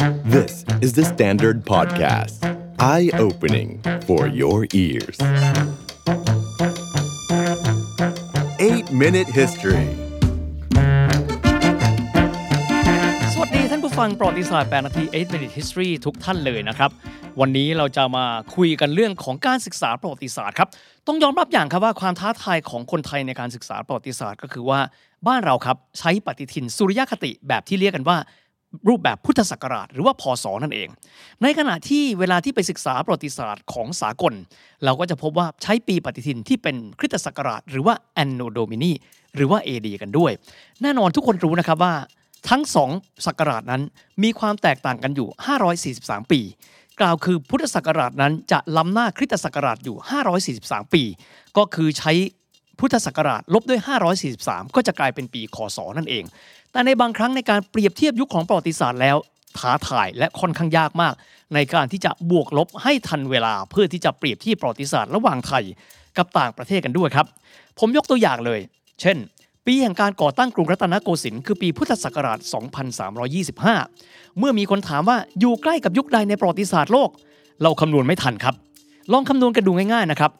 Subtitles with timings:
[0.00, 2.40] This is the Standard Podcast.
[2.78, 5.18] Eye opening for your ears.
[8.58, 9.86] 8 Minute History
[13.32, 16.90] สวัสดีท่านผู้ฟังประวัติศาสตร์8นาที8 minute history ทุกท่านเลยนะครับ
[17.40, 18.26] วันนี้เราจะมา
[18.56, 20.68] คุยกันเรื่องของการศึกษาประวัติศาสตร์ครับ
[21.06, 24.80] ต้องยอมรับอย่างครับว่าความท้าทายของคนไทยในการศึกษาประวัติศาสตร์ ก็คือว่า
[25.26, 28.16] บ้านเราครับใช้ปฏิทินสุริยคติแบบที่เรียกกันว่า
[28.88, 30.88] รูปแบบพุทธศักราชหรือว่าพศนั่นเอง
[31.42, 34.34] ในขณะที่เวลาที่ไปศึกษาประวัติศาสตร์ของสากล
[34.84, 38.92] เราก็จะพบว่าใช้ปีปฏิทินที่เป็นคริสตศักราช หรือว่า Anno Domini
[39.34, 40.32] หรือว่า AD กันด้วย
[40.82, 41.94] แน่นอนทุกคนรู้นะครับว่า
[42.50, 42.90] ทั้งสอง
[43.26, 43.82] ศักราชนั้น
[44.22, 45.28] มีความแตกต่างกันอยู่
[46.24, 46.40] 543 ปี
[47.00, 49.96] กล่าวคือพุทธศักราชนั้นจะล้ำหน้าคริสตศักราชอยู่
[50.56, 51.02] 543 ปี
[51.56, 52.12] ก็คือใช้
[52.78, 53.80] พุทธศักราชลบด้วย
[54.26, 56.24] 543 ก็จะกลายเป็นปีคศนั่นเอง
[56.72, 59.16] แต่ในบางครั้งในการเปรียบเทียบยุคของประวัติศาสตร์แล้ว
[59.58, 61.14] ท้าทายและค่อนข้างยากมาก
[61.54, 65.64] ในการที่จะบวกลบให้ทันเวลาเพื่อที่จะเปรียบเทียบประวัติศาสตร์ระหว่างไทย
[66.16, 67.26] กับต่างประเทศกันด้วยครับ
[67.78, 68.60] ผมยกตัวอย่างเลย
[69.00, 69.16] เช่น
[69.66, 72.38] ปีแห่งการก่อตั้งกรุงรัตนโกสินทร์คือปีพุทธศักราช
[73.18, 77.10] 2325 เมื่อมีคนถามว่าอยู่ใกล้กับยุคใดในประวัติศาสตร์โลก
[77.62, 78.54] เราคำนวณไม่ทันครับ
[79.12, 80.30] ลองคำนวณกันดูง่ายๆนะครับ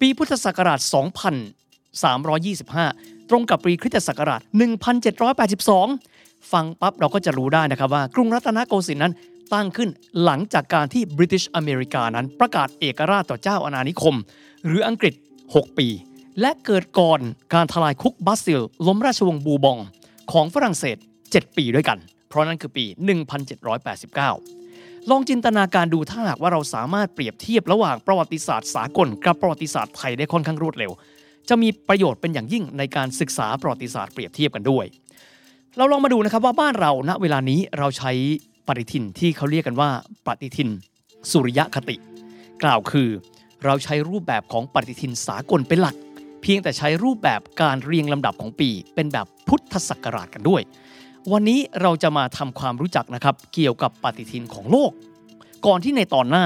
[0.00, 0.80] ปีพุทธศักราช
[2.04, 4.40] 2325 ตรงกับปีคริสตศักราช
[5.66, 9.12] 1782 ฟังปั๊บเราก็จะรู้ได้นะครับว่ากรุงรัตนโกสินทร์นั้น
[9.54, 9.88] ตั้งขึ้น
[10.24, 14.14] หลังจากการที่บริ t ิชอเมริกานั้นประกาศเอกราชต่อเจ้าอาณานิคม
[14.66, 15.14] หรืออังกฤษ
[15.48, 15.88] 6 ปี
[16.40, 17.20] และเกิดก่อน
[17.54, 19.78] การทลายคุกบัสซิล ล้มราชวงศ์บูบอง
[20.32, 22.84] ของฝรั่งเศส 7 ปีด้วยกัน เพราะนั่นคือปี
[23.36, 30.92] 1789 ลองจินตนาการดูถ้าหากว่าเราสามารถเปรียบเทียบระหว่างประวัติศาสตร์สากลกับประวัติศาสตร์ไทยได้ค่อนข้างรวดเร็ว
[31.48, 34.84] จะมีประโยชน์เป็นอย่างยิ่งในการศึกษาประวัติศาสตร์เปรียบเทียบกันด้วย
[35.76, 38.12] เราลองมาดูนะครับว่าบ้านเราณเวลานี้เราใช้
[38.66, 39.90] ปฏิทินที่เขาเรียกกันว่า
[40.26, 40.68] ปฏิทิน
[41.30, 41.96] สุริยคติ
[42.62, 43.08] กล่าวคือ
[43.64, 45.96] เราใช้รูปแบบของปฏิทินสากลเป็นหลัก
[46.42, 50.62] เพียงแต่ใช้รูปแบบการเรียงลำดับของปี เป็นแบบพุทธศักราชกันด้วย
[51.32, 54.92] วันนี้เราจะมาทำความรู้จักนะครับเกี่ยวกับปฏิทินของโลก
[55.66, 56.44] ก่อนที่ในตอนหน้า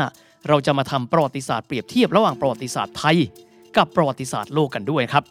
[0.48, 3.16] เราจะมาทำประวัติศาสตร์เปรียบเทียบระหว่างประวัติศาสตร์ไทย
[3.78, 5.25] กับประวัติศาสตร์โลกกันด้วยครับ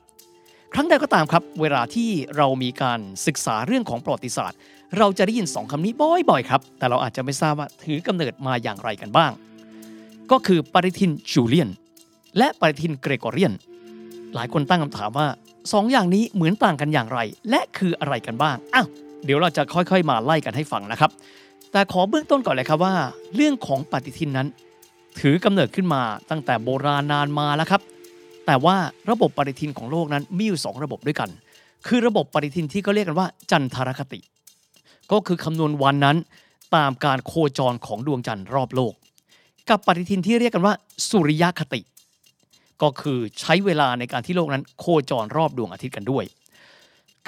[0.74, 4.58] ครั้งใดก็ตามครับ เวลาที่เรามีการศึกษาเรื่องของประวัติศาสตร์
[4.98, 5.94] เราจะได้ยินสองคำนี้
[6.30, 9.32] บ่อยๆครับ แต่เราอาจจะไม่ทราบว่าถือกำเนิดมาอย่างไรกันบ้าง
[10.32, 11.70] ก็คือปฏิทินจูเลียน
[12.38, 13.54] และปฏิทินเกรกอเรียน
[14.36, 15.28] หลายคนตั้งคำถามว่า
[15.74, 17.20] สองอย่างนี้เหมือนต่างกันอย่างไร
[17.50, 18.88] และคืออะไรกันบ้างอ้าว
[19.26, 21.12] เดี๋ยวเราจะค่อยๆ มาไล่กันให้ฟังนะครับ
[21.72, 22.96] แต่ขอเบื้องต้นก่อนเลยครับว่า
[23.36, 24.48] เรื่องของปฏิทินนั้น
[25.20, 27.82] ถือกำเนิดขึ้นมาตั้งแต่โบราณนานมาแล้วครับ
[28.46, 28.76] แต่ว่า
[29.12, 31.30] ระบบปฏิทินของโลกนั้นมีอยู่สองระบบด้วยกัน
[31.88, 34.20] คือระบบปฏิทินที่เขาเรียกกันว่า จันทรคติ
[35.12, 36.18] ก็คือคำนวณวันนั้น
[36.76, 38.94] ตามการโคจรของดวงจันทร์รอบโลก
[39.70, 40.74] กับปฏิทินที่เรียกกันว่า
[41.10, 41.82] สุริยคติ
[42.82, 46.26] ก็คือใช้เวลาในการที่โลกนั้นโคจรรอบดวงอาทิตย์กันด้วย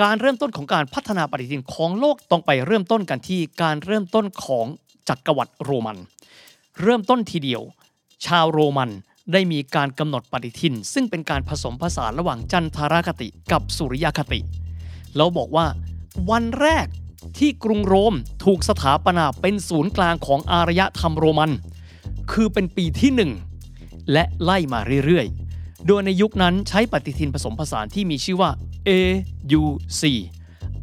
[0.02, 4.66] การเริ่มต้นของการพัฒนาปฏิทินของโลกต้องไปเริ่มต้นกันที่การเริ่มต้นของ
[5.10, 5.98] จักรวรรดิโรมัน
[6.82, 7.62] เริ่มต้นทีเดียว
[8.26, 8.90] ชาวโรมัน
[9.32, 14.40] ได้มีการกำหนดปฏิทิน ซึ่งเป็นการผสมผสานระหว่างจันทรคติกับสุริยคติ
[15.16, 15.66] แล้วบอกว่า
[16.32, 16.88] วันแรก
[17.38, 18.14] ที่กรุงโรม
[18.46, 21.52] ถูกสถาปนาเป็นศูนย์กลางของอารยธรรมโรมัน
[22.32, 23.32] คือเป็นปีที่หนึ่ง
[24.12, 28.52] และไล่มาเรื่อยๆ โดยในยุคนั้นใช้ปฏิทินผสมผสานที่มีชื่อว่า
[28.90, 30.02] AUC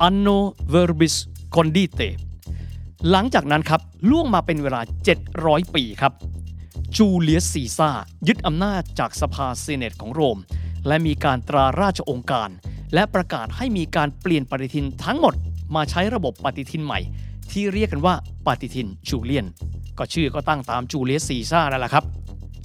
[0.07, 0.39] Anno
[0.73, 1.15] Verbis
[1.55, 2.09] Condite
[3.11, 3.81] หลังจากนั้นครับ
[4.11, 4.81] ล่วงมาเป็นเวลา
[5.27, 6.13] 700 ปีครับ
[6.99, 7.91] จูเลียสซีซ่า
[8.29, 10.39] ยึดอำนาจจากสภาเซเนตของโรม
[10.87, 12.49] และมีการตราราชองค์การ
[12.95, 15.35] และประกาศให้มีการเปลี่ยนปฏิทินทั้งหมด
[15.75, 17.01] มาใช้ระบบปฏิทินใหม่
[17.51, 18.15] ที่เรียกกันว่า
[18.47, 19.47] ปฏิทินจูเลียน
[19.99, 22.05] ก็ชื่อก็ตั้งตามจูเลียสซีซ่านั่นแหละครับ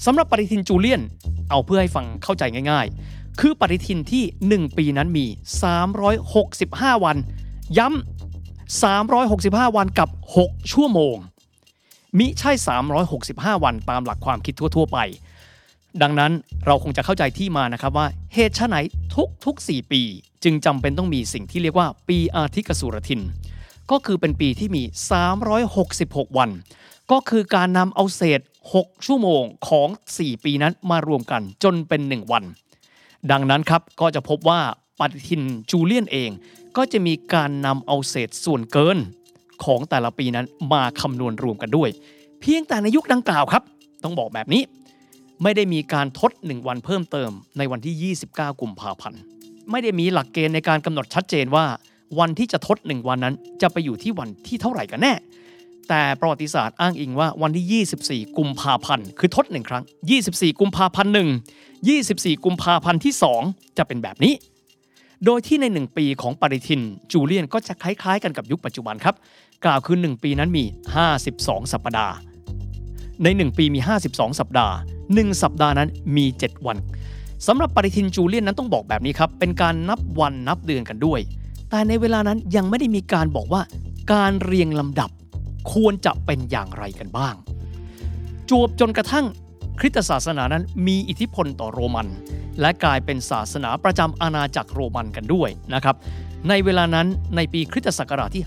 [0.05, 1.01] สำหรับปฏิทินจูเลียน
[1.49, 5.25] เอาเพื่อให้ฟังเข้าใจง่าย ๆ คือปฏิทินที่ 1 ปีนั้นมี
[6.15, 7.17] 365 วัน
[7.77, 10.09] ย้ำ365 วันกับ
[10.41, 11.17] 6 ชั่วโมง
[12.17, 12.51] มิใช่
[13.07, 14.99] 365 วันตามหลักความคิดทั่ว ๆ ไป
[16.01, 16.31] ดังนั้น
[16.65, 18.77] เราคงจะเข้าใจที่มานะครับว่าเหตุชะไหน
[19.15, 20.01] ทุกทุก4ปี
[20.43, 23.21] จึงจำเป็นต้องมีสิ่งที่เรียกว่าปีอาทิกสุรทิน
[23.91, 24.83] ก็คือเป็นปีที่มี
[25.59, 26.49] 366 วัน
[27.11, 28.41] ก็คือการนำเอาเศษ
[28.73, 32.43] 6 ชั่วโมงของ 4 ปีนั้นมารวมกันจนเป็น 1 วัน
[33.31, 34.59] ดังนั้นครับก็จะพบว่า
[34.99, 35.41] ปฏิทิน
[35.71, 36.29] จูเลียนเอง
[36.77, 38.97] ก็จะมีการนำเอาเศษส่วนเกิน
[39.63, 41.89] ของแต่ละปีนั้นมาคำนวณรวมกันด้วย
[42.41, 43.63] เพียงแต่ในยุคดังกล่าวครับ
[44.03, 44.61] ต้องบอกแบบนี้
[45.43, 49.19] ไม่ได้มีการทด 1 วันเพิ่มเติม ในวันที่ 29 กุมภาพันธ์
[49.71, 51.65] ไม่ได้มีหลักเกณฑ์ในการกำหนดชัดเจนว่า
[52.19, 55.13] วันที่จะทด 1 วันนั้น จะไปอยู่ที่วันที่เท่าไหร่กันแน่
[55.89, 57.85] แต่ประวัติศาสตร์อ้างอิงว่าวันที่
[58.29, 59.83] 24 กุมภาพันธ์คือทดหนึ่งครั้ง
[60.21, 61.29] 24 กุมภาพันธ์หนึ่ง
[61.85, 63.13] 24 กุมภาพันธ์ที่
[63.45, 64.33] 2 จะเป็นแบบนี้
[65.25, 66.81] โดยที่ใน 1 ปีของปฏิทิน
[67.11, 69.15] จูเลียนก็จะคล้ายๆกันกับยุคปัจจุบันครับ
[69.65, 70.63] กล่าวคือ 1 ปีนั้นมี
[71.17, 72.13] 52 สัปดาห์
[73.23, 73.79] ใน 1 ปีมี
[74.09, 74.73] 52 สัปดาห์
[75.07, 76.77] 1 สัปดาห์นั้นมี 7 วัน
[77.47, 81.19] สำหรับปฏิทินจูเลียนนั้นต้องบอกแบบนี้ครับ เป็นการนับวันนับเดือนกันด้วย
[81.69, 83.61] แต่ในเวลานั้นยังไม่ได้มีการบอกว่า
[84.13, 85.09] การเรียงลำดับ
[85.73, 87.35] ควรจะเป็นอย่างไรกันบ้าง
[88.49, 89.25] จวบจนกระทั่ง
[89.79, 92.07] คริสตศาสนานั้นมีอิทธิพลต่อโรมัน
[92.61, 95.95] และกลายเป็นศาสนาประจำอาณาจักรโรมันกันด้วยนะครับ
[96.47, 98.45] ในเวลานั้นในปีคริสตศักราชที่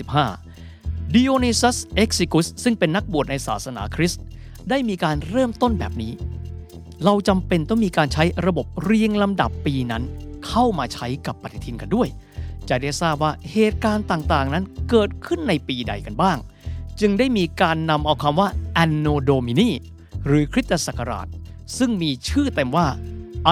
[0.00, 4.22] 525 ดิโอนิซัสเอ็กซิกุสซึ่งเป็นนักบวชในศาสนาคริสต์
[4.70, 6.12] ได้มีการเริ่มต้นแบบนี้
[7.04, 10.02] เราจำเป็นต้องมีการใช้ระบบเรียงลำดับปีนั้น
[10.46, 12.08] เข้ามาใช้กับปฏิทินกันด้วย
[12.68, 16.38] จะได้ทราบว่าเหตุการณ์ต่างๆ นั้นเกิดขึ้นในปีใดกันบ้าง
[17.00, 18.48] จึงได้มีการนำเอาคำว่า
[18.82, 19.70] Anno Domini
[20.26, 21.26] หรือคริสตศักราช
[21.78, 22.86] ซึ่งมีชื่อเต็มว่า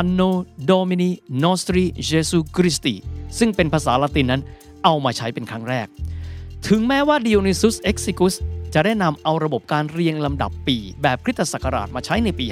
[0.00, 0.30] Anno
[0.70, 1.10] Domini
[1.42, 2.94] Nostri Jesu Christi
[3.38, 4.42] ซึ่งเป็นภาษาละตินนั้น
[4.84, 5.86] เอามาใช้เป็นครั้งแรก
[6.68, 8.34] ถึงแม้ว่า Dionysus Exiguus
[8.74, 12.46] จะได้นำเอาระบบการเรียงลำดับปี แบบคริสตศักราชมาใช้ในปี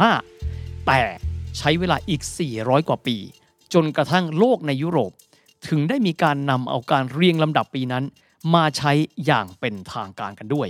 [0.00, 1.00] 525 แต่
[1.58, 2.22] ใช้เวลาอีก
[2.54, 3.16] 400 กว่าปี
[3.74, 5.12] จนกระทั่งโลกในยุโรป
[5.68, 8.04] ถึงได้มีการนำเอาการเรียงลำดับปีนั้น
[8.54, 8.92] มาใช้
[9.26, 10.68] อย่างเป็นทางการกันด้วย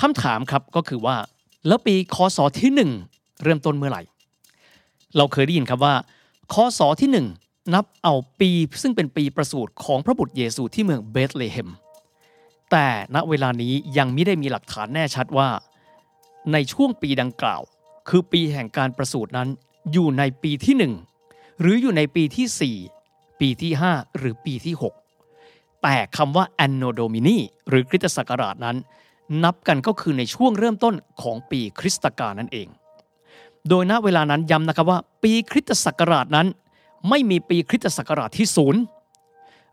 [0.00, 1.16] คำถามครับก็คือว่า
[1.66, 2.72] แล้วปีคศที่
[3.12, 4.02] 1 เริ่มต้นเมื่อไหร่
[5.16, 5.94] เราเคยได้ยินครับว่า
[6.54, 8.50] คศที่1 นับเอาปี
[8.82, 11.68] ซึ่งเป็นปีประสูติของพระบุตรเยซูที่เมืองเบธเลเฮม
[12.70, 15.48] แต่ณเวลานี้ยังไม่ได้มีหลักฐานแน่ชัดว่า
[16.52, 17.62] ในช่วงปีดังกล่าว
[18.08, 19.48] คือปีแห่งการประสูตินั้น
[19.92, 24.74] อยู่ในปีที่ 1 หรืออยู่ในปีที่ 4 ปีที่ 5 หรือปีที่
[25.22, 27.38] 6 แต่คำว่า Anno Domini
[27.68, 28.76] หรือคริสตศักราชนั้น
[29.44, 32.68] นับกันก็คือในช่วงเริ่มต้นของปีคริสตกาลนั่นเอง
[33.68, 36.46] โดยณเวลานั้นย้ำนะครับว่า ปีคริสตศักราชนั้น
[37.08, 38.80] ไม่มีปีคริสตศักราชที่ศูนย์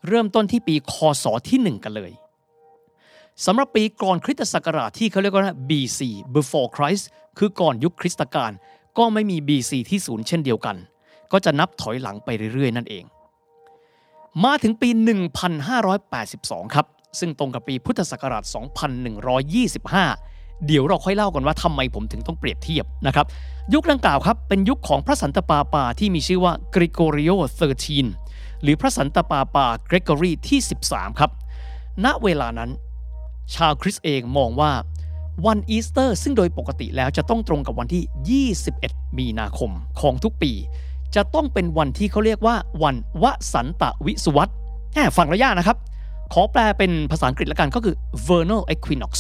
[0.08, 2.12] เริ่มต้นที่ปีคศที่ 1 กันเลย
[3.46, 6.00] สำหรับปีก่อนคริสตศักราชที่เขาเรียกว่า BC
[6.36, 7.06] before Christ
[7.38, 8.52] คือก่อนยุคคริสตกาล
[8.98, 10.76] ก็ไม่มี BC ที่ศูนย์เช่นเดียวกัน
[11.32, 13.04] ก็จะนับถอยหลังไปเรื่อยๆ นั่นเอง
[14.44, 14.90] มาถึงปี
[16.02, 16.86] 1582 ครับ
[17.20, 18.44] ซึ่งตรงกับปีพุทธศักราช
[19.96, 23.26] 2125 เดี๋ยวเราค่อยเล่ากันว่าทำไมผมถึงต้องเปรียบเทียบนะครับ
[23.74, 28.08] ยุคดังกล่าวครับเป็นยุคของพระสันตะปาปาที่มีชื่อว่า Gregorio XIII
[28.62, 30.60] หรือพระสันตะปาปาเกรกอรีที่
[30.90, 31.32] 13 ครับ
[32.06, 32.70] ณเวลานั้น
[33.56, 34.72] ชาวคริสต์เองมองว่า
[35.46, 39.72] วันอีสเตอร์ ซึ่งโดยปกติแล้วจะต้องตรงกับวันที่ 21 มีนาคม
[40.02, 40.52] ของทุกปี
[41.16, 44.50] จะต้องเป็นวันที่เขาเรียกว่าวันวสันตวิสุวัต
[44.94, 45.78] แหมฟังระยะนะครับ
[46.34, 47.96] ขอแปลเป็นภาษาอังกฤษละกันก็คือ
[48.28, 49.14] vernal equinox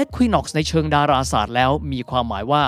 [0.00, 2.62] equinox ในเชิงดาราศาสตร์แล้วมีความหมายว่า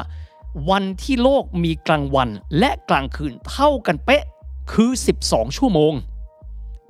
[0.71, 4.23] วันที่โลกมีกลางวันและกลางคืนเท่ากันเป๊ะ
[4.73, 4.91] คือ
[5.23, 5.93] 12 ชั่วโมง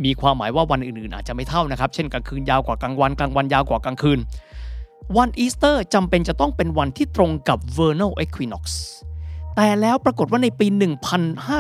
[0.04, 4.18] มีความหมายว่าวันอื่นๆ อาจจะไม่เท่านะครับ เช่นกลางคืนยาวกว่ากลางวันกลางวันยาวกว่ากลางคืน
[5.16, 8.64] วันอีสเตอร์จำเป็นจะต้องเป็นวันที่ตรงกับ vernal equinox
[9.56, 10.66] แต่แล้วปรากฏว่าในปี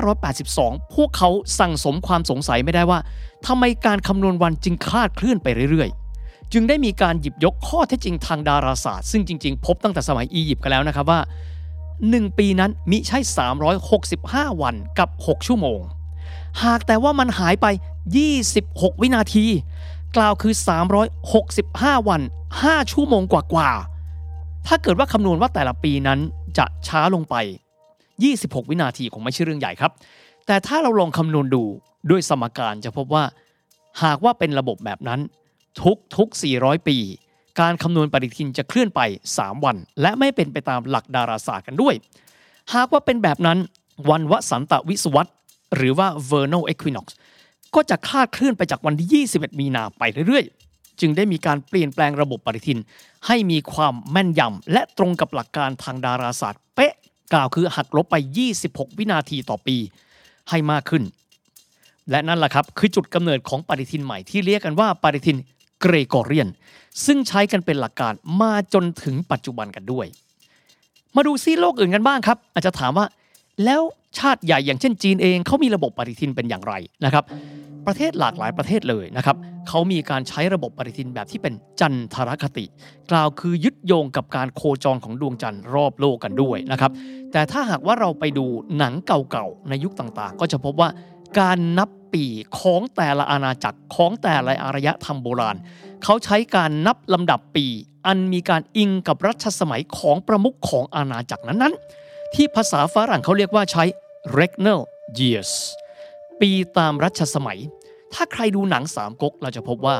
[0.00, 2.98] 1582 พวกเขาสั่งสมความสงสัยไม่ได้ว่า
[3.46, 11.20] ทำไมการคำนวณวันจึงคลาดเคลื่อนไปเรื่อยๆ จึงได้มีการหยิบยกข้อเท็จจริงทางดาราศาสตร์ ซึ่งจริงๆ พบตั้งแต่สมัยอียิปต์กันแล้วนะครับว่า
[12.08, 13.18] 1 ปีนั้นมิใช่
[13.90, 15.80] 365 วันกับ 6 ชั่วโมง
[16.64, 17.66] หากแต่ว่ามันหายไป
[18.34, 19.46] 26 วินาที
[20.16, 20.54] กล่าวคือ
[21.30, 22.22] 365 วัน
[22.56, 26.18] 5 ชั่วโมงกว่าๆ ถ้าเกิดว่าคำนวณว่าแต่ละปีนั้น
[26.58, 27.34] จะช้าลงไป
[28.04, 29.92] 26 วินาทีคงไม่ใช่เรื่องใหญ่ครับ
[30.46, 31.64] แต่ถ้าเราลองคำนวณดู
[32.10, 33.24] ด้วยสมการจะพบว่า
[34.02, 35.20] หากว่าเป็นระบบแบบนั้น
[35.82, 36.28] ทุกทุก
[36.58, 36.98] 400 ปี
[37.60, 39.00] การคำนวณปฏิทินจะเคลื่อนไป
[39.34, 41.94] 3 วัน และไม่เป็นไปตามหลักดาราศาสตร์กันด้วย
[42.74, 43.58] หากว่าเป็นแบบนั้น
[44.10, 45.30] วันวสันตวิสวัต
[45.76, 47.06] หรือว่า vernal equinox
[47.74, 52.78] ก็จะคลาดเคลื่อนไปจากวันที่ 21 มีนาไปเรื่อยๆ จึงได้มีการเปลี่ยนแปลงระบบปฏิทิน
[53.26, 56.94] ให้มีความแม่นยำและตรงกับหลักการทางดาราศาสตร์เป๊ะ
[57.32, 58.16] กล่าวคือหักลบไป
[58.56, 59.76] 26 วินาทีต่อปี
[60.50, 61.02] ให้มากขึ้น
[62.10, 65.38] และนั่นแหละครับคือจุดกำเนิดของปฏิทินใหม่ที่เรียกกันว่าปฏิทิน
[65.80, 66.48] เกรกอเรียน
[67.06, 70.06] ซึ่งใช้กันเป็นหลักการมาจนถึงปัจจุบันกันด้วย
[71.16, 73.06] มาดูซีโลกอื่นกันบ้างครับ อาจจะถามว่า
[73.64, 73.82] แล้ว
[74.18, 77.24] ชาติใหญ่อย่างเช่นจีนเองเขามีระบบปฏิทินเป็นอย่างไรนะครับ
[77.86, 79.36] ประเทศหลากหลายประเทศเลยนะครับ
[79.68, 82.64] เขามีการใช้ระบบปฏิทินแบบที่เป็นจันทรคติ
[83.10, 86.90] กล่าวคือยึดโยงกับการโคจรของดวงจันทร์รอบโลกกันด้วยนะครับ
[87.32, 88.46] แต่ถ้าหากว่าเราไปดู
[88.78, 90.88] หนังเก่าๆในยุคต่างๆ ก็จะพบว่า
[91.40, 92.24] การนับปี
[92.60, 95.56] ของแต่ละอาณาจักรของแต่ละอารยธรรมโบราณ
[96.04, 97.66] เขาใช้การนับลำดับปี
[98.06, 103.84] อันมีการอิงกับรัชสมัยของประมุขของอาณาจักรนั้นๆ ที่ภาษาฝรั่งเขาเรียกว่าใช้
[104.38, 104.80] regnal
[105.18, 105.52] years
[106.40, 107.58] ปีตามรัชสมัย
[108.12, 109.98] ถ้าใครดูหนังสามก๊กเราจะพบว่า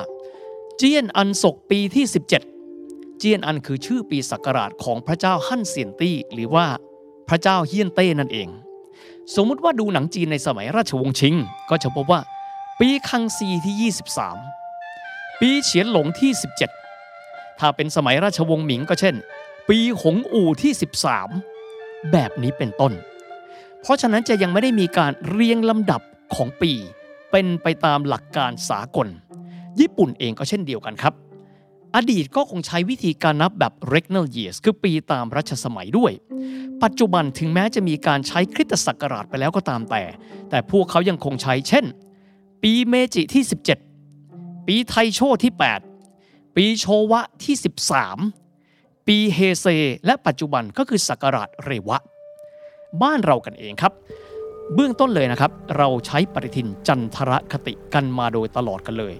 [0.77, 2.05] เจียนอันศกปีที่
[2.63, 6.67] 17 เจียนอันคือชื่อปีศักราชของพระเจ้าฮั่นเซียนตี้ หรือว่า
[7.29, 8.49] พระเจ้าเฮียนเต้นั่นเอง
[9.35, 11.35] สมมุติว่าดูหนังจีนในสมัยราชวงศ์ชิง
[11.71, 12.21] ก็จะพบว่า
[12.81, 14.60] ปีคังซีที่ 23
[15.41, 16.31] ปีเฉียนหลงที่
[16.97, 19.15] 17 ถ้าเป็นสมัยราชวงศ์หมิงก็เช่น
[19.69, 20.73] ปีหงอู่ที่
[21.43, 22.93] 13 แบบนี้เป็นต้น
[23.81, 26.01] เพราะฉะนั้นจะยังไม่ได้มีการเรียงลำดับ
[26.35, 26.73] ของปี
[27.31, 29.09] เป็นไปตามหลักการสากล
[29.81, 31.15] ญี่ปุ่นเองก็เช่นเดียวกันครับ
[31.97, 36.13] อดีตก็คงใช้วิธีการนับแบบ regnal years คือปีตามรัชสมัยด้วย
[36.83, 40.03] ปัจจุบันถึงแม้จะมีการใช้คริสตศักราชไปแล้วก็ตามแต่
[40.51, 41.85] แต่พวกเขายังคงใช้เช่น
[42.63, 43.90] ปีเมจิที่ 17
[44.67, 45.53] ปีไทโชที่
[46.05, 47.57] 8 ปีโชวะที่
[48.31, 49.67] 13 ปีเฮเซ
[50.07, 51.99] และปัจจุบันก็คือศักราชเรวะ
[53.03, 53.93] บ้านเรากันเองครับ
[54.75, 59.15] เบื้องต้นเลยนะครับ เราใช้ปฏิทินจันทรคติกันมาโดยตลอดกันเลย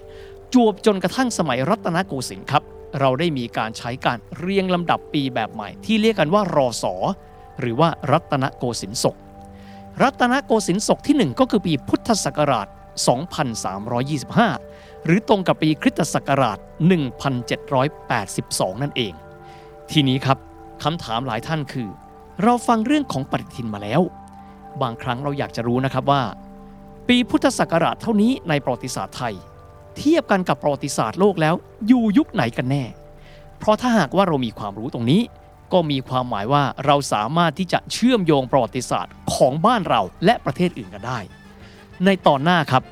[0.53, 2.63] จวบจนกระทั่งสมัยรัตนโกสินทร์ครับ
[2.99, 6.93] เราได้มีการใช้การเรียงลำดับปีแบบใหม่ ที่เรียกกันว่ารอสอ
[7.59, 9.15] หรือว่ารัตนโกสินทร์ศก
[10.03, 12.67] รัตนโกสินทร์ศกที่ 1 ก็คือปีพุทธศักราช
[13.71, 14.70] 2325
[15.05, 16.57] หรือตรงกับปีคริสตศักราช
[18.09, 19.13] 1782 นั่นเอง
[19.91, 20.37] ทีนี้ครับ
[20.83, 21.89] คำถามหลายท่านคือ
[22.43, 24.01] เราฟังเรื่องของปฏิทินมาแล้ว
[24.81, 26.23] บางครั้งเราอยากจะรู้นะครับว่า
[27.07, 29.35] ปีพุทธศักราชเท่านี้ในประวัติศาสตร์ไทย
[29.97, 31.55] เทียบกันกับประวัติศาสตร์โลกแล้ว
[31.87, 32.83] อยู่ยุคไหนกันแน่
[33.59, 35.21] เพราะถ้าหากว่าเรามีความรู้ตรงนี้
[35.73, 41.19] ก็มีความหมายว่าเราสามารถที่จะเชื่อมโยงประวัติศาสตร์ของบ้านเราและประเทศอื่นกันได้
[42.05, 42.83] ในตอนหน้าครับ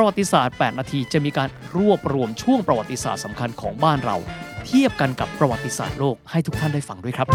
[0.00, 4.16] ประวัติศาสตร์ 8 นาทีจะมีการรวบรวมช่วงประวัติศาสตร์สำคัญของบ้านเรา
[4.66, 7.26] เทียบกันกับประวัติศาสตร์โลกให้ทุกท่านได้ฟังด้วยครับ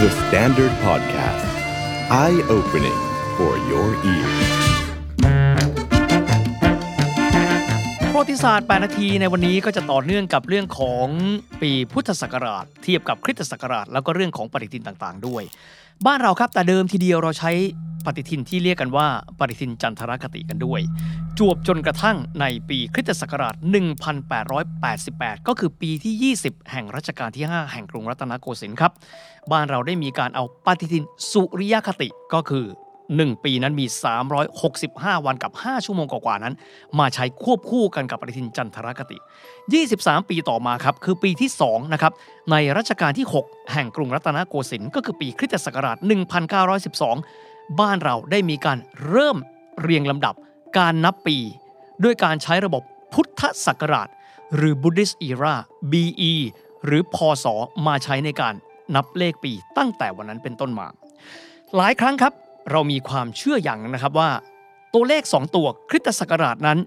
[0.00, 1.46] The Standard Podcast.
[2.22, 3.00] Eye opening
[3.36, 4.36] for your ears.
[8.12, 11.06] ประวัติศาสตร์ 8 นาทีในวันนี้ก็จะต่อเนื่องกับเรื่องของ
[11.62, 15.42] ปีพุทธศักราช เทียบกับคริสตศักราช แล้วก็เรื่องของปฏิทินต่างๆ ด้วย
[16.06, 17.52] บ้านเราครับแต่เดิมทีเดียวเราใช้
[18.06, 19.06] ปฏิทินที่เรียกกันว่า
[19.38, 20.80] ปฏิทินจันทรคติกันด้วย
[21.38, 23.54] จวบจนกระทั่งในปีคริสตศักราช
[24.70, 28.92] 1888 ก็คือปีที่ 20 แห่งรัชกาลที่ 5 แห่งกรุงรัตนโกสินทร์ครับ
[29.52, 32.66] บ้านเราได้มีการเอาปฏิทินสุริยคติก็คือ
[33.06, 33.86] 1 ปีนั้นมี
[34.56, 36.54] 365 วันกับ 5 ชั่วโมงกว่าๆนั้น
[36.98, 39.16] มาใช้ควบคู่กันกับปฏิทินจันทรคติ
[39.72, 42.12] 23 ปีต่อมาครับคือปีที่2นะครับ
[42.50, 45.96] ในรัชกาลที่ 6 แห่งกรุงรัตนโกสินทร์ก็คือปีคริสตศักราช
[46.82, 48.78] 1912 บ้านเราได้มีการ
[49.08, 49.36] เริ่ม
[49.80, 50.34] เรียงลำดับ
[50.78, 51.38] การนับปี
[52.04, 54.08] ด้วยการใช้ระบบพุทธศักราช
[54.56, 55.54] หรือ Buddhist Era
[55.92, 56.32] BE
[56.84, 57.46] หรือพศ
[57.86, 58.54] มาใช้ในการ
[58.94, 60.86] นับเลขปีตั้งแต่วันนั้นเป็นต้นมา
[61.76, 62.32] หลายครั้งครับ
[62.70, 64.30] เรามีความเชื่ออย่างหนึงนะครับว่า
[64.94, 66.78] ตัวเลข 2 ตัวคริสตศักราชนั้น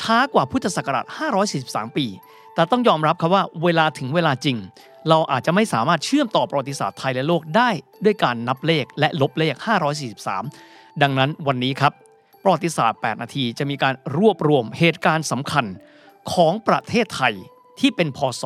[0.00, 1.04] ช้ากว่าพุทธศักราช
[1.50, 2.06] 543 ปี
[2.54, 4.56] แต่ต้องยอมรับครับว่าเวลาถึงเวลาจริง
[5.08, 7.70] เราอาจจะไม่สามารถเชื่อมต่อประวัติศาสตร์ไทยและโลกได้
[8.04, 9.54] ด้วยการนับเลขและลบเลข
[10.28, 11.92] 543 ดังนั้นวันนี้ครับ
[12.42, 15.66] ประวัติศาสตร์ 8 นาทีจะมีการรวบรวมเหตุการณ์สำคัญ
[16.32, 17.34] ของประเทศไทย
[17.80, 18.44] ที่เป็นพศ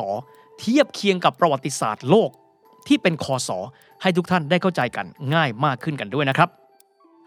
[0.59, 2.29] เทียบเคียงกับประวัติศาสตร์โลก
[2.87, 3.49] ที่เป็นคศ
[4.01, 6.49] ให้ทุกท่านได้เข้าใจกันง่ายมากขึ้นกันด้วยนะครับ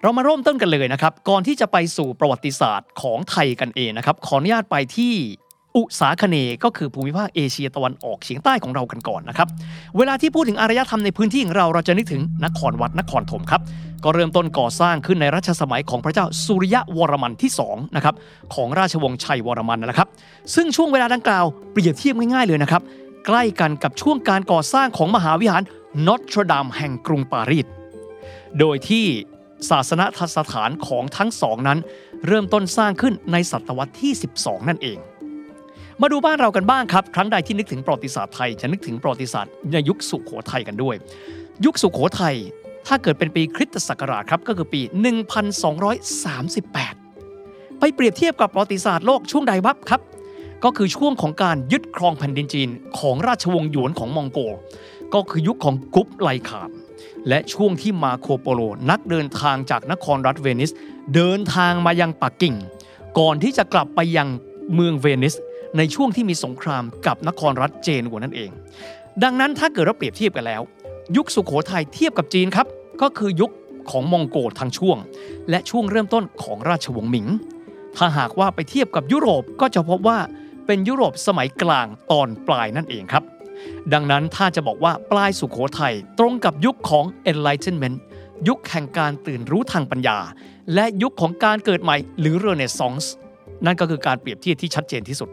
[0.02, 5.14] เรามาเริ่มต้นกันเลยนะครับ ก่อนที่จะไปสู่ประวัติศาสตร์ของไทยกันเองนะครับ ขออนุญาตไปที่
[5.76, 9.48] อุษาคเนก็คือภูมิภาคเอเชียตะวันออกเฉียงใต้ของเรากันก่อนนะครับ
[9.96, 13.60] เวลาที่พูดถึงอารยธรรมในพื้นที่ของเราเราจะนึกถึงนครวัดนครธมครับ
[14.04, 18.14] ก็เริ่มต้นก่อสร้างขึ้นในรัชสมัยของพระเจ้าสุริยะวรมันที่2นะครับ
[18.54, 20.08] ของราชวงศ์ชัยวรมันนะครับ
[20.54, 22.82] ซึ่งช่วงเวลาดังกล่าวเปรียบเทียบง่ายๆเลยนะครับ
[23.26, 25.62] ใกล้กันกับช่วงการก่อสร้างของมหาวิหาร
[26.06, 27.66] นอตรดามแห่งกรุงปารีส
[28.58, 29.06] โดยที่
[29.70, 30.02] ศาสน
[30.36, 31.78] สถานของทั้งสองนั้น
[32.26, 34.98] เริ่มต้นสร้างขึ้นในศตวรรษที่ 12 นั่นเอง
[36.02, 40.94] มาดูบ้านเรากันบ้างครับ ครั้งใดที่นึกถึงประวัติศาสตร์ไทยจะนึกถึงประวัติศาสตร์ในยุคสุขโขทัยกันด้วย
[41.64, 42.36] ยุคสุขโขทัย
[42.86, 44.80] ถ้าเกิดเป็นปีคริสตศักราชครับก็คือปี
[45.70, 50.00] 1238 ไปเปรียบเทียบกับประวัติศาสตร์โลกช่วงใดวับครับ
[50.64, 54.38] ก็คือช่วงของการยึดครองแผ่นดินจีนของราชวงศ์หยวนของมองโก
[55.14, 56.70] ก็คือยุคของกุ๊ปไลคาน
[57.28, 58.60] และช่วงที่มาโคโปโล
[58.90, 60.70] นักเดินทางจากนครรัฐเวนิส
[61.14, 62.54] เดินทางมายังปักกิ่ง
[63.18, 64.28] ก่อนที่จะกลับไปยัง
[64.74, 65.34] เมืองเวนิส
[65.76, 68.50] ในช่วงที่มีสงครามกับนครรัฐเจนวนั่นเอง
[69.22, 70.62] ดังนั้นถ้าเกิดเราเปรียบเทียบกันแล้ว
[71.16, 72.66] ยุคสุขโขทัยเทียบกับจีนครับ
[73.02, 73.52] ก็คือยุค
[73.90, 74.98] ของมองโกลทางช่วง
[75.50, 77.26] และช่วงเริ่มต้นของราชวงศ์หมิง
[77.96, 80.18] ถ้าหากว่าไปเทียบกับยุโรปก็จะพบว่า
[80.66, 83.24] เป็นยุโรปสมัยกลางตอนปลายนั่นเองครับ
[83.92, 87.96] ดังนั้นถ้าจะบอกว่าปลายสุขโขทัยตรงกับยุคของ Enlightenment
[88.48, 90.18] ยุคแห่งการตื่นรู้ทางปัญญา
[90.74, 93.06] และยุคของการเกิดใหม่หรือ Renaissance
[93.66, 95.28] นั่นก็คือการเปรียบเทียบที่ชัดเจนที่สุด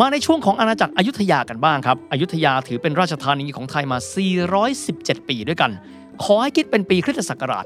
[0.00, 3.98] มาในช่วงของอาณาจักรอยุธยากันบ้างครับ อยุธยาถือเป็นราชธานีของไทยมา
[4.62, 5.70] 417 ปีด้วยกัน
[6.22, 7.64] ขอให้คิดเป็นปีคริสตศักราช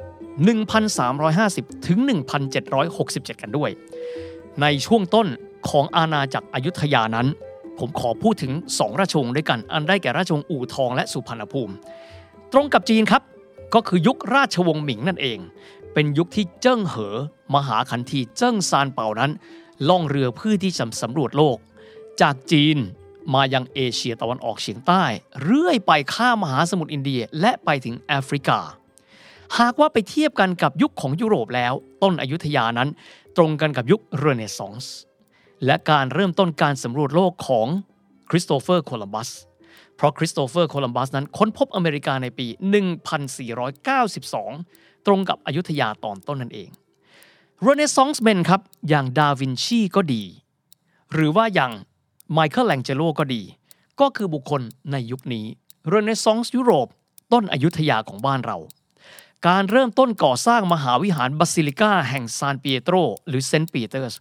[1.13, 1.99] 1350 ถึง
[2.71, 3.71] 1767 กันด้วย
[4.61, 5.27] ในช่วงต้น
[5.69, 7.27] ของอาณาจักรอยุธยานั้น
[7.79, 11.75] ผมขอพูดถึงสองราชวงศ์ด้วยกัน อันได้แก่ราชวงศ์อู่ทองและสุพรรณภูมิ
[12.53, 13.23] ตรงกับจีนครับ
[13.75, 15.39] ก็คือยุคราชวงศ์หมิงนั่นเอง
[15.95, 17.17] เป็นยุคที่เจิ้งเหอ
[17.55, 19.31] มหาคันธีเจิ้งซานเป่านั้น
[19.89, 21.59] ล่องเรือเพื่อที่จะสำรวจโลก
[22.21, 22.79] จากจีน
[23.35, 25.05] มายังเอเชียตะวันออกเฉียงใต้
[25.45, 28.59] เรื่อยไปข้ามมหาสมุทรอินเดียและไปถึงแอฟริกา
[29.59, 31.73] หากว่าไปเทียบกันกับยุคของยุโรปแล้ว
[32.03, 32.89] ต้นอยุธยานั้น
[33.37, 34.95] ตรงกันกับยุคเรเนซองส์
[35.67, 37.67] และการเริ่มต้นการสำรวจโลกของ
[38.31, 39.29] คริสโตเฟอร์โคลัมบัส
[39.97, 42.47] เพราะคริสโตเฟอร์โคลัมบัสนั้นค้นพบอเมริกาในปี
[43.77, 46.69] 1492 ตรงกับอยุธยาตอนต้นนั่นเอง
[47.63, 50.23] Renaissance man ครับอย่างดาวินชีก็ดี
[51.13, 51.73] หรือว่าอย่าง
[52.33, 53.43] ไมเคิลแองเจโลก็ดี
[54.01, 55.47] ก็คือบุคคลในยุคนี้
[55.89, 56.89] เรเนซองส์ยุโรป
[57.33, 58.59] ต้นอยุธยาของบ้านเรา
[59.47, 62.95] การเริ่มต้นก่อสร้างมหาวิหารบาซิลิกาแห่งซานเปียโตร
[63.29, 64.15] หรือเซนต์ปีเตอร์ส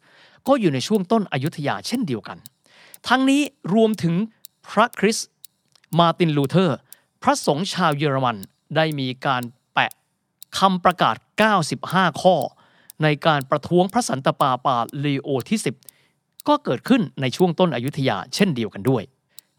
[0.48, 2.38] ก็อยู่ในช่วงต้นอยุธยาเช่นเดียวกัน
[3.08, 3.42] ทั้งนี้
[3.74, 4.16] รวมถึง
[4.70, 5.28] พระคริสต์
[6.00, 6.78] มาร์ตินลูเทอร์
[7.24, 8.38] พระสงฆ์ชาวเยอรมัน
[8.76, 9.92] ได้มีการแปะ
[10.58, 11.16] คำประกาศ
[11.70, 12.36] 95 ข้อ
[13.04, 15.97] ในการประท้วงพระสันตะปาปาลีโอที่ 10
[16.48, 19.04] ก็เกิดขึ้นในช่วงต้นอยุธยาเช่นเดียวกันด้วย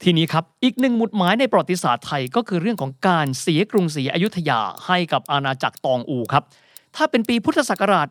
[0.02, 6.44] ทีนี้ครับอีกหนึ่งหมุดหมายในประวัติศาสตร์ไทยก็คือเรื่องของการเสียกรุงศรีอยุธยาให้กับอาณาจักรตองอูครับ
[6.96, 8.08] ถ้าเป็นปีพุทธศักราช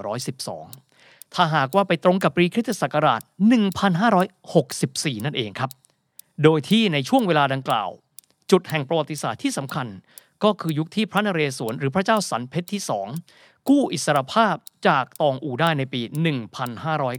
[0.00, 3.20] 2112 ถ้าหากว่าไปตรงกับปีคริสตศักราช
[4.02, 5.70] 1564 นั่นเองครับ
[6.42, 7.88] โดยที่ในช่วงเวลาดังกล่าว
[8.50, 9.86] จุดแห่งประวัติศาสตร์ที่สำคัญ
[10.44, 13.08] ก็คือยุคที่พระนเรศวรหรือพระเจ้าสันเพชรที่สอง
[13.68, 14.54] กู้อิสรภาพ
[14.88, 16.00] จากตองอูได้ในปี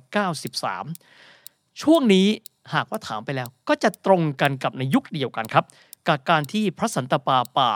[0.07, 2.27] 1593 ช่วงนี้
[2.73, 5.65] หากว่าถามไปแล้วก็จะตรงกันกับในยุคเดียวกันครับ
[6.07, 7.69] กับการที่พระสันตะปาปา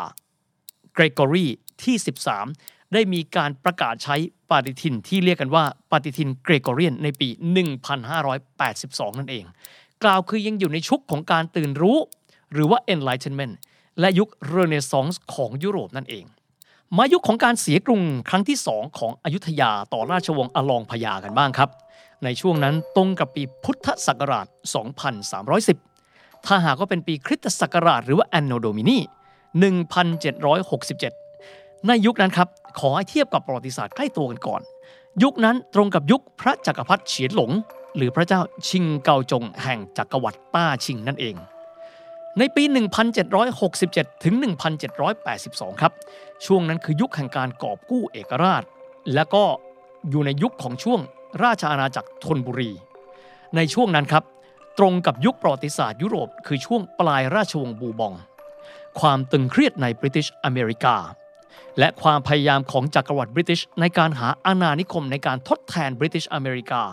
[0.94, 1.46] เกรกอรี
[1.84, 1.96] ที่
[2.44, 4.16] 13 ได้มีการประกาศใช้
[4.50, 7.30] ปฏิทินที่เรียกกันว่าปฏิทินเกรกอเรียนในปี
[8.44, 9.46] 1582 นั่นเอง
[10.04, 11.98] กล่าวคือยังอยู่ในชุกของการตื่นรู้
[12.52, 13.54] หรือว่า Enlightenment
[14.00, 16.26] และยุคเรเนซองส์ของยุโรปนั่นเอง
[16.98, 21.70] มายุคของการเสียกรุงครั้งที่สองของอยุธยาต่อราชวงศ์อลองพญากันบ้างครับ
[22.24, 24.48] ในช่วงนั้นตรงกับปีพุทธศักราช
[25.26, 29.00] 2310 ถ้าหากว่าเป็นปีคริสตศักราชหรือว่า Anno Domini
[31.02, 32.48] 1767 ในยุคนั้นครับ
[32.80, 34.62] ขอให้เทียบกับประวัติศาสตร์ใกล้ตัวกันก่อน
[35.24, 37.52] ยุคนั้นตรงกับยุคพระจักรพรรดิเฉียนหลง
[37.96, 41.36] หรือพระเจ้าชิงเกาจงแห่งจักรวรรดิต้าชิงนั่นเอง
[42.40, 42.64] ในปี
[43.44, 44.36] 1767 ถึง
[45.08, 45.94] 1782 ครับ
[46.46, 48.64] ช่วงนั้นคือยุคแห่งการกอบกู้เอกราช
[49.14, 49.44] และก็
[50.10, 51.00] อยู่ในยุคของช่วง
[51.44, 52.72] ราชอาณาจักรธนบุรี
[53.56, 54.24] ในช่วงนั้นครับ
[54.80, 58.14] ตรงกับยุคประวัติศาสตร์ยุโรป คือช่วงปลายราชวงศ์บูบอง
[59.00, 60.96] ความตึงเครียดในบริติชอเมริกา
[61.80, 66.84] และความพยายามของจักรวรรดิบริติชในการหาอาณานิคมในการทดแทนบริติชอเมริกา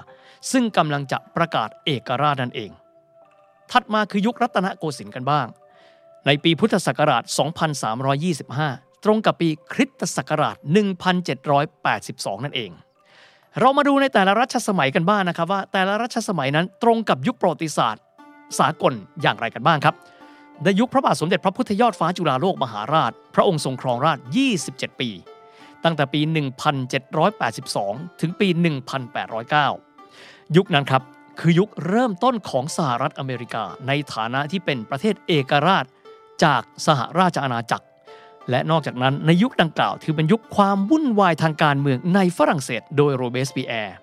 [0.51, 2.71] ซึ่งกำลังจะประกาศเอกราชนั่นเอง
[3.73, 5.47] ถัดมาคือยุครัตนโกสินทร์กันบ้าง
[6.27, 7.23] ในปีพุทธศักราช
[8.09, 10.57] 2325 ตรงกับปีคริสตศักราช
[11.71, 12.71] 1782 นั่นเอง
[13.61, 18.03] เรามาดูในแต่ละรัชสมัยกันบ้างนะครับว่า แต่ละรัชสมัยนั้นตรงกับยุคประวัติศาสตร์
[18.59, 19.95] สากลอย่างไรกันบ้างครับ
[20.65, 24.19] ในยุคพระบาทสมเด็จพระพุทธยอดฟ้าจุฬาโลกมหาราช พระองค์ทรงครองราช
[24.59, 25.11] 27 ปี
[25.85, 26.21] ตั้งแต่ปี
[27.41, 28.49] 1782 ถึงปี
[29.73, 31.03] 1809 ยุคนั้นครับ
[31.41, 35.85] คือยุคเริ่มต้นของสหรัฐอเมริกา ในฐานะที่เป็นประเทศเอกราช
[36.45, 37.87] จากสหราชอาณาจักร
[38.51, 43.97] และนอกจากนั้นในยุคดังกล่าว ถือเป็นยุคความวุ่นวายทางการเมืองในฝรั่งเศส โดยโรเบสปีแอร์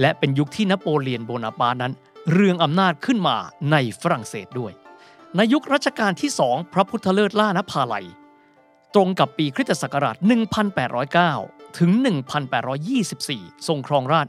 [0.00, 1.92] และเป็นยุคที่นโปเลียนโบนาปาร์ตนั้น
[2.32, 3.36] เรืองอำนาจขึ้นมา
[3.72, 4.72] ในฝรั่งเศสด้วย
[5.36, 8.06] ในยุครัชกาลที่สองพระพุทธเลิศหล้านภาลัย
[8.94, 10.16] ตรงกับปีคริสตศักราช
[10.96, 11.90] 1809 ถึง
[12.78, 14.26] 1824 ทรงครองราช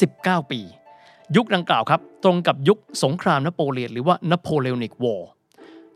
[0.00, 0.60] 19 ปี
[1.36, 5.30] ยุคดังกล่าวครับ ตรงกับยุคสงครามนโปเลียนหรือว่านโปเลนิกวอร์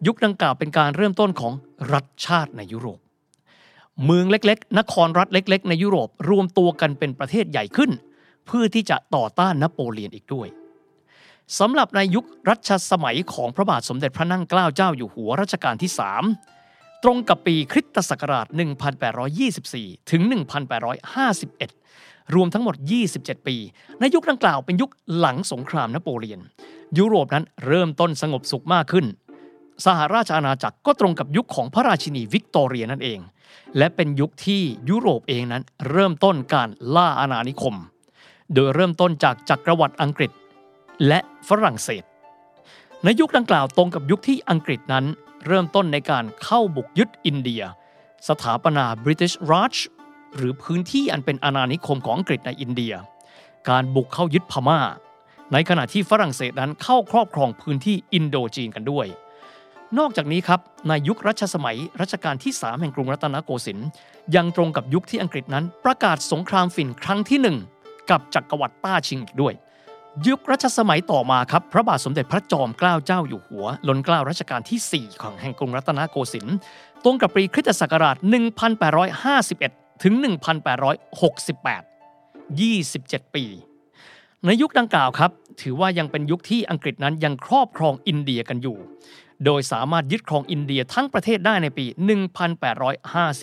[0.07, 1.53] ยุคดังกล่าวเป็นการเริ่มต้นของ
[1.93, 2.99] รัฐชาติในยุโรป
[4.05, 7.91] เมืองเล็กๆ นครรัฐเล็ก ๆ ในยุโรปรวมตัวกันเป็นประเทศใหญ่ขึ้น
[8.47, 10.49] เพื่อที่จะต่อต้านนโปเลียนอีกด้วย
[11.59, 15.91] สำหรับในยุครัชสมัยของพระบาทสมเด็จพระนั่งเกล้าเจ้าอยู่หัวรัชกาลที่
[16.47, 18.47] 3 ตรงกับปีคริสตศักราช
[19.49, 20.23] 1824 ถึง
[20.87, 22.75] 1851 รวมทั้งหมด
[23.13, 23.57] 27 ปี
[24.01, 26.41] ในยุคดังกล่าวเป็นยุคหลังสงครามนโปเลียน
[26.99, 29.07] ยุโรปนั้นเริ่มต้นสงบสุขมากขึ้น
[29.87, 33.21] สหราชอาณาจักรก็ตรงกับยุคของพระราชินีวิกตอเรียนั่นเอง
[33.79, 37.75] และเป็นยุคที่ยุโรปเองนั้นเริ่มต้นการล่าอาณานิคม
[38.55, 40.31] โดยเริ่มต้นจากจักรวรรดิอังกฤษ
[41.07, 42.05] และฝรั่งเศส
[43.05, 45.05] ในยุคดังกล่าวตรงกับยุคที่อังกฤษนั้น
[45.47, 47.63] เริ่มต้นในการเข้าบุกยึดอินเดีย
[48.29, 49.75] สถาปนา British Raj
[50.37, 52.95] หรือพื้นที่อันเป็นอาณานิคมของอังกฤษในอินเดีย
[53.69, 54.81] การบุกเข้ายึดพม่า
[55.53, 59.07] ในขณะที่ฝรั่งเศสนั้นเข้าครอบครองพื้นที่อินโดจีนกันด้วย
[59.99, 63.89] นอกจากนี้ครับในยุครัชสมัยรัชกาลที่ 3 แห่งกรุงรัตนโกสินทร์
[64.37, 67.39] ยังตรงกับยุคที่อังกฤษนั้น ประกาศสงครามฝิ่นครั้งที่
[67.77, 69.55] 1 กับจักรวรรดิต้าชิงอีกด้วย
[70.29, 76.57] ยุครัชสมัยต่อมาครับ พระบาทสมเด็จพระจอมเกล้าเจ้าอยู่หัวล้นเกล้ารัชกาลที่ 4 ของแห่งกรุงรัตนโกสินทร์
[77.05, 78.17] ตรงกับปีคริสตศักราช
[79.21, 80.15] 1851 ถึง
[80.95, 81.85] 1868
[82.61, 83.45] 27 ปี
[84.47, 85.31] ในยุคดังกล่าวครับ
[85.61, 88.79] ถือว่ายังเป็นยุคที่อังกฤษนั้นยังครอบครองอินเดียกันอยู่
[89.45, 91.87] โดยสามารถยึดครองอินเดียทั้งประเทศได้ในปี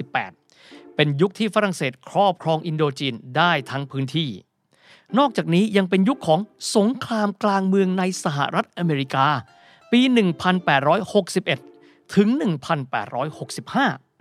[0.09, 4.29] 1858 เป็นยุคที่ฝรั่งเศสครอบครองอินโดจีนได้ทั้งพื้นที่
[5.17, 6.39] นอกจากนี้ยังเป็นยุคของ
[6.75, 9.27] สงครามกลางเมืองในสหรัฐอเมริกา
[9.91, 9.99] ปี
[11.27, 12.27] 1861 ถึง
[13.03, 14.12] 1865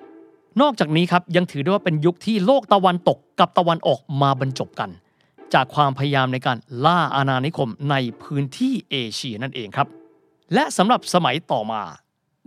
[0.61, 4.91] นอกจากนี้ครับยังถือได้ว่าเป็นยุคที่โลกตะวันตกกับตะวันออกมาบรรจบกัน
[5.55, 9.89] จากความพยายามในการล่าอาณานิคมในพื้นที่เอเชียนั่นเองครับ
[10.55, 11.83] และสำหรับสมัยต่อมา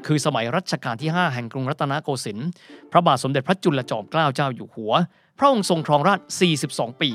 [0.06, 2.50] คือสมัยรัชกาลที่ 5 แห่งกรุงรัตนโกสินทร์
[2.91, 4.94] พระบาทสมเด็จพระจุลจอมเกล้าเจ้าอยู่หัว
[5.38, 6.20] พระองค์ทรงครองราช
[6.62, 7.12] 42 ปี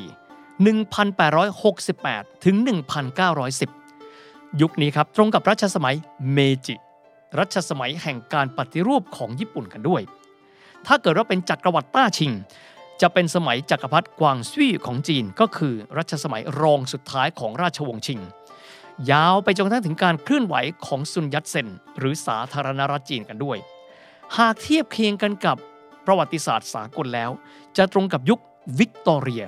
[1.61, 2.57] 1868 ถึง
[3.79, 5.97] 1910 ยุคนี้ครับตรงกับรัชสมัย
[6.33, 6.75] เมจิ
[7.39, 10.03] รัชสมัยแห่งการปฏิรูปของญี่ปุ่นกันด้วย
[10.87, 12.33] ถ้าเกิดว่าเป็นจักรวรรดิต้าชิง
[13.01, 18.21] จะเป็นสมัยจักรพรรดิกวางซุยของจีนก็คือรัชสมัยรองสุดท้ายของราชวงศ์ชิง
[19.11, 20.55] ยาวไปจนกระทั่งถึงการเคลื่อนไหว
[20.87, 23.59] ของซุนยัตเซนหรือสาธารณรัฐจีนกันด้วย
[24.37, 25.57] หากเทียบเคียงกันกับ
[26.07, 27.31] ประวัติศาสตร์สากลแล้ว
[27.77, 28.41] จะตรงกับยุค
[28.79, 29.45] วิกตอเรีย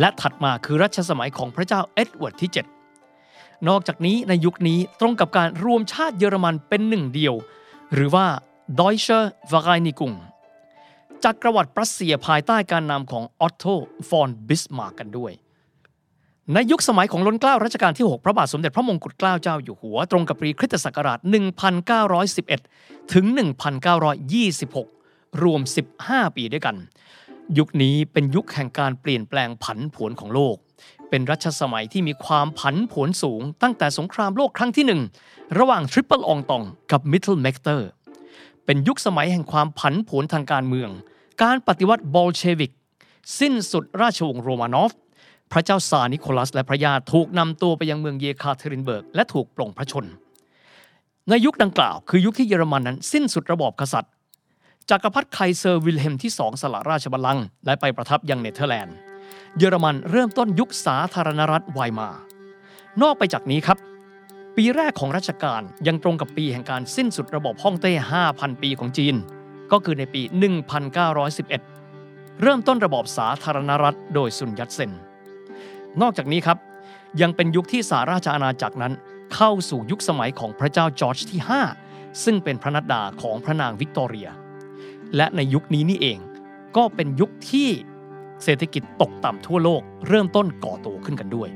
[0.00, 2.50] และถัดมาคือรัชสมัยของพระเจ้าเอ็ดเวิร์ดที่
[3.06, 7.34] 7 นอกจากนี้ในยุคนี้ตรงกับการรวมชาติเยอรมันเป็นหนึ่งเดียว
[7.94, 8.26] หรือว่า
[8.78, 10.16] Deutsche Vereinigung
[11.24, 13.64] จักรวรรดิปรัสเซียภายใต้การนำของออตโต
[14.08, 15.32] ฟอนบิสมาร์กกันด้วย
[16.52, 21.18] ในยุคสมัยของล้นเกล้ารัชกาลที่ 6 พระบาทสมเด็จพระมงกุฎเกล้าเจ้าอยู่หัว ตรงกับปีคริสตศักราช
[22.54, 23.24] 1911 ถึง
[24.54, 25.60] 1926 รวม
[26.00, 26.76] 15 ปีด้วยกัน
[27.58, 30.56] ยุคนี้เป็นยุคแห่งการเปลี่ยนแปลงผันผวนของโลก
[31.10, 35.00] เป็นรัชสมัยที่มีความผันผวนสูง ตั้งแต่สงครามโลกครั้งที่หนึ่ง
[35.58, 37.88] ระหว่าง Triple Entente กับ Mittelmächte
[38.70, 40.90] เป็นยุคสมัยแห่งความผันผวนทางการเมือง
[41.42, 42.72] การปฏิวัติบอลเชวิก
[43.40, 44.92] สิ้นสุดราชวงศ์โรมานอฟ
[45.52, 50.06] พระเจ้าซาร์นิโคลัสและพระญาติถูกนำตัวไปยังเมืองเยคาเทรินเบิร์ก และถูกปลงพระชนม์
[51.28, 54.12] ในยุคดังกล่าว คือยุคที่เยอรมันนั้นสิ้นสุดระบอบกษัตริย์
[54.90, 58.96] จักรพรรดิไคเซอร์วิลเฮมที่สองสละราชบัลลังก์และไปประทับยังเนเธอร์แลนด์
[59.58, 62.08] เยอรมันเริ่มต้นยุคสาธารณรัฐไวมาร์
[63.02, 63.78] นอกไปจากนี้ครับ
[64.62, 67.92] ปีแรกของรัชกาลยังตรงกับปีแห่งการสิ้นสุดระบบฮ่องเต้
[68.28, 69.14] 5,000 ปีของจีน
[69.72, 70.22] ก็คือในปี
[71.26, 74.92] 1911 เริ่มต้นระบอบสาธารณรัฐโดยซุนยัตเซน
[76.00, 76.58] นอกจากนี้ครับ
[77.20, 78.92] ยังเป็นยุคที่สาราชอาณาจักรนั้น
[79.34, 81.40] เข้าสู่ยุคสมัยของพระเจ้าจอร์จที่
[81.80, 84.28] 5 ซึ่งเป็นพระนัดดาของพระนางวิกตอเรีย
[85.16, 86.18] และในยุคนี้นี่เอง
[86.76, 87.68] ก็เป็นยุคที่
[88.44, 91.50] เศรษฐกิจตกต่ำทั่วโลก เริ่มต้นก่อตัวขึ้นกันด้วย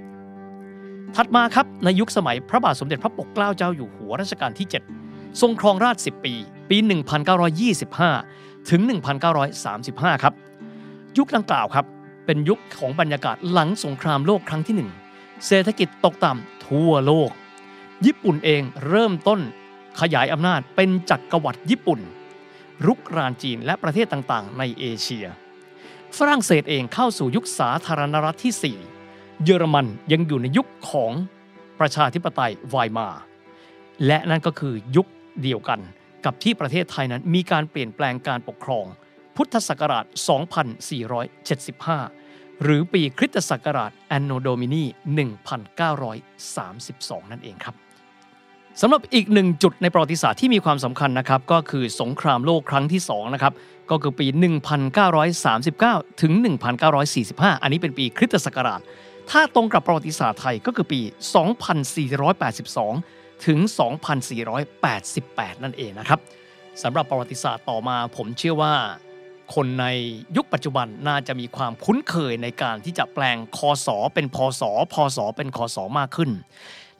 [1.16, 4.66] ถัดมาครับในยุคสมัยพระบาทสมเด็จพระปกเกล้าเจ้าอยู่หัวรัชกาลที่
[5.04, 6.34] 7 ทรงครองราช 10 ปี
[6.70, 6.76] ปี
[8.14, 8.80] 1925 ถึง
[9.52, 10.34] 1935 ครับ
[11.18, 11.86] ยุคดังกล่าวครับ
[12.26, 14.76] เป็นยุคของบรรยากาศหลังสงครามโลกครั้งที่
[15.10, 17.30] 1 เศรษฐกิจตกต่ำทั่วโลก
[18.06, 19.40] ญี่ปุ่นเองเริ่มต้น
[20.00, 22.00] ขยายอำนาจเป็นจักรวรรดิญี่ปุ่น
[22.86, 25.26] รุกรานจีนและประเทศต่างๆ ในเอเชีย
[26.16, 28.91] ฝรั่งเศสเองเข้าสู่ยุคสาธารณรัฐที่ 4
[29.44, 31.12] เยอรมันยังอยู่ในยุคของ
[31.80, 33.08] ประชาธิปไตยไวมา
[34.06, 35.06] และนั่นก็คือยุค
[35.42, 35.80] เดียวกัน
[36.24, 38.86] กับที่ประเทศไทยนั้นมีการเปลี่ยนแปลงการปกครอง
[39.36, 40.04] พุทธศักราช
[41.68, 44.84] 2475 หรือปีคริสตศักราชแอนโนโดมินี
[46.42, 47.74] 1932 นั่นเองครับ
[48.80, 53.52] สำหรับอีกหนึ่งจุดในประวัติศาสตร์ที่มีความสำคัญนะครับ ก็คือสงครามโลกครั้งที่2นะครับ
[53.90, 54.26] ก็คือปี
[55.44, 56.32] 1939 ถึง
[56.98, 58.80] 1945 อันนี้เป็นปีคริสตศักราช
[59.36, 61.00] ถ้าตรงกับประวัติศาสตร์ไทยก็คือปี
[62.42, 63.58] 2482 ถึง
[64.80, 66.20] 2488 นั่นเองนะครับ
[66.82, 68.74] สำหรับประวัติศาสตร์ต่อมาผมเชื่อว่า
[69.54, 69.86] คนใน
[70.36, 76.30] ยุคปัจจุบันน่าจะมีความคุ้นเคยในการที่จะแปลงคอสอเป็นพศพศเป็นคอสอมากขึ้น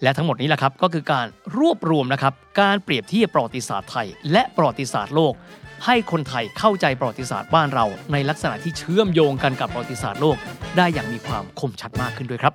[0.02, 1.26] และทั้งหมดนี้แหละครับก็คือการ
[1.58, 5.34] รวบรวมนะครับการเปรียบเทียบประวัติศาสตร์ไทย และประวัติศาสตร์โลก
[5.86, 10.36] ให้คนไทยเข้าใจประวัติศาสตร์บ้านเรา ในลักษณะที่เชื่อมโยงกันกับประวัติศาสตร์โลก
[10.76, 12.52] ได้อย่างมีความคมชัดมากขึ้นด้วยครับ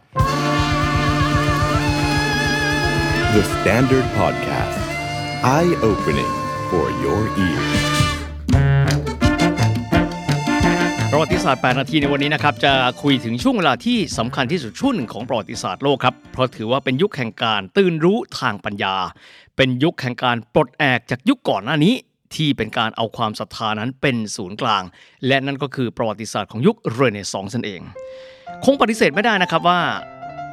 [3.34, 4.80] The Standard Podcast
[5.58, 6.34] Eye Opening
[6.70, 7.70] for Your Ears
[11.12, 18.96] ประวัติศาสตร์ 8 นาทีในวันนี้นะครับ จะคุยถึงช่วงเวลาที่สำคัญที่สุดช่วงหนึ่งของประวัติศาสตร์โลกครับ เพราะถือว่าเป็นยุคแห่งการตื่นรู้ทางปัญญา
[19.58, 21.96] เป็นยุคแห่งการปลดแอกจากยุคก่อนหน้านี้
[22.36, 24.84] ที่เป็นการเอาความศรัทธานั้นเป็นศูนย์กลาง
[25.28, 27.82] และนั่นก็คือประวัติศาสตร์ของยุคเรเนซองส์นั่นเอง
[28.66, 29.80] คงปฏิเสธไม่ได้นะครับว่า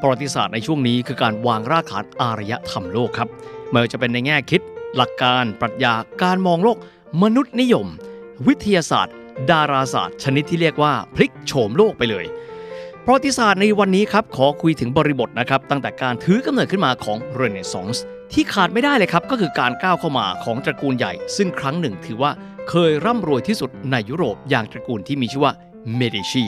[0.00, 3.28] ประวัติศาสตร์ในช่วงนี้คือการวางรากฐานอารยธรรมโลกครับ
[3.70, 4.60] ไม่ว่าจะเป็นในแง่คิด
[4.96, 6.78] หลักการปรัชญาการมองโลก
[7.22, 7.86] มนุษย์นิยม
[8.46, 9.14] วิทยาศาสตร์
[9.50, 12.24] ดาราศาสตร์ ชนิดที่เรียกว่าพลิกโฉมโลกไปเลย
[13.04, 18.04] ประวัติศาสตร์ในวันนี้ครับขอคุยถึงบริบทนะครับตั้งแต่การถือกำเนิดขึ้นมาของเรเนซองส์
[18.36, 22.30] ที่ขาดไม่ได้เลยครับก็คือการก้าวเข้ามาของตระกูลใหญ่ ซึ่งครั้งหนึ่งถือว่า
[22.68, 25.52] เคยร่ำรวยที่สุดในยุโรปอย่างตระกูลที่มีชื่อว่า
[25.96, 26.44] เมดิชี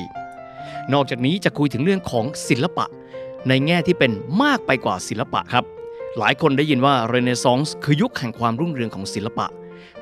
[0.92, 2.86] นอกจากนี้จะคุยถึงเรื่องของศิลปะ
[3.48, 5.64] ในแง่ที่เป็นมากไปกว่าศิลปะครับ
[6.18, 9.46] หลายคนได้ยินว่าเรเนซองส์คือยุคแห่งความรุ่งเรืองของศิลปะ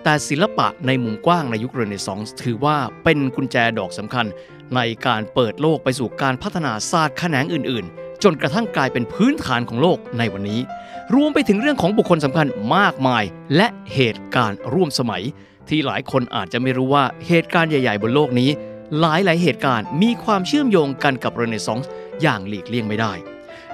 [0.02, 4.26] แต่ศิลปะในมุมกว้างในยุคเรเนซองส์ถือว่าเป็นกุญแจดอกสำคัญ
[4.74, 10.60] ในการเปิดโลกไปสู่การพัฒนาศาสตร์แขนงอื่น ๆ จนกระทั่งกลายเป็นพื้นฐานของโลกในวันนี้
[11.14, 13.24] รวมไปถึงเรื่องของบุคคลสำคัญมากมาย
[13.56, 15.22] และเหตุการณ์ร่วมสมัย
[15.68, 18.50] ที่หลายคนอาจจะไม่รู้ว่าเหตุการณ์ใหญ่ๆ บนโลกนี้
[19.00, 21.90] หลายๆเหตุการณ์มีความเชื่อมโยงกันกับเรเนซองส์
[22.22, 23.12] อย่างหลีกเลี่ยงไม่ได้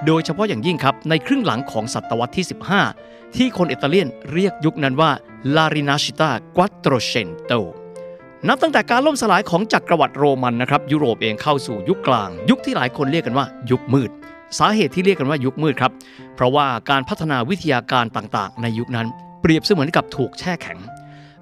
[0.07, 2.47] โดยเฉพาะอย่างยิ่งครับในครึ่งหลังของศตวรรษที่
[2.91, 5.11] 15 ที่คนอิตาเลียนเรียกยุคนั้นว่า
[5.55, 7.61] La Rinascita Quattrocento
[8.49, 14.11] นับตั้งแต่การล่มสลายของจักรวรรดิโรมันนะครับยุโรปเองเข้าสู่ยุคกลาง ยุคที่หลายคนเรียกกันว่า ยุคมืด
[14.59, 15.93] สาเหตุที่เรียกกันว่ายุคมืดครับ
[16.41, 19.07] เพราะว่าการพัฒนาวิทยาการต่างๆ ในยุคนั้น
[19.41, 20.79] เปรียบเสมือนกับถูกแช่แข็ง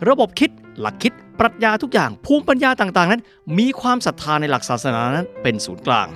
[0.09, 3.23] ระบบคิดหลักคิดปรัชญาทุกอย่างภูมิปัญญาต่างๆ นั้น
[3.59, 6.09] มีความศรัทธาในหลักศาสนานั้นเป็นศูนย์กลาง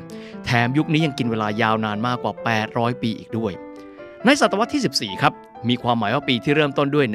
[0.45, 2.33] แถมยุคนี้ยังกินเวลายาวนานมากกว่า
[2.69, 3.53] 800 ปีอีกด้วย
[4.25, 5.33] ในศตวรรษที่ 14 ครับ
[5.69, 7.07] มีความหมายว่าปีที่เริ่มต้นด้วย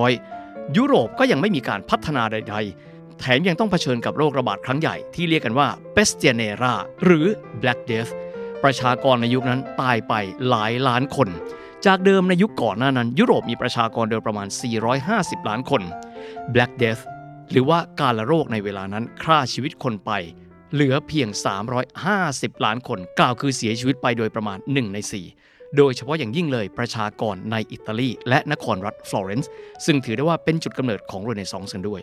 [0.00, 2.56] 1,300 ยุโรปก็ยังไม่มีการพัฒนาใด
[2.88, 7.26] ๆ แถมยังต้องเผชิญกับโรคระบาดครั้งใหญ่ที่เรียกกันว่า Pestianera หรือ
[7.60, 8.12] Black Death
[8.64, 10.14] ประชากรในยุคนั้นตายไป
[10.48, 11.28] หลายล้านคน
[11.86, 14.48] จากเดิมในยุคก่อนหน้านั้น ยุโรปมีประชากรโดยประมาณ
[14.98, 15.82] 450 ล้านคน
[16.54, 17.02] Black Death
[17.50, 20.10] หรือว่าการละโรคในเวลานั้นฆ่าชีวิตคนไป
[20.72, 21.28] เหลือเพียง
[21.96, 24.98] 350 ล้านคน กล่าวคือเสียชีวิตไปโดยประมาณ 1 ใน
[25.36, 29.50] 4 โดยเฉพาะอย่างยิ่งเลยประชากรในอิตาลี และนครรัฐฟลอเรนซ์
[29.84, 32.00] ซึ่งถือได้ว่าเป็นจุดกำเนิดของเรเนซองส์กันด้วย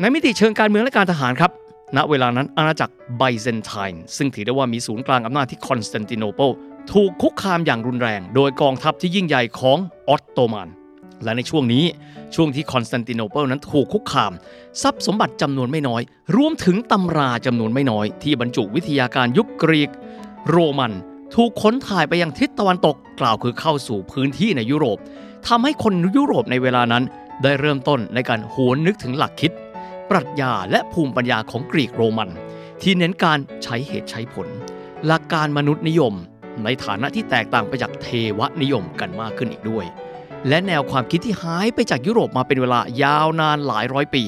[0.00, 1.52] ในมิติเชิงการเมืองและการทหารครับ
[1.96, 6.50] ณเวลานั้นอาณาจักรไบเซนไทน์ซึ่งถือได้ว่ามีศูนย์กลางอำนาจที่คอนสแตนติโนเปิล
[6.92, 10.68] ถูกคุกคามอย่างรุนแรง โดยกองทัพที่ยิ่งใหญ่ของออตโตมัน
[11.24, 11.84] และในช่วงนี้
[12.34, 14.32] ช่วงที่คอนสแตนติโนเปิลนั้นถูกคุกคาม
[14.82, 16.02] ทรัพย์สมบัติจำนวนไม่น้อย
[16.36, 19.90] รวมถึงตำราจำนวนไม่น้อย ที่บรรจุวิทยาการยุคกรีก
[20.48, 20.92] โรมัน
[21.34, 24.98] ถูกขนถ่ายไปยังทิศตะวันตกกล่าวคือเข้าสู่พื้นที่ในยุโรป
[25.48, 27.04] ทำให้คนยุโรปในเวลานั้น
[27.42, 29.52] ได้เริ่มต้นในการหวนนึกถึงหลักคิด
[30.10, 32.30] ปรัชญาและภูมิปัญญาของกรีกโรมัน
[32.82, 34.48] ที่เน้นการใช้เหตุใช้ผล
[35.06, 36.14] หลักการมนุษย์นิยม
[36.64, 39.84] ในฐานะที่แตกต่างไปจากเทวนิยมกันมากขึ้นอีกด้วย
[40.48, 44.22] และแนวความคิดที่หายไปจากยุโรปมาเป็นเวลายาวนานหลายร้อยปี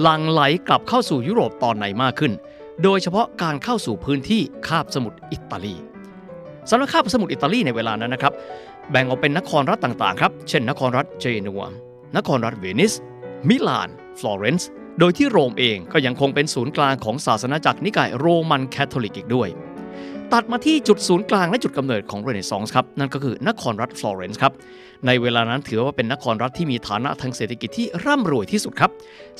[0.00, 2.32] หลังไหลกลับเข้าสู่ยุโรปตอนไหนมากขึ้น
[2.82, 5.76] โดยเฉพาะการเข้าสู่พื้นที่คาบสมุทรอิตาลี
[6.70, 8.32] สำหรับคาบสมุทรอิตาลีในเวลานั้นนะครับ
[8.90, 11.62] แบ่งออกเป็นนครรัฐต่างๆครับ เช่น นครรัฐเจนัว
[12.16, 12.92] นครรัฐเวนิส
[13.48, 19.48] มิลาน ฟลอเรนซ์ โดยที่โรมเองก็ยังคงเป็นศูนย์กลางของศาสนาจักรนิกายโรมันแคทอลิกอีกด้วย
[20.32, 24.52] ตัดมาที่จุดศูนย์กลางและจุดกำเนิดของเรเนซองส์ครับนั่นก็คือนครรัฐฟลอเรนซ์ครับ
[25.06, 28.90] ในเวลานั้นถือว่าเป็นนครรัฐที่มีฐานะทางเศรษฐกิจที่ร่ำรวยที่สุดครับ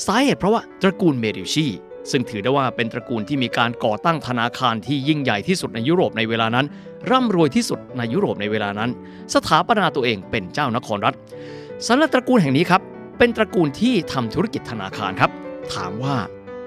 [0.06, 1.66] สาเหตุเพราะว่าตระกูลเมดิชี
[2.10, 6.66] ซึ่งถือได้ว่าเป็นตระกูลที่มีการก่อตั้งธนาคารที่ยิ่งใหญ่ที่สุดในยุโรปในเวลานั้น
[7.10, 8.90] ร่ำรวยที่สุดในยุโรปในเวลานั้น
[9.34, 11.14] สถาปนาตัวเองเป็นเจ้านครรัฐ
[11.86, 12.82] สำหรับตระกูลแห่งนี้ครับ
[13.18, 16.16] เป็นตระกูลที่ทำธุรกิจธนาคารครับ ถามว่า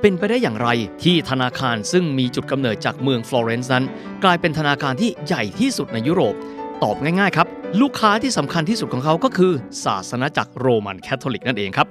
[0.02, 0.70] เป็นไปได้อย่างไร
[1.04, 3.86] ที่ธนาคารซึ่งมีจุดกำเนิดจากเมืองฟลอเรนซ์นั้น
[4.24, 6.36] กลายเป็นธนาคารที่ใหญ่ที่สุดในยุโรป
[6.84, 7.48] ตอบง่ายๆครับ
[7.82, 9.54] ลูกค้าที่สำคัญที่สุดของเขาก็คือ
[9.86, 11.88] ศาสนาจักรโรมันแคทอลิกนั่นเองครับ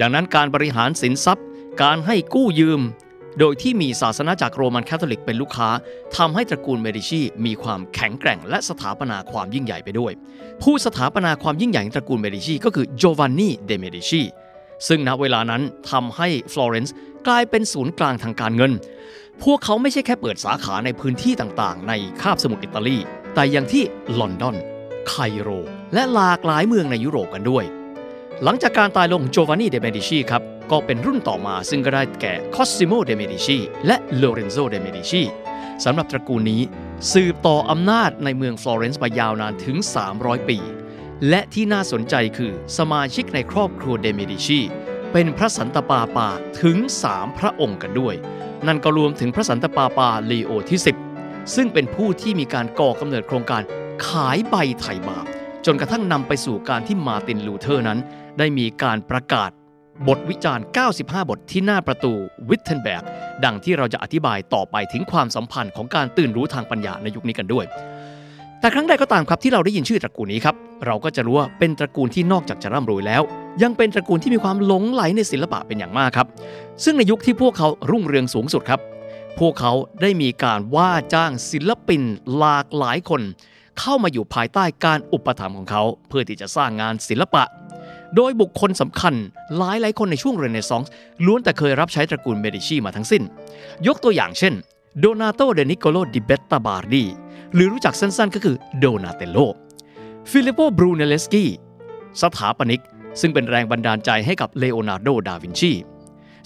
[0.00, 1.44] ดังนั้นการบริหารสินทรัพย์
[1.82, 2.80] การให้กู้ยืม
[3.38, 5.68] โดยที่มีศาสนาจักรโรมันแคทอลิกเป็นลูกค้า
[6.16, 10.12] ทำให้ตระกูลเมดิชีมีความแข็งแกร่ง และสถาปนาความยิ่งใหญ่ไปด้วย
[10.62, 14.22] ผู้สถาปนาความยิ่งใหญ่ของตระกูลเมดิชีก็คือโจวานนี่เดเมดิชี
[14.88, 16.94] ซึ่งณเวลานั้นทำให้ฟลอเรนซ์
[17.26, 18.72] กลายเป็นศูนย์กลางทางการเงิน
[19.42, 21.92] พวกเขาไม่ใช่แค่เปิดสาขาในพื้นที่ต่างๆ ใน
[22.22, 22.98] คาบสมุทรอิตาลี
[23.34, 23.84] แต่ยังที่
[24.20, 24.56] ลอนดอน
[25.08, 25.48] ไคโร
[25.94, 27.64] และหลากหลายเมืองในยุโรปกันด้วย
[28.44, 35.22] หลังจากการตายลงโจวานนี่เดเมดิชีครับ ก็เป็นรุ่นต่อมาซึ่งก็ได้แก่คอซิโมเดเมดิชีและโลเรนโซเดเมดิชี
[35.84, 36.62] สำหรับตระกูลนี้
[37.12, 39.76] สืบต่ออำนาจในเมืองฟลอเรนซ์มายาวนานถึง
[40.12, 40.58] 300 ปี
[41.28, 44.60] และที่น่าสนใจคือสมาชิกในครอบครัวเดเมดิชี
[45.12, 46.28] เป็นพระสันตปาปา
[46.62, 46.76] ถึง
[47.08, 48.14] 3 พระองค์กันด้วย
[48.66, 50.80] นั่นก็รวมถึงพระสันตปาปาลีโอที่
[51.16, 53.62] 10 ซึ่งเป็นผู้ที่มีการก่อกำเนิดโครงการ
[54.06, 55.26] ขายใบไถ่บาป
[55.66, 57.98] จนกระทั่งนำไปสู่การที่มาร์ตินลูเธอร์นั้น
[58.38, 59.50] ได้มีการประกาศ
[60.08, 60.64] บทวิจารณ์
[60.96, 62.12] 95 บทที่หน้าประตู
[62.48, 63.02] วิทเทนแบร์ก
[63.44, 67.66] ดังที่เราจะอธิบายต่อไปถึงความสัมพันธ์ของการตื่นรู้ทางปัญญาในยุคนี้กันด้วย
[68.62, 70.54] แต่ครั้งใดก็ตามครับที่เราได้ยินชื่อตระกูลนี้ครับ
[70.86, 73.22] เราก็จะรู้ว่าเป็นตระกูลที่นอกจากจะร่ำรวยแล้ว
[73.62, 76.26] ยังเป็นตระกูลที่มีความหลงใหลในศิลปะเป็นอย่างมากครับ
[76.84, 78.80] ซึ่งในยุคที่พวกเขารุ่งเรืองสูงสุดครับ
[79.38, 79.72] พวกเขา
[80.02, 82.02] ได้มีการว่าจ้างศิลปิน
[82.36, 83.22] หลากหลายคน
[83.80, 87.44] เข้ามาอยู่ภายใต้การอุปถัมภ์ของเขา เพื่อที่จะสร้างงานศิลปะ
[88.16, 89.14] โดยบุคคลสำคัญ
[89.56, 90.92] หลายหลายคนในช่วงเรเนซองส์
[91.24, 93.22] ล้วนแต่เคยรับใช้ตระกูลเมดิชีมาทั้งสิ้น
[93.86, 94.54] ยกตัวอย่างเช่น
[94.98, 97.04] โดนาโตดินิโกโลดิเบตโตบาร์ดี
[97.54, 99.38] หรือรู้จักสั้นๆ ก็คือโดนาเตโล
[100.30, 101.44] ฟิลิปโปบรูเนเลสกี
[102.22, 102.82] สถาปนิก
[103.20, 105.72] ซึ่งเป็นแรงบันดาลใจให้กับเลโอนาร์โด ดาวินชี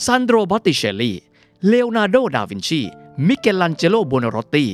[0.07, 1.13] ซันโดรบอตติเชลลี
[1.69, 2.81] เลโอนาร์โด ดาวินชี
[3.29, 4.67] มิเกลันเจโลโบนารอตตี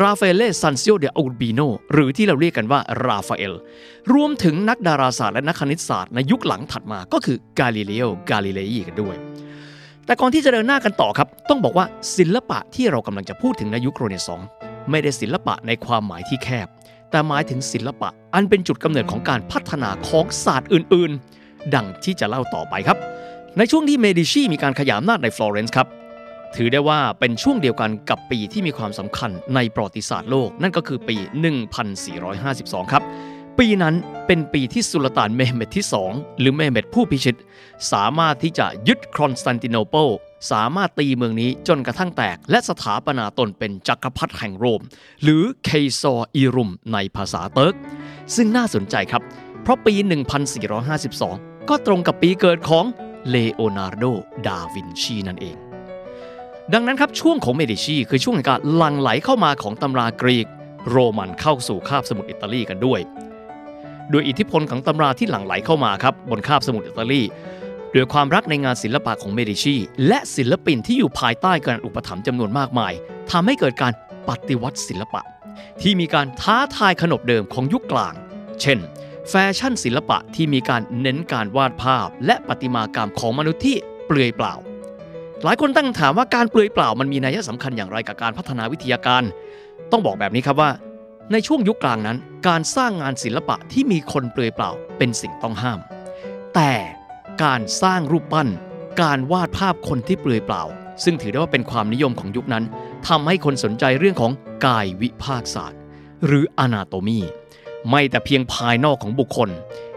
[0.00, 1.60] ราฟาเอเลซันซิโอดาอูร์บิโน
[1.92, 3.54] หรือที่เราเรียกกันว่าราฟาเอล
[4.12, 9.16] รวมถึงนักดาราศาสตร์และนักคณิตศาสตร์ในยุคหลังถัดมาก็คือกาลิเลโอกาลิเลยีกันด้วย
[10.06, 11.86] แต่ก่อนที่จะเดินหน้ากันต่อครับ ต้องบอกว่า
[12.16, 14.48] ศิลปะที่เรากำลังจะพูดถึงในยุคเรเนซองส์
[14.90, 16.66] ไม่ได้ศิลปะในความหมายที่แคบ
[17.10, 22.98] แต่หมายถึงศิลปะอันเป็นจุดกำเนิดของการพัฒนาของศาสตร์อื่นๆ ดังที่จะเล่าต่อไปครับ
[23.58, 25.88] ในช่วงที่เมดิชีมีการขยายอำนาจในฟลอเรนซ์ครับ
[26.56, 31.16] ถือได้ว่าเป็นช่วงเดียวกันกับปีที่มีความสำคัญในประวัติศาสตร์โลก นั่นก็คือปี
[32.04, 33.02] 1452 ครับ
[33.58, 33.94] ปีนั้น
[34.26, 37.36] เป็นปีที่สุลต่านเมเหม็ดที่ 2 หรือเมเหม็ดผู้พิชิต
[37.92, 40.06] สามารถที่จะยึดคอนสแตนติโนเปิล
[40.50, 44.82] สามารถตีเมืองนี้จนกระทั่งแตก และสถาปนาตนเป็นจักรพรรดิแห่งโรม
[45.22, 47.74] หรือ Kayser-i Rûm ในภาษาเติร์ก
[48.34, 49.22] ซึ่งน่าสนใจครับ
[49.62, 49.94] เพราะปี
[50.86, 52.84] 1452 ก็ตรงกับปีเกิดของ
[53.28, 54.04] เลโอนาร์โด
[54.46, 55.56] ดาวินชีนั่นเอง
[56.72, 60.46] ดังนั้นครับช่วงของเมดิชีคือช่วงแห่งการหลั่งไหลเข้ามาของตำรากรีก
[60.90, 63.00] โรมันเข้าสู่คาบสมุทรอิตาลีกันด้วย
[64.10, 67.22] โดยอิทธิพลของตำราที่หลั่งไหลเข้ามาครับบนคาบสมุทรอิตาลี
[67.96, 69.76] ด้วยความรักในงานศิลปะของเมดิชี
[70.08, 72.92] และศิลปินที่อยู่ภายใต้การอุปถัมภ์จำนวนมากมาย
[73.30, 73.92] ทำให้เกิดการ
[74.28, 75.22] ปฏิวัติศิลปะ
[75.82, 78.14] ที่มีการท้าทายขนบเดิมของยุคกลาง
[78.60, 78.78] เช่น
[79.28, 84.54] แฟชั่นศิลปะที่มีการเน้นการวาดภาพ และประติมากรรมของมนุษย์ที่เปลือยเปล่า
[85.44, 89.22] หลายคนตั้งถามว่าการเปลือยเปล่ามันมีนัยสำคัญอย่างไรกับการพัฒนาวิทยาการ
[89.92, 90.70] ต้องบอกแบบนี้ครับว่า
[91.32, 95.80] ในช่วงยุคกลางนั้น การสร้างงานศิลปะที่มีคนเปลือยเปล่าเป็นสิ่งต้องห้าม
[96.54, 96.72] แต่
[97.44, 98.48] การสร้างรูปปั้น
[99.02, 100.62] การวาดภาพคนที่เปลือยเปล่า
[101.04, 102.64] ซึ่งถือได้ว่าเป็นความนิยมของยุคนั้น
[103.08, 104.32] ทำให้คนสนใจเรื่องของ
[104.66, 105.78] กายวิภาคศาสตร์
[106.26, 107.18] หรืออนาโตมี
[107.90, 109.50] ไม่แต่เพียงภายนอกของบุคคล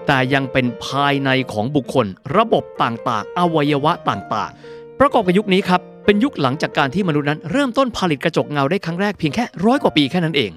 [0.07, 2.05] แต่ยังเป็นภายในของบุคคล
[2.37, 10.51] ระบบต่างๆ อวัยวะต่างๆ ประกอบกับยุคนี้ครับเป็นยุคหลังจากการที่มนุษย์นั้นเริ่มต้นผลิตกระจกเงาได้ครั้งแรกเพียงแค่ร้อยกว่าปีแค่นั้นเอง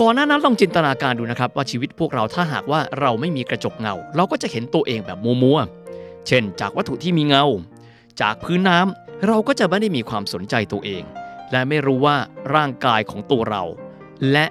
[0.00, 5.83] ก่อนหน้านั้นลองจินตนาการดูนะครับว่าชีวิตพวกเราถ้าหากว่าเราไม่มีกระจกเงา เราก็จะเห็นตัวเองแบบมัวๆ
[6.28, 7.44] เช่น จากวัตถุที่มีเงา
[8.20, 11.02] จากพื้นน้ำเราก็จะไม่ได้มีความสนใจตัวเอง
[11.52, 12.16] และไม่รู้ว่า
[12.54, 13.62] ร่างกายของตัวเรา
[14.32, 14.46] และ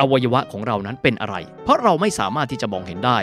[0.00, 3.18] อวัยวะของเรานั้นเป็นอะไร เพราะเราไม่สามารถที่จะมองเห็นได้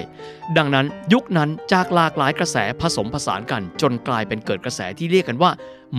[0.57, 5.51] ดังนั้นยุคนั้นจากหลากหลายกระแสผสมผสานกัน จนกลายเป็นเกิดกระแสที่เรียกกันว่า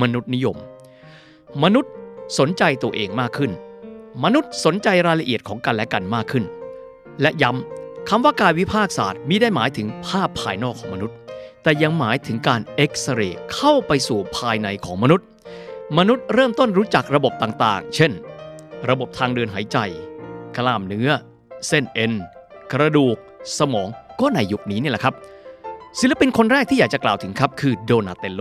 [0.02, 0.56] มนุษย์นิยม
[1.62, 1.92] มนุษย์
[2.38, 3.50] สนใจตัวเองมากขึ้น
[4.24, 6.44] มนุษย์สนใจรายละเอียดของกันและกันมากขึ้น
[7.20, 11.16] และย้ำคำว่ากายวิภาคศาสตร์มิได้หมายถึงภาพภายนอกของมนุษย์
[11.64, 15.26] แต่ยังหมายถึงการเอ็กซเรย์เข้าไปสู่ภายในของมนุษย์
[15.98, 18.12] มนุษย์เริ่มต้นรู้จักระบบต่างๆ เช่น
[18.88, 19.78] ระบบทางเดินหายใจ
[20.56, 21.10] กล้ามเนื้อ
[21.68, 22.12] เส้นเอ็น
[22.72, 23.16] กระดูก
[23.58, 23.88] สมอง
[24.20, 25.14] ก็ในยุคนี้นี่แหละครับ
[26.00, 28.38] ศิลปินคนแรกที่อยากจะกล่าวถึงครับคือโดนาเตโ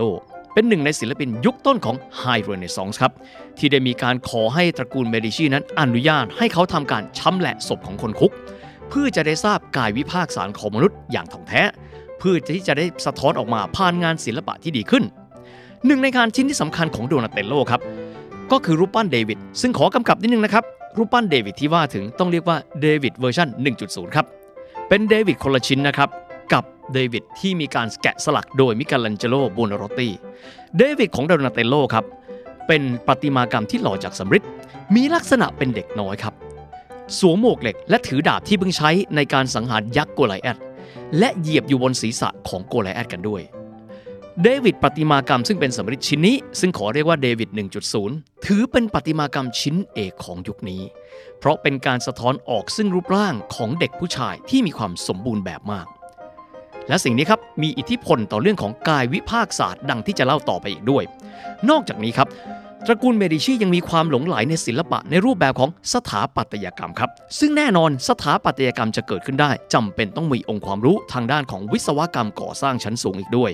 [0.54, 3.12] เป็นหนึ่งในศิลปินยุคต้นของ High Renaissance ครับ
[3.58, 8.32] ที่ได้มีการขอให้ตระกูลเมดิชีนั้นอนุญาตให้เขาทำการชำแหละศพของคนคุก
[8.88, 11.62] เพื่อจะได้ทราบกายวิภาคศาสตร์ของมนุษย์อย่างถ่องแท้
[12.24, 15.04] เพื่อที่จะได้สะท้อนออกมาผ่านงานศิลปะที่ดีขึ้น
[15.86, 17.80] หนึ่งในงานชิ้นที่สำคัญของโดนาเตโลครับ
[18.52, 20.64] ก็คือรูปปั้นเดวิดซึ่งขอกำกับนิดนึงนะครับ
[20.98, 23.48] รูปปั้นเดวิดที่ว่าถึงต้องเรียกว่าเดวิดเวอร์ชัน
[23.82, 24.26] 1.0 ครับ
[24.88, 26.08] เป็นเดวิดคนละชิ้นนะครับ
[26.52, 30.08] กับเดวิดที่มีการแกะสลักโดยมิเกลันเจโลโบนารอตตี
[30.78, 32.04] เดวิดของโดนาเตโลครับ
[32.66, 34.44] เป็นประติมากรรมที่หล่อจากสำริด
[34.94, 36.34] มีลักษณะเป็นเด็กน้อยครับ
[37.18, 40.58] สวมหมวกเหล็กและถือดาบที่เพิ่งใช้ในการสังหารยักษ์โกไลแอด
[41.18, 43.42] และเหยียบอยู่บนศีรษะของโกลแอดกันด้วย
[44.42, 47.50] เดวิดประติมากรรมซึ่งเป็นสำริดชิ้นนี้ ซึ่งขอเรียกว่าเดวิด
[47.98, 50.82] 1.0 ถือเป็นประติมากรรมชิ้นเอกของยุคนี้
[51.38, 55.86] เพราะเป็นการสะท้อนออกซึ่งรูปร่างของเด็กผู้ชายที่มีความสมบูรณ์แบบมาก
[56.88, 61.04] และสิ่งนี้ครับมีอิทธิพลต่อเรื่องของกายวิภาคศาสตร์ดังที่จะเล่าต่อไปอีกด้วย
[61.70, 62.28] นอกจากนี้ครับ
[62.86, 73.50] ตระกูลเมดิชียังมีความหลงใหลในศิลปะในรูปแบบของสถาปัตยกรรมครับ ซึ่งแน่นอนสถาปัตยกรรมจะเกิดขึ้นได้จำเป็นต้องมีองค์ความรู้ทางด้านของวิศวกรรมก่อสร้างชั้นสูงอีกด้วย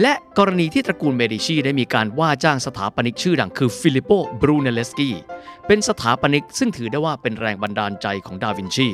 [0.00, 5.10] และกรณีที่ตระกูลเมดิชีได้มีการว่าจ้างสถาปนิกชื่อดังคือฟิลิปโปบรูเนเลสกี
[5.66, 8.88] เป็นสถาปนิกซึ่งถือได้ว่าเป็นแรงบันดาลใจของดาวินชี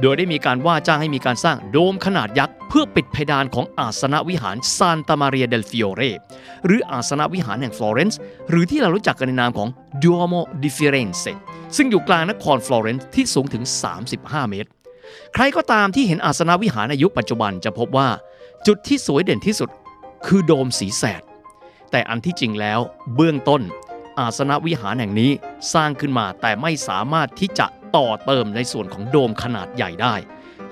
[0.00, 6.02] โดยได้มีการว่าจ้างให้มีการสร้างโดมขนาดยักษ์ เพื่อปิดเพดานของอาสนวิหารซานตามาเรียเดลฟิโอเร
[6.66, 8.18] หรืออาสนวิหารแห่งฟลอเรนซ์
[8.50, 9.68] หรือที่เรารู้จักกันในนามของ
[10.02, 11.32] Duomo di Firenze
[11.76, 13.64] ซึ่งอยู่กลางนครฟลอเรนซ์ที่สูงถึง
[14.06, 14.70] 35 เมตร
[15.34, 18.08] ใครก็ตามที่เห็นอาสนวิหารในยุคปัจจุบันจะพบว่า
[18.66, 19.70] จุดที่สวยเด่นที่สุด
[20.26, 21.22] คือโดมสีแสด
[21.90, 22.80] แต่อันที่จริงแล้ว
[23.14, 23.62] เบื้องต้น
[24.18, 25.30] อาสนวิหารแห่งนี้
[25.74, 27.66] สร้างขึ้นมาแต่ไม่สามารถที่จะ
[27.96, 30.14] ต่อเติมในส่วนของโดมขนาดใหญ่ได้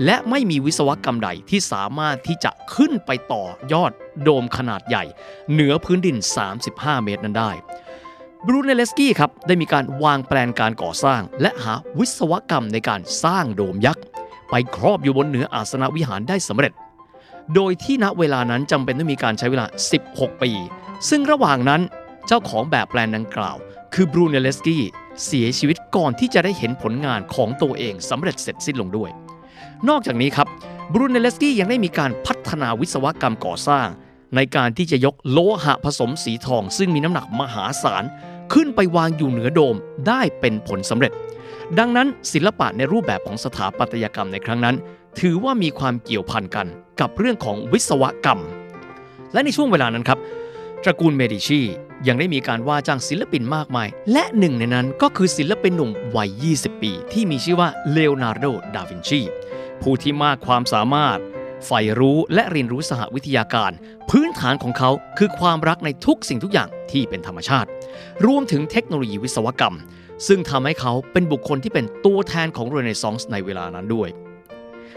[0.04, 3.92] และไม่มีวิศวกรรมใดที่สามารถที่จะขึ้นไปต่อยอด
[4.22, 5.04] โดมขนาดใหญ่
[5.52, 6.16] เหนือพื้นดิน
[6.60, 7.50] 35 เมตรนั้นได้
[8.46, 14.04] บรูเนเลสกี้ครับได้มีการวางแปลนการก่อสร้าง และหาวิศวกรรมในการสร้างโดมยักษ์
[14.50, 16.72] ไปครอบอยู่บนเหนืออาสนวิหารได้สำเร็จ
[17.54, 19.66] โดยที่ณเวลานั้นจำเป็นต้องมีการใช้เวลา
[20.04, 20.50] 16 ปี
[21.08, 21.80] ซึ่งระหว่างนั้น
[22.26, 23.56] เจ้าของแบบแปลนดังกล่าว
[23.94, 24.84] คือบรูเนเลสกี้
[25.24, 29.10] เสียชีวิตก่อนที่จะได้เห็นผลงานของตัวเองสำเร็จเสร็จสิ้นลงด้วย
[29.88, 30.48] นอกจากนี้ครับ
[30.92, 33.88] บรูเนเลสกี้ยังได้มีการพัฒนาวิศวกรรมก่อสร้าง
[34.36, 38.04] ในการที่จะยกโลหะผสมสีทอง ซึ่งมีน้ำหนักมหาศาล
[38.52, 39.76] ขึ้นไปวางอยู่เหนือโดม
[40.08, 41.12] ได้เป็นผลสำเร็จ
[41.78, 44.76] ดังนั้นศิลปะในรูปแบบของสถาปัตยกรรมในครั้งนั้น
[45.20, 46.66] ถือว่ามีความเกี่ยวพันกัน
[47.00, 48.40] กับเรื่องของวิศวกรรม
[49.32, 50.18] และในช่วงเวลานั้นครับ
[50.84, 51.60] ตระกูลเมดิชี
[52.06, 59.20] ยังได้มีการว่าจ้างศิลปินมากมาย และหนึ่งในนั้นก็คือศิลปินหนุ่มวัย 20 ปี ที่มีชื่อว่าเลโอนาร์โด ดาวินชี
[59.82, 61.18] ผู้ที่มากความสามารถ
[61.66, 63.72] ใฝ่รู้และเรียนรู้สหวิทยาการ
[64.10, 67.68] พื้นฐานของเขาคือความรักในทุกสิ่งทุกอย่างที่เป็นธรรมชาติ
[68.26, 69.76] รวมถึงเทคโนโลยีวิศวกรรม
[70.26, 74.08] ซึ่งทำให้เขาเป็นบุคคลที่เป็นตัวแทนของเรเนซองส์ในเวลานั้นด้วย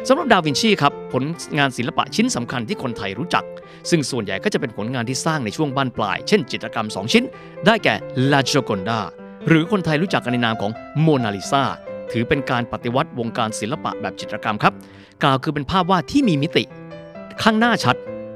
[0.07, 1.23] สำหรับดาวินชีครับผล
[1.57, 3.43] งานศิลปะชิ้นสำคัญที่คนไทยรู้จัก
[3.89, 7.23] ซึ่งส่วนใหญ่ก็จะเป็นผลงานที่สร้างในช่วงบ้านปลาย เช่น จิตรกรรม 2 ชิ้น
[7.65, 7.95] ได้แก่
[8.31, 8.99] La Gioconda
[9.47, 10.71] หรือคนไทยรู้จักกันในนามของ
[11.01, 11.63] โมนาลิซา
[12.11, 14.73] ถือเป็นการปฏิวัติวงการศิลปะแบบจิตรกรรมครับ
[15.23, 16.63] กล่าวคือเป็นภาพวาดที่มีมิติ
[17.43, 17.95] ข้างหน้าชัด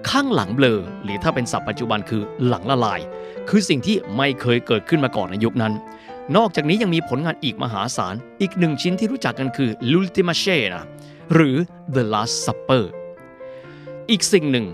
[0.09, 2.99] ข้างหลังเบลอ หรือถ้าเป็นศัพท์ปัจจุบันคือหลังละลาย
[3.49, 5.73] คือสิ่งที่ไม่เคยเกิดขึ้นมาก่อนในยุคนั้น
[6.37, 10.81] นอกจากนี้ยังมีผลงานอีกมหาศาล อีกหนึ่งชิ้นที่รู้จักกันคือ L'Ultima Cena
[11.33, 11.57] หรือ
[11.95, 12.83] The Last Supper
[14.09, 14.67] อีกสิ่งหนึ่ง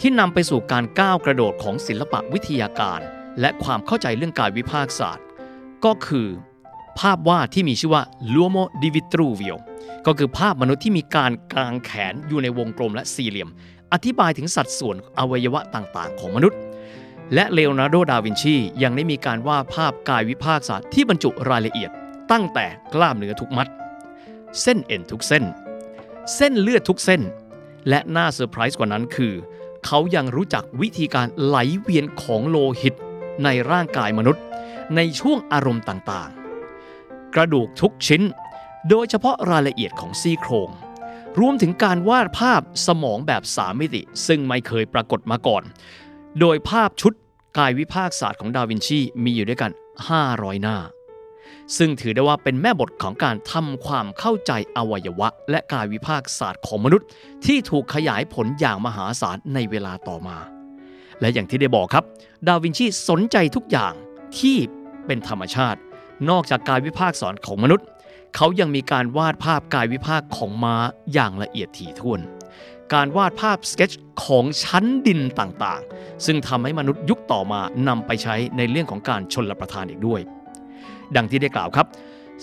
[0.00, 3.00] ที่นำไปสู่การก้าวกระโดดของศิลปะวิทยาการ
[3.40, 5.26] และความเข้าใจเรื่องการวิพากษ์ศาสตร์
[5.84, 6.28] ก็คือ
[6.98, 9.56] ภาพวาดที่มีชื่อว่า L'Uomo di Vitruvio
[10.06, 13.48] ก็คือภาพมนุษย์ที่มีการกางแขนอยู่ในวงกลมและสี่เหลี่ยม
[13.92, 16.58] อธิบายถึงสัดส่วนอวัยวะต่างๆ ของมนุษย์
[17.34, 21.90] และเลโอนาร์โด ดาวินชี ยังได้มีการวาดภาพกายวิภาคศาสตร์ที่บรรจุรายละเอียด
[22.32, 23.68] ตั้งแต่กล้ามเนื้อทุกมัด
[24.60, 25.44] เส้นเอ็นทุกเส้น
[26.34, 27.22] เส้นเลือดทุกเส้น
[27.88, 29.34] และน่าเซอร์ไพรส์กว่านั้นคือ
[29.86, 32.94] เขายังรู้จักวิธีการไหลเวียนของโลหิต
[33.44, 34.42] ในร่างกายมนุษย์
[34.96, 38.22] ในช่วงอารมณ์ต่างๆ กระดูกทุกชิ้น
[38.88, 40.70] โดยเฉพาะรายละเอียดของซี่โครง
[41.40, 45.62] รวมถึงการวาดภาพสมองแบบสามมิติ ซึ่งไม่เคยปรากฏมาก่อน
[46.40, 47.12] โดยภาพชุด
[47.58, 49.70] กายวิภาคศาสตร์ของดาวินชีมีอยู่ด้วยกัน
[50.16, 50.76] 500 หน้า
[51.76, 57.08] ซึ่งถือได้ว่าเป็นแม่บทของการทำความเข้าใจอวัยวะ และกายวิภาคศาสตร์ของมนุษย์
[57.46, 60.38] ที่ถูกขยายผลอย่างมหาศาลในเวลาต่อมา
[61.20, 62.04] และอย่างที่ได้บอกครับ
[62.46, 63.92] ดาวินชีสนใจทุกอย่าง
[64.38, 64.56] ที่
[65.06, 65.78] เป็นธรรมชาติ
[66.30, 67.86] นอกจากกายวิภาคศาสตร์ของมนุษย์
[68.36, 70.76] เขายังมีการวาดภาพกายวิภาคของม้า
[71.12, 72.20] อย่างละเอียดถี่ถ้วน
[72.94, 80.20] การวาดภาพสเก็ตช์ของชั้นดินต่างๆ ซึ่งทำให้มนุษย์ยุคต่อมานำไปใช้ในเรื่องของการชนละประทานอีกด้วย
[81.16, 81.86] ดังที่ได้กล่าวครับ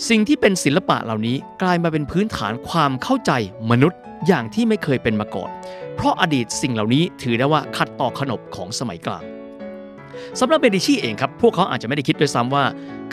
[0.09, 3.31] สิ่งที่เป็นศิลปะเหล่านี้กลายมาเป็นพื้นฐานความเข้าใจ
[3.71, 5.49] มนุษย์อย่างที่ไม่เคยเป็นมาก่อน
[5.95, 9.23] เพราะอดีตสิ่งเหล่านี้ถือได้ว่าขัดต่อขนบของสมัยกลาง
[10.39, 12.63] สำหรับเบดิชีเองครับ พวกเขาอาจจะไม่ได้คิดด้วยซ้ำว่า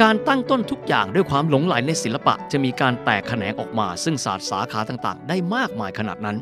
[0.03, 6.37] การตั้งต้นทุกอย่างด้วยความหลงไหลในศิลปะ จะมีการแตกแขนงออกมา ซึ่งศาสตร์สาขาต่างๆ ได้มากมายขนาดนั้น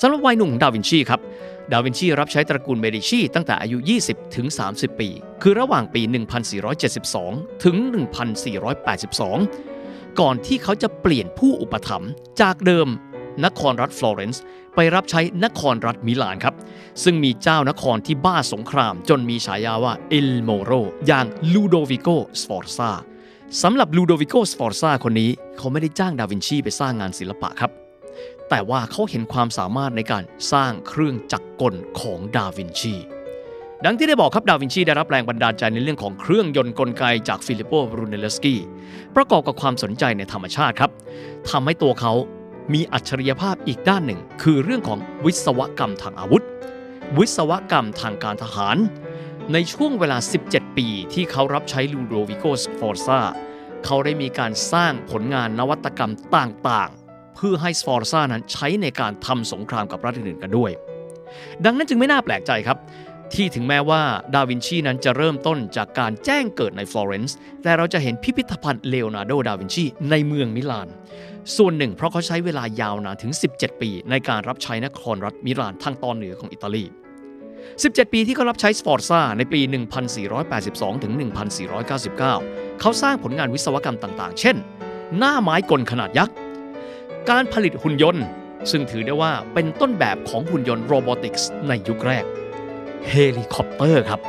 [0.00, 1.20] สำหรับวัยหนุ่มของดาวินชีครับ
[1.72, 5.08] ดาวินชีรับใช้ตระกูลเมดิชีตั้งแต่อายุ 20 ถึง 30 ปี
[5.42, 6.02] คือระหว่างปี
[6.82, 7.76] 1472 ถึง
[8.58, 12.10] 1482 ก่อนที่เขาจะเปลี่ยนผู้อุปถัมภ์
[12.40, 12.88] จากเดิม
[13.44, 14.42] นครรัฐฟลอเรนซ์
[14.74, 16.54] ไปรับใช้นครรัฐมิลานครับ
[17.02, 20.72] ซึ่งมีเจ้านครที่บ้าสงครามจนมีฉายาว่า Il Moro
[21.06, 22.08] อย่างลูโดวิโก
[22.40, 22.90] สฟอร์ซา
[23.62, 27.87] สำหรับลูโดวิโกสฟอร์ซาคนนี้ เขาไม่ได้จ้างดาวินชีไปสร้างงานศิลปะครับ
[28.50, 30.22] แต่ว่าเขาเห็นความสามารถในการ
[30.52, 32.94] สร้างเครื่องจักรกลของดาวินชี
[33.84, 38.60] ดังที่ได้บอกครับดาวินชีได้รับแรงบันดาลใจในเรื่องของเครื่องยนต์กลไกจากฟิลิปโปบรูเนลสกี้
[39.16, 40.90] ประกอบกับความสนใจในธรรมชาติครับ
[41.50, 42.12] ทำให้ตัวเขา
[42.74, 46.44] มีอัจฉริยภาพอีกด้านหนึ่ง คือเรื่องของวิศวกรรมทางอาวุธ
[47.18, 48.76] วิศวกรรมทางการทหาร
[49.52, 50.18] ในช่วงเวลา
[50.48, 53.20] 17 ปีที่เขารับใช้ลูโดวิโกสฟอร์ซา
[53.84, 57.07] เขาได้มีการสร้างผลงานนวัตกรรมต่างๆ
[57.38, 60.70] เพื่อให้สฟอร์ซานั้นใช้ในการทำสงครามกับรัฐอื่นๆกันด้วย
[61.64, 62.78] ดังนั้นจึงไม่น่าแปลกใจครับ
[63.34, 64.02] ที่ถึงแม้ว่า
[64.34, 70.88] ดาวินชีนั้นจะเริ่มต้นจากการแจ้งเกิดในฟลอเรนซ์แต่เราจะเห็นพิพิธภัณฑ์เลโอนาร์โดดาวินชีในเมืองมิลาน
[71.56, 76.84] ส่วนหนึ่งเพราะเขาใช้เวลายาวนานถึง 17 ปี ในการรับใช้นครรัฐมิลานทางตอนเหนือของอิตาลี
[77.48, 79.60] 17 ปีที่เขารับใช้สฟอร์ซ่าในปี
[80.32, 81.12] 1482 ถึง
[81.76, 84.56] 1499 เขาสร้างผลงานวิศวกรรมต่างๆ เช่น
[85.18, 86.34] หน้าไม้กลขนาดยักษ์
[87.30, 88.24] การผลิตหุ่นยนต์
[88.70, 92.24] ซึ่งถือได้ว่าเป็นต้นแบบของหุ่นยนต์ robotics ในยุคแรก
[93.08, 94.20] เฮลิคอปเตอร์ครับ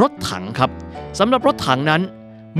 [0.00, 0.70] รถถังครับ
[1.18, 2.02] สำหรับรถถังนั้น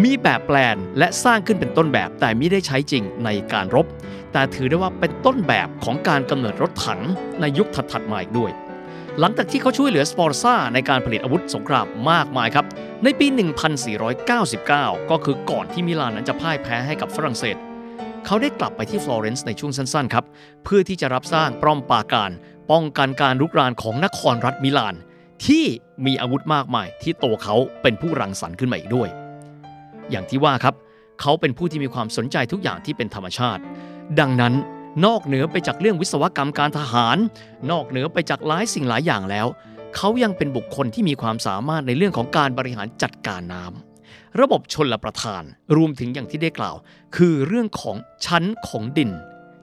[0.02, 3.86] มีแบบแปลนและสร้างขึ้นเป็นต้นแบบแต่ไม่ได้ใช้จริงในการรบ
[4.32, 7.00] แต่ถือได้ว่าเป็นต้นแบบของการกำเนิดรถถัง
[7.40, 8.50] ในยุคถัดๆมาอีกด้วย
[9.20, 12.66] หลังจากที่เขาช่วยเหลือสฟอร์ซ่าในการผลิตอาวุธสงครามมากมายครับ
[13.04, 13.26] ในปี
[13.98, 17.58] 1499 ก็คือก่อนที่มิลานนั้นจะพ่ายแพ้ให้กับฝรั่งเศส
[18.26, 20.24] เขาได้กลับไปที่ฟลอเรนซ์ในช่วงสั้นๆ ครับ
[20.64, 22.30] เพื่อที่จะรับสร้างป้อมปราการ
[22.70, 24.94] ป้องกันการรุกรานของนครรัฐมิลาน
[25.46, 25.64] ที่
[26.06, 29.08] มีอาวุธมากมายที่ตัวเขาเป็นผู้รังสรรค์ขึ้นมาอีกด้วย
[30.10, 30.74] อย่างที่ว่าครับ
[31.20, 33.62] เขาเป็นผู้ที่มีความสนใจทุกอย่างที่เป็นธรรมชาติ
[34.20, 34.54] ดังนั้น
[35.04, 37.16] นอกเหนือไปจากเรื่องวิศวกรรมการทหาร
[37.70, 39.46] นอกเหนือไปจากหลายสิ่งหลายอย่างแล้ว
[39.96, 43.93] เขายังเป็นบุคคลที่มีความสามารถในเรื่องของการบริหารจัดการน้ำ
[44.40, 45.42] ระบบชนละประทาน
[45.76, 46.76] รวมถึงอย่างที่ได้กล่าว
[47.16, 49.10] คือเรื่องของชั้นของดิน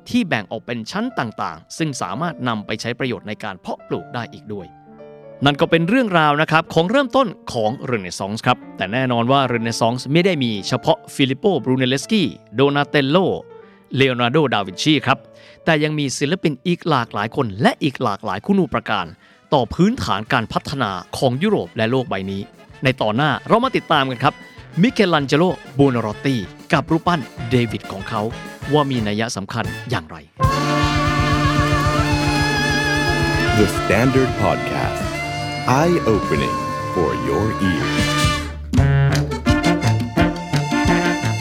[0.10, 4.68] ที่แบ่งออกเป็นชั้นต่างๆ ซึ่งสามารถนำไปใช้ประโยชน์ในการเพาะปลูกได้อีกด้วย
[5.46, 12.24] นั่นก็เป็นเรื่องราวนะครับของเริ่มต้นของเรเนซองส์ครับ แต่แน่นอนว่าเรเนซองส์ไม่ได้มีเฉพาะฟิลิปโปบรูเนเลสกี
[12.56, 13.18] โดนาเตลโล
[13.96, 15.18] เลโอนาร์โด ดาวินชีครับ
[15.66, 19.08] แต่ยังมีศิลปินอีกหลากหลายคนและอีกหลากหลายคุณูปการ
[19.54, 22.42] ต่อพื้นฐานการพัฒนาของยุโรปและโลกใบนี้
[22.84, 24.34] ในตอนหน้าเรามาติดตามกันครับ
[24.80, 25.44] มิเคลันเจโล
[25.76, 26.36] โบนารอตตี
[26.74, 27.20] กับรูปปั้น
[27.50, 28.22] เดวิดของเขา
[28.74, 30.18] ว่ามีนัยสำคัญอย่างไร
[33.58, 35.04] The Standard Podcast
[35.82, 36.58] Eye Opening
[36.94, 37.94] for Your Ears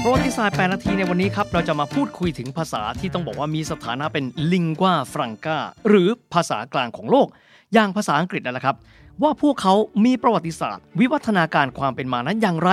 [0.02, 5.58] ประวัติศาสตร์8นาทีในวันนี้ครับ เราจะมาพูดคุยถึงภาษาที่ต้องบอกว่ามีสถานะเป็นลิงก a าฟรังกา
[5.88, 7.28] หรือภาษากลางของโลก
[7.74, 8.76] อย่างภาษาอังกฤษนั่นแหละครับ
[9.22, 9.74] ว่าพวกเขา
[10.04, 12.70] มีประวัติศาสตร์ วิวัฒนาการความเป็นมานั้นอย่างไร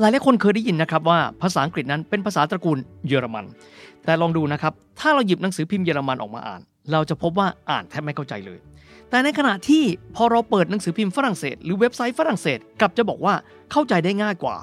[0.00, 3.44] หลายหลายคนเคยได้ยินนะครับว่าภาษาอังกฤษนั้นเป็นภาษาตระกูลเยอรมัน
[4.04, 6.60] แต่ลองดูนะครับ ถ้าเราหยิบหนังสือพิมพ์เยอรมันออกมาอ่าน
[6.92, 8.58] เราจะพบว่าอ่านแทบไม่เข้าใจเลย
[9.10, 9.82] แต่ในขณะที่
[10.16, 13.34] พอเราเปิดหนังสือพิมพ์ฝรั่งเศส หรือเว็บไซต์ฝรั่งเศสกลับจะบอกว่า
[13.70, 14.56] เข้าใจได้ง่ายกว่า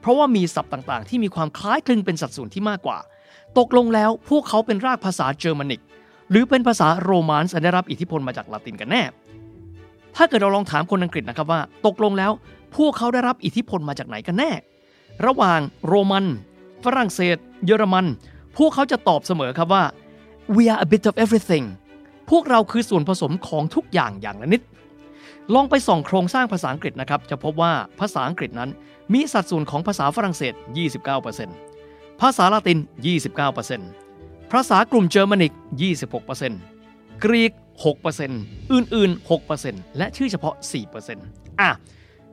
[0.00, 2.98] เพราะว่ามีศัพท์ต่างๆ ที่มีความคล้ายคลึงเป็นสัดส่วนที่มากกว่า
[3.58, 5.80] ตกลงแล้วพวกเขาเป็นรากภาษาเยอรมนิก
[6.30, 9.02] หรือเป็นภาษาโรมานส์ได้รับอิทธิพลมาจากละตินกันแน่
[10.16, 12.32] ถ้าเกิดเราลองถามคนอังกฤษนะครับว่า ตกลงแล้ว
[12.76, 14.50] พวกเขาได้รับอิทธิพลมาจากไหนกันแน่
[15.26, 16.26] ระหว่างโรมัน
[16.84, 18.06] ฝรั่งเศส เยอรมัน
[18.56, 19.84] พวกเขาจะตอบเสมอครับว่า
[20.56, 21.66] we are a bit of everything
[22.30, 24.62] พวกเราคือส่วนผสมของทุกอย่างอย่างละนิด
[25.54, 28.70] ลองไปส่องโครงสร้างภาษาอังกฤษนะครับ จะพบว่าภาษาอังกฤษนั้น
[29.12, 30.54] มีสัดส่วนของภาษาฝรั่งเศส
[31.36, 32.78] 29%ภาษาละติน
[33.64, 35.52] 29%ภาษากลุ่มเยอรมนิก
[36.38, 37.52] 26%กรีก
[38.12, 40.54] 6%อื่นๆ 6%และชื่อเฉพาะ
[41.08, 41.70] 4%อะ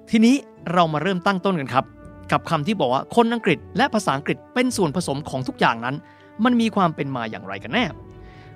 [0.10, 0.36] ทีนี้
[0.72, 1.86] เรามาเริ่มตั้งต้นกันครับ
[2.32, 5.96] กับคำที่บอกว่าคนอังกฤษและภาษาอังกฤษเป็นส่วนผสมของทุกอย่างนั้น
[6.44, 7.86] มันมีความเป็นมาอย่างไรกันแน่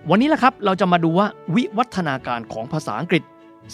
[0.09, 3.24] วันนี้แหละครับเราจะมาดูว่าวิวัฒนาการของภาษาอังกฤษ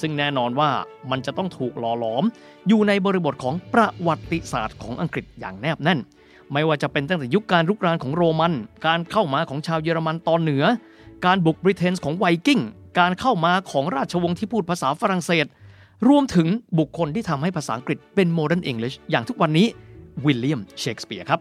[0.01, 0.69] ซึ่งแน่นอนว่า
[1.11, 2.23] มันจะต้องถูกหล่อหลอม
[2.67, 5.99] อยู่ในบริบทของประวัติศาสตร์ของอังกฤษอย่างแนบแน่น
[6.53, 8.53] ไม่ว่าจะเป็นตั้งแต่ยุคการรุกรานของโรมัน
[8.87, 10.63] การเข้ามาของชาวเยอรมันตอนเหนือ
[11.25, 12.59] การบุกบริเตนส์ของไวกิ้ง
[12.99, 15.45] การเข้ามาของราชวงศ์ที่พูดภาษาฝรั่งเศส
[16.07, 16.47] รวมถึง
[16.79, 19.67] บุคคลที่ทำให้ภาษาอังกฤษเป็น Modern อังกฤษอย่างทุกวันนี้
[20.25, 21.39] วิลเลียมเชกสเปียร์ครับ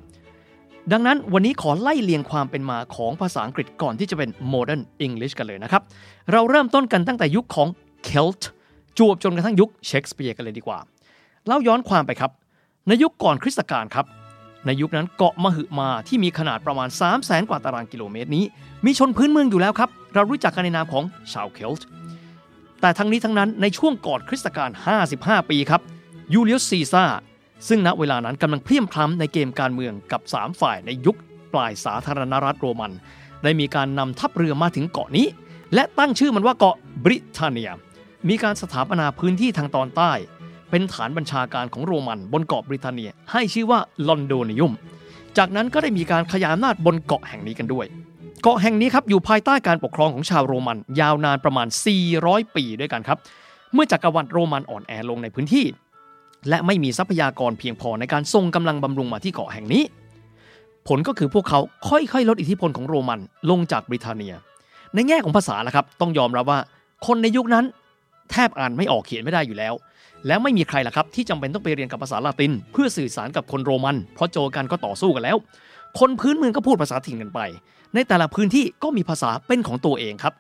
[0.93, 5.83] ดังนั้นวันนี้ขอไล่เลียงความเป็นมาของภาษาอังกฤษก่อนที่จะเป็น Modern English กันเลยนะครับ
[6.33, 7.68] เราเริ่มต้นกันตั้งแต่ยุคของ
[8.09, 8.43] Celt
[8.99, 10.79] จวบจนกระทั่งยุคเชคสเปียร์กันเลยดีกว่า
[11.47, 12.31] เล่าย้อนความไปครับ
[12.89, 14.07] ในยุคก่อนคริสตกาลครับ
[14.66, 18.45] ในยุคนั้นเกาะมหึมาที่มีขนาดประมาณ 3 0 0แสนกว่าตารางกิโลเมตรนี้
[18.85, 21.87] มีชนพื้นเมืองอยู่แล้วครับ เรารู้จักกันในนามของชาวเคลต์
[22.81, 24.70] แต่ทั้งนี้ทั้งนั้นในช่วงก่อนคริสตกาล
[25.11, 25.81] 55 ปีครับ
[26.35, 27.05] ยูเลียสซีซ่า
[27.69, 31.17] ซึ่งณเวลานั้นกำลังเพลียมคล้ำในเกมการเมืองกับ 3 ฝ่ายในยุค
[31.53, 32.93] ปลายสาธารณรัฐโรมัน
[33.43, 35.27] ได้มีการนำทัพเรือมาถึงเกาะนี้
[35.75, 37.71] และตั้งชื่อมันว่าเกาะบริเตเนีย
[38.29, 40.13] มีการสถาปนาพื้นที่ทางตอนใต้
[40.71, 44.73] เป็นฐานบัญชาการของโรมันบนเกาะบริเตเนีย ให้ชื่อว่าลอนโดนิยุม
[45.39, 47.87] จากนั้นก็ได้มีการขยายอำนาจบนเกาะแห่งนี้กันด้วย
[48.43, 51.69] เกาะแห่งนี้ครับอยู่ภายใต้การปกครองของชาวโรมัน ยาวนานประมาณ
[52.13, 53.19] 400 ปีด้วยกันครับ
[53.75, 55.65] เมื่อจักรวรรดิโรมันอ่อนแอลงในพื้นที่
[56.49, 59.82] และไม่มีทรัพยากรเพียงพอในการส่งกำลังบำรุงมาที่เกาะแห่งนี้
[60.89, 63.20] ผลก็คือพวกเขาค่อยๆ ลดอิทธิพลของโรมัน
[63.51, 64.34] ลงจากบริเตเนีย
[64.95, 66.61] ในแง่ของภาษาละครับ ต้องยอมรับว่า
[67.07, 67.64] คนในยุคนั้น
[68.30, 69.74] แทบอ่านไม่ออกเขียนไม่ได้อยู่แล้ว
[70.26, 75.36] และไม่มีใครล่ะครับ ที่จำเป็นต้องไปเรียนกับภาษาลาติน เพื่อสื่อสารกับคนโรมัน เพราะโจกันก็ต่อสู้กันแล้ว
[75.99, 77.41] คนพื้นเมืองก็พูดภาษาถิ่นกันไป
[77.95, 80.34] ในแต่ละพื้นที่ก็มีภาษาเป็นของตัวเองครับ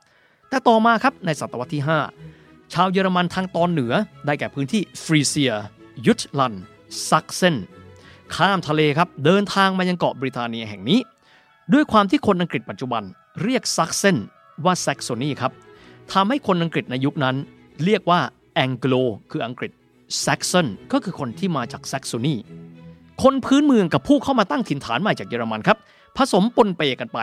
[0.48, 1.82] แต่ต่อมาครับในศตวรรษที่
[2.26, 3.92] 5 ชาวเยอรมันทางตอนเหนือ
[4.26, 5.52] ได้แก่พื้นที่ฟรีเซีย
[6.06, 6.54] ยุตลัน
[7.08, 7.56] ซักเซน
[8.34, 11.00] ข้ามทะเลครับเดินทางมายังเกาะบริเตเนียแห่งนี้
[11.72, 13.02] ด้วยความที่คนอังกฤษปัจจุบัน
[13.42, 14.16] เรียกซักเซน
[14.64, 15.52] ว่าแซกโซนีครับ
[16.12, 17.36] ทำให้คนอังกฤษในยุคนั้น
[17.84, 18.20] เรียกว่า
[18.54, 18.94] แองโกล
[19.30, 19.72] คืออังกฤษ
[20.20, 22.34] แซกซอนก็คือคนที่มาจากแซกโซนี
[23.22, 25.78] คนพื้นเมืองกับผู้เข้ามาตั้งถิ่นฐานใหม่จากเยอรมันครับ
[26.16, 27.18] ผสมปนเปกันไป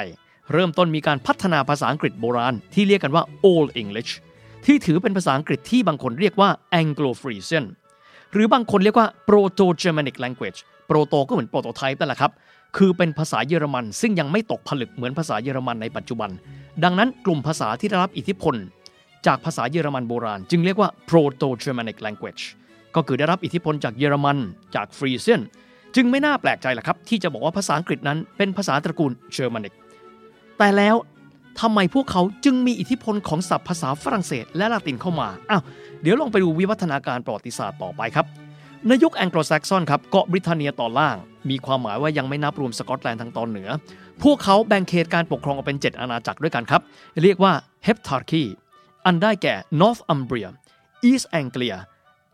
[0.51, 4.11] เริ่มต้นมีการพัฒนาภาษาอังกฤษโบราณ ที่เรียกกันว่า Old English
[4.65, 6.49] ที่ถือเป็นภาษาอังกฤษที่บางคนเรียกว่า
[6.81, 7.65] Anglo-Frisian
[8.35, 12.31] หรือบางคนเรียกว่า Proto-Germanic Language โปรโตก็เหมือนโปรโตไทป์นั่นแหละครับ
[12.77, 16.29] คือเป็นภาษาเยอรมัน ซึ่งยังไม่ตกผลึกเหมือนภาษาเยอรมันในปัจจุบัน
[16.83, 18.55] ดังนั้นกลุ่มภาษาที่ได้รับอิทธิพล
[19.27, 22.43] จากภาษาเยอรมันโบราณ จึงเรียกว่า Proto-Germanic Language
[22.95, 24.37] ก็คือได้รับอิทธิพลจากเยอรมัน
[24.75, 25.41] จากฟรีเซียน
[25.95, 29.73] จึงไม่น่าแปลกใจล่ะครับ ที่จะบอกว่าภาษาอังกฤษนั้นเป็นภาษาตระกูลเยอรมนิก
[30.57, 30.95] แต่แล้ว
[31.61, 35.61] ทำไมพวกเขาจึงมีอิทธิพลของศัพท์ภาษาฝรั่งเศสและลาตินเข้ามาอ้าว
[36.01, 38.25] เดี๋ยวลองไปดูวิวัฒนาการประวัติศาสตร์ต่อไปครับ
[38.87, 41.17] ในยุคแองโกลแซกซอนครับเกาะบริเตนเนียตอนล่าง
[41.49, 43.69] มีความหมายว่ายังไม่นับรวมสกอตแลนด์ทางตอนเหนือ
[44.23, 46.81] พวกเขาแบ่งเขตการปกครองออกเป็น 7 อาณาจักรด้วยกันครับ
[47.21, 47.53] เรียกว่า
[47.87, 48.43] Heptarchy
[49.05, 50.49] อันได้แก่ Northumbria
[51.09, 51.77] East Anglia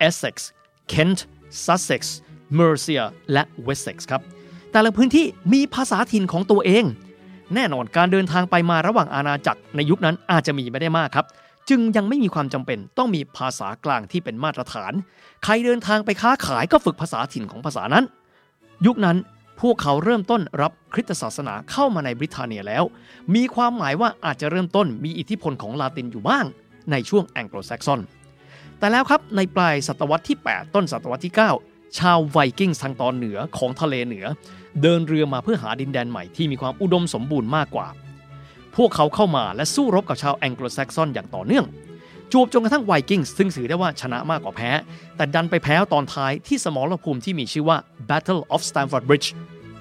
[0.07, 0.35] Essex
[0.91, 1.19] Kent
[1.65, 2.01] Sussex
[2.57, 4.21] Mercia และ Wessex ครับ
[4.71, 6.83] แต่ละพื้นที่มีภาษาถิ่นของตัวเอง
[7.55, 11.25] แน่นอนการเดินทางไปมาระหว่างอาณาจักรในยุคนั้นอาจจะมีไม่ได้มากครับ
[11.69, 14.93] จึงยังไม่มีความจำเป็นต้องมีภาษากลางที่เป็นมาตรฐาน
[15.43, 18.05] ใครเดินทางไปค้าขายก็ฝึกภาษาถิ่นของภาษานั้น
[18.85, 19.17] ยุคนั้น
[19.61, 22.83] พวกเขาเริ่มต้นรับคริสตศาสนาเข้ามาในบริเตเนียแล้ว
[23.35, 26.45] มีความหมายว่าอาจจะเริ่มต้นมีอิทธิพลของลาตินอยู่บ้าง
[26.91, 28.01] ในช่วงแองโกลแซกซอน
[28.79, 34.25] แต่แล้วครับในปลายศตวรรษที่ 8 ต้นศตวรรษที่ 9 ชาวไวกิ้งทางตอนเหนือของทะเลเหนือ
[34.81, 37.87] เดินเรือมาเพื่อหาดินแดนใหม่ที่มีความอุดมสมบูรณ์มากกว่า
[38.75, 41.65] พวกเขาเข้ามาและสู้รบกับชาวแองโกลแซกซอนอย่างต่อเนื่อง
[42.31, 44.71] จวบจนกระทั่งไวกิ้งซึ่งถือได้ว่าชนะมากกว่าแพ้
[45.15, 47.77] แต่ดันไปแพ้ตอนท้ายที่สมรภูมิที่มีชื่อว่า
[48.09, 49.27] Battle of Stamford Bridge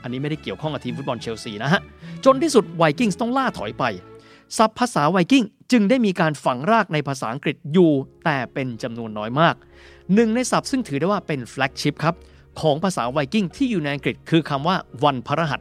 [0.02, 1.80] อันนี้ไม่ได้เกี่ยวข้องกับทีมฟุตบอลเชลซีนะฮะ
[2.24, 3.84] จนที่สุดไวกิ้งต้องล่าถอยไป
[4.58, 7.90] ศัพท์ภาษาไวกิ้งจึงได้มีการฝังรากในภาษาอังกฤษอยู่
[8.24, 9.54] แต่เป็นจำนวนน้อยมาก
[10.14, 12.14] หนึ่งในศัพท์ซึ่งถือได้ว่าเป็น flagship ครับ
[12.60, 15.60] ของภาษาไวกิ้งที่อยู่ในอังกฤษคือคำว่าวันพฤหัส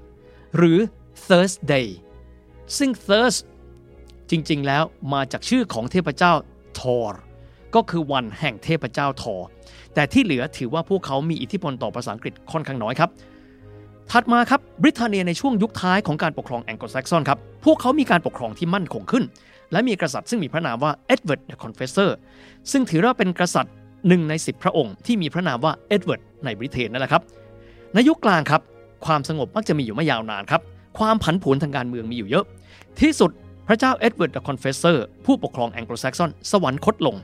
[0.58, 0.80] หรือ
[1.28, 1.88] Thursday
[2.78, 3.36] ซึ่ง Thurs
[4.30, 4.84] จริงๆ แล้ว
[5.14, 6.34] มาจากชื่อของเทพเจ้า
[6.80, 7.22] ทอร์
[7.76, 9.46] ก็คือวันแห่งเทพเจ้าทอร์
[9.94, 13.10] แต่ที่เหลือถือว่าพวกเขามีอิทธิพลต่อภาษาอังกฤษค่อนข้างน้อยครับ
[14.12, 19.24] ถัดมาครับบริเตเนียในช่วงยุคท้ายของการปกครองแองโกลแซกซอนครับ พวกเขามีการปกครองที่มั่นคงขึ้น
[19.72, 22.16] และมีกษัตริย์ซึ่งมีพระนามว่าเอ็ดเวิร์ด the Confessor
[22.72, 23.74] ซึ่งถือว่าเป็นกษัตริย์
[24.08, 27.24] หนึ่งใน10พระองค์ที่มีพระนามว่าเอ็ดเวิร์ดในบริเตนนั่นแหละครับ
[27.94, 28.62] ในยุคกลางครับ
[29.06, 30.62] ความสงบมักจะมีอยู่ไม่ยาวนานครับ
[31.00, 32.46] ความผันผวนทางการเมืองมีอยู่เยอะ
[33.00, 33.32] ที่สุด
[33.68, 37.16] พระเจ้าเอ็ดเวิร์ด the Confessor ผู้ปกครองแองโกลแซกซอนสวรรคตลง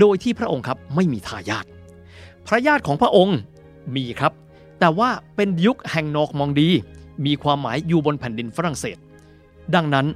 [0.00, 1.64] โดยที่พระองค์ครับไม่มีทายาท
[2.46, 3.38] พระญาติของพระองค์
[3.96, 4.32] มีครับ
[4.80, 6.68] แต่ว่าเป็นดยุคแห่งนอร์มังดี
[7.26, 8.98] มีความหมายอยู่บนแผ่นดินฝรั่งเศส
[9.74, 10.06] ดังนั้น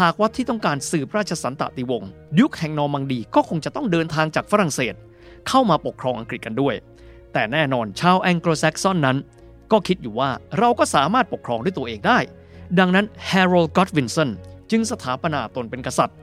[0.00, 2.10] หากว่าที่ต้องการสืบราชสันตติวงศ์
[2.40, 4.94] ดยุคแห่งนอร์มังดีก็คงจะต้องเดินทางจากฝรั่งเศส
[5.48, 6.74] เข้ามาปกครองอังกฤษกันด้วย
[7.32, 9.16] แต่แน่นอนชาวแองโกลแซกซอนนั้น
[9.72, 12.18] ก็คิดอยู่ว่าเราก็สามารถปกครองด้วยตัวเองได้
[12.78, 14.30] ดังนั้นแฮร์โรลด์ก็อตวินสัน
[14.70, 16.16] จึงสถาปนาตนเป็นกษัตริย์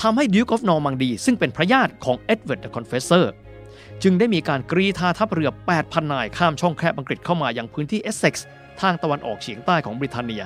[0.00, 3.32] ทำให้ Duke of นอร์มังดี ซึ่งเป็นพระญาติของเอ็ดเวิร์ด the Confessor
[4.02, 5.50] จึงได้มีการกรีธาทัพเรือ
[5.80, 8.46] 8,000 นายข้ามช่องแคบอังกฤษเข้ามายังพื้นที่เอสเซ็กซ์
[8.80, 10.44] ทางตะวันออกเฉียงใต้ของบริเตนเนีย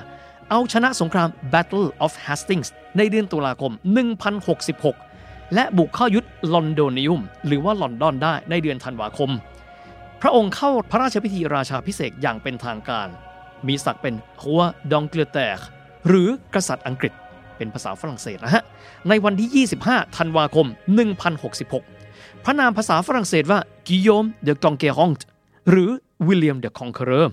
[0.49, 3.71] เอาชนะสงคราม Battle of Hastings ในเดือนตุลาคม
[4.45, 5.14] 1066
[5.53, 9.31] และบุกเข้ายึดลอนโดนิอุมหรือว่าลอนดอนได้ในเดือนธันวาคม
[10.21, 13.07] พระองค์เข้าพระราชพิธีราชาภิเษกอย่างเป็นทางการ
[13.67, 15.65] มีศักดิ์เป็น roi d'Angleterre
[16.07, 17.13] หรือกษัตริย์อังกฤษ
[17.57, 18.63] เป็นภาษาฝรั่งเศสนะฮะ
[19.09, 20.67] ในวันที่ 25 ธันวาคม
[21.55, 25.11] 1066 พระนามภาษาฝรั่งเศสว่ากิโยม le Conquérant
[25.69, 25.89] หรือ
[26.27, 27.31] วิลเลียม the Conqueror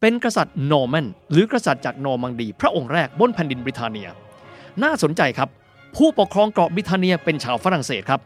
[0.00, 4.08] เป็นกษัตริย์นอร์แมนหรือกษัตริย์จากนอร์มังดี พระองค์แรกบนแผ่นดินบริเตนเนีย
[4.82, 5.48] น่าสนใจครับ
[5.96, 8.20] ผู้ปกครองเกาะบริเตนเนียเป็นชาวฝรั่งเศสครับ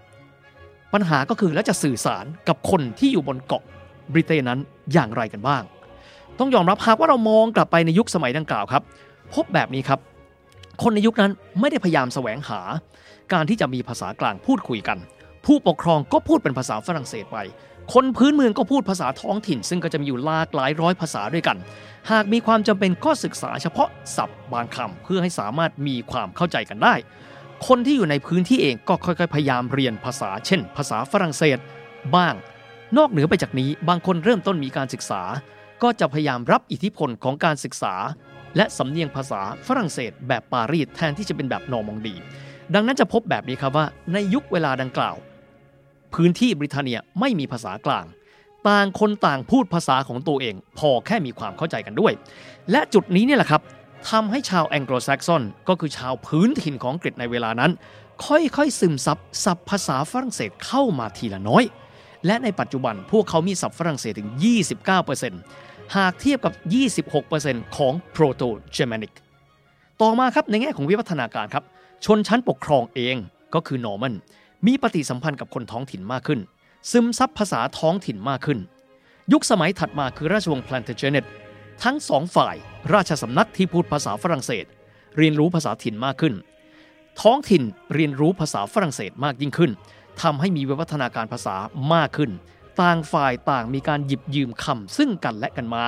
[0.92, 3.62] ปัญหาก็คือแล้วจะสื่อสารกับคนที่อยู่บนเกาะ
[4.12, 4.60] บริเตนนั้น
[4.92, 5.62] อย่างไรกันบ้าง
[6.38, 8.82] ต้องยอมรับหากว่าเรามองกลับไปในยุคสมัยดังกล่าวครับ
[9.34, 9.98] พบแบบนี้ครับ
[10.82, 12.60] คนในยุคนั้นไม่ได้พยายามแสวงหา
[13.32, 14.98] การที่จะมีภาษากลางพูดคุยกัน
[15.46, 17.38] ผู้ปกครองก็พูดเป็นภาษาฝรั่งเศสไป
[17.94, 21.56] คนพื้นเมืองก็พูดภาษาท้องถิ่น ซึ่งก็จะมีอยู่หลากหลายร้อยภาษาด้วยกัน
[22.10, 26.94] หากมีความจำเป็นก็ศึกษาเฉพาะศัพท์บางคำเพื่อให้สามารถมีความเข้าใจกันได้
[27.66, 31.58] คนที่อยู่ในพื้นที่เองก็ค่อยๆ พยายามเรียนภาษา เช่น ภาษาฝรั่งเศส
[32.14, 32.34] บ้าง
[32.96, 35.22] นอกเหนือไปจากนี้บางคนเริ่มต้นมีการศึกษา
[35.82, 37.94] ก็จะพยายามรับอิทธิพลของการศึกษา
[38.56, 42.14] และสำเนียงภาษาฝรั่งเศส แบบปารีสแทนที่จะเป็นแบบนอร์มองดี
[42.74, 45.16] ดังนั้นจะพบแบบนี้ครับว่าในยุคเวลาดังกล่าว
[46.14, 48.06] พื้นที่บริเตนเนียไม่มีภาษากลาง
[48.68, 52.12] ต่างคนต่างพูดภาษาของตัวเอง พอแค่มีความเข้าใจกันด้วย
[52.70, 53.62] และจุดนี้เนี่ยแหละครับ
[54.10, 57.72] ทำให้ชาวแองโกลแซกซอนก็คือชาวพื้นถิ่นของอังกฤษในเวลานั้น
[58.26, 61.64] ค่อยๆ ซึมซับศัพท์ภาษาฝรั่งเศสเข้ามาทีละน้อย
[62.26, 64.30] และในปัจจุบันพวกเขามีศัพท์ฝรั่งเศสถึง
[65.12, 66.52] 29%หากเทียบกับ
[67.14, 69.12] 26%ของ Proto-Germanic
[70.00, 71.64] ต่อมาครับในแง่ของวิวัฒนาการครับ
[72.04, 73.16] ชนชั้นปกครองเอง
[73.54, 74.14] ก็คือนอร์มัน
[74.66, 76.40] มีปฏิสัมพันธ์กับคนท้องถิ่นมากขึ้น
[76.90, 78.58] ซึมซับภาษาท้องถิ่นมากขึ้น
[79.32, 82.56] ยุคสมัยถัดมาคือราชวงศ์แพลนเทั้งสองฝ่าย
[82.92, 84.66] ราชสำนักที่พูดภาษาฝรั่งเศส
[85.18, 86.34] เรียนรู้ภาษาถิ่นมากขึ้น
[87.20, 87.62] ท้องถิ่น
[87.94, 89.70] เรียนรู้ภาษาฝรั่งเศสมากยิ่งขึ้น
[90.22, 91.56] ทำให้มีวิวัฒนาการภาษา
[91.94, 92.30] มากขึ้น
[92.80, 95.84] ต่างฝ่ายต่างมีการหยิบยืมคำซึ่งกันและกันมา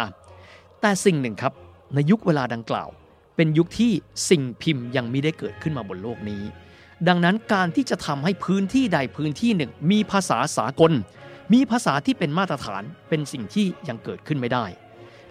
[0.80, 1.52] แต่สิ่งหนึ่งครับ
[1.94, 2.88] ในยุคเวลาดังกล่าว
[3.36, 3.92] เป็นยุคที่
[4.30, 6.42] สิ่งพิมพ์ยังไม่ได้เกิดขึ้นมาบนโลกนี้
[7.08, 10.92] ดังนั้นการที่จะทำให้พื้นที่ใดพื้นที่หนึ่ง มีภาษาสากล
[11.52, 14.64] มีภาษาที่เป็นมาตรฐานเป็นสิ่งที่ยังเกิดขึ้นไม่ได้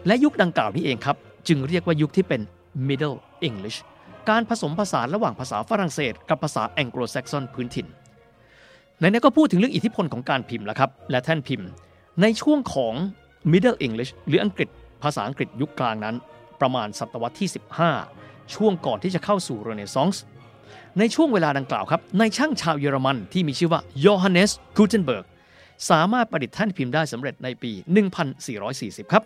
[0.07, 2.41] และยุคดังกล่าวนี้เองครับ จึงเรียกว่ายุคที่เป็น
[2.87, 3.77] Middle English
[4.29, 7.87] การผสมผสานระหว่างภาษาฝรั่งเศส กับภาษาแองโกลแซกซอนพื้นถิ่น
[8.99, 11.67] ในนี้ก็พูดถึงเรื่องอิทธิพลของการพิมพ์แล้วครับ และแท่นพิมพ์
[12.21, 12.93] ในช่วงของ
[13.51, 14.69] Middle English หรืออังกฤษ
[15.03, 16.15] ภาษาอังกฤษยุคกลางนั้น
[16.61, 17.49] ประมาณศตวรรษที่
[18.01, 20.23] 15 ช่วงก่อนที่จะเข้าสู่เรเนซองส์
[20.99, 25.25] ในช่วงเวลาดังกล่าวครับนายช่างชาวเยอรมันที่มีชื่อว่าโยฮันเนสกูเทนเบิร์ก
[25.89, 27.71] สามารถประดิษฐ์แท่นพิมพ์ได้สำเร็จในปี
[28.41, 29.23] 1440 ครับ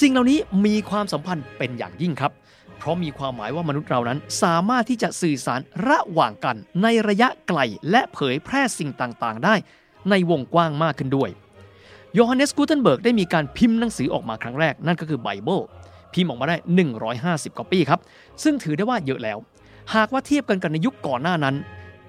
[0.00, 2.32] สิ่งเหล่านี้มีความสัมพันธ์เป็นอย่างยิ่งครับ
[2.78, 9.54] เพราะมีความหมายว่ามนุษย์เรานั้น สามารถที่จะสื่อสารระหว่างกัน ในระยะไกลและเผยแพร่สิ่งต่างๆ ได้
[10.10, 11.30] ในวงกว้างมากขึ้นด้วย
[12.14, 15.60] โยฮันเนสกูเทนเบิร์กได้มีการพิมพ์หนังสือออกมาครั้งแรกนั่นก็คือไบเบิล
[16.14, 16.56] พิมพ์ออกมาได้
[17.06, 18.00] 150กว่าปีครับ
[18.42, 19.38] ซึ่งถือได้ว่าเยอะแล้ว
[19.94, 21.56] หากว่าเทียบกันกับในยุคก่อนหน้านั้น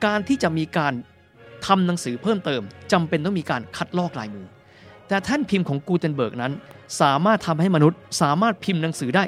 [0.06, 0.94] การที่จะมีการ
[1.66, 4.48] ทำหนังสือเพิ่มเติมจำเป็นต้องมีการคัดลอกลายมือ
[5.08, 6.54] แต่แท่นพิมพ์ของกูเทนเบิร์กนั้น
[7.02, 9.24] สามารถทำให้มนุษย์สามารถพิมพ์หนังสือได้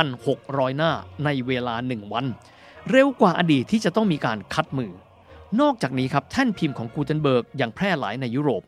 [0.00, 0.92] 3,600 หน้า
[1.24, 2.26] ในเวลา 1 วัน
[2.90, 4.92] เร็วกว่าอดีตที่จะต้องมีการคัดมือ
[5.60, 8.62] นอกจากนี้ครับแท่นพิมพ์ของกูเทนเบิร์กยังแพร่หลายในยุโรป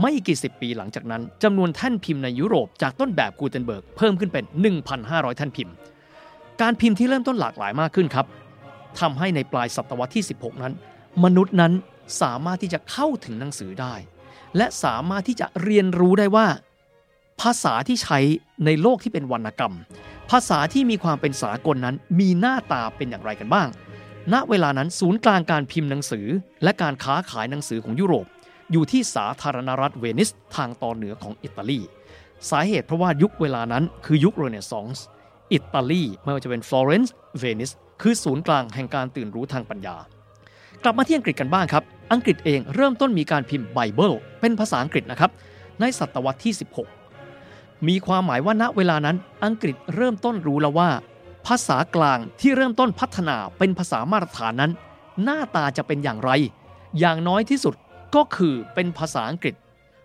[0.00, 4.44] ไม่กี่สิบปีหลังจากนั้นจำนวนแท่นพิมพ์ในยุโรปจากต้นแบบกูเทนเบิร์กเพิ่มขึ้นเป็น
[4.90, 5.74] 1,500 แท่นพิมพ์
[6.60, 8.26] การพิมพ์ที่เริ่มต้นหลากหลายมากขึ้นครับ
[9.00, 10.72] ทำให้ในปลายศตวรรษที่ 16 นั้น
[11.24, 11.72] มนุษย์นั้น
[12.20, 13.94] สามารถที่จะเข้าถึงหนังสือได้
[14.56, 16.46] และสามารถที่จะเรียนรู้ได้ว่า
[17.40, 18.18] ภาษาที่ใช้
[18.64, 19.74] ในโลกที่เป็นวรรณกรรม
[20.30, 23.68] ภาษาที่มีความเป็นสากลนั้นมีหน้าตาเป็นอย่างไรกันบ้าง
[24.32, 26.26] ณเวลานั้นศูนย์กลางการพิมพ์หนังสือ
[26.62, 28.26] และการค้าขายหนังสือของยุโรป
[28.72, 31.80] อยู่ที่สาธารณรัฐเวนิสทางตอนเหนือของอิตาลี
[32.50, 35.04] สาเหตุเพราะว่ายุคเวลานั้นคือยุคเรเนซองส์
[35.52, 37.70] อิตาลีไม่ว่าจะเป็นฟลอเรนซ์เวนิส
[38.02, 39.96] คือศูนย์กลางแห่งการตื่นรู้ทางปัญญา
[40.84, 45.30] กลับมาที่อังกฤษกันบ้างครับ อังกฤษเองเริ่มต้นมีการพิมพ์ไบเบิลเป็นภาษาอังกฤษนะครับ
[45.80, 46.54] ในศตวรรษที่
[47.20, 50.90] 16 มีความหมายว่าณเวลานั้น อังกฤษเริ่มต้นรู้แล้วว่า
[51.46, 54.72] ภาษากลางที่เริ่มต้นพัฒนาเป็นภาษามาตรฐานนั้น
[55.22, 56.30] หน้าตาจะเป็นอย่างไร
[56.98, 57.74] อย่างน้อยที่สุด
[58.14, 59.54] ก็คือเป็นภาษาอังกฤษ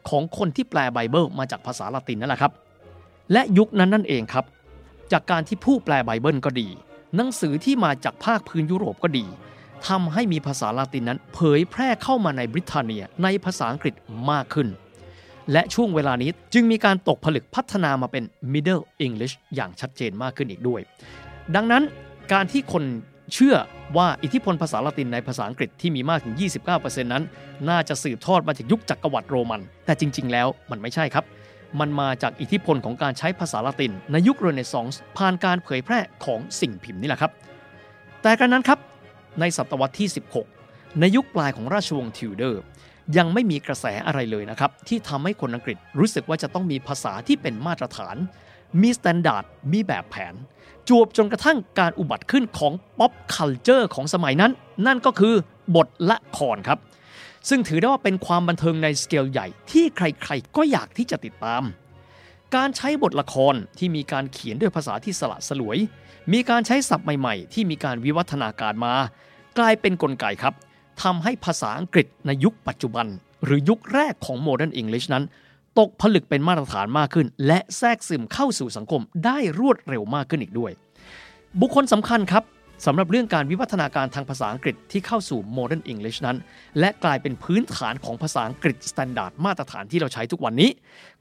[0.09, 2.51] ของคนที่แปลไบเบิลมาจากภาษาละตินนั่นแหละครับ
[3.31, 4.45] และยุคนั้นนั่นเองครับ
[5.11, 6.67] จากการที่ผู้แปลไบเบิลก็ดี
[7.15, 9.25] หนังสือที่มาจากภาคพื้นยุโรปก็ดี
[9.87, 13.93] ทำให้มีภาษาลาตินนั้นเผยแพร่เข้ามาในบริเตนเนียในภาษาอังกฤษ
[14.31, 14.67] มากขึ้น
[15.51, 18.23] และช่วงเวลานี้จึงมีการตกผลึกพัฒนามาเป็น
[18.53, 20.81] Middle English อย่างชัดเจนมากขึ้นอีกด้วย
[21.55, 21.83] ดังนั้น
[22.33, 22.83] การที่คน
[23.33, 23.55] เชื่อ
[23.97, 26.35] ว่าอิทธิพลภาษาละตินในภาษาอังกฤษที่มีมากถึง
[26.69, 27.23] 29%นั้น
[27.69, 31.25] น่าจะสืบทอดมาจากยุคจักรวรรดิโรมัน แต่จริง ๆ แล้วมันไม่ใช่ครับ
[31.79, 37.31] มันมาจากอิทธิพลของการใช้ภาษาละติน ในยุคเรเนซองส์ผ่านการเผยแพร่ของสิ่งพิมพ์นี่แหละครับ
[38.21, 38.79] แต่กระนั้นครับ
[39.39, 40.09] ในศตวรรษที่
[40.53, 42.61] 16 ในยุคปลายของราชวงศ์ทิวเดอร์
[43.17, 48.15] ยังไม่มีกระแสอะไรเลยนะครับ ที่ทำให้คนอังกฤษรู้สึกว่าจะต้องมีภาษาที่เป็นมาตรฐาน
[48.81, 50.33] มี standard มีแบบแผน
[50.89, 54.51] จวบจนกระทั่งการอุบัติขึ้นของ pop culture ของสมัยนั้น
[54.87, 55.35] นั่นก็คือ
[55.75, 56.79] บทละครครับ
[57.49, 61.63] ซึ่งถือได้ว่าเป็นความบันเทิงในสเกลใหญ่ที่ใครๆ ก็อยากที่จะติดตาม
[62.55, 65.77] การใช้บทละครที่มีการเขียนด้วยภาษาที่สละสลวย
[66.33, 68.93] มีการใช้ศัพท์ใหม่ๆ ที่มีการวิวัฒนาการมา
[69.57, 70.53] กลายเป็นกลไกครับ
[71.03, 73.07] ทำให้ภาษาอังกฤษในยุคปัจจุบัน
[73.45, 75.23] หรือยุคแรกของ Modern English นั้น
[75.79, 80.71] ตกผลึกเป็นมาตรฐานมากขึ้น และแทรกซึมเข้าสู่สังคมได้รวดเร็วมากขึ้นอีกด้วย
[81.61, 82.43] บุคคลสำคัญครับ
[82.85, 86.37] สำหรับเรื่องการวิวัฒนาการทางภาษาอังกฤษที่เข้าสู่ Modern English นั้น
[86.79, 90.69] และกลายเป็นพื้นฐานของภาษาอังกฤษ standard มาตรฐานที่เราใช้ทุกวันนี้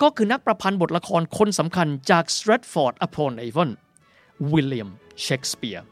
[0.02, 3.70] ก็คือนักประพันธ์บทละครคนสำคัญจาก Stratford upon Avon
[4.52, 4.88] วิลเลียม
[5.22, 5.84] เชกสเปียร์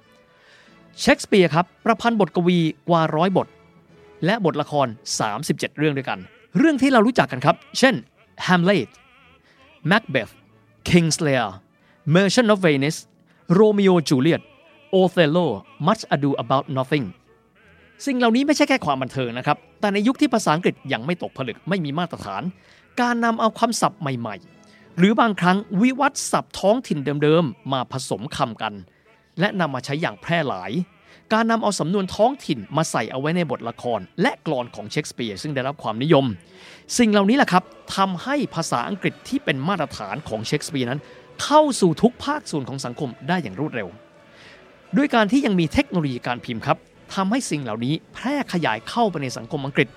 [1.01, 3.49] เชกสเปียร์ครับประพันธ์บทกวีกว่าร้อยบท
[4.25, 4.87] และบทละคร
[5.33, 6.19] 37 เรื่องด้วยกัน
[6.59, 7.95] เรื่องที่เรารู้จักกันครับ เช่น
[8.47, 8.91] Hamlet
[9.91, 10.33] Macbeth
[10.89, 11.47] King's Lear
[12.15, 12.99] Merchant of Venice
[13.59, 14.43] Romeo Juliet
[15.01, 15.47] Othello
[15.87, 17.07] Much Ado About Nothing
[18.07, 22.43] สิ่งเหล่านี้ไม่ใช่แค่ความบันเทิงนะครับ แต่ในยุคที่ภาษาอังกฤษยังไม่ตกผลึกไม่มีมาตรฐาน
[23.01, 24.62] การนำเอาคำศัพท์ใหม่ๆ
[24.99, 28.75] หรือบางครั้งวิวัฒน์ศัพท์ท้องถิ่นเดิมๆ มาผสมคำกัน
[29.41, 30.73] และนำมาใช้อย่างแพร่หลาย
[31.33, 36.25] การนำเอาสำนวนท้องถิ่นมาใส่เอาไว้ในบทละคร และกลอนของเชคสเปียร์ซึ่งได้รับความนิยม
[36.99, 37.65] สิ่งเหล่านี้แหละครับ
[37.97, 41.01] ทำให้ภาษาอังกฤษที่เป็นมาตรฐานของเชคสเปียร์นั้น
[41.43, 43.89] เข้าสู่ทุกภาคส่วนของสังคมได้อย่างรวดเร็ว
[44.97, 46.79] ด้วยการที่ยังมีเทคโนโลยีการพิมพ์ครับ
[47.15, 49.89] ทำให้สิ่งเหล่านี้แพร่ขยายเข้าไปในสังคมอังกฤษ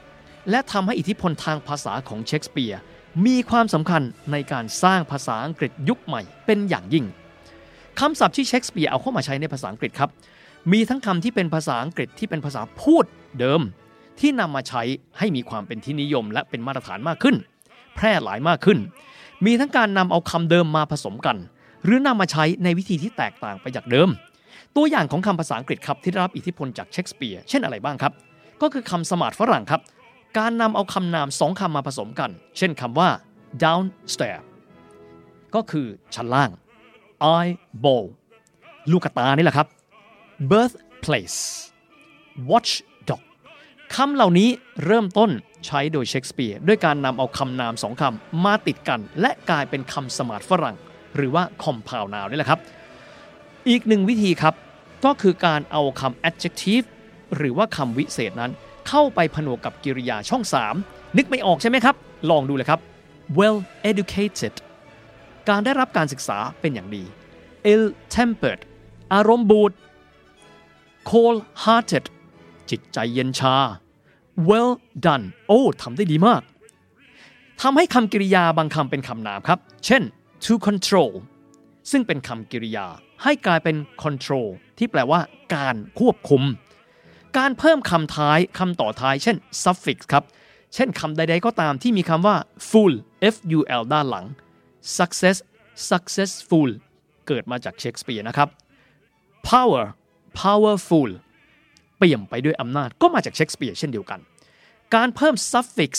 [0.50, 2.80] และทำให้อิทธิพลทางภาษาของเชคสเปียร์
[3.24, 4.02] มีความสำคัญ
[4.32, 7.06] ในการสร้างภาษาอังกฤษยุคใหม่เป็นอย่างยิ่ง
[8.00, 10.10] คำศัพท์ที่เชคสเปียร์เอาเข้ามาใช้ในภาษาอังกฤษครับ
[10.72, 13.06] มีทั้งคำที่เป็นภาษาอังกฤษที่เป็นภาษาพูด
[13.40, 13.62] เดิม
[14.20, 14.82] ที่นำมาใช้
[15.18, 17.36] ให้มีความเป็นที่นิยม และเป็นมาตรฐานมากขึ้น
[17.96, 18.80] แพร่หลายมากขึ้น
[19.46, 21.38] มีทั้งการนำเอาคำเดิมมาผสมกัน
[21.84, 24.10] หรือนำมาใช้ในวิธีที่แตกต่างไปจากเดิม
[24.76, 28.14] ตัวอย่างของคำภาษาอังกฤษครับที่ได้รับอิทธิพลจากเชคสเปียร์เช่นอะไรบ้างครับ
[28.62, 29.82] ก็คือคำสมาร์ทฝรั่งครับ
[30.38, 33.10] การนำเอาคำนามสองคำมาผสมกัน เช่นคำว่า
[33.64, 34.44] downstairs
[35.56, 36.50] ก็คือชั้นล่าง
[37.36, 38.06] eyeball
[38.92, 39.68] ลูกตานี่แหละครับ
[40.52, 41.40] birthplace
[42.50, 43.22] watchdog
[43.96, 44.50] คำเหล่านี้
[44.86, 45.30] เริ่มต้น
[45.66, 50.78] ใช้โดยเชคสเปียร์ด้วยการนำเอาคำนามสองคำมาติดกัน และกลายเป็นคำสมาร์ทฝรั่ง
[51.16, 52.60] หรือว่า compound noun นี่แหละครับ
[53.70, 54.54] อีกหนึ่งวิธีครับ
[55.06, 56.86] ก็คือการเอาคำ adjective
[57.36, 58.52] หรือว่าคำวิเศษนั้น
[58.88, 60.44] เข้าไปผนวกกับกริยาช่อง
[60.80, 61.96] 3 นึกไม่ออกใช่ไหมครับ
[62.30, 62.80] ลองดูเลยครับ
[63.38, 63.58] well
[63.90, 64.54] educated
[65.50, 67.04] การได้รับการศึกษาเป็นอย่างดี
[67.72, 67.84] ill
[68.16, 68.62] tempered
[69.14, 69.72] อารมณ์บูด
[71.10, 72.06] cold hearted
[72.70, 73.56] จิตใจเย็นชา
[74.50, 74.72] well
[75.06, 76.42] done โอ้ทำได้ดีมาก
[77.62, 80.04] ทำให้คำกริยาบางคำเป็นคำนามครับ เช่น
[80.44, 81.12] to control
[81.92, 82.88] ซึ่งเป็นคำกริยา
[83.24, 85.20] ให้กลายเป็น control ที่แปลว่า
[85.56, 86.44] การควบคุม
[87.38, 90.24] การเพิ่มคำท้ายคำต่อท้าย เช่น suffix ครับ
[90.74, 92.36] เช่นคำใดๆก็ตามที่มีคำว่า
[92.70, 92.94] full
[93.34, 94.26] f u l ด้านหลัง
[94.98, 95.38] success
[95.90, 96.70] successful
[97.28, 98.50] เกิดมาจากเชคสเปียร์นะครับ
[99.50, 99.86] power
[100.42, 101.12] powerful
[101.98, 104.20] เปี่ยมไปด้วยอำนาจก็มาจากเชคสเปียร์เช่นเดียวกัน
[104.96, 105.92] การเพิ่ม suffix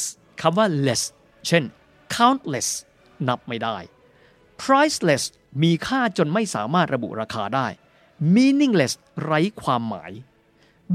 [0.43, 1.03] คำว่า less
[1.47, 1.65] เช่น
[2.17, 2.69] countless
[3.29, 3.77] นับไม่ได้
[4.63, 5.25] priceless
[5.63, 7.67] มีค่าจนไม่สามารถระบุราคาได้
[8.35, 10.13] meaningless ไร้ความหมาย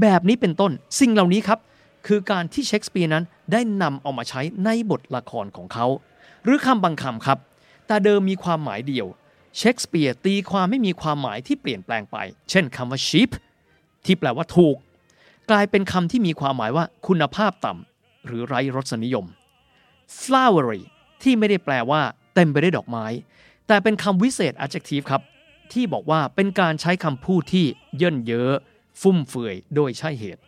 [0.00, 1.58] แบบนี้เป็นต้นสิ่งเหล่านี้ครับ
[2.06, 5.86] คือการที่เชคสเปียร์นั้นได้นำเอามาใช้ในบทละครของเขา
[6.44, 7.38] หรือคำบางคำครับ
[7.86, 9.06] แต่เดิมมีความหมายเดียว
[9.56, 12.16] เชคสเปียร์ตีความไม่มีความหมายที่เปลี่ยนแปลงไป
[12.50, 13.30] เช่นคำว่า cheap
[14.04, 14.76] ที่แปลว่าถูก
[15.50, 19.26] กลายเป็นคำที่มีความหมายว่าคุณภาพต่ำหรือไร้รสนิยม
[20.22, 20.82] flowery
[21.22, 22.00] ที่ไม่ได้แปลว่า
[22.34, 23.06] เต็มไปด้วยดอกไม้
[23.66, 25.22] แต่เป็นคำวิเศษ adjective ครับ
[25.72, 27.66] ที่บอกว่าเป็นการใช้คำพูดที่
[27.96, 28.52] เยินเยอะ
[29.00, 30.42] ฟุ่มเฟือยโดยใช่เหตุ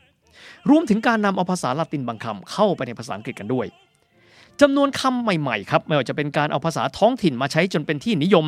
[0.70, 3.66] รวมถึงการนำเอาภาษาละตินบางคำเข้าไปในภาษาอังกฤษกันด้วย
[4.60, 8.46] จำนวนคำใหม่ๆครับไม่ว่าจะเป็นการเอาภาษาท้องถิ่นมาใช้จนเป็นที่นิยม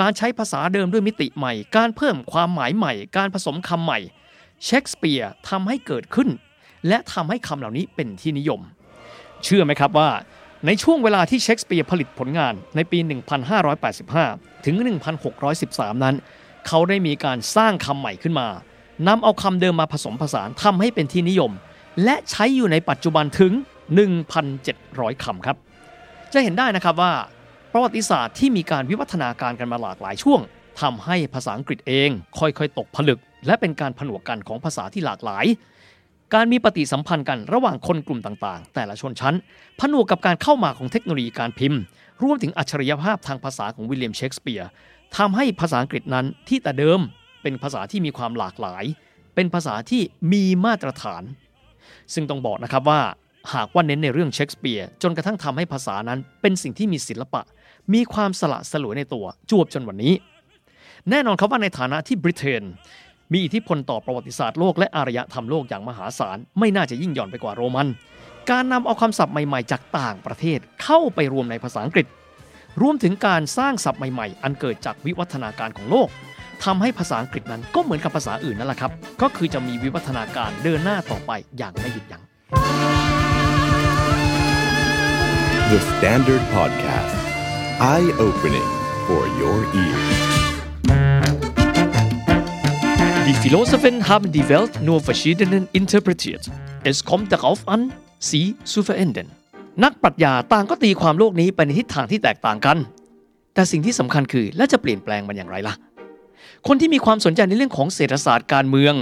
[0.00, 3.98] การใช้ภาษาเดิมด้วยมิติใหม่ การเพิ่มความหมายใหม่ การผสมคำใหม่
[4.64, 6.28] เชคสเปียร์ทำให้เกิดขึ้น
[6.88, 8.60] และทำให้คำเหล่านี้เป็นที่นิยม
[9.44, 10.10] เชื่อไหมครับว่า
[10.66, 12.98] ในช่วงเวลาที่เชคสเปียร์ผลิตผลงานในปี
[13.82, 14.74] 1585 ถึง
[15.38, 16.16] 1613 นั้น
[16.66, 18.48] เขาได้มีการสร้างคำใหม่ขึ้นมา
[19.06, 21.52] นำเอาคำเดิมมาผสมผสานทำให้เป็นที่นิยม
[22.04, 23.52] และใช้อยู่ในปัจจุบันถึง
[24.38, 25.56] 1,700 คำครับ
[26.32, 27.12] จะเห็นได้นะครับว่า
[27.72, 30.40] ประวัติศาสตร์ที่มีการวิวัฒนาการกันมาหลากหลายช่วง
[30.80, 35.46] ทำให้ภาษาอังกฤษเอง ค่อยๆ ตกผลึก และเป็นการผนวกกันของภาษาที่หลากหลาย
[36.34, 39.34] การมีปฏิสัมพันธ์กันระหว่างคนกลุ่มต่างๆ แต่ละชนชั้น
[39.80, 41.80] ผนวกกับการเข้ามาของเทคโนโลยีการพิมพ์
[42.22, 44.68] รวมถึงอัจฉริยภาพทางภาษาของวิลเลียมเชกสเปียร์
[45.16, 47.00] ทำให้ภาษาอังกฤษนั้นที่แต่เดิม
[47.48, 48.84] เป็นภาษาที่มีความหลากหลาย
[49.34, 51.22] เป็นภาษาที่มีมาตรฐาน
[52.14, 53.00] ซึ่งต้องบอกนะครับว่า
[53.54, 57.42] หากว่าเน้นในเรื่องเชกสเปียร์จนกระทั่งทำให้ภาษานั้นเป็นสิ่งที่มีศิลปะ
[57.94, 60.14] มีความสละสลวยในตัวจวบจนวันนี้
[61.10, 62.62] แน่นอนครับว่าในฐานะที่บริเตน
[63.32, 67.88] มีอิทธิพลต่อประวัติศาสตร์โลกและอารยธรรมโลกอย่างมหาศาล ไม่น่าจะยิ่งหย่อนไปกว่าโรมัน
[68.50, 72.06] การนำเอาคำศัพท์ใหม่ๆ จากต่างประเทศเข้าไปรวมในภาษาอังกฤษ
[72.82, 76.08] รวมถึงการสร้างศัพท์ใหม่ๆ อันเกิดจากวิวัฒนาการของโลก
[76.64, 78.90] ทำให้ภาษาอังกฤษนั้นก็เหมือนกับภาษาอื่นนั่นแหละครับ
[79.22, 82.22] ก็คือจะมีวิวัฒนาการเดินหน้าต่อไปอย่างไม่หยุดยัง้ง
[85.72, 87.16] The Standard Podcast
[87.94, 88.70] Eye Opening
[89.06, 90.06] for Your Ears
[93.26, 96.44] Die Philosophen haben die Welt nur verschieden interpretiert.
[96.90, 97.80] Es kommt darauf an,
[98.28, 99.28] sie zu verändern.
[99.84, 102.78] นักปรัชญาต่างก็ตีความโลกนี้ไปในทิศทางที่แตกต่างกัน
[103.54, 105.74] แต่สิ่งที่สำคัญคือและจะเปลี่ยนแปลงมันอย่างไรล่ะ
[106.70, 108.94] คนที่มีความสนใจในเรื่องของเศรษฐศาสตร์การเมือง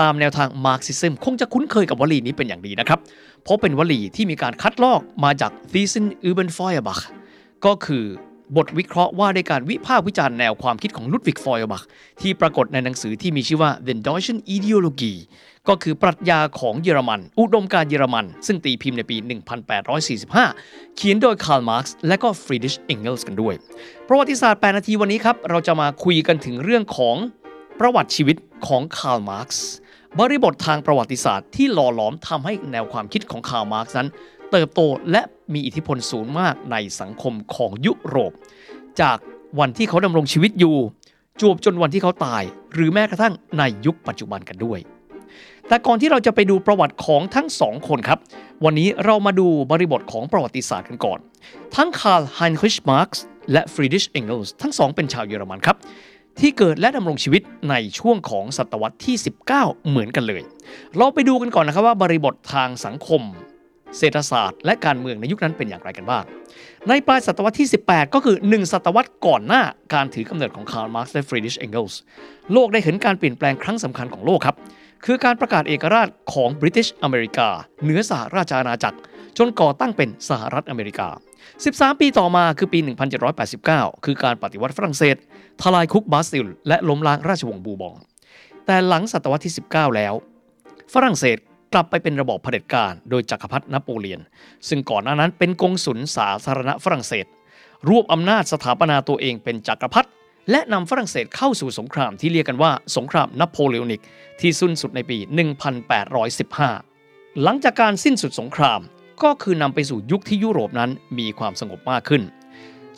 [0.00, 2.98] ตามแนวทางมาร์กซิซึมคงจะคุ้นเคยกับวลีนี้เป็นอย่างดีนะครับ
[3.42, 7.02] เพราะเป็นวลีที่มีการคัดลอกมาจาก Thesen über Feuerbach
[7.64, 8.04] ก็คือ
[8.56, 11.84] บทวิเคราะห์ว่าในการวิพากษ์วิจารณ์แนวความคิดของลุดวิกฟอยบัก
[12.20, 15.18] ที่ปรากฏในหนังสือที่มีชื่อว่า Die deutsche Ideologie
[15.68, 19.16] ก็คือปรัชญาของเยอรมัน อุดมการณ์เยอรมัน ซึ่งตีพิมพ์ในปี
[20.06, 23.54] 1845 เขียนโดยคาร์ลมาร์กซ์และก็ฟรีดิชเองเกิลส์กันด้วย
[24.08, 27.16] ประวัติศาสตร์ 8 นาทีวันนี้ครับ เราจะมาคุยกันถึงเรื่องของ
[27.80, 28.36] ประวัติชีวิต
[28.66, 29.64] ของคาร์ลมาร์กซ์
[30.18, 34.08] บริบททางประวัติศาสตร์ที่หล่อหลอมทำให้แนวความคิดของคาร์ลมาร์กซ์นั้น
[34.50, 34.80] เติบโต
[35.10, 35.22] และ
[35.52, 38.32] มีอิทธิพลสูงมากในสังคมของยุโรป
[39.00, 39.18] จาก
[39.60, 40.76] วันที่เขาดำรงชีวิตอยู่
[41.40, 42.42] จวบจนวันที่เขาตาย
[42.74, 44.78] หรือแม้กระทั่งในยุคปัจจุบันกันด้วย
[45.68, 48.18] แต่ก่อนที่เราจะไปดูประวัติของทั้งสองคนครับ
[48.64, 51.18] วันนี้เรามาดูบริบทของประวัติศาสตร์กันก่อน
[51.76, 53.22] ทั้งคาร์ลไฮน์ริชมาร์กส์
[53.52, 55.76] และฟรีดิชเองเกิลส์ทั้งสองเป็นชาวเยอรมันครับ
[56.40, 59.16] ที่เกิดและดำรงชีวิตในช่วงของศตวรรษที่
[59.50, 60.42] 19 เหมือนกันเลย
[60.96, 63.22] เราไปดูกันก่อนนะครับว่าบริบททางสังคม
[63.96, 66.24] เศรษฐศาสตร์และการเมืองในยุคนั้นเป็นอย่างไรกันบ้าง
[66.88, 69.62] ในปลายศตวรรษที่ 18 ก็คือ 1 ศตวรรษก่อนหน้า
[69.94, 72.00] การถือกำเนิดของคาร์ลมาร์กซ์และฟรีดิชเองเกิลส์
[72.52, 74.56] โลกได้เห็นการเปลี่ยนแปลงครั้งสำคัญของโลกครับ
[75.04, 77.48] คือการประกาศเอกราชของบริ t i ชอเมริกา
[77.82, 78.98] เหนือสหราชอาณาจักร
[79.38, 81.08] จนก่อตั้งเป็นสหรัฐอเมริกา
[81.54, 82.78] 13 ปีต่อมาคือปี
[83.42, 85.16] 1789 คือการปฏิวัติฝรั่งเศส
[85.62, 87.96] ทลายคุกบาสติล และล้มล้างราชวงศ์บูบอง
[88.66, 90.14] แต่หลังศตวรรษที่ 19 แล้ว
[90.94, 91.38] ฝรั่งเศส
[91.72, 94.20] กลับไปเป็นระบอบเผด็จการ โดยจักรพรรดินโปเลียน
[94.68, 97.26] ซึ่งก่อนหน้านั้นเป็นกงสุลสาธารณฝรั่งเศส
[97.88, 100.08] รวบอำนาจสถาปนาตัวเองเป็นจักรพรรดิ
[100.50, 104.02] และนำฝรั่งเศสเข้าสู่สงครามที่เรียกกันว่าสงครามนโปเลียนิก
[104.40, 105.18] ที่สิ้นสุดในปี
[106.68, 108.80] 1815 หลังจากการสิ้นสุดสงคราม
[109.22, 112.22] ก็คือนำไปสู่ยุคที่ยุโรปนั้นมีความสงบมากขึ้น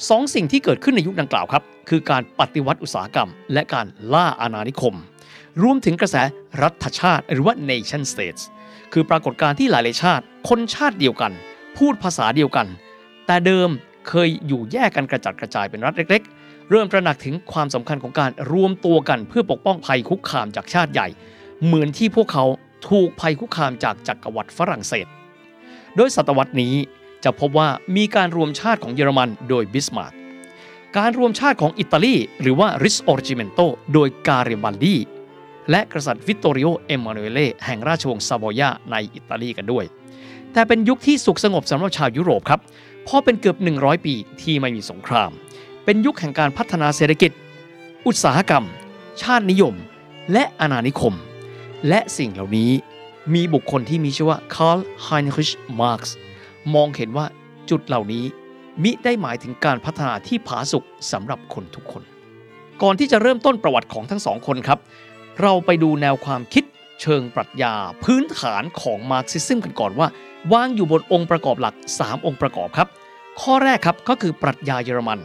[0.09, 4.95] สองสิ่งที่เกิดขึ้นในยุคดังกล่าวครับ คือการปฏิวัติอุตสาหกรรม และการล่าอาณานิคม
[5.63, 6.17] รวมถึงกระแส
[6.63, 8.43] รัฐชาติหรือว่า nation states
[8.93, 11.33] คือปรากฏการณ์ที่หลายๆชาติ คนชาติเดียวกัน
[11.79, 12.67] พูดภาษาเดียวกัน
[13.27, 13.69] แต่เดิม
[14.09, 21.09] เคยอยู่แยกกันกระจัดกระจายเป็นรัฐเล็ก ๆ เริ่มตระหนักถึงความสำคัญของการรวมตัวกันเพื่อปกป้องภัยคุกคามจากชาติใหญ่
[21.65, 22.45] เหมือนที่พวกเขา
[22.89, 25.07] ถูกภัยคุกคามจากจักรวรรดิฝรั่งเศส
[25.97, 26.75] โดยศตวรรษนี้
[27.25, 30.13] จะพบว่ามีการรวมชาติของเยอรมันโดยบิสมาร์ก
[30.97, 33.61] การรวมชาติของอิตาลีหรือว่า Risorgimento
[33.95, 34.97] โดยการิบัลดี
[35.71, 39.85] และกษัตริย์วิตโตริโอ เอมมานูเอเล่แห่งราชวงศ์ซาโบยาในอิตาลีกันด้วย
[40.53, 42.61] แต่เป็นยุคที่สุขสงบสำหรับชาวยุโรปครับ
[43.05, 45.31] เพราะเป็นเกือบ 100 ปีที่ไม่มีสงคราม
[45.85, 47.31] เป็นยุคแห่งการพัฒนาเศรษฐกิจ
[48.07, 48.65] อุตสาหกรรม
[49.23, 49.75] ชาตินิยม
[50.33, 51.15] และอาณานิคม
[51.89, 52.71] และสิ่งเหล่านี้
[53.35, 55.51] มีบุคคลที่มีชื่อว่าคาร์ลไฮน์ริช
[55.81, 56.17] มาร์กซ์
[56.75, 57.27] มองเห็นว่า
[57.71, 58.25] จุดเหล่านี้
[58.83, 62.03] มิได้หมายถึงการพัฒนาที่ผาสุกสำหรับคนทุกคน
[62.83, 64.79] ก่อนที่จะเริ่มต้นประวัติของทั้งสองคนครับ
[65.43, 66.65] เราไปดูแนวความคิด
[67.01, 67.75] เชิงปรัชญา
[68.05, 70.09] พื้นฐานของมาร์กซิซึมกันก่อนว่า
[70.53, 72.89] วางอยู่บนองค์ประกอบหลัก 3 องค์ประกอบครับ
[73.41, 75.21] ข้อแรกครับก็คือปรัชญาเยอรมัน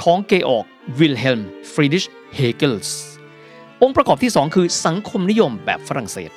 [0.00, 0.64] ของเกออก
[0.98, 1.40] วิลเฮลม
[1.72, 2.98] ฟรีดิชเฮเกลส์
[3.82, 6.30] องค์ประกอบที่ 2 คือสังคมนิยมแบบฝรั่งเศส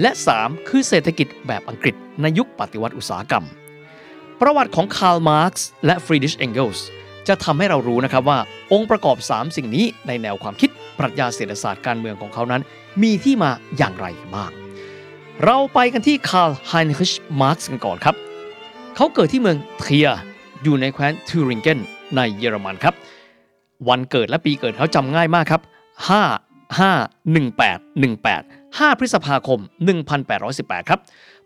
[0.00, 3.44] และ 3 คือเศรษฐกิจแบบอังกฤษในยุคปฏิวัติอุตสาหกรรม
[4.40, 6.86] ประวัติของคาร์ลมาร์กซ์และฟรีดิชเองเกิลส์
[7.28, 8.38] จะทำให้เรารู้นะครับว่า
[8.72, 12.62] องค์ประกอบ 3 สิ่งนี้ในแนวความคิด ปรัชญาเศรษฐศาสตร์การเมืองของเขานั้น
[13.02, 14.50] มีที่มาอย่างไรบ้าง
[15.44, 18.16] เราไปกันที่คาร์ลไฮน์ริชมาร์กซ์กันก่อนครับ
[18.96, 20.08] เขาเกิดที่เมืองเทรียร์
[20.62, 21.78] อยู่ในแคว้นทูริงเกน
[22.16, 22.94] ในเยอรมันครับ
[23.88, 25.62] วันเกิดและปีเกิดเขาจำง่ายมากครับ
[26.10, 26.92] 5 5
[27.34, 29.60] 18 18 5 พฤษภาคม
[30.24, 31.00] 1818 ครับ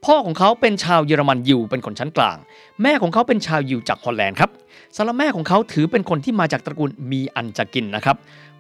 [0.05, 2.37] พ่อของเขาเป็นชาวเยอรมันยิวเป็นคนชั้นกลาง
[2.83, 4.51] แม่ของเขาเป็นชาวยิวจากฮอลแลนด์ครับ
[4.97, 8.17] สายแม่ของเขาถือเป็นคนที่มาจากตระกูลมีอันจะกินนะครับ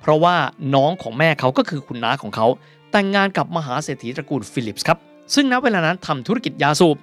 [0.07, 0.37] เพราะว่า
[0.75, 2.47] น้องของแม่เขาก็คือคุณน้าของเขา
[2.93, 4.99] แต่งงานกับมหาเศรษฐีตระกูลฟิลิปส์ครับ
[5.35, 6.97] ซึ่งณเวลานั้นทำธุรกิจยาสูบ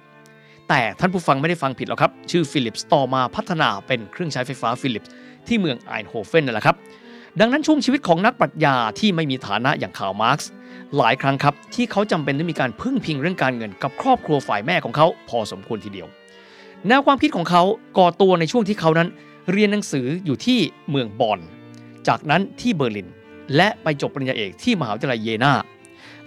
[0.68, 5.10] แต่ท่านผู้ฟังไม่ได้ฟังผิดหรอกครับ ชื่อฟิลิปส์ต่อมาพัฒนาเป็นเครื่องใช้ไฟฟ้าฟิลิปส์
[5.46, 6.76] ที่เมืองไอน์โฮเฟนนั่นแหละครับ
[7.40, 10.50] ดังนั้นช่วงชีวิตของนักปรัชญาที่ไม่มีฐานะอย่างคาร์ลมาร์กซ์
[10.96, 16.08] หลายครั้งครับที่เขาจำเป็นต้องมีการพึ่งพิงเรื่องการเงินกับครอบครัวฝ่ายแม่ของเขาพอสมควรทีเดียว
[16.88, 17.62] แนวความคิดของเขา
[17.98, 19.08] ก่อตัวในช่วงที่เขานั้น
[19.52, 20.58] เรียนหนังสืออยู่ที่
[20.90, 21.40] เมืองบอนน์
[22.08, 23.08] จากนั้นที่เบอร์ลิน
[23.56, 25.52] และไปจบปริญญาเอกที่มหาวิทยาลัยเยนา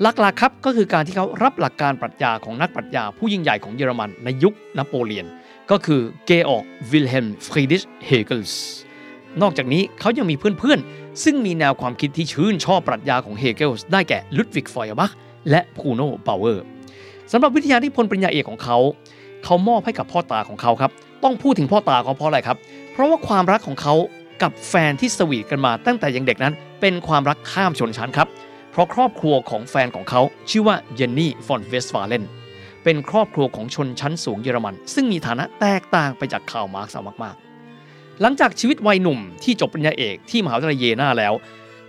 [0.01, 5.25] หลักๆครับก็คือการที่เขารับหลักการปรัชญาของนักปรัชญาผู้ยิ่งใหญ่ของเยอรมันในยุคนโปเลียน
[5.71, 8.61] ก็คือเกออกวิลเฮลมฟรีดิชเฮเกิลส์
[9.41, 15.11] นอกจากนี้เขายังมีเพื่อนๆ ซึ่งมีแนวความคิดที่ชื่นชอบปรัชญาของเฮเกิลส์ได้แก่ลุดวิกฟอยเออร์บัค
[15.49, 16.65] และพูโนบาวเออร์
[17.32, 18.78] สำหรับวิทยานิพนธ์ปริญญาเอกของเขา
[19.43, 20.91] เขามอบให้กับพ่อตาของเขาครับ
[21.23, 22.57] ต้องพูดถึงพ่อตาเขาเพราะอะไรครับ
[22.91, 23.93] เพราะว่าความรักของเขา
[24.41, 28.27] กับแฟนที่สวีทกันมาตั้งแต่ยังเด็กนั้น เป็นความรักข้ามชนชั้นครับ
[28.71, 32.23] เพราะครอบครัวของแฟนของเขาชื่อว่าเยนนี่ฟอนเวสฟาเลน
[32.83, 41.33] เป็นครอบครัวของชนชั้นสูงเยอรมัน ซึ่งมีฐานะแตกต่างไปจากคาร์ลมาร์กซ์มากๆ หลังจากชีวิตวัยหนุ่มที่จบปริญญาเอกที่มหาวิทยาลัยเยนาแล้ว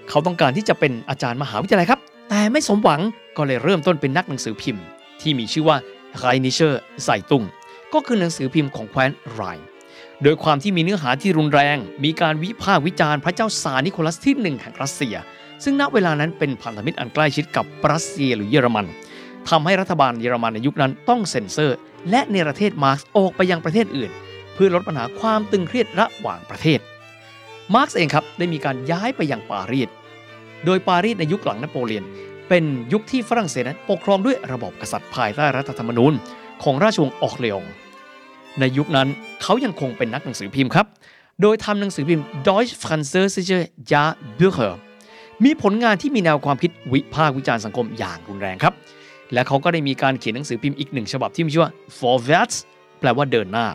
[0.09, 3.01] เขาต้องการที่จะเป็นอาจารย์มหาวิทยาลัยครับ แต่ไม่สมหวัง
[3.36, 4.84] ก็เลยเริ่มต้นเป็นนักหนังสือพิมพ์
[5.20, 5.76] ที่มีชื่อว่า
[6.18, 7.44] Rheinische Zeitung
[7.94, 9.66] ก็คือหนังสือพิมพ์ของแคว้นไรน์
[10.22, 15.16] โดยความที่มีเนื้อหาที่รุนแรง มีการวิพากษ์วิจารณ์พระเจ้าซาร์นิโคลัสที่หนึ่งแห่งรัสเซีย
[15.64, 18.86] ซึ่งณเวลานั้นเป็นพันธมิตรอันใกล้ชิดกับรัสเซียหรือเยอรมัน
[19.48, 21.76] ทำให้รัฐบาลเยอรมันในยุคนั้นต้องเซ็นเซอร์
[22.10, 24.10] และเนรเทศมาร์กซ์ออกไปยังประเทศอื่น
[24.54, 26.80] เพื่อลดปัญหาความตึงเครียดระหว่างประเทศ
[27.74, 29.88] มาร์กซ์เองครับได้มีการย้ายไปยังปารีส
[30.64, 32.04] โดยปารีสในยุคหลังนโปเลียน
[32.48, 36.12] เป็นยุคที่ฝรั่งเศสนั้นปกครองด้วยระบบกษัตริย์ภายใต้รัฐธรรมนูญ
[36.62, 37.64] ของราชวงศ์ออกเลอง
[38.61, 39.09] ในยุคนั้น
[39.42, 40.86] เขายังคงเป็นนักหนังสือพิมพ์ครับ
[41.42, 44.72] โดยทำหนังสือพิมพ์ Deutsch Französische Jahrbucher
[45.44, 48.74] มีผลงานที่มีแนวความคิดวิพากษ์วิจารณ์สังคมอย่างรุนแรงครับ
[49.32, 52.56] และเขาก็ได้มีการเขียนหนังสือพิมพ์อีกหนึ่งฉบับที่มีชื่อว่า Vorwärts
[53.00, 53.66] แปลว่าเดินหน้า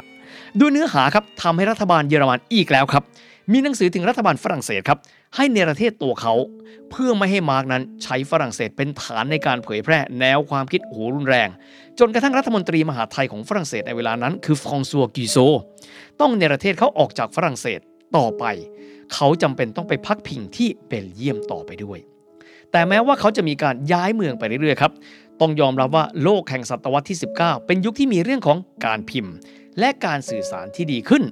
[0.59, 3.03] ด้วยเนื้อหาครับทำให้รัฐบาลเยอรมันอีกแล้วครับ
[3.51, 4.99] มีหนังสือถึงรัฐบาลฝรั่งเศสครับ
[5.35, 6.33] ให้เนรเทศตัวเขา
[6.91, 11.49] เพื่อไม่ให้มาร์กนั้นใช้ฝรั่งเศสเป็นฐานในการเผยแพร่แนวความคิดโหรุนแรง
[11.99, 15.37] จนกระทั่งรัฐมนตรีมหาไทยของฝรั่งเศสในเวลานั้น คือฟรองซัวกิโซ
[16.21, 17.79] ต้องเนรเทศเขาออกจากฝรั่งเศส
[18.17, 18.45] ต่อไป
[19.13, 21.99] เขาจำเป็นต้องไปพักพิงที่เบลเยียมต่อไปด้วย
[22.71, 24.91] แต่แม้ว่าเขาจะมีการย้ายเมืองไปเรื่อยๆครับ
[25.41, 29.33] ต้องยอมรับว่าโลกแห่งศตวรรษที่ 19 เป็นยุคที่มีเรื่องของการพิมพ์
[29.79, 31.23] และการสื่อสารที่ดีขึ้น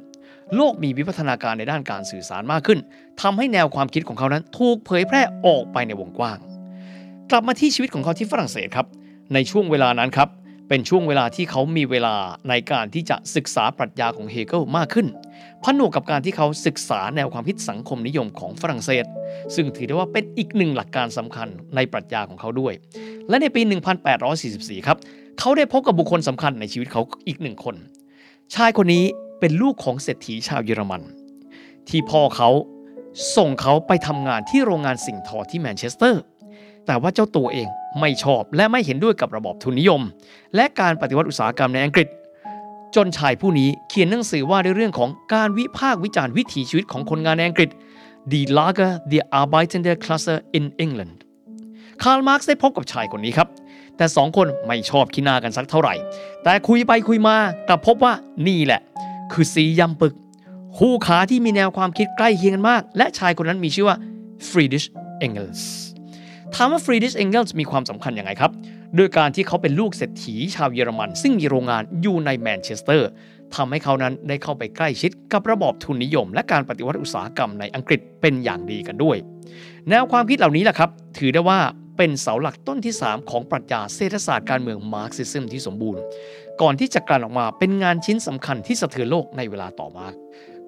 [0.55, 2.79] โลกมีวิวัฒนาการในด้านการสื่อสารมากขึ้น
[3.21, 6.39] ทำให้แนวความคิดของเขานั้นถูกเผยแพร่ออกไปในวงกว้าง
[7.31, 8.87] กลับมาที่ชีวิตของเขาที่ฝรั่งเศสครับ
[9.33, 10.29] ในช่วงเวลานั้นครับ
[10.73, 12.15] เป็นช่วงเวลาที่เขามีเวลา
[12.49, 15.07] ในการที่จะศึกษาปรัชญาของเฮเกิลมากขึ้น
[15.63, 19.05] ผนวกกับการที่เขาศึกษาแนวความคิดสังคมนิยมของฝรั่งเศส
[19.55, 22.73] ซึ่งถือได้ว่าเป็นอีกหนึ่งหลักการสำคัญในปรัชญาของเขาด้วย
[23.29, 23.61] และในปี
[24.25, 24.97] 1844 ครับ
[25.39, 27.75] เขาได้พบกับบุคคลสำคัญในชีวิตเขาอีกหนึ่งคน
[28.55, 29.03] ชายคนนี้
[29.39, 31.01] เป็นลูกของเศรษฐีชาวเยอรมัน
[31.89, 32.49] ที่พ่อเขา
[33.37, 36.21] ส่งเขาไปทำงานที่โรงงานสิ่งทอที่แมนเชสเตอร์
[36.85, 37.67] แต่ว่าเจ้าตัวเอง
[37.99, 40.01] ไม่ชอบและไม่เห็นด้วยกับระบอบทุนนิยม
[40.55, 42.07] และการปฏิวัติอุตสาหกรรมในอังกฤษ
[42.95, 47.69] จนชายผู้นี้เขียนหนังสือว่าในเรื่องของการวิพากษ์วิจารณ์วิถีชีวิตของคนงานในอังกฤษ
[48.31, 51.15] Die Lage der arbeitenden Klasse in England
[52.01, 53.47] คาร์ลมาร์กซ์ได้พบกับชายคนนี้ครับ
[53.97, 55.93] แต่สองคนไม่ชอบขี้หน้ากันสักเท่าไหร่
[56.43, 57.35] แต่คุยไปคุยมา
[57.69, 58.13] กลับพบว่า
[58.47, 58.81] นี่แหละ
[59.31, 60.13] คือซี้ย่ำปึ้ก
[60.77, 63.97] คู่ขาที่มีแนวความคิดใกล้เคียงกันมาก และชายคนนั้นมีชื่อว่า
[64.49, 64.63] ฟรี
[66.55, 68.51] ถามว่าฟรีดิชเองเกิลมีความสำคัญยังไงครับ
[68.95, 73.09] โดยการที่เขาเป็นลูกเศรษฐีชาวเยอรมัน ซึ่งมีโรงงานอยู่ในแมนเชสเตอร์
[73.55, 79.17] ทำให้เขานั้นได้เข้าไปใกล้ชิดกับระบอบทุนนิยม และการปฏิวัติอุตสาหกรรมในอังกฤษเป็นอย่างดีกันด้วย
[79.89, 81.59] แนวความคิดเหล่านี้แหละครับ ถือได้ว่า
[81.97, 86.01] เป็นเสาหลักต้นที่ 3 ของปรัชญาเศรษฐศาสตร์การเมืองมาร์กซิซึมที่สมบูรณ์
[86.61, 90.07] ก่อนที่จะกลั่นออกมาเป็นงานชิ้นสำคัญที่สะเทือนโลกในเวลาต่อมา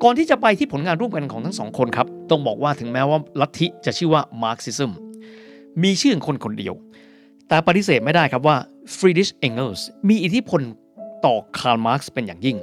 [0.03, 4.91] ก่อนที่จะไปที่ผลงานร่วมกันของทั้งสองคนครับต้องบอกว่าถึงแม้ว่าลัทธิจะชื่อว่ามาร์กซิซึม
[5.83, 6.73] มีชื่อของคนคนเดียว
[7.47, 8.57] แต่ปฏิเสธไม่ได้ครับว่า
[8.95, 10.61] ฟรีดิชเองเกลส์มีอิทธิพล
[11.25, 12.57] ต่อคาร์ลมาร์กซ์เป็นอย่างยิ่ง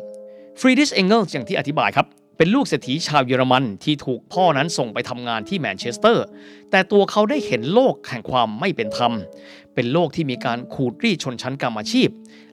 [0.60, 2.06] ฟรีดิชเองเกิลอย่างที่อธิบายครับ
[2.36, 6.24] เป็นลูกเศรษฐีชาวเยอรมันที่ถูกพ่อนั้นส่งไปทำงานที่แมนเชสเตอร์
[6.70, 9.12] แต่ตัวเขาได้เห็นโลกแห่งความไม่เป็นธรรม
[9.74, 12.08] เป็นโลกที่มีการขูดรีดชนชั้นกรรมอาชีพ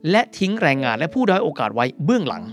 [0.10, 2.44] และทิ้งแรงงานและผู้ด้อยโอกาสไว้เบื้องหลัง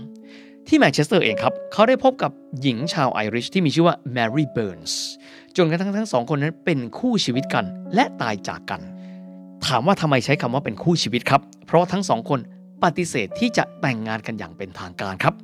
[0.67, 4.99] ที่แมนเชสเตอร์เองครับ เขาได้พบกับหญิงชาวไอริชที่มีชื่อว่าแมรี่เบิร์นส์
[5.57, 7.65] จนกระทั่งทั้งสองคนนั้นเป็นคู่ชีวิตกัน
[7.95, 8.81] และตายจากกัน
[9.65, 12.39] ถามว่าทำไมใช้คำว่าเป็นคู่ชีวิตครับ เพราะทั้งสองคน
[12.83, 15.35] ปฏิเสธที่จะแต่งงานกันอย่างเป็นทางการครับ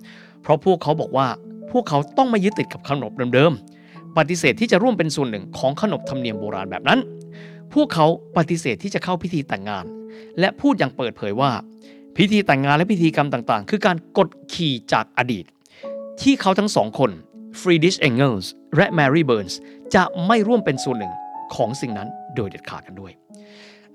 [0.42, 1.28] เพราะพวกเขาบอกว่า
[1.72, 7.00] พวกเขาต้องไม่ยึดติดกับขนบเดิมๆ ปฏิเสธที่จะร่วมเป็นส่วนหนึ่งของขนบธรรมเนียมโบราณแบบนั้น
[7.74, 8.06] พวกเขา
[8.38, 9.86] ปฏิเสธที่จะเข้าพิธีแต่งงาน
[10.40, 11.52] และพูดอย่างเปิดเผยว่า
[12.18, 15.46] พิธีแต่งงานและพิธีกรรมต่างๆ คือการกดขี่จากอดีต
[16.22, 17.12] ที่เขาทั้งสองคน
[17.60, 19.60] ฟรีดิชเองเกิลส์และแมรี่เบิร์นส์
[19.96, 21.14] จะไม่ร่วมเป็นส่วนหนึ่ง
[21.56, 23.12] ของสิ่งนั้นโดยเด็ดขาดกันด้วย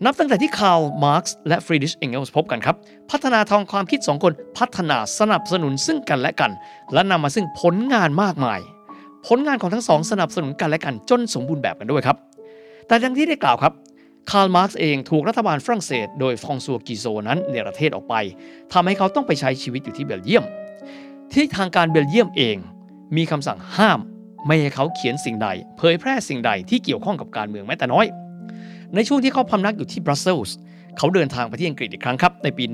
[0.05, 2.77] นับตั้งแต่ที่คาร์ลมาร์กซ์และฟรีดิชเองเกิลส์พบกันครับ
[3.11, 6.53] พัฒนาทางความคิดสองคนพัฒนาสนับสนุนซึ่งกันและกัน
[6.93, 8.61] และนำมาซึ่งผลงานมากมาย
[9.27, 12.17] ผลงานของทั้งสองสนับสนุนกันและกันจนสมบูรณ์แบบกันด้วยครับ
[12.87, 13.73] แต่ดังที่ได้กล่าวครับ
[14.31, 18.15] คาร์ลมาร์กซ์เองถูกรัฐบาลฝรั่งเศส โดยฟองซัวกิโซนั้นเนรเทศออกไป
[18.73, 20.45] ทำให้เขาต้องไปใช้ชีวิตอยู่ที่เบลเยียม
[21.33, 22.57] ที่ทางการเบลเยียมเอง
[23.17, 24.01] มีคำสั่งห้าม
[24.47, 25.49] ไม่ให้เขาเขียนสิ่งใด
[25.79, 28.07] เผยแพร่สิ่งใดที่เกี่ยวข้องกับการเมืองแม้แต่น้อย
[28.95, 30.57] ในช่วงที่เขาพำนักอยู่ที่บรัสเซลส์
[30.99, 32.65] เขาเดินทางไปที่อังกฤษอีกครั้งครับ ในปี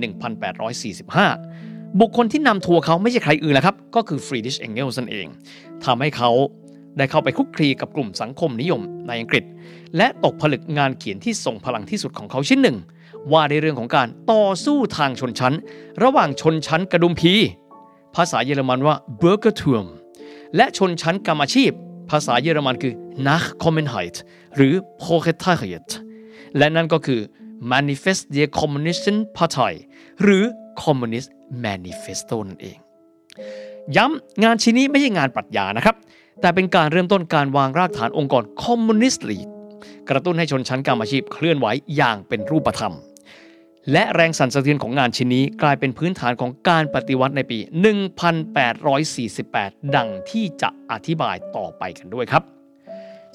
[1.15, 5.27] 1845 บุคคลที่นำทัวร์เขาไม่ใช่ใครอื่นแล้วครับ ก็คือฟรีดิชเองเกลส์นั่นเอง
[5.85, 6.31] ทำให้เขา
[6.99, 9.45] ได้เข้าไปคุกคลีกับกลุ่มสังคมนิยมในอังกฤษ
[9.97, 12.77] และตกผลึกงานเขียนที่ทรงพลังที่สุดของเขาชิ้นหนึ่ง
[13.33, 15.55] ว่าในเรื่องของการต่อสู้ทางชนชั้น
[16.03, 17.35] ระหว่างชนชั้นกระดุมพี
[18.15, 19.87] ภาษาเยอรมันว่า b u r g e r t u m
[20.57, 21.71] และชนชั้นกรรมอาชีพ
[22.11, 22.95] ภาษาเยอรมันคือ
[23.27, 24.17] Nachkommenheit
[24.57, 25.89] หรือ Proletariat
[26.59, 27.21] และนั่นก็คือ
[27.73, 29.75] Manifest der Kommunisten Partei
[30.23, 30.45] หรือ
[30.83, 31.29] Communist
[31.65, 32.79] Manifesto นั่นเอง
[33.97, 35.97] ย้ำงานชิ้นนี้ไม่ใช่งานปรัชญานะครับ
[36.41, 39.47] แต่เป็นการเริ่มต้นการวางรากฐานองค์กรคอมมิวนิสต์ลีก
[40.09, 41.67] กระตุ้นให้ชนชั้นกรรมอาชีพเคลื่อนไหว
[41.97, 42.95] อย่างเป็นรูปธรรม
[43.93, 47.59] และแรงสั่นสะเทือนของงานชิ้นนี้กลายเป็นพื้นฐานของการปฏิวัติในปี
[49.17, 52.43] 1848 ดังที่จะอธิบายต่อไปกันด้วยครับ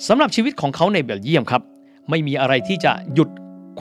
[0.07, 1.61] สำหรับชีวิตของเขาในเบลเยียมครับ
[2.09, 3.29] ไม่มีอะไรที่จะหยุด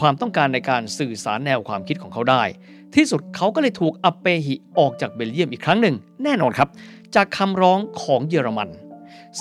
[0.01, 2.43] ความต้องการในการสื่อสารแนวความคิดของเขาได้
[2.94, 6.68] ที่สุดเขาก็เลยถูกอัปเปหิออกจากเบลเยียมอีกครั้งหนึ่ง แน่นอนครับ
[7.14, 8.68] จากคำร้องของเยอรมัน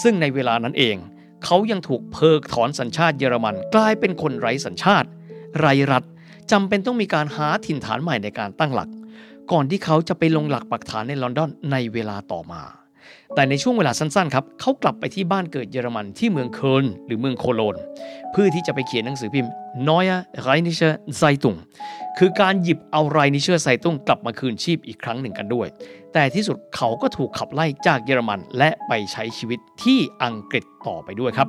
[0.02, 0.96] ซึ่งในเวลานั้นเอง
[1.44, 5.08] เขายังถูกเพิกถอนสัญชาติเยอรมัน กลายเป็นคนไร้สัญชาติ
[5.60, 6.04] ไร้รัฐ
[6.52, 8.90] จำเป็นต้องมีการหาถิ่นฐานใหม่ในการตั้งหลัก
[9.52, 12.62] ก่อนที่เขาจะไปลงหลักปักฐานในลอนดอนในเวลาต่อมา
[13.36, 17.76] แต่ในช่วงเวลาสั้นๆครับเขากลับไปที่บ้านเกิดเยอรมันที่เมืองเคิร์นหรือเมืองโคโลน
[18.32, 19.52] เพื่อที่จะไปเขียนหนังสือพิมพ์
[19.88, 21.58] Neue Rheinische Zeitung
[22.18, 25.68] คือการหยิบเอาไรนิเชอร์ไซตุงกลับมาคืนชีพอีกครั้งหนึ่งกันด้วย
[26.14, 31.48] แต่ที่สุดเขาก็ถูกขับไล่จากเยอรมันและไปใช้ชีวิตที่อังกฤษต่อไปด้วยครับ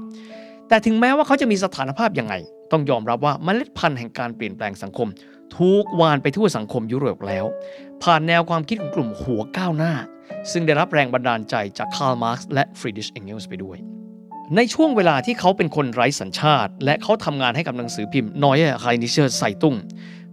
[0.68, 2.34] แต่ถึงแม้ว่าเขาจะมีสถานภาพยังไง
[2.72, 5.08] ต้องยอมรับว่าเมล็ดพันธุ์แห่งการเปลี่ยนแปลงสังคม
[5.56, 7.44] ถูกหว่านไปทั่วสังคมยุโรปแล้ว
[8.02, 9.94] ผ่านแนวความคิดของกลุ่มหัวก้าวหน้า
[10.52, 13.78] ซึ่งได้รับแรงบันดาลใจจากคาร์ลมาร์กซ์และฟรีดิชเองเกลส์ไปด้วย
[14.56, 19.78] ในช่วงเวลาที่เขาเป็นคนไร้สัญชาติ และเขาทำงานให้กับหนังสือพิมพ์ Neue Rheinische Zeitung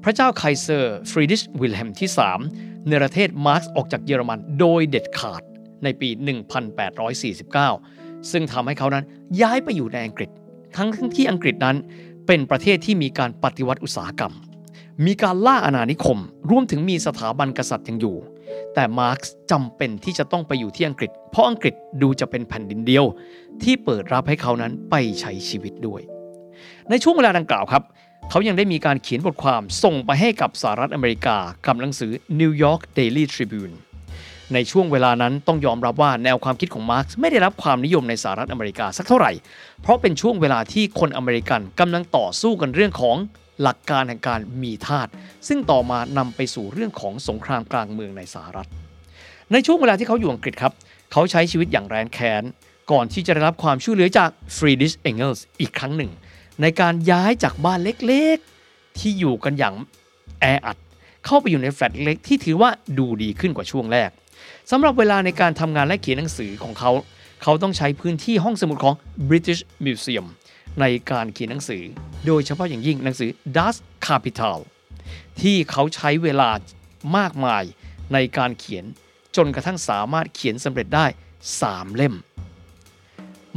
[0.03, 2.09] พระเจ้าไคเซอร์ฟรีดิชวิลเฮมที่
[2.47, 5.41] 3 เนรเทศมาร์กซ์ออกจากเยอรมันโดยเด็ดขาด
[5.83, 6.09] ในปี
[6.91, 9.05] 1849 ซึ่งทำให้เขานั้น
[9.41, 10.29] ย้ายไปอยู่ในอังกฤษ
[10.75, 11.77] ทั้งที่อังกฤษนั้น
[12.27, 14.33] เป็นประเทศที่มีการปฏิวัติอุตสาหกรรม
[15.05, 16.19] มีการล่าอาณานิคม
[16.49, 18.15] รวมถึงมีสถาบันกษัตริย์ยังอยู่
[18.73, 23.05] แต่มาร์กซ์จำเป็นที่จะต้องไปอยู่ที่อังกฤษ เพราะอังกฤษดูจะเป็นแผ่นดินเดียว
[23.63, 26.01] ที่เปิดรับให้เขานั้นไปใช้ชีวิตด้วย
[26.89, 27.83] ในช่วงเวลาดังกล่าวครับ
[28.29, 33.73] เขายังได้มีการเขียนบทความส่งไปให้กับสหรัฐอเมริกากับหนังสือ New York Daily Tribune
[34.53, 39.31] ในช่วงเวลานั้นต้องยอมรับว่าแนวความคิดของมาร์กซ์ไม่ได้รับความนิยมในสหรัฐอเมริกาสักเท่าไหร่
[39.81, 43.17] เพราะเป็นช่วงเวลาที่คนอเมริกันกำลังต่อสู้กันเรื่องของ
[43.61, 45.07] หลักการแห่งการมีทาส
[45.47, 48.67] ซึ่งต่อมานำไปสู่เรื่องของสงครามกลางเมืองในสหรัฐ
[49.51, 50.73] ในช่วงเวลาที่เขาอยู่อังกฤษครับ
[51.11, 52.43] เขาใช้ชีวิตอย่างแร้นแค้น
[52.91, 56.11] ก่อนที่จะได้รับความช่วยเหลือจากฟรีดิชเองเกิลส์อีกครั้งหนึ่ง
[56.61, 59.75] ในการย้ายจากบ้านเล็กๆ ที่อยู่กันอย่าง
[60.39, 60.77] แออัด
[61.25, 64.09] เข้าไปอยู่ในแฟลตเล็กที่ถือว่าดูดีขึ้นกว่าช่วงแรก
[64.71, 66.91] สำหรับเวลาในการทำงานและเขียนหนังสือของเขา
[67.43, 68.95] เขาต้องใช้พื้นที่ห้องสมุดของ
[69.29, 70.27] British Museum
[70.81, 71.83] ในการเขียนหนังสือ
[72.25, 73.75] โดยเฉพาะอย่างยิ่งหนังสือ Das
[74.07, 74.59] Kapital
[75.41, 76.49] ที่เขาใช้เวลา
[77.17, 77.63] มากมาย
[78.13, 78.85] ในการเขียน
[79.35, 81.05] จนกระทั่งสามารถเขียนสำเร็จได้
[81.51, 82.15] 3 เล่ม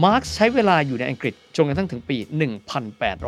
[0.05, 2.17] มาร์กซ์ใช้เวลาอยู่ในอังกฤษจนกระทั่งถึงปี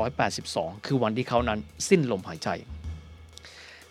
[0.08, 2.48] 1882 คือวันที่เขานั้นสิ้นลมหายใจ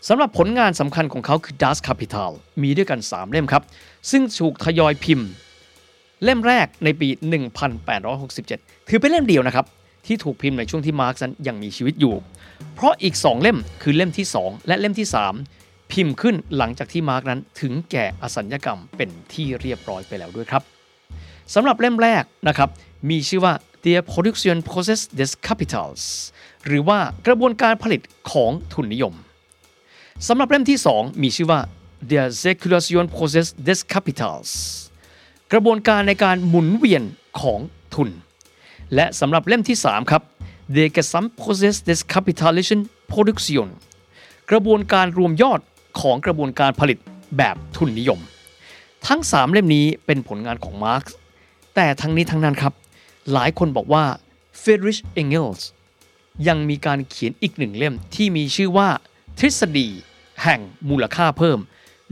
[0.08, 3.64] สำหรับผลงานสำคัญของเขาคือ Das Kapital มีด้วยกัน 3 เล่มครับ
[4.12, 5.30] ซึ่งถูกทยอยพิมพ์
[6.24, 7.10] เล่มแรกในปี
[8.00, 9.66] 1867 ถือเป็นเล่มเดียวนะครับ
[10.06, 12.16] ที่ถูกพิมพ์ในช่วงที่มาร์กซ์นั้นยังมีชีวิตอยู่
[12.74, 15.08] เพราะอีก 2 เล่มคือเล่มที่ 2 และเล่มที่
[15.50, 20.62] 3 พิมพ์ขึ้นหลังจากที่มาร์กนั้นถึงแก่อสัญญกรรมเป็นที่เรียบร้อยไปแล้วด้วยครับ
[21.54, 22.70] สำหรับเล่มแรกนะครับ
[23.10, 23.54] มีชื่อว่า
[23.86, 26.02] The Production Process des Capitals
[26.66, 28.02] หรือว่ากระบวนการผลิต
[28.32, 29.14] ของทุนนิยม
[30.26, 31.62] สำหรับเล่มที่ 2 มีชื่อว่า
[32.12, 34.50] The Circulation Process des Capitals
[35.52, 37.04] กระบวนการในการหมุนเวียน
[37.40, 37.60] ของ
[37.94, 38.10] ทุน
[38.96, 40.22] และสำหรับเล่มที่ 3 ครับ
[40.76, 42.82] The Gesamtprozess des Kapitalischen
[43.12, 43.68] Produktion
[44.52, 45.60] กระบวนการรวมยอด
[46.00, 46.98] ของกระบวนการผลิต
[47.38, 48.20] แบบทุนนิยม
[49.08, 51.04] ทั้ง 3 เล่มนี้เป็นผลงานของมาร์ก
[51.76, 52.74] แต่ทั้งนี้ทั้งนั้นครับ
[53.34, 54.04] หลายคนบอกว่า
[54.62, 55.62] Friedrich Engels
[56.48, 58.90] ยังมีการเขียนอีกหนึ่งเล่มที่มีชื่อว่า
[59.42, 59.90] ทฤษฎี
[60.44, 61.60] แห่งมูลค่าเพิ่ม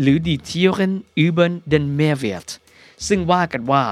[0.02, 0.94] หรือ Die Theorien
[1.26, 2.50] über den Mehrwert
[3.08, 3.84] ซึ่งว่ากันว่า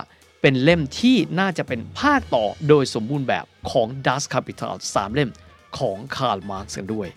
[0.41, 5.31] เป็นเล่มที่น่าจะเป็นภาคต่อโดยสมบูรณ์แบบของ Das Kapital 3 เล่ม
[5.77, 7.07] ของคาร์ลมาร์กซ์กันด้วย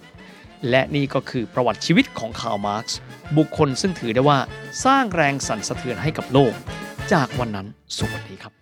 [0.71, 2.99] และนี่ก็คือประวัติชีวิตของคาร์ลมาร์กซ์
[3.37, 4.39] บุคคลซึ่งถือได้ว่า
[4.85, 6.55] สร้างแรงสั่นสะเทือนให้กับโลก
[7.13, 7.67] จากวันนั้น
[7.97, 8.53] สู่วันนี้ครับ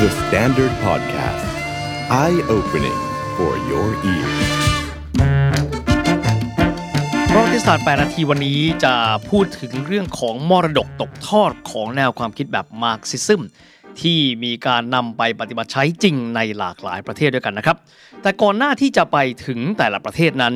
[0.00, 1.46] The Standard Podcast.
[2.22, 4.48] Eye opening for your ears.
[7.30, 8.94] ประวัติศาสตร์8นาทีวันนี้จะ
[9.30, 13.42] พูดถึงเรื่องของมรดกตกทอดของแนวความคิดแบบมาร์กซิซึม
[14.00, 17.76] ที่มีการนำไปปฏิบัติใช้จริงในหลากหลายประเทศด้วยกันนะครับ
[18.22, 20.54] แต่ก่อนหน้าที่จะไปถึงแต่ละประเทศนั้น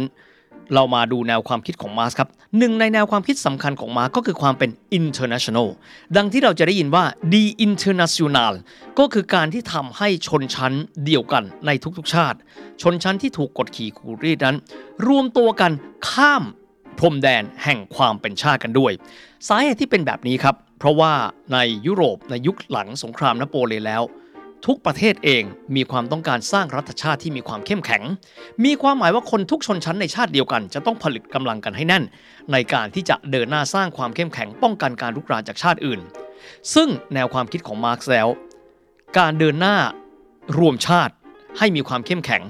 [0.74, 2.28] เรามาดูแนวความคิดของมาร์กซ์ครับ
[2.58, 5.68] หนึ่งในแนวความคิดสำคัญของมาร์กซ์ก็คือความเป็น international
[6.16, 8.52] ดังที่เราจะได้ยินว่า The International
[8.98, 10.72] ก็คือการที่ทำให้ชนชั้น
[11.04, 12.38] เดียวกันในทุกๆชาติ
[12.82, 14.56] ชนชั้นที่ถูกกดขี่ขูรีดนั้น
[15.06, 15.72] รวมตัวกัน
[16.10, 16.44] ข้าม
[16.98, 18.92] พรมแดนแห่งความเป็นชาติกันด้วย
[19.48, 21.12] สาเหตุที่เป็นแบบนี้ครับ เพราะว่า
[21.52, 24.02] ในยุโรปในยุคหลังสงครามนโปเลียนแล้ว
[24.64, 25.42] ทุกประเทศเอง
[25.76, 28.02] มีความต้องการสร้างรัฐชาติที่มีความเข้มแข็ง
[28.64, 32.04] มีความหมายว่าคนทุกชนชั้นในชาติเดียวกัน จะต้องผลิตกำลังกันให้แน่น
[32.52, 36.00] ในการที่จะเดินหน้าสร้างความเข้มแข็งป้องกันการลุกรานจากชาติอื่น
[36.74, 38.28] ซึ่งแนวความคิดของมาร์กซ์แล้ว
[39.18, 39.76] การเดินหน้า
[40.58, 41.14] รวมชาติ
[41.58, 42.42] ให้มีความเข้มแข็ง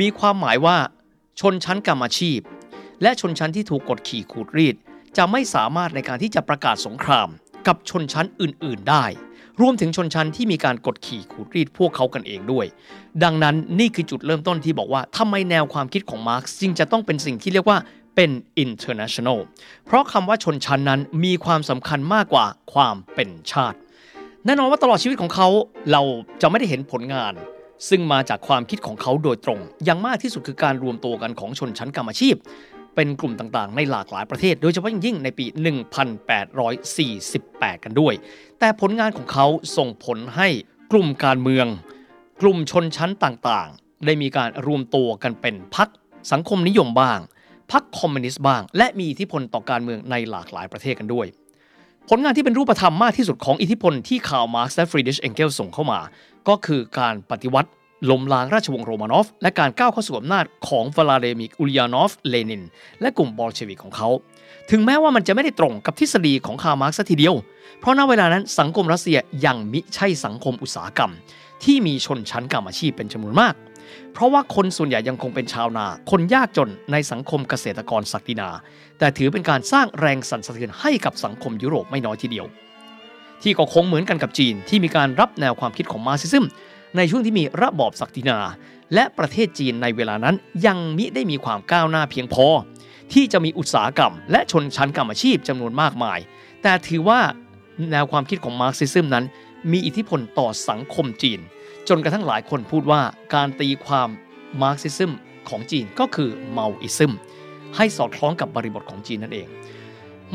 [0.00, 0.76] มีความหมายว่า
[1.40, 2.40] ชนชั้นกรรมอาชีพ
[3.02, 4.76] และชนชั้นที่ถูกกดขี่ขูดรีด
[5.16, 7.28] จะไม่สามารถในการที่จะประกาศสงคราม
[7.66, 9.04] กับชนชั้นอื่น ๆ ได้
[9.60, 12.66] รวมถึงชนชั้นที่มีการกดขี่ขูดรีดพวกเขากันเองด้วย
[13.24, 17.78] ดังนั้นนี่คือจุดเริ่มต้นที่บอกว่าทำไมแนวความคิดของมาร์กซ์จึงจะต้องเป็นสิ่งที่เรียกว่า
[18.16, 18.30] เป็น
[18.64, 19.38] international
[19.86, 23.78] เพราะคำว่าชนชั้นนั้นมีความสำคัญมากกว่าความเป็นชาติ
[24.46, 25.48] แน่นอนว่าตลอดชีวิตของเขา
[25.92, 26.02] เรา
[26.42, 27.34] จะไม่ได้เห็นผลงาน
[27.88, 32.34] ซึ่งมาจากความคิดของเขาโดยตรง อย่างมากที่สุดคือการรวมตัวกันของชนชั้นกรรมอาชีพ
[32.94, 35.46] เป็นกลุ่มต่างๆ ในหลากหลายประเทศ โดยเฉพาะยิ่งในปี
[36.64, 38.14] 1848 กันด้วย
[38.58, 39.46] แต่ผลงานของเขา
[39.76, 40.48] ส่งผลให้
[40.92, 41.66] กลุ่มการเมือง
[42.40, 45.88] กลุ่มชนชั้นต่างๆ ได้มีการรวมตัวกันเป็นพรรค
[46.32, 47.18] สังคมนิยมบ้าง
[47.72, 51.26] พรรคคอมมิวนิสต์บ้าง และมีอิทธิพลต่อการเมืองในหลากหลายประเทศกันด้วย
[52.08, 56.00] ผลงานที่เป็นรูปธรรมมากที่สุดของอิทธิพลที่คาร์ลมาร์กซ์และฟรีดิชเองเกลส์ส่งเข้ามา
[56.48, 57.70] ก็คือการปฏิวัติ
[58.10, 62.62] ล้มล้างราชวงศ์โรมานอฟ และการก้าวเข้าสู่อำนาจของวลาดิมิรอุลยานอฟ เลนิน
[63.00, 64.08] และกลุ่มบอลเชวิกของเขา
[64.70, 67.34] ถึงแม้ว่ามันจะไม่ได้ตรงกับทฤษฎีของคาร์ลมาร์กซ์ซะทีเดียว
[67.80, 71.12] เพราะณเวลานั้นสังคมรัสเซียยังมิใช่สังคมอุตสาหกรรม
[71.64, 73.54] ที่มีชนชั้นกรรมอาชีพเป็นจำนวนมาก
[74.12, 78.48] เพราะว่าคนส่วนใหญ่ยังคงเป็นชาวนา คนยากจนในสังคมเกษตรกรศักดินา
[78.98, 82.46] แต่ถือเป็นการสร้างแรงสั่นสะเทือนให้กับสังคมยุโรปไม่น้อยทีเดียว
[83.42, 86.44] ที่ก็คงเหมือนกันกับจีนที่มีการรับแนวความคิดของมาร์กซิซึม
[86.96, 88.38] ในช่วงที่มีระบอบศักดินา
[88.94, 90.36] และประเทศจีนในเวลานั้น
[90.66, 92.46] ยังมิได้มีความก้าวหน้าเพียงพอ
[93.12, 96.18] ที่จะมีอุตสาหกรรม และชนชั้นกรรมอาชีพจำนวนมากมาย
[96.62, 97.20] แต่ถือว่า
[97.90, 99.24] แนวความคิดของมาร์กซิซึมนั้น
[99.72, 101.40] มีอิทธิพลต่อสังคมจีน
[101.88, 103.02] จนกระทั่งหลายคนพูดว่า
[103.34, 104.08] การตีความ
[104.62, 105.12] มาร์กซิซึม
[105.48, 107.12] ของจีนก็คือเมาอิซึม
[107.76, 109.46] ให้สอดคล้องกับบริบทของจีนนั่นเอง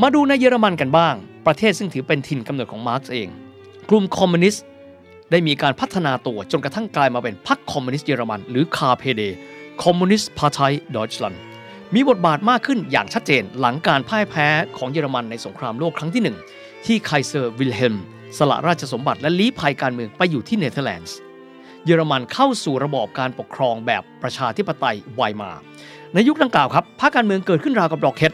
[0.02, 1.16] มาดูในเยอรมันกันบ้าง
[1.48, 3.30] ประเทศซึ่งถือเป็นถิ่นกำเนิดของมาร์กซ์เอง
[3.90, 4.64] กลุ่มคอมมิวนิสต์
[5.32, 9.22] ได้มีการพัฒนาตัวจนกระทั่งกลายมาเป็นพรรคคอมมิวนิสต์เยอรมัน หรือ KPD
[9.84, 10.60] Kommunistische Partei
[10.96, 11.36] Deutschlands
[11.96, 14.48] มีบทบาทมากขึ้นอย่างชัดเจนหลังการพ่ายแพ้
[14.78, 16.38] ของเยอรมันในสงครามโลกครั้งที่หนึ่ง
[16.86, 17.96] ที่ไคเซอร์วิลเฮม
[18.38, 21.16] สละราชสมบัติและลี้ภัยการเมืองไปอยู่ที่เนเธอร์แลนด์
[21.86, 25.52] เยอรมันเข้าสู่ระบอบการปกครองแบบประชาธิปไตยไวมาร์
[26.14, 28.34] ในยุคดังกล่าวครับพรรคการเมืองเกิดขึ้นราวกับดอกเห็ด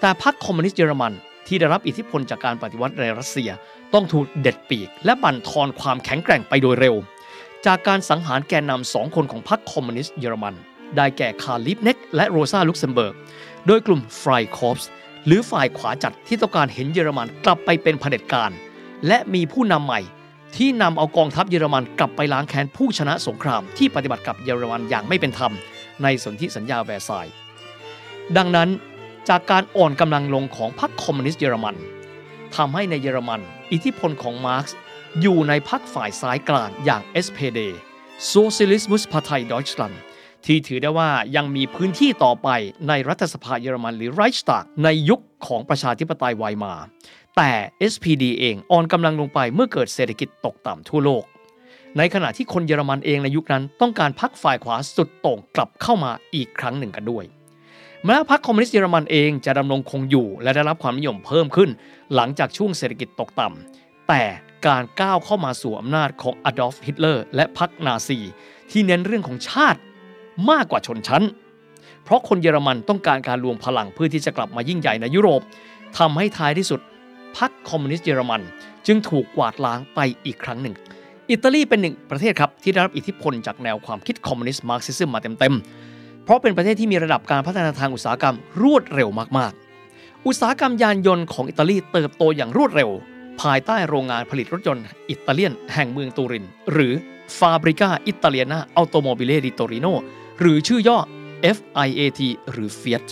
[0.00, 1.12] แต่พรรคคอมมิวนิสต์เยอรมัน
[1.46, 3.50] ที่ได้รับอิทธิพลจากการปฏิวัติในรัสเซีย
[3.94, 6.94] ต้องถูกเด็ดปีก และบั่นทอนความแข็งแกร่งไปโดยเร็ว
[7.66, 10.54] จากการสังหารแกนนำสองคนของพรรคคอมมิวนิสต์เยอรมัน
[10.96, 13.14] ได้แก่คาร์ลลีบเน็กและโรซาลุกเซมเบิร์ก
[13.66, 14.82] โดยกลุ่ม Freikorps
[15.26, 18.50] หรือฝ่ายขวาจัดที่ต้องการเห็นเยอรมันกลับไปเป็นเผด็จการ
[19.06, 20.00] และมีผู้นำใหม่
[20.56, 25.52] ที่นำเอากองทัพเยอรมันกลับไปล้างแค้นผู้ชนะสงครามที่ปฏิบัติกับเยอรมันอย่างไม่เป็นธรรม
[26.02, 27.34] ในสนธิสัญญาแวร์ซายส์
[28.36, 28.68] ดังนั้น
[29.28, 31.74] จากการอ่อนกำลังลงของพรรคคอมมิวนิสต์เยอรมัน
[32.56, 33.40] ทำให้ในเยอรมัน
[33.72, 34.76] อิทธิพลของมาร์กซ์
[35.20, 37.60] อยู่ในพรรคฝ่ายซ้ายกลางอย่าง SPD
[38.32, 39.96] Sozialismus Partei Deutschland
[40.46, 42.48] ที่ถือได้ว่ายังมีพื้นที่ต่อไป
[42.88, 46.74] ในรัฐสภาเยอรมันหรือไรช์ตากในยุคของประชาธิปไตยไวมา
[47.36, 47.50] แต่
[47.92, 51.24] SPD เองอ่อนกำลังลงไปเมื่อเกิดเศรษฐกิจตกต่ำทั่วโลก
[51.98, 57.24] ในขณะที่คนเยอรมันเองในยุคนั้นต้องการพักฝ่ายขวาสุดโต่งกลับเข้ามาอีกครั้งหนึ่งกันด้วย
[58.06, 61.70] แม้พรรคคอมมิวนิสต์เยอรมันเองจะดำรงคงอยู่ และได้รับความนิยมเพิ่มขึ้น
[62.14, 63.48] หลังจากช่วงเศรษฐกิจตกต่
[63.78, 64.22] แต่
[64.66, 68.18] การก้าวเข้ามาสู่อำนาจของอดอล์ฟฮิตเลอร์และพรรคนาซี
[68.70, 69.80] ที่เน้นเรื่องของชาติ
[70.50, 71.24] มากกว่าชนชั้น
[72.04, 75.40] เพราะคนเยอรมันต้องการการรวมพลังเพื่อที่จะกลับมายิ่งใหญ่ในยุโรป
[75.98, 76.80] ทำให้ท้ายที่สุด
[77.36, 78.40] พรรคคอมมิวนิสต์เยอรมัน
[78.86, 80.74] จึงถูกกวาดล้างไปอีกครั้งหนึ่ง
[81.30, 85.89] อิตาลีเป็นหนึ่งประเทศครับที่ได้รับอิทธิพลจากแนวความคิดคอมมิวนิสต์มาร์กซิซึมมาเต็มๆ
[86.24, 92.90] เพราะเป็นประเทศที่มีระดับการพัฒนาทางอุตสาหกรรมรวดเร็วมากๆ อุตสาหกรรมยานยนต์ของอิตาลีเติบโตอย่างรวดเร็ว
[93.40, 96.92] ภายใต้โรงงานผลิตรถยนต์อิตาเลียนแห่งเมืองตูริน หรือ
[97.38, 99.92] Fabbrica Italiana Automobile di Torino
[100.40, 100.98] หรือชื่อย่อ
[101.56, 102.20] FIAT
[102.50, 103.06] หรือ Fiat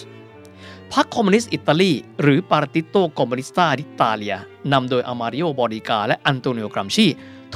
[0.93, 4.36] พรรคคอมมิวนิสต์อิตาลี หรือ Partito Comunista d'Italia
[4.72, 7.06] นำโดยอามาเดโอบอร์ดิกาและอันโตนิโอกรัมชี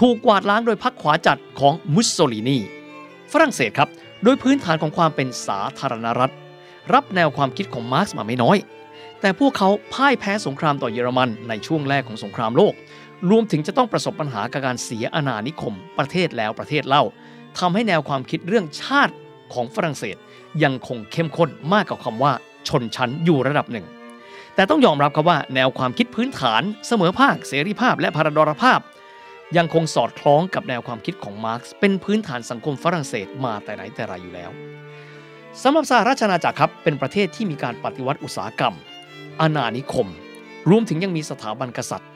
[0.01, 2.59] ถูกกวาดล้างโดยพรรคขวาจัดของมุสโซลินี
[3.33, 3.89] ฝรั่งเศสครับ
[4.25, 6.33] โดยพื้นฐานของความเป็นสาธารณรัฐ
[6.95, 8.57] รับแนวความคิดของมาร์กซ์มาไม่น้อย
[9.21, 12.75] แต่พวกเขาพ่ายแพ้สงครามต่อเยอรมันในช่วงแรกของสงครามโลก
[13.31, 17.05] รวมถึงจะต้องประสบปัญหากับการเสียอาณานิคม ประเทศแล้วประเทศเล่า
[17.59, 19.15] ทำให้แนวความคิดเรื่องชาติ
[19.55, 20.17] ของฝรั่งเศส
[20.63, 22.33] ยังคงเข้มข้นมากกว่าคำว่า
[22.69, 23.87] ชนชั้นอยู่ระดับหนึ่ง
[24.55, 28.81] แต่ต้องยอมรับครับว่าแนวความคิดพื้นฐาน เสมอภาคเสรีภาพ และพาราดรภาพ
[29.57, 34.51] ยังคงสอดคล้องกับแนวความคิดของมาร์กซ์เป็นพื้นฐานสังคมฝรั่งเศสมาแต่ไหนแต่ไรอยู่แล้ว
[35.63, 38.75] สำหรับสหราชอาณาจักรครับเป็นประเทศที่มีการปฏิวัติอุตสาหกรรม
[39.41, 40.09] อาณานิคม
[40.71, 42.11] รวมถึงยังมีสถาบันกษัตริย์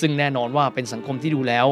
[0.00, 1.66] ซึ่งแน่นอนว่าเป็นสังคมที่ดูแล้ว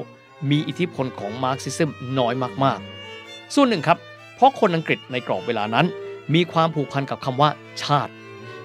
[0.51, 2.35] มีอิทธิพลของมาร์กซิซึมน้อย
[2.65, 3.99] มากๆ ส่วนหนึ่งครับ
[4.37, 5.87] เพราะคนอังกฤษในกรอบเวลานั้น
[6.35, 7.51] มีความผูกพันกับคำว่า
[7.83, 8.13] ชาติ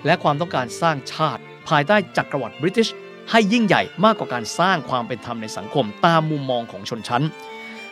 [0.05, 2.89] และความต้องการสร้างชาติ ภายใต้จักรวรรดิบริติช
[3.31, 7.23] ให้ยิ่งใหญ่มากกว่าการสร้างความเป็นธรรมในสังคมตามมุมมองของชนชั้น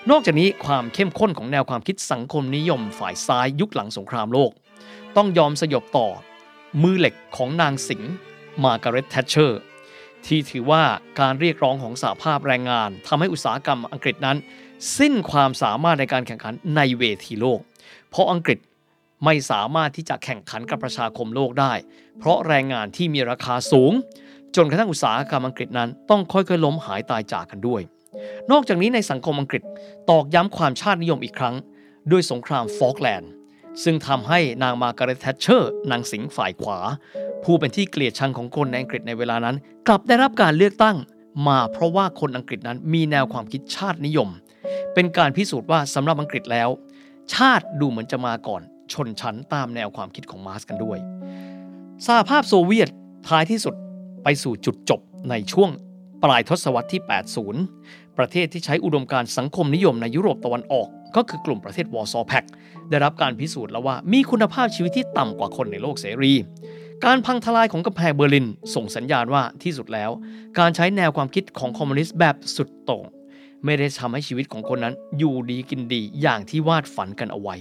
[0.09, 4.51] นอกจากนี้ความเข้มข้นของแนวความคิดสังคมนิยมฝ่ายซ้ายยุคหลังสงครามโลก
[5.17, 6.07] ต้องยอมสยบต่อ
[6.83, 8.11] มือเหล็กของนางสิงห์
[8.63, 9.61] มาการ์เร็ตแทชเชอร์
[10.25, 10.83] ที่ถือว่า
[11.19, 14.37] การเรียกร้องของสหภาพแรงงานทำให้อุตสาหกรรมอังกฤษนั้น
[14.97, 17.59] สิ้นความสามารถในการแข่งขันในเวทีโลก
[18.09, 18.59] เพราะอังกฤษ
[19.25, 21.73] ไม่สามารถที่จะแข่งขันกับประชาคมโลกได้
[22.19, 23.91] เพราะแรงงานที่มีราคาสูง
[24.55, 27.81] จนกระทั่งอุตสาหกรรมอังกฤษนั้นต้องค่อยๆ ล้มหายตายจากกันด้วย
[28.51, 29.63] นอกจากนี้ในสังคมอังกฤษ
[30.09, 31.55] ตอกย้ำความชาตินิยมอีกครั้ง
[32.11, 33.31] ด้วยสงครามฟอกแลนด์
[33.83, 36.79] ซึ่งทำให้นางมาการ์เร็ตแทชเชอร์ นางสิงห์ฝ่ายขวา
[37.43, 39.55] ผู้เป็นที่เกลียดชังของคนในอังกฤษในเวลานั้น
[39.87, 40.97] กลับได้รับการเลือกตั้ง
[41.47, 44.29] มาเพราะว่าคนอังกฤษนั้นมีแนวความคิดชาตินิยม
[44.93, 46.69] เป็นการพิสูจน์ว่าสำหรับอังกฤษแล้ว
[47.33, 48.61] ชาติดูเหมือนจะมาก่อน
[48.93, 50.97] ชนชั้นตามแนวความคิดของมาร์กซ์กันด้วย
[52.05, 52.89] สหภาพโซเวียต
[53.29, 53.75] ท้ายที่สุด
[54.23, 55.69] ไปสู่จุดจบในช่วง
[56.23, 57.01] ปลายทศวรรษที่
[57.59, 62.43] 80 ประเทศที่ใช้อุดมการณ์สังคมนิยมในยุโรปตะวันออก ก็คือกลุ่มประเทศวอร์ซอแพก
[62.89, 66.33] ได้รับการพิสูจน์แล้วว่ามีคุณภาพชีวิตที่ต่ำกว่าคนในโลกเสรี
[67.05, 70.11] การพังทลายของกำแพงเบอร์ลิน ส่งสัญญาณว่าที่สุดแล้ว
[70.59, 73.03] การใช้แนวความคิดของคอมมิวนิสต์แบบสุดโต่ง
[73.65, 77.55] ไม่ได้ทำให้ชีวิตของคนนั้นอยู่ดีกินดีอย่างที่วาดฝันกันเอาไว้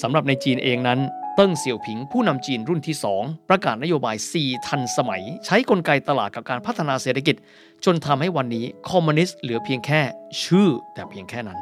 [0.00, 1.00] สำหรับในจีนเองนั้น
[1.34, 7.36] เติ้งเสี่ยวผิงผู้นำจีนรุ่นที่ 2 ประกาศนโยบาย 4 ทันสมัย ใช้กลไกตลาดกับการพัฒนาเศรษฐกิจ
[7.84, 10.00] จนทำให้วันนี้คอมมิวนิสต์เหลือเพียงแค่
[10.42, 11.58] ชื่อแต่เพียงแค่นั้น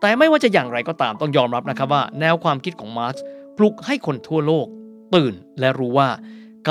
[0.00, 3.24] แต่ไม่ว่าจะอย่างไรก็ตามต้องยอมรับนะครับว่า แนวความคิดของมาร์กซ์
[3.56, 4.66] ปลุกให้คนทั่วโลก
[5.14, 6.08] ตื่นและรู้ว่า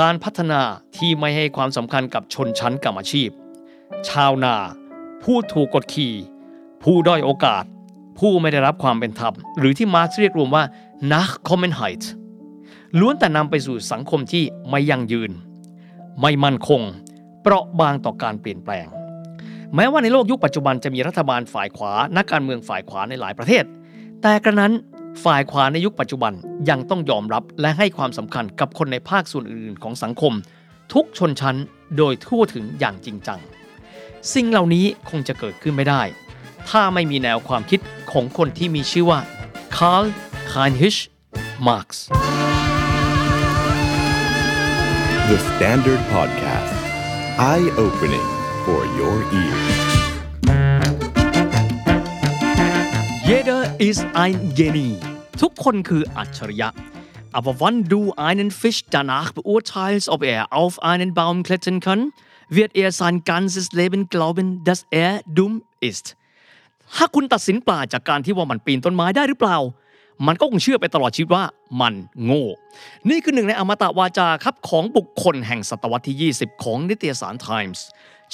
[0.00, 0.60] การพัฒนา
[0.96, 3.28] ที่ไม่ให้ความสำคัญกับชนชั้นกรรมอาชีพ
[4.08, 4.54] ชาวนา
[5.22, 6.14] ผู้ถูกกดขี่
[6.82, 7.64] ผู้ด้อยโอกาส
[8.18, 10.64] ผู้ไม่ได้รับความเป็นธรรมหรือที่มาร์กซ์เรียกรวมว่า
[11.12, 12.02] nach Kommenheit
[12.98, 15.30] ล้วนแต่นำไปสู่สังคมที่ไม่ยั่งยืน
[16.20, 16.82] ไม่มั่นคง
[17.42, 18.86] เปราะบางต่อการเปลี่ยนแปลง
[19.74, 23.64] แม้ว่าในโลกยุคปัจจุบันจะมีรัฐบาลฝ่ายขวา นักการเมืองฝ่ายขวาในหลายประเทศ
[24.22, 24.72] แต่กระนั้น
[25.24, 26.32] ฝ่ายขวาในยุคปัจจุบัน
[26.70, 30.32] ยังต้องยอมรับและให้ความสำคัญกับคนในภาคส่วนอื่นๆของสังคม
[30.94, 31.56] ทุกชนชั้น
[31.96, 33.40] โดยทั่วถึงอย่างจริงจัง
[34.34, 36.02] สิ่งเหล่านี้คงจะเกิดขึ้นไม่ได้
[36.68, 37.80] ถ้าไม่มีแนวความคิด
[38.12, 39.20] ของคนที่มีชื่อว่า
[39.76, 40.04] คาร์ล
[40.51, 40.95] คานฮิช
[41.67, 41.87] Marx
[45.29, 46.75] The Standard Podcast
[47.53, 48.27] Eye Opening
[48.65, 49.77] for your ears
[53.29, 54.95] Jeder ist ein Genie
[55.41, 56.69] ทุกคนคืออัจฉริยะ
[57.37, 62.11] Aber wann du einen Fisch danach beurteilst, ob er auf einen Baum klettern kann,
[62.49, 66.05] wird er sein ganzes Leben glauben, dass er dumm ist.
[66.95, 69.57] ถ้าคุณตัดสินปลาจากการที่ว่ามันปีนต้นไม้ได้หรือเปล่า
[70.26, 71.44] มันก็คงเชื่อไปตลอดชีวิตว่า
[71.80, 72.46] มันโง่
[73.10, 77.80] นี่คือหนึ่งในอมตะวาจาครับของบุคคลแห่งศตวรรษที่ 20 ของนิตยสาร Times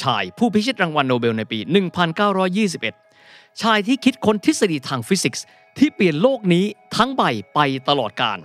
[0.02, 1.58] ชายผู้พิชิตรางวัลโนเบลในปี
[2.80, 5.44] 1921 ชายที่คิดค้นทฤษฎีทางฟิสิกส์
[5.78, 6.64] ที่เปลี่ยนโลกนี้
[6.96, 7.22] ทั้งใบ
[7.54, 7.58] ไป
[7.88, 8.38] ตลอดกาล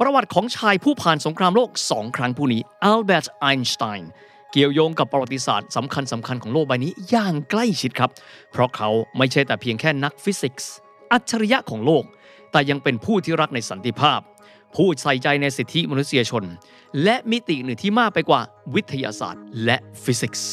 [0.00, 4.10] ประวัติของชายผู้ผ่านสงครามโลกสองครั้งผู้นี้อัลเบิร์ตไอน์สไตน์
[4.52, 8.10] เกี่ยวโยงกับประวัติศาสตร์สำคัญสำคัญของโลกใบนี้อย่างใกล้ชิดครับ
[8.52, 10.70] เพราะเขาไม่ใช่แต่เพียงแค่นักฟิสิกส์
[11.12, 12.04] อัจฉริยะของโลก
[12.54, 14.20] แต่ยังเป็นผู้ที่รักในสันติภาพ
[14.74, 16.44] ผู้ใส่ใจในสิทธิมนุษยชน
[17.02, 18.40] และมิติหนึ่งที่มากไปกว่า
[18.74, 20.50] วิทยาศาสตร์ และฟิสิกส์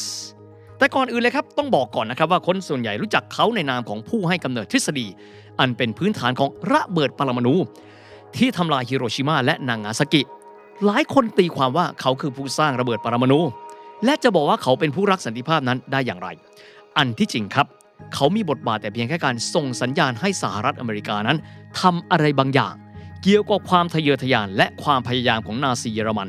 [0.78, 5.06] แต่ก่อนอื่นเลยครับต้องบอกก่อนนะครับว่าคนส่วนใหญ่รู้จักเขาในนามของผู้ให้กำเนิดทฤษฎี
[5.60, 7.54] อันเป็นพื้นฐานของระเบิดปรมาณู
[8.36, 10.22] ที่ทำลายฮิโรชิมาและนางาซากิ
[10.86, 13.40] หลายคนตีความว่าเขาคือผู้สร้างระเบิดปรมาณู
[14.04, 16.28] และจะบอกว่าเขาเป็นผู้รักสันติภาพนั้นได้อย่างไร
[16.98, 17.66] อันที่จริงครับ
[18.14, 21.38] เขามีบทบาทแต่เพียงแค่การส่งสัญญาณให้สหรัฐอเมริกานั้น
[21.80, 22.74] ทำอะไรบางอย่าง
[23.22, 26.28] เกี่ยวกับความทะเยอทะยาน และความพยายามของนาซีเยอรมัน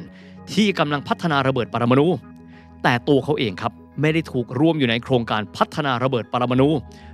[0.53, 2.07] ที่กำลังพัฒนาระเบิดปรมาณู
[2.83, 6.69] แต่ตัวเขาเองครับไม่ได้ถูกร่วมอยู่ในโครงการพัฒนาระเบิดปรมาณู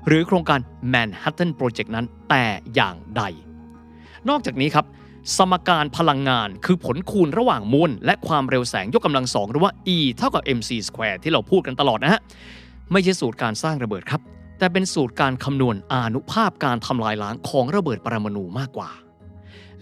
[0.08, 0.60] หรือโครงการ
[0.94, 2.46] Manhattan Project นั้นแต่
[2.76, 3.22] อย่างใด
[4.30, 4.86] นอกจากนี้ครับ
[5.38, 12.22] สมการพลังงานคือผลคูณระหว่างมวลและความเร็วแสงยกกำลังสองหรือว่า E เท่ากับ mc square ที่เราพูดกันตลอดนะฮะ
[12.92, 14.22] ไม่ใช่สูตรการสร้างระเบิดครับ
[14.60, 18.90] แต่เป็นสูตรการคำนวณอานุภาพการทำลายล้างของระเบิดปรมาณูมากกว่า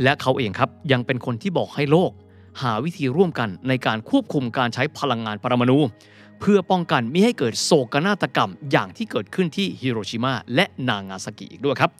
[0.03, 2.11] และเขาเองครับยังเป็นคนที่บอกให้โลก
[2.61, 5.77] หาวิธีร่วมกันในการควบคุมการใช้พลังงานปรมาณู
[6.39, 11.91] เพื่อป้องกันไม่ให้เกิดโศกนาฏกรรมอย่างที่เกิดขึ้นที่ฮิโรชิมาและนางาซากิอีกด้วยครับ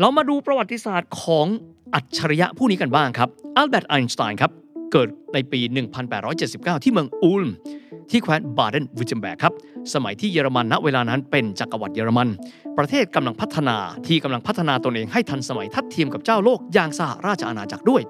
[0.00, 1.46] เรามาดูประวัติศาสตร์ของ
[1.94, 5.60] อัจฉริยะผู้นี้กันบ้างครับอัลเบิร์ตไอน์สไตน์ครับ เกิดในปี
[6.22, 7.48] 1879 ที่เมืองอูลม
[8.10, 9.52] ที่แคว้นบาเดนเวือร์ทเทมแบร์กครับ
[9.94, 12.28] สมัยที่เยอรมันณเวลานั้นเป็นจักรวรรดิเยอรมัน
[12.78, 13.76] ประเทศกำลังพัฒนา
[14.06, 18.02] ที่กำลังพัฒนาตนเองให้ทันสมัยทัดเทียมกับเจ้าโลกอย่างสหราชอาณาจักรด้วย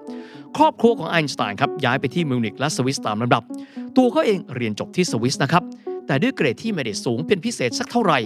[0.57, 3.43] ครอบครัวของไอน์สไตน์ครับย้ายไปที่มิวนิกและสวิสตามลำดับ
[3.97, 5.63] ตัวเขาเองเรียนจบที่สวิสนะครับ
[6.07, 8.19] แต่ด้วยเกรดที่ไม่ได้สูงเป็นพิเศษสักเท่าไหร่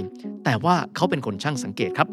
[0.44, 2.08] แต่ว่าเขาเป็นคนช่างสังเกตครับ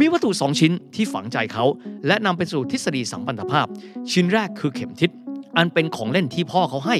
[0.00, 1.64] มีวัตถุสองชิ้นที่ฝังใจเขา
[2.06, 3.66] และนำไปสู่ทฤษฎีสัมพันธภาพ
[4.12, 5.10] ชิ้นแรกคือเข็มทิศ
[5.56, 6.96] อันเป็นของเล่นที่พ่อเขาให้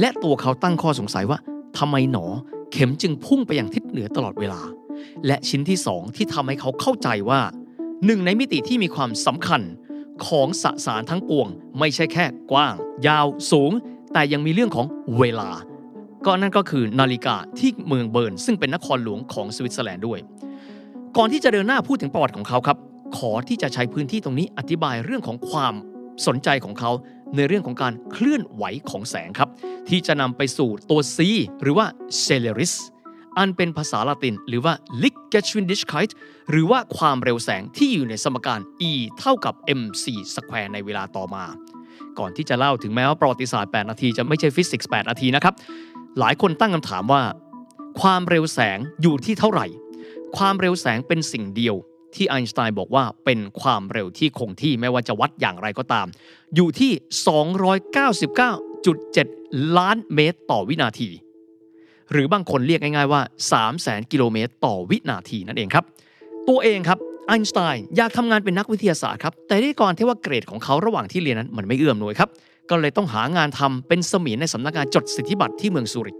[0.00, 1.38] และตัวเขาตั้งข้อสงสัยว่า
[1.78, 2.26] ทำไมหนอ
[2.72, 4.60] เข็มจึงพุ่งไปอยังทิศเหนือตลอดเวลา
[5.26, 7.40] และชิ้นที่สองที่ทำให้เขาเข้าใจว่า
[8.06, 9.62] หนึ่งในมิติที่มีความสำคัญ
[10.26, 11.48] ของสสารทั้งปวง
[11.78, 12.74] ไม่ใช่แค่กว้าง
[13.06, 13.72] ยาวสูง
[14.12, 14.86] แต่ยังมีเรื่องของ
[15.18, 15.50] เวลา
[16.26, 20.18] ก็นั่นก็คือนาฬิกาที่เมืองเบิร์น ซึ่งเป็นนครหลวงของสวิตเซอร์แลนด์ด้วย
[21.16, 22.78] ก่อนที่จะเดินหน้าพูดถึงประวัติของเขาครับ
[23.16, 25.74] ขอที่จะใช้พื้นที่ตรงนี้อธิบายเรื่องของความ
[26.26, 26.90] สนใจของเขา
[27.36, 29.48] ในเรื่องของการเคลื่อนไหวของแสงครับ
[29.88, 31.18] ที่จะนำไปสู่ตัว C
[31.62, 31.86] หรือว่า
[32.24, 32.74] Celeris
[33.38, 36.10] อันเป็นภาษาละติน หรือว่า Lichtgeschwindigkeit
[36.50, 38.60] หรือว่าความเร็วแสงที่อยู่ในสมการ
[38.90, 40.04] E เท่ากับ mc
[40.34, 41.44] square ในเวลาต่อมา
[42.18, 45.54] ก่อนที่จะเล่าถึงแม้ว่าประวัติศาสตร์ 8 นาทีจะไม่ใช่ฟิสิกส์ 8 นาทีนะครับ
[46.18, 47.22] หลายคนตั้งคำถามว่า
[48.00, 49.66] ความเร็วแสงอยู่ที่เท่าไหร่
[50.36, 51.74] ความเร็วแสงเป็นสิ่งเดียว
[52.14, 56.06] ที่ไอน์สไตน์บอกว่าเป็นความเร็วที่คงที่ไม่ว่าจะวัดอย่างไรก็ตาม
[56.54, 56.92] อยู่ที่
[58.72, 61.08] 299.7 ล้านเมตรต่อวินาที
[62.12, 63.20] หรือบางคนเรียกง่ายๆว่า
[63.50, 65.84] 3 0 0 0 0 0กิโลเมตรต่อวินาทีนั่นเองครับ
[66.48, 66.98] ตัวเองครับ
[67.28, 72.30] ไอน์สไตน์อยากทำงานเป็นนักวิทยาศาสตร์ครับแต่ด้วยก่อนที่ว่าเกรดของเขาระหว่างที่เรียนนั้นมันไม่เอื้อมหน่วยครับ
[72.70, 76.16] ก็เลยต้องหางานทำเป็นเสมียนในสำนักงานจดสิทธิบัตรที่เมืองซูริก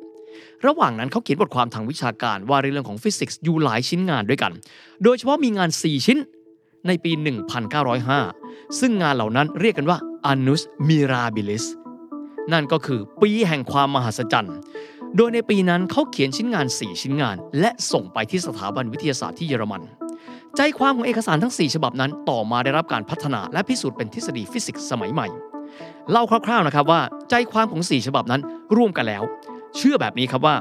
[0.67, 4.53] ระหว่างนั้นเขาเขียนบทความทางวิชาการว่าในเรื่องของฟิสิกส์อยู่หลายชิ้นงานด้วยกัน
[5.05, 6.19] โดยเฉพาะมีงาน 4 ชิ้น
[6.87, 7.13] ในปี
[7.95, 9.99] 1905 ซึ่งงานเหล่านั้นเรียกกันว่า
[10.31, 11.65] Annus Mirabilis
[12.53, 14.57] นั่นก็คือปีแห่งความมหัศจรรย์
[15.17, 19.83] โดยในปีนั้นเขาเขียนชิ้นงาน 4 ชิ้นงาน และส่งไปที่สถาบันวิทยาศาสตร์ที่เยอรมัน
[20.57, 25.27] ใจความของเอกสารทั้ง 4 ฉบับนั้น ต่อมาได้รับการพัฒนาและพิสูจน์เป็นทฤษฎีฟิสิกส์สมัยใหม่
[26.11, 27.01] เล่าคร่าวๆนะครับว่า
[27.31, 28.41] ใจความของ 4 ฉบับนั้น
[28.77, 29.23] ร่วมกันแล้ว
[29.77, 30.57] เชื่อแบบนี้ครับว่า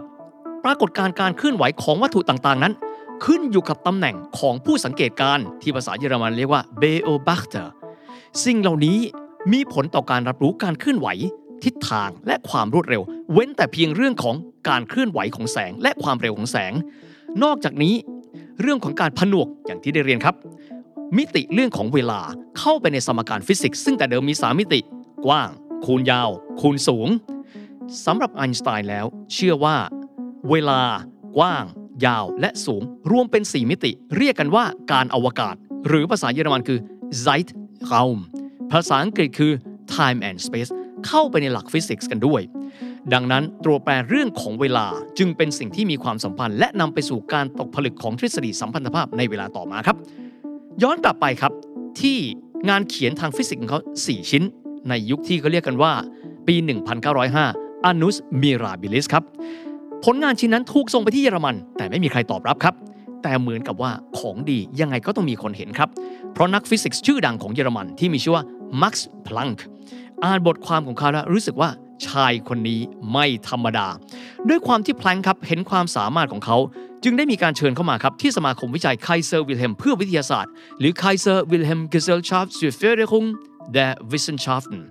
[0.66, 2.74] ปรากฏการณ์การเคลื่อนไหวของวัตถุต่างๆนั้น
[3.26, 7.68] ขึ้นอยู่กับตำแหน่งของผู้สังเกตการณ์ที่ภาษาเยอรมันเรียกว่า Beobachter
[8.46, 8.98] สิ่งเหล่านี้
[9.54, 11.08] มีผลต่อการรับรู้การเคลื่อนไหว
[11.64, 13.02] ทิศทางและความรวดเร็ว
[13.34, 14.36] เว้นแต่เพียงเรื่องของ
[14.70, 16.74] การเคลื่อนไหวของแสงและความเร็วของแสง
[17.44, 17.94] นอกจากนี้
[18.62, 20.36] เรื่องของการผนวกอย่างที่ได้เรียนครับ
[21.18, 22.20] มิติเรื่องของเวลา
[22.60, 24.80] เข้าไปในสมการฟิสิกส์ซึ่งแต่เดิมมี 3 มิติ
[25.26, 25.50] กว้าง
[25.86, 26.30] คูณยาว
[26.62, 27.08] คูณสูง
[28.06, 29.78] สำหรับไอน์สไตน์แล้ว เชื่อว่า
[30.50, 30.82] เวลา
[31.38, 31.66] กว้าง
[32.06, 35.56] ยาวและสูง รวมเป็น 4 มิติ เรียกกันว่าการอวกาศ
[35.88, 36.80] หรือภาษาเยอรมันคือ
[37.24, 38.18] Zeitraum
[38.72, 39.52] ภาษาอังกฤษคือ
[39.94, 40.72] Time and Space
[41.08, 42.42] เข้าไปในหลักฟิสิกส์กันด้วย
[43.14, 44.88] ดังนั้นตัวแปรเรื่องของเวลา
[45.18, 49.98] จึงเป็นสิ่งที่มีความสัมพันธ์ และนำไปสู่การตกผลึกของทฤษฎีสัมพันธภาพในเวลาต่อมาครับ
[50.84, 51.52] ย้อนกลับไปครับ
[52.02, 52.18] ที่
[52.70, 54.44] งานเขียนทางฟิสิกส์ของเขา 4 ชิ้น
[54.90, 55.94] ในยุคที่เขาเรียกกันว่า
[56.48, 56.56] ปี
[57.20, 59.24] 1905 Annus Mirabilis ครับ
[60.06, 62.76] ผลงานชิ้นนั้นถูกส่งไปที่เยอรมัน แต่ไม่มีใครตอบรับครับ
[63.24, 65.90] แต่เหมือนกับว่าของดียังไงก็ต้องมีคนเห็นครับ
[66.34, 68.44] เพราะนักฟิสิกส์ชื่อดังของเยอรมันที่มีชื่อว่า
[68.82, 68.94] Max
[69.28, 69.58] Planck
[70.24, 71.70] อ่านบทความของเขาแล้วรู้สึกว่า
[72.08, 72.80] ชายคนนี้
[73.12, 73.88] ไม่ธรรมดา
[74.50, 76.58] ด้วยความที่แพลงก์ครับเห็นความสามารถของเขา
[77.04, 83.28] จึงได้มีการเชิญเข้ามาครับ ที่สมาคมวิจัยไคเซอร์วิลเฮมเพื่อวิทยาศาสตร์ หรือ Kaiser Wilhelm Gesellschaft zur Förderung
[83.76, 84.82] der Wissenschaften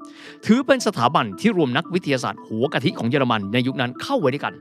[0.47, 4.55] ถือเป็นสถาบันที่รวมนักวิทยาศาสตร์หัวกะทิของเยอรมันในยุคนั้นเข้าไว้ด้วยกัน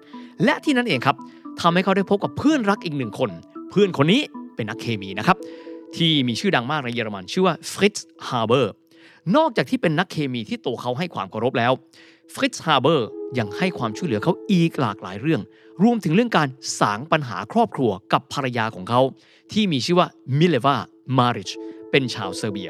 [0.44, 1.16] และที่นั่นเองครับ
[1.62, 3.30] ทำให้เขาได้พบกับเพื่อนรักอีกหนึ่งคน
[3.70, 4.22] เพื่อนคนนี้
[4.56, 5.38] เป็นนักเคมีนะครับ
[5.96, 8.72] ที่มีชื่อดังมากในเยอรมัน ชื่อว่าฟริตซ์ฮาร์เบอร์
[9.36, 11.72] นอกจากที่เป็นนักเคมีที่ตัวเขาให้ความเคารพแล้ว
[12.34, 13.08] ฟริตซ์ฮาร์เบอร์
[13.40, 15.42] ยังให้ความช่วยเหลือเขาอีกหลากหลายเรื่อง
[15.84, 16.48] รวมถึงเรื่องการ
[16.80, 19.02] สางปัญหาครอบครัวกับภรรยาของเขา
[19.54, 20.08] ที่มีชื่อว่า
[20.40, 20.76] มิเลวา
[21.18, 21.50] มาริช
[21.92, 22.70] เป็นชาวเซอร์เบีย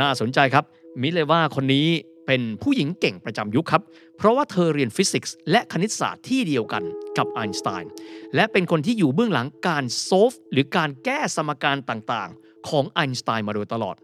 [0.00, 0.64] น่าสนใจครับ
[1.02, 1.88] มิเลวาคนนี้
[2.26, 3.82] เป็นผู้หญิงเก่งประจำยุคครับ
[4.16, 6.82] เพราะว่าเธอเรียนฟิสิกส์และคณิตศาสตร์ที่เดียวกัน
[7.18, 7.90] กับไอน์สไตน์
[8.34, 13.94] และเป็นคนที่อยู่เบื้องหลังการ solve หรือการแก้สมการต่างๆ ของไอน์สไตน์มาโดยตลอด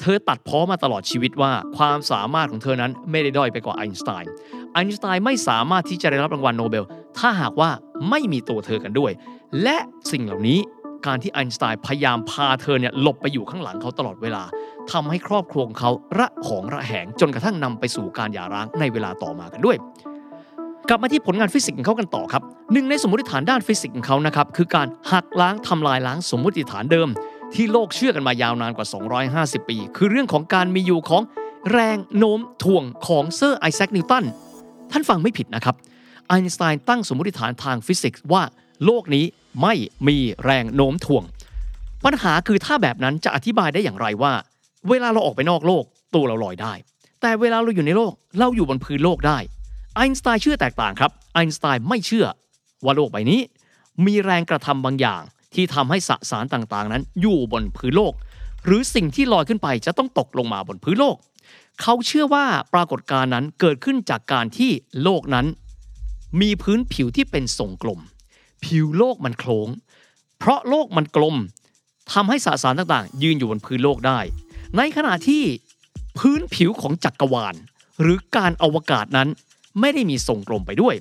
[0.00, 4.30] เธอตัดพ้อมาตลอดชีวิตว่าความสามารถของเธอนั้นไม่ได้ด้อยไปกว่าไอน์สไตน์
[4.72, 6.84] ไอน์สไตน์ไม่สามารถที่จะได้รับรางวัลโนเบล
[7.18, 7.70] ถ้าหากว่า
[8.10, 9.12] ไม่มีตัวเธอกันด้วย
[9.62, 9.78] และ
[10.10, 10.58] สิ่งเหล่านี้
[11.06, 14.42] การที่ไอน์สไตน์พยายามพาเธอเนี่ยหลบไปอยู่ข้างหลังเขาตลอดเวลา
[14.92, 19.76] ทำให้ครอบครัวของเขาระหองระแหงจนกระทั่งนำไปสู่การหย่าร้างในเวลาต่อมากันด้วย
[20.88, 22.42] กลับมาที่ผลงานฟิสิกส์ของเขากันต่อครับ
[22.72, 27.08] หนึ่งในสมมติฐานด้านฟิสิกส์ของเขานะครับคือการหักล้างทำลายล้างสมมติฐานเดิม
[27.54, 28.86] ที่โลกเชื่อกันมายาวนานกว่า
[29.62, 31.22] 250 ปี คือเรื่องของการมีอยู่ของ
[31.72, 34.24] แรงโน้มถ่วงของเซอร์ไอแซคนิวตัน
[34.92, 35.74] ท่านฟังไม่ผิดนะครับ
[36.28, 38.42] ไอน์สไตน์ตั้งสมมติฐานทางฟิสิกส์ว่า
[38.84, 39.24] โลกนี้
[39.62, 39.74] ไม่
[40.08, 41.24] มีแรงโน้มถ่วง
[42.04, 44.32] ปัญหาคือถ้าแบบนั้นจะอธิบายได้อย่างไรว่า
[44.88, 46.72] เวลาเราออกไปนอกโลกตัวเราลอยได้
[47.20, 49.38] แต่เวลาเราอยู่ในโลกเราอยู่บนพื้นโลกได้
[49.94, 52.26] ไอน์สไตน์เชื่อแตกต่างครับไอน์สไตน์ไม่เชื่อ
[52.84, 53.40] ว่าโลกใบนี้
[54.06, 55.22] มีแรงกระทำบางอย่าง
[55.54, 58.12] ที่ทำให้สสารต่างๆ นั้นอยู่บนพื้นโลก
[58.64, 61.16] หรือสิ่งที่ลอยขึ้นไปจะต้องตกลงมาบนพื้นโลก
[61.82, 62.44] เขาเชื่อว่า
[62.74, 64.70] ปรากฏการณ์นั้นเกิดขึ้นจากการที่
[65.02, 65.46] โลกนั้น
[66.40, 68.00] มีพื้นผิวที่เป็นทรงกลม
[68.64, 69.68] ผิวโลกมันโค้ง
[70.38, 71.36] เพราะโลกมันกลม
[72.12, 74.18] ทำให้สสารต่างๆ ยืนอยู่บนพื้นโลกได้
[74.76, 75.42] ในขณะที่
[76.18, 77.54] พื้นผิวของจักรวาล
[78.00, 79.28] หรือการอวกาศนั้น
[79.80, 80.94] ไม่ได้มีทรงกลมไปด้วย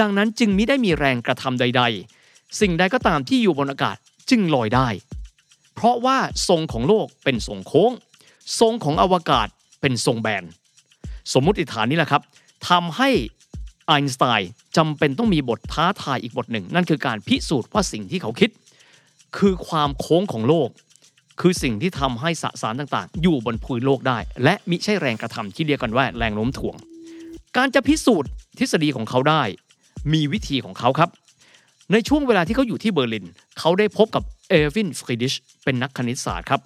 [0.00, 1.82] ดังนั้นจึงมิได้มีแรงกระทำใด
[2.20, 3.96] ๆ สิ่งใดก็ตามที่อยู่บนอากาศ
[4.30, 4.88] จึงลอยได้
[5.74, 6.18] เพราะว่า
[6.48, 7.92] ทรงของโลกเป็นทรงโค้ง
[8.60, 9.48] ทรงของอวกาศ
[9.80, 10.44] เป็นทรงแบน
[11.32, 12.22] สมมุติฐานนี้แหละครับ
[12.68, 13.10] ทำให้
[13.86, 18.50] ไอน์สไตน์จำเป็นต้องมีบทท้าทายอีกบทหนึ่ง นั่นคือการพิสูจน์ว่าสิ่งที่เขาคิด
[19.38, 20.68] คือความโค้งของโลก
[21.40, 26.76] คือสิ่งที่ทำให้สสารต่างๆ อยู่บนพื้นโลกได้ และมิใช่แรงกระทำที่เรียกกันว่าแรงโน้มถ่วง
[27.56, 29.42] การจะพิสูจน์ทฤษฎีของเขาได้
[30.12, 31.10] มีวิธีของเขาครับ
[31.92, 33.26] ในช่วงเวลาที่เขาอยู่ที่เบอร์ลิน
[33.58, 35.32] เขาได้พบกับแอร์วินฟรีดิช
[35.64, 36.60] เป็นนักคณิตศาสตร์ครับ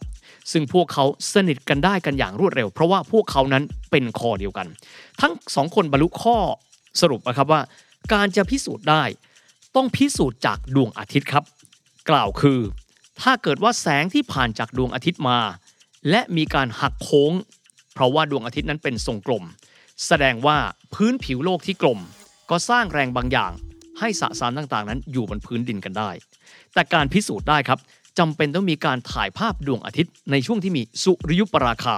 [0.53, 4.67] ซึ่งพวกเขาสนิทกันได้กันอย่างรวดเร็ว เพราะว่าพวกเขานั้นเป็นคอเดียวกัน
[5.21, 6.37] ทั้งสองคนบรรลุข้อ
[7.01, 7.61] สรุปนะครับว่า
[8.13, 9.03] การจะพิสูจน์ได้
[9.77, 11.45] ต้องพิสูจน์จากดวงอาทิตย์ครับ
[12.11, 12.61] กล่าวคือ
[13.21, 15.39] ถ้าเกิดว่าแสงที่ผ่านจากดวงอาทิตย์มา
[16.11, 17.33] และมีการหักโค้ง
[17.95, 19.45] เพราะว่าดวงอาทิตย์นั้นเป็นทรงกลม
[20.07, 20.59] แสดงว่า
[20.95, 22.01] พื้นผิวโลกที่กลม
[22.51, 23.53] ก็สร้างแรงบางอย่าง
[23.99, 26.11] ให้สสารต่างๆ นั้นอยู่บนพื้นดินกันได้
[26.75, 27.79] แต่การพิสูจน์ได้ครับ
[28.19, 31.97] จำเป็นต้องมีการถ่ายภาพดวงอาทิตย์ในช่วงที่มีสุริยุปราคา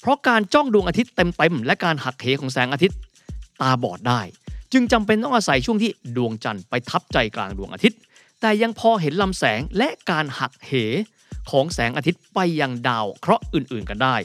[0.00, 2.96] เพราะการจ้องดวงอาทิตย์เต็มๆและการหักเหของแสงอาทิตย์
[3.62, 4.20] ตาบอดได้
[4.72, 7.98] จึงจำเป็นต้องอาศัยช่วงที่ดวงจันทร์ไปทับใจกลางดวงอาทิตย์
[8.40, 10.72] แต่ยังพอเห็นลำแสงและการหักเห
[11.50, 14.16] ของแสงอาทิตย์ไปยังดาวเคราะห์อื่นๆกันได้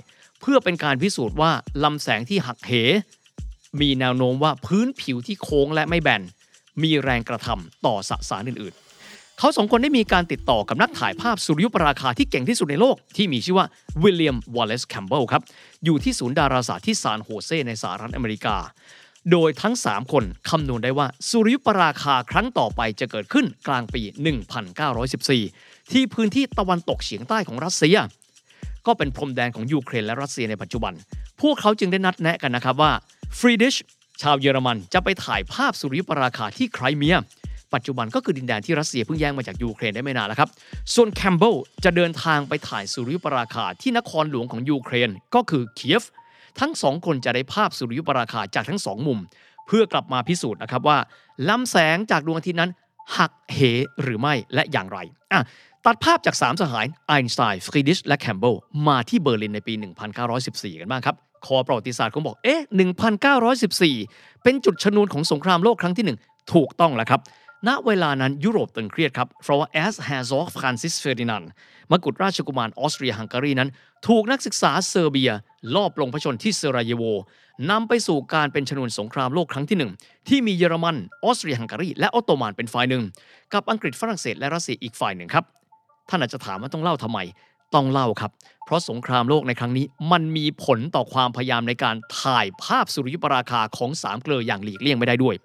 [0.42, 1.52] เพื่อเป็นการพิสูจน์ว่า
[1.84, 2.72] ลำแสงที่หักเห
[3.82, 6.22] มีแนวโน้มว่าพื้นผิวที่โค้งและไม่แบน
[6.84, 13.66] มีแรงกระทำต่อสสารอื่นๆ เขาสองคนได้มีการติดต่อกับนักถ่ายภาพสุริยุปราคาที่เก่งที่สุดในโลก ที่มีชื่อว่า
[14.04, 15.42] วิลเลียมวอลเลซแคมเบลครับ
[15.86, 18.58] อยู่ที่ศูนย์ดาราศาสตร์ที่ซานโฮเซในสหรัฐอเมริกา
[19.32, 24.02] โดยทั้ง 3 คนคำนวณได้ว่าสุริยุปราคาครั้งต่อไปจะเกิดขึ้นกลางปี
[24.98, 27.98] 1914 ที่พื้นที่ตะวันตกเฉียงใต้ของรัสเซีย
[28.88, 30.94] ก็เป็นพรมแดนของยูเครนและรัสเซียในปัจจุบัน
[31.42, 32.92] พวกเขาจึงได้นัดแนะกันนะครับว่า
[33.40, 33.76] ฟรีดิช
[34.22, 37.18] ชาวเยอรมันจะไปถ่ายภาพสุริยุปราคาที่ไครเมีย
[37.74, 40.50] ปัจจุบันก็คือดินแดนที่รัสเซียเพิ่งแย่งมาจากยูเครนได้ไม่นานแล้วครับ
[40.94, 46.04] ส่วนแคมเบลจะเดินทางไปถ่ายสุริยุปราคาที่นครหลวงของยูเครนก็คือเคียฟ
[46.60, 49.20] ทั้งสองคนจะได้ภาพสุริยุปราคาจากทั้งสองมุม
[49.68, 50.98] เพื่อกลับมาพิสูจน์นะครับว่า
[51.50, 52.72] ลำแสงจากดวงอาทิตย์นั้น
[53.18, 53.60] หักเห
[54.02, 55.00] หรือไม่และอย่างไร
[55.32, 55.42] อะ
[55.86, 58.56] ตัดภาพจาก 3 สหายไอน์สไตน์ฟรีดิชและแคมเบล
[58.88, 59.74] มาที่เบอร์ลินในปี
[60.28, 61.16] 1914 กันบ้างครับ
[61.46, 62.62] คอประวัติศาสตร์คงบอก เอ๊ะ
[63.92, 67.22] 1914 เป็นจุดชนวนของสงครามโลกครั้งที่ 1 ถูกต้องแล้วครับ
[67.68, 71.44] ณเวลานั้นยุโรปตึงเครียดครับ เพราะว่า Erzherzog ฟรานซิสเฟอร์ดินาน
[71.92, 73.70] มกุฎราชกุมารออสเตรียฮังการีนั้น
[74.08, 75.32] ถูกนักศึกษาเซอร์เบีย
[75.76, 77.04] ลอบปลงพระชนม์ที่เซราเยโว
[77.72, 79.92] นำไปสู่การเป็นชนวนสงครามโลกครั้งที่หนึ่ง
[80.28, 83.04] ที่มีเยอรมัน ออสเตรียฮังการีและออตโตมันเป็นฝ่ายหนึ่ง
[83.54, 85.46] กับอังกฤษฝรั่งเศสและรัสเซียอีกฝ่ายหนึ่งครับ
[86.10, 87.20] ท่านอาจจะถามว่าต้องเล่าทำไม
[87.76, 88.32] ต้องเล่าครับ
[88.66, 95.36] เพราะสงครามโลกในครั้งนี้ มันมีผลต่อความพยายามในการถ่ายภาพสุริยุปราคาของสามเกลออย่างหลีกเลี่ยงไม่ได้ด้วย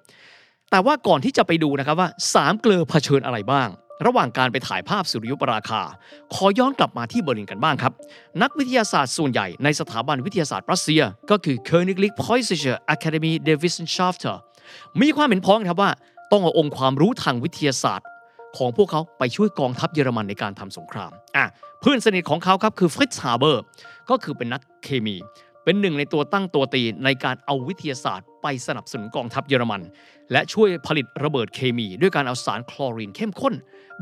[0.71, 3.69] แต่ว่าก่อนที่จะไปดูนะครับว่าสามเกลอเผชิญอะไรบ้าง
[4.07, 5.83] ระหว่างการไปถ่ายภาพสุริยุปราคา
[6.35, 7.93] ขอย้อนกลับมาที่เบอร์ลินกันบ้างครับ
[8.43, 14.35] นักวิทยาศาสตร์ส่วนใหญ่ในสถาบันวิทยาศาสตร์ปรัสเซีย ก็คือ Königlich Preußische Akademie der Wissenschaften
[15.01, 15.91] มีความเห็นพ้องครับว่า
[16.33, 18.09] ต้องเอาองค์ความรู้ทางวิทยาศาสตร์
[18.57, 21.47] ของพวกเขาไปช่วยกองทัพเยอรมันในการทำสงครามอะ
[21.81, 23.63] เพื่อนสนิทของเขาครับคือฟริตซ์ฮาเบอร์
[24.11, 25.17] ก็คือเป็นนักเคมี
[25.65, 29.83] เป็นหนึ่งในตัวตั้งตัวตีในการเอาวิทยาศาสตร์ ไปสนับสนุนกองทัพเยอรมัน
[30.33, 33.55] และช่วยผลิตระเบิดเคมีด้วยการเอาสารคลอรีนเข้มข้น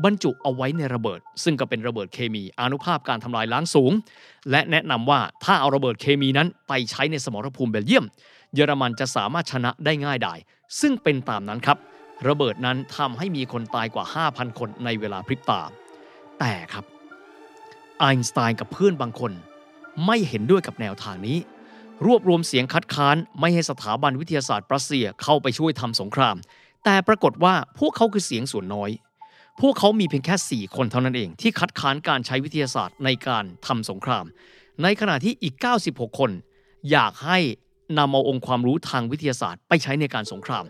[0.03, 3.91] บรรจุเอาไว้ในระเบิด ซึ่งก็เป็นระเบิดเคมีอนุภาพการทำลายล้างสูง
[4.51, 8.05] และแนะนำว่าถ้าเอาระเบิดเคมีนั้นไปใช้ในสมรภูมิเบลเยียม
[8.53, 10.39] เยอรมันจะสามารถชนะได้ง่ายดาย
[10.81, 11.77] ซึ่งเป็นตามนั้นครับ
[12.27, 15.61] ระเบิดนั้นทำให้มีคนตายกว่า 5,000 คนในเวลาพริบตา
[16.39, 16.85] แต่ครับ
[17.99, 19.31] ไอน์สไตน์กับเพื่อนบางคน
[20.05, 21.37] ไม่เห็นด้วยกับแนวทางนี้
[22.05, 26.35] รวบรวมเสียงคัดค้านไม่ให้สถาบันวิทยาศาสตร์รัสเซียเข้าไปช่วยทำสงคราม
[26.83, 28.91] แต่ปรากฏว่าพวกเขาคือเสียงส่วนน้อย
[29.61, 34.25] พวกเขามีเพียงแค่ 4 คนเท่านั้นเอง ที่คัดค้านการใช้วิทยาศาสตร์ในการทำสงคราม
[34.83, 35.55] ในขณะที่อีก
[35.87, 36.31] 96 คน
[36.91, 37.39] อยากให้
[37.97, 40.65] นำเอาองค์ความรู้ทางวิทยาศาสตร์ไปใช้ในการสงคราม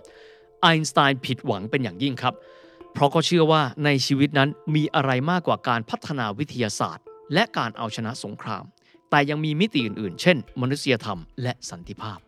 [0.61, 2.33] ไอน์สไตน์ผิดหวังเป็นอย่างยิ่งครับ
[2.93, 8.63] เพราะเขาเชื่อว่าในชีวิตนั้นมีอะไรมากกว่าการพัฒนาวิทยาศาสตร์ และการเอาชนะสงคราม
[9.13, 12.19] แต่ยังมีมิติอื่นๆ เช่น มนุษยธรรมและสันติภาพ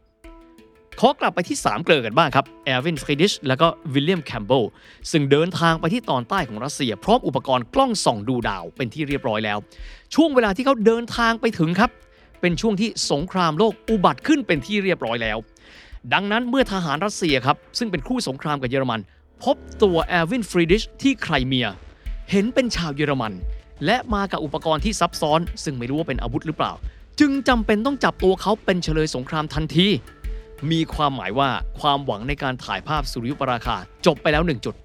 [0.99, 4.63] ขอกลับไปที่ 3 เกลอกันบ้างครับแอร์วินฟรีดิชและก็วิลเลียมแคมเบล
[5.11, 9.57] ซึ่งเดินทางไปที่ตอนใต้ของรัสเซีย พร้อมอุปกรณ์กล้องส่องดูดาวเป็นที่เรียบร้อยแล้ว
[10.15, 11.89] ช่วงเวลาที่เขาเดินทางไปถึงครับ
[12.41, 15.37] เป็นช่วงที่สงครามโลกอุบัติขึ้นเป็นที่เรียบร้อยแล้ว
[16.13, 18.99] ดังนั้นเมื่อทหารรัสเซียครับซึ่งเป็นคู่สงครามกับเยอรมัน
[19.43, 21.67] พบตัวแอร์วินฟรีดิชที่ไครเมีย
[22.31, 23.33] เห็นเป็นชาวเยอรมัน
[23.85, 26.73] และมากับอุปกรณ์ที่ซับซ้อน ซึ่งไม่รู้ว่าเป็นอาวุธหรือเปล่า
[27.19, 29.87] จึงจำเป็นต้องจับตัวเขาเป็นเชลยสงครามทันที
[30.71, 31.49] มีความหมายว่า
[31.79, 33.75] ความหวังในการถ่ายภาพสุริยุปราคา
[34.05, 34.75] จบไปแล้วหนึ่งจุด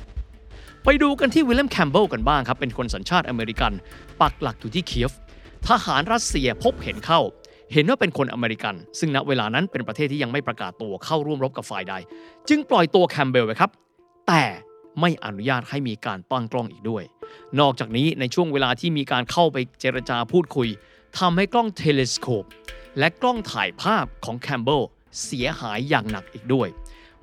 [0.85, 3.73] ไปดูกันที่วิลเลียมแคมเบลกันบ้างครับ เป็นคนสัญชาติอเมริกัน
[4.21, 5.13] ปักหลักอยู่ที่เคียฟ
[5.69, 7.21] ทหารรัสเซียพบเห็นเข้า
[7.73, 11.95] เห็นว่าเป็นคนอเมริกัน ซึ่งณเวลานั้นเป็นประเทศที่ยังไม่ประกาศตัวเข้าร่วมรบกับฝ่ายใด
[12.49, 13.71] จึงปล่อยตัวแคมเบลไว้ครับ
[14.29, 14.43] แต่
[15.01, 17.03] ไม่อนุญาตให้มีการตั้งกล้องอีกด้วย
[17.61, 20.69] นอกจากนี้ในช่วงเวลาที่มีการเข้าไปเจรจาพูดคุย
[21.19, 22.45] ทำให้กล้องเทเลสโคป
[22.99, 24.83] และกล้องถ่ายภาพของแคมเบล
[25.25, 26.69] เสียหายอย่างหนักอีกด้วย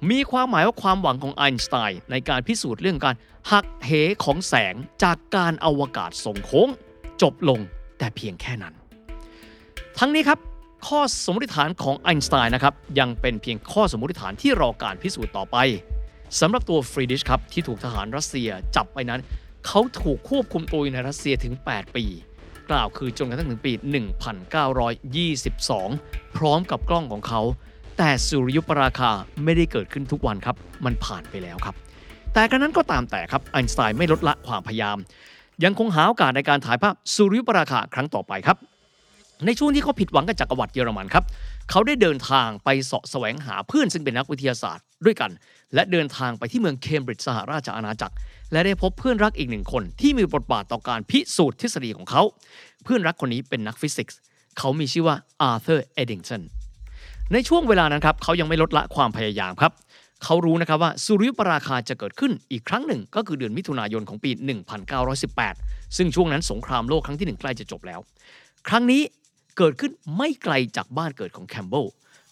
[0.09, 3.15] มีความหมายว่าความหวังของไอน์สไตน์ในการพิสูจน์เรื่องการ
[3.51, 3.91] หักเห
[4.23, 6.69] ของแสงจากการอวกาศส่งโค้ง
[7.21, 7.59] จบลง
[7.97, 8.73] แต่เพียงแค่นั้น
[9.99, 10.39] ทั้งนี้ครับ
[10.87, 15.57] ข้อสมมติฐานของไอน์สไตน์นะครับยังเป็นเพียงข้อสมมติฐานที่รอการพิสูจน์ต่อไป
[16.39, 19.21] สำหรับตัวฟรีดิชครับที่ถูกทหารรัสเซียจับไปนั้น
[19.67, 22.05] เขาถูกควบคุมตัวอยู่ในรัสเซียถึง 8 ปี
[22.69, 23.71] กล่าวคือจนกระทั่งถึงปี
[25.39, 27.41] 1922 พร้อมกับกล้องของเขา
[27.97, 29.11] แต่สุริยุปราคา
[29.43, 31.75] ไม่ได้เกิดขึ้นทุกวันครับ มันผ่านไปแล้วครับ
[32.33, 34.97] แต่กระนั้นก็ตามแต่ครับไอน์สไตน์ไม่ลดละความพยายาม
[35.63, 38.57] ยังคงหาโอกาสในการถ่ายภาพสุริยุปราคาครั้งต่อไปครับ
[39.45, 41.23] ในช่วงที่เขาผิดหวังกับจักรวรรดิเยอรมันครับ
[41.69, 45.31] เขาได้เดินทางไปเสาะแสวงหาเพื่อนซึ่งเป็นนักวิทยาศาสตร์ด้วยกัน
[45.73, 48.15] และเดินทางไปที่เมืองเคมบริดจ์สหราชอาณาจักร
[48.51, 52.23] และได้พบเพื่อนรักอีกหนึ่งคนที่มีบทบาทต่อการพิสูจน์ทฤษฎีของเขา
[52.83, 54.19] เพื่อนรักคนนี้เป็นนักฟิสิกส์
[54.57, 56.41] เขามีชื่อว่าอาร์เธอร์เอดดิงตัน
[57.33, 59.71] ในช่วงเวลานั้นครับเขายังไม่ลดละความพยายามครับ
[60.23, 64.31] เขารู้นะครับว่าสุริยุปราคาจะเกิดขึ้นอีกครั้งหนึ่งก็คือเดือนมิถุนายนของปี
[65.13, 67.99] 1918 ซึ่งช่วงนั้นสงครามโลกครั้งที่หนึ่งใกล้จะจบแล้ว
[68.67, 69.01] ครั้งนี้
[69.57, 71.85] เกิดขึ้นไม่ไกลจากบ้านเกิดของแคมเบล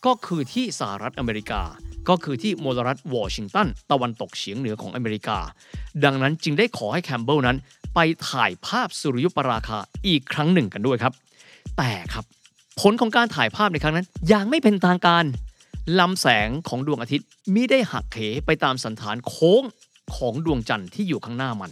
[0.05, 1.61] ก็คือที่สหรัฐอเมริกา
[2.09, 5.37] ก็คือที่มลรัฐวอชิงตันตะวันตกเฉียงเหนือของอเมริกา
[6.03, 7.57] ดังนั้นจึงได้ขอให้แคมเบลนั้น
[7.95, 7.99] ไป
[8.29, 9.77] ถ่ายภาพสุริยุปราคา
[10.07, 11.13] อีกครั้งหนึ่งกันด้วยครับ
[11.77, 12.25] แต่ครับ
[12.81, 15.23] ผลของการถ่ายภาพในครั้งนั้นยังไม่เป็นทางการ
[15.99, 19.63] ลำแสงของดวงอาทิตย์มิได้หักเหไปตามสันฐานโค้ง
[20.15, 21.71] ของดวงจันทร์ที่อยู่ข้างหน้ามัน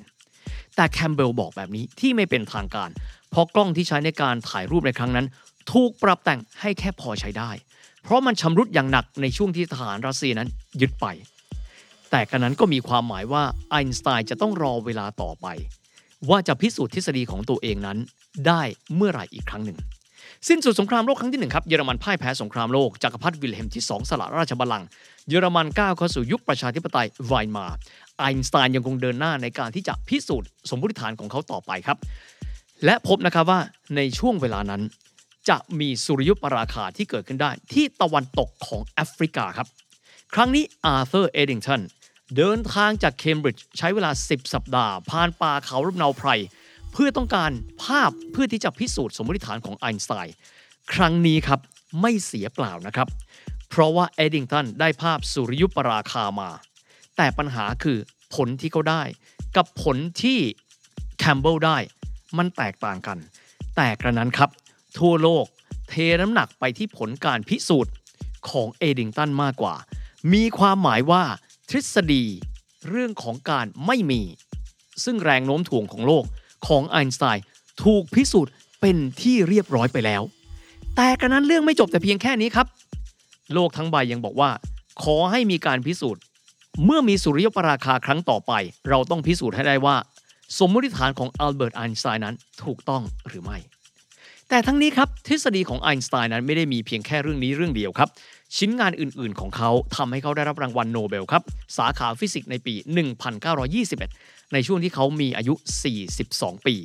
[0.76, 2.90] แต่แคมเบลบอกแบบนี้ที่ไม่เป็นทางการ
[3.30, 5.26] เพราะกล้องที่ใช้ในการถ่ายรูปในครั้งนั้น
[5.72, 7.52] ถูกปรับแต่งให้แค่พอใช้ได้
[8.04, 10.50] เพราะมันชำรุดอย่างหนักในช่วงที่ทหารรัสเซียนั้น
[10.82, 11.06] ยึดไป
[12.12, 15.48] แต่กระนั้นก็มีความหมายว่าไอน์สไตน์จะต้องรอเวลาต่อไป
[16.30, 17.98] ว่าจะพิสูจน์ทฤษฎีของตัวเองนั้น
[18.48, 18.62] ได้
[18.96, 19.78] เมื่อไหร่อีกครั้งหนึ่ง
[20.48, 24.88] สิ้นสุดสงครามโลกครั้งที่หนึ่งครับเยอรมันพ่ายแพ้สงครามโลกจักรพรรดิวิลเฮมที่2สละราชบัลลังก์
[25.30, 27.66] เยอรมันก้าวเข้าสู่ยุคประชาธิปไตยไวมาร์
[28.20, 31.98] ไอน์สไตน์ยังคงเดินหน้าในการที่จะพิสูจน์สมมติฐานของเขาต่อไปครับ
[32.86, 33.60] และพบนะครับว่า
[33.96, 34.82] ในช่วงเวลานั้น
[35.50, 39.68] จะมีสุริยุปราคาที่เกิดขึ้นได้ที่ตะวันตกของแอฟริกาครับ
[40.34, 41.82] ครั้งนี้อาร์เธอร์เอดิงตัน
[42.38, 46.30] เดินทางจากเคมบริดจ์ใช้เวลา 10 สัปดาห์ ผ่านป่าเขาลำเนาไพร
[46.92, 47.52] เพื่อต้องการ
[47.84, 50.36] ภาพเพื่อที่จะพิสูจน์สมมติฐานของไอน์สไตน์
[50.94, 51.60] ครั้งนี้ครับ
[52.02, 53.08] ไม่เสียเปล่านะครับ
[53.70, 56.50] เพราะว่าเอดิงตันได้ภาพสุริยุปราคามา
[57.18, 57.98] แต่ปัญหาคือ
[58.36, 59.04] ผลที่เขาได้
[59.56, 60.40] กับผลที่
[61.18, 61.78] แคมเบลได้
[62.38, 63.18] มันแตกต่างกัน
[63.76, 64.50] แต่กระนั้นครับ
[65.00, 65.46] ทั่วโลก
[65.90, 67.94] เทน้ำหนักไปที่ผลการพิสูจน์
[68.50, 69.76] ของเอดิงตันมากกว่า
[70.34, 71.24] มีความหมายว่า
[71.70, 72.24] ทฤษฎี
[72.90, 74.22] เรื่องของการไม่มี
[75.04, 76.24] ซึ่งแรงโน้มถ่วงของโลก
[76.68, 77.44] ของไอน์สไตน์
[77.84, 80.22] ถูกพิสูจน์เป็นที่เรียบร้อยไปแล้ว
[80.96, 82.68] แต่กระนั้นเรื่องไม่จบแต่เพียงแค่นี้ครับ
[83.54, 84.50] โลกทั้งใบยังบอกว่า
[85.04, 86.22] ขอให้มีการพิสูจน์
[86.86, 88.52] เมื่อมีสุริยุปราคาครั้งต่อไป
[88.90, 89.96] เราต้องพิสูจน์ให้ได้ว่า
[90.60, 93.58] สมมติฐานของอัลเบิร์ตไอน์สไตน์นั้นถูกต้องหรือไม่
[94.50, 98.10] แต่ทั้งนี้ครับทฤษฎีของไอน์สไตน์นั้นไม่ได้มีเพียงแค่เรื่องนี้เรื่องเดียวครับ
[98.58, 101.44] ชิ้นงานอื่นๆของเขาทำให้เขาได้รับรางวัลโนเบลครับ
[101.78, 102.74] สาขาฟิสิกส์ในปี
[103.64, 105.54] 1921 ในช่วงที่เขามีอายุ
[106.12, 106.76] 42 ปี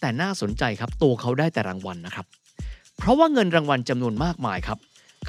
[0.00, 2.26] แต่น่าสนใจครับตัวเขาได้แต่รางวัลนะครับ
[2.96, 4.78] เพราะว่าเงินรางวัลจำนวนมากมายครับ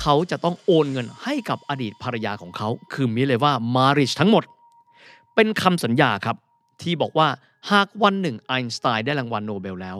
[0.01, 4.43] เขาจะต้องโอนเงินให้กับอดีตภรรยาของเขา คือมิเลว่ามาริชทั้งหมด
[5.35, 6.37] เป็นคำสัญญาครับ
[6.81, 7.27] ที่บอกว่า
[7.71, 9.97] หากวันหนึ่งไอน์สไตน์ได้รางวัลโนเบลแล้ว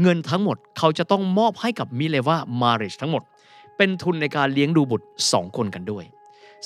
[0.00, 3.22] เงินทั้งหมดเขาจะต้องมอบให้กับมิเลว่ามาริชทั้งหมด
[3.76, 6.04] เป็นทุนในการเลี้ยงดูบุตร 2 คนกันด้วย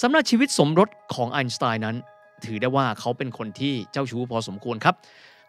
[0.03, 1.97] สำหรับชีวิตสมรสของไอน์สไตน์นั้น
[2.45, 4.95] ถือได้ว่าเขาเป็นคนที่เจ้าชู้พอสมควรครับ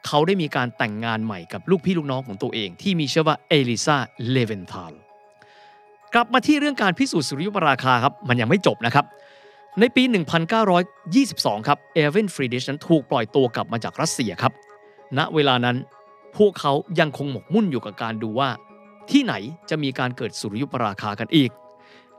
[0.07, 3.97] เขาได้มีการแต่งงานใหม่กับลูกพี่ลูกน้องของตัวเอง ที่มีชื่อว่าเอลซา
[4.29, 4.93] เลเวนทาล
[6.13, 9.05] กลับมาที่เรื่องการพิสูจน์สุริยุปราคาครับมันยังไม่จบนะครับ
[9.79, 10.03] ในปี
[10.85, 14.53] 1922 ครับ เอเวนฟรีดิชนั้นถูกปล่อยตัวกลับมาจากรัสเซียครับ
[15.17, 15.75] ณ เวลานั้น
[16.37, 18.49] พวกเขายังคงหมกมุ่นอยู่กับการดูว่า
[19.11, 19.33] ที่ไหน
[19.69, 21.51] จะมีการเกิดสุริยุปราคากันอีก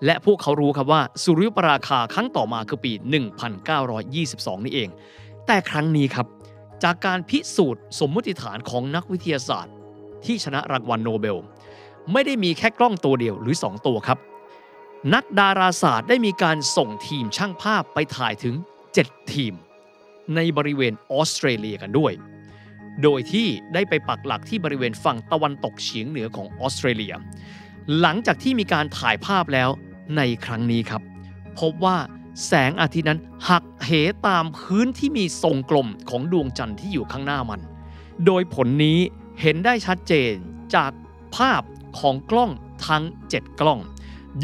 [0.04, 2.92] และพวกเขารู้ครับว่าสุริยุปราคาครั้งต่อมาคือปี
[3.58, 4.88] 1922 นี่เอง
[5.46, 6.26] แต่ครั้งนี้ครับ
[6.84, 9.74] จากการพิสูจน์สมมติฐานของนักวิทยาศาสตร์
[10.24, 11.38] ที่ชนะรางวัลโนเบล
[12.12, 14.18] ไม่ได้มีแค่กล้องตัวเดียวหรือ 2 ตัวครับ
[15.14, 18.54] นักดาราศาสตร์ได้มีการส่งทีมช่างภาพไปถ่ายถึง
[18.94, 19.54] 7 ทีม
[20.34, 22.12] ในบริเวณออสเตรเลียกันด้วย
[23.02, 27.14] โดยที่ได้ไปปักหลักที่บริเวณฝั่งตะวันตกเฉียงเหนือของออสเตรเลีย
[28.00, 29.70] หลังจากที่มีการถ่ายภาพแล้ว
[30.16, 31.02] ในครั้งนี้ครับ
[31.60, 31.96] พบว่า
[32.46, 33.90] แสงอาทิตย์นั้นหักเห
[34.26, 37.60] ตามพื้นที่มีทรงกลมของดวงจันทร์ที่อยู่ข้างหน้ามัน
[38.26, 38.98] โดยผลนี้
[39.40, 40.32] เห็นได้ชัดเจน
[40.74, 40.90] จาก
[41.36, 41.62] ภาพ
[41.98, 42.50] ของกล้อง
[42.86, 43.80] ทั้ง 7 กล้อง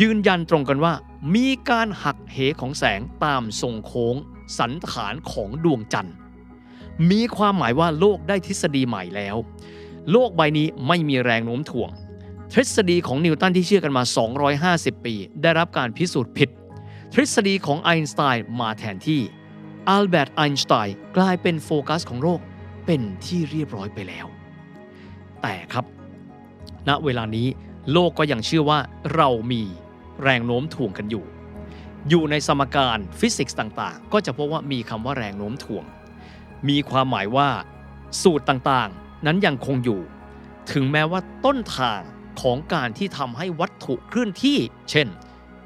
[0.01, 0.95] ยืนยันตรงกันว่า
[1.35, 4.17] มีการหักเหของแสงตามทรงโค้ง
[4.59, 6.15] สันฐานของดวงจันทร์
[7.11, 9.37] มีความหมายว่าโลกได้ทฤษฎีใหม่แล้ว
[10.13, 11.91] โลกใบนี้ไม่มีแรงโน้มถ่วง
[12.53, 14.03] ทฤษฎีของนิวตันที่เชื่อกันมา
[14.95, 16.49] 250 ปี ได้รับการพิสูจน์ผิด
[17.15, 19.21] ทฤษฎีของไอน์สไตน์มาแทนที่
[19.89, 22.41] อัลเบิร์ตไอน์สไตน์กลายเป็นโฟกัสของโลก
[22.87, 24.27] เป็นที่เรียบร้อยไปแล้ว
[25.43, 25.85] แต่ครับ
[26.89, 27.47] ณเวลานี้
[27.93, 28.79] โลกก็ยังเชื่อว่า
[29.15, 29.63] เรามี
[30.23, 31.25] แรงโน้มถ่วงกันอยู่
[32.09, 35.85] อยู่ในสมการฟิสิกส์ต่างๆ ก็จะพบว่ามีคำว่าแรงโน้มถ่วง
[36.69, 37.49] มีความหมายว่า
[38.23, 40.01] สูตรต่างๆ นั้นยังคงอยู่
[40.73, 42.01] ถึงแม้ว่าต้นทาง
[42.41, 44.59] ของการที่ทำให้วัตถุเคลื่อนที่
[44.91, 45.09] เช่น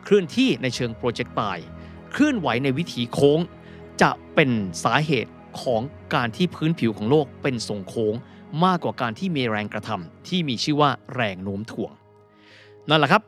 [0.05, 1.41] เคลื่อนที่ในเชิงโปรเจกต์ไต
[2.13, 3.41] เคลื่อนไหวในวิถีโค้ง
[4.03, 4.51] จะเป็น
[4.85, 5.81] สาเหตุของ
[6.15, 8.15] การที่พื้นผิวของโลกเป็นทรงโค้ง
[8.65, 11.93] มากกว่าการที่มีแรงกระทำที่มีชื่อว่าแรงโน้มถ่วง
[12.89, 13.23] นั่นแหละครับ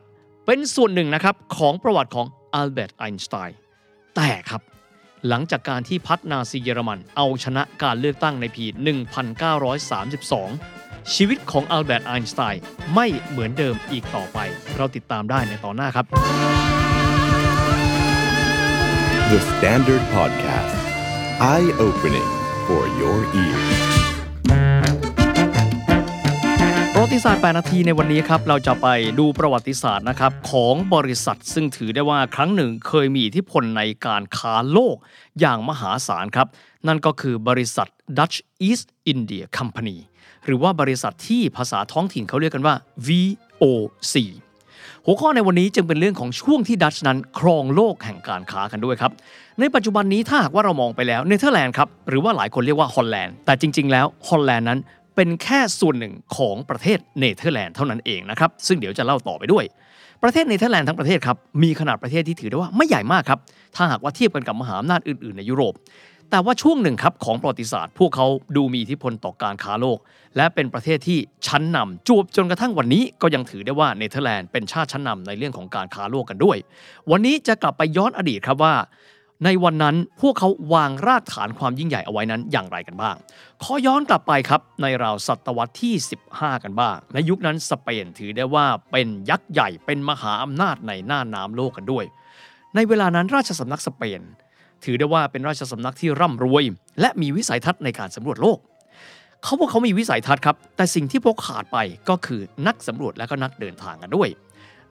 [0.45, 3.57] เป็นส่วนหนึ่งนะครับของประวัติของอัลเบิร์ตไอน์สไตน์
[4.15, 4.61] แต่ครับ
[5.29, 8.65] หลังจากการที่พัฒนาซีเยอรมัน เอาชนะการเลือกตั้งในปี
[9.89, 12.61] 1932 ชีวิตของอัลเบิร์ตไอน์สไตน์
[12.95, 14.39] ไม่เหมือนเดิมอีกต่อไป
[14.77, 16.05] เราติดตามได้ในตอนหน้าครับ
[19.31, 20.77] The Standard Podcast.
[21.53, 22.29] Eye opening
[22.67, 23.80] for your ears.
[27.01, 28.87] ประวัติศาสตร์ 8 นาทีในวันนี้ครับเราจะไป
[29.19, 34.95] ดูประวัติศาสตร์นะครับของบริษัทซึ่งถือได้ว่าครั้งหนึ่งเคยมีอิทธิพลในการค้าโลก
[35.39, 36.47] อย่างมหาศาลครับ
[36.87, 37.87] นั่นก็คือบริษัท
[38.17, 38.37] Dutch
[38.67, 39.97] East India Company
[40.45, 42.75] หรือว่าบริษัทที่ภาษาท้องถิ่นเขาเรียกกันว่า
[43.07, 44.15] VOC
[45.05, 49.11] หัวข้อในวันนี้จึงเป็นเรื่องของช่วงที่ดัชนั้นครองโลกแห่งการค้ากันด้วยครับ
[49.59, 54.81] ในปัจจุบันนี้ถ้าหากว่าเรามองไปแล้วเนเธอร์แลนด์ครับหรือว่าหลายคนเรียกว่าฮอลแลนด์แต่จริง ๆ แล้วฮอลแลนด์นั้น
[55.15, 59.65] เป็นแค่ส่วนหนึ่งของประเทศเนเธอร์แลนด์เท่านั้นเองนะครับ ซึ่งเดี๋ยวจะเล่าต่อไปด้วย
[60.23, 63.39] ประเทศเนเธอร์แลนด์ทั้งประเทศครับ มีขนาดประเทศที่ถือได้ว่าไม่ใหญ่มากครับ
[63.75, 65.73] ถ้าหากว่าเทียบกันกับมหาอำนาจอื่นๆ ในยุโรป
[66.29, 69.97] แต่ว่าช่วงหนึ่งครับของประวัติศาสตร์ พวกเขาดูมีอิทธิพลต่อการค้าโลก
[70.37, 76.57] และเป็นประเทศที่ชั้นนำจวบจนกระทั่งวันนี้ก็ยังถือได้ว่าเนเธอร์แลนด์เป็นชาติชั้นนำในเรื่องของการค้าโลกกันด้วย
[77.11, 78.73] วันนี้จะกลับไปย้อนอดีตครับว่า
[79.45, 83.15] ในวันนั้นพวกเขาวางรากฐานความยิ่งใหญ่เอาไว้นั้นอย่างไรกันบ้าง
[83.63, 85.93] ขอย้อนกลับไปครับในราวศตวรรษที่
[86.29, 92.05] 15 กันบ้าง ในยุคนั้นสเปนถือได้ว่าเป็นยักษ์ใหญ่เป็นมหาอำนาจในหน้าน้ำโลกกันด้วย
[92.75, 94.21] ในเวลานั้นราชสำนักสเปน
[94.83, 96.63] ถือได้ว่าเป็นราชสำนักที่ร่ำรวย
[97.01, 98.59] และมีวิสัยทัศน์ในการสำรวจโลก
[99.43, 101.77] เขาบอกเขามีวิสัยทัศน์ครับ แต่สิ่งที่พวกขาดไป
[102.09, 104.29] ก็คือนักสำรวจและก็นักเดินทางกันด้วย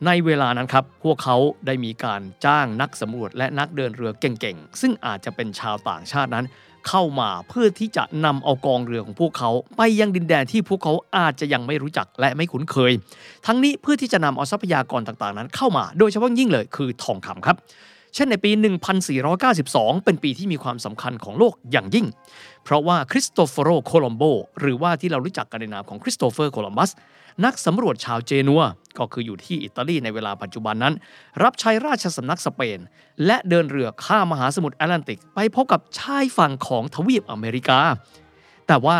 [0.07, 1.37] ในเวลานั้นครับ พวกเขา
[1.67, 6.47] ได้มีการจ้างนักสำรวจและนักเดินเรือเก่งๆ ซึ่งอาจจะเป็นชาวต่างชาตินั้น
[6.89, 12.93] เข้ามาเพื่อที่จะนำเอากองเรือของพวกเขา ไปยังดินแดนที่พวกเขาอาจจะยังไม่รู้จักและไม่คุ้นเคย
[13.47, 17.57] ทั้งนี้เพื่อที่จะนำเอาทรัพยากรต่างๆ นั้นเข้ามา โดยเฉพาะยิ่งเลยคือทองคำครับ
[18.15, 18.51] เช่นในปี
[19.29, 22.07] 1492 เป็นปีที่มีความสำคัญของโลกอย่างยิ่ง
[22.65, 24.23] เพราะว่าคริสโตเฟโรโคลัมโบ
[24.61, 26.91] หรือว่าที่เรารู้จักกันในนามของคริสโตเฟอร์โคลัมบัส
[27.45, 28.63] นักสำรวจชาวเจนัว
[28.99, 30.95] ก็คืออยู่ที่อิตาลีในเวลาปัจจุบันนั้น
[31.43, 32.79] รับใช้ราชสำนักสเปน
[33.27, 37.81] และเดินเรือข้ามมหาสมุทรแอตแลนติก ไปพบกับชายฝั่งของทวีปอเมริกา
[38.67, 38.97] แต่ว่า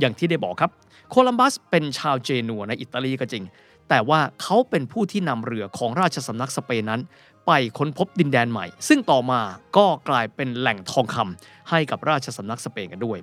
[0.00, 0.70] อย่างที่ได้บอกครับ
[1.10, 3.44] โคลัมบัสเป็นชาวเจนัวในอิตาลีก็จริง
[3.88, 7.00] แต่ว่าเขาเป็นผู้ที่นำเรือของราชสำนักสเปนนั้น
[7.46, 9.40] ไปค้นพบดินแดนใหม่ ซึ่งต่อมา
[9.76, 13.18] ก็กลายเป็นแหล่งทองคำให้กับราชสำนักสเปนกันด้วย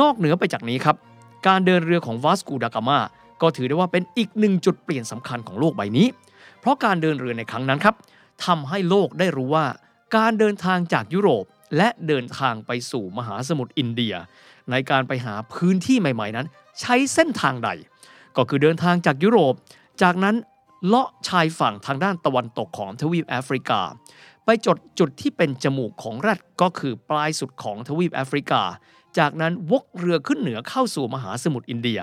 [0.00, 0.96] นอกเหนือไปจากนี้ครับ
[1.46, 2.98] การเดินเรือของวาสกูดากามา
[3.42, 6.06] ก็ถือได้ว่าเป็นอีกหนึ่งจุดเปลี่ยนสำคัญของโลกใบนี้
[6.60, 7.94] เพราะการเดินเรือในครั้งนั้นครับ
[8.44, 9.66] ทำให้โลกได้รู้ว่า
[10.16, 11.44] การเดินทางจากยุโรป
[11.76, 14.14] และเดินทางไปสู่มหาสมุทรอินเดีย
[14.70, 16.46] ในการไปหาพื้นที่ใหม่ ๆ นั้น
[16.80, 17.70] ใช้เส้นทางใด
[18.36, 19.54] ก็คือเดินทางจากยุโรป
[20.02, 20.34] จากนั้น
[20.86, 23.80] เลาะชายฝั่งทางด้านตะวันตกของทวีปแอฟริกา
[24.44, 28.62] ไปจดจุดที่เป็นจมูกของแรดก็คือปลายสุดของทวีปแอฟริกา
[29.18, 32.00] จากนั้นวกเรือขึ้นเหนือเข้าสู่มหาสมุทรอินเดีย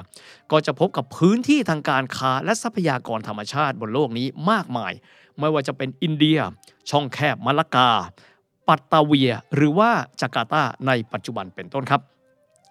[0.52, 4.94] ก็จะพบกับพื้นที่ทางการค้าและทรัพยากรธรรมชาติบนโลกนี้มากมาย
[5.40, 6.40] ไม่ว่าจะเป็นอินเดีย
[6.90, 7.90] ช่องแคบมาลากา
[8.68, 9.90] ปัตตาเวีย หรือว่า
[10.22, 12.02] จาการ์ตาในปัจจุบันเป็นต้นครับ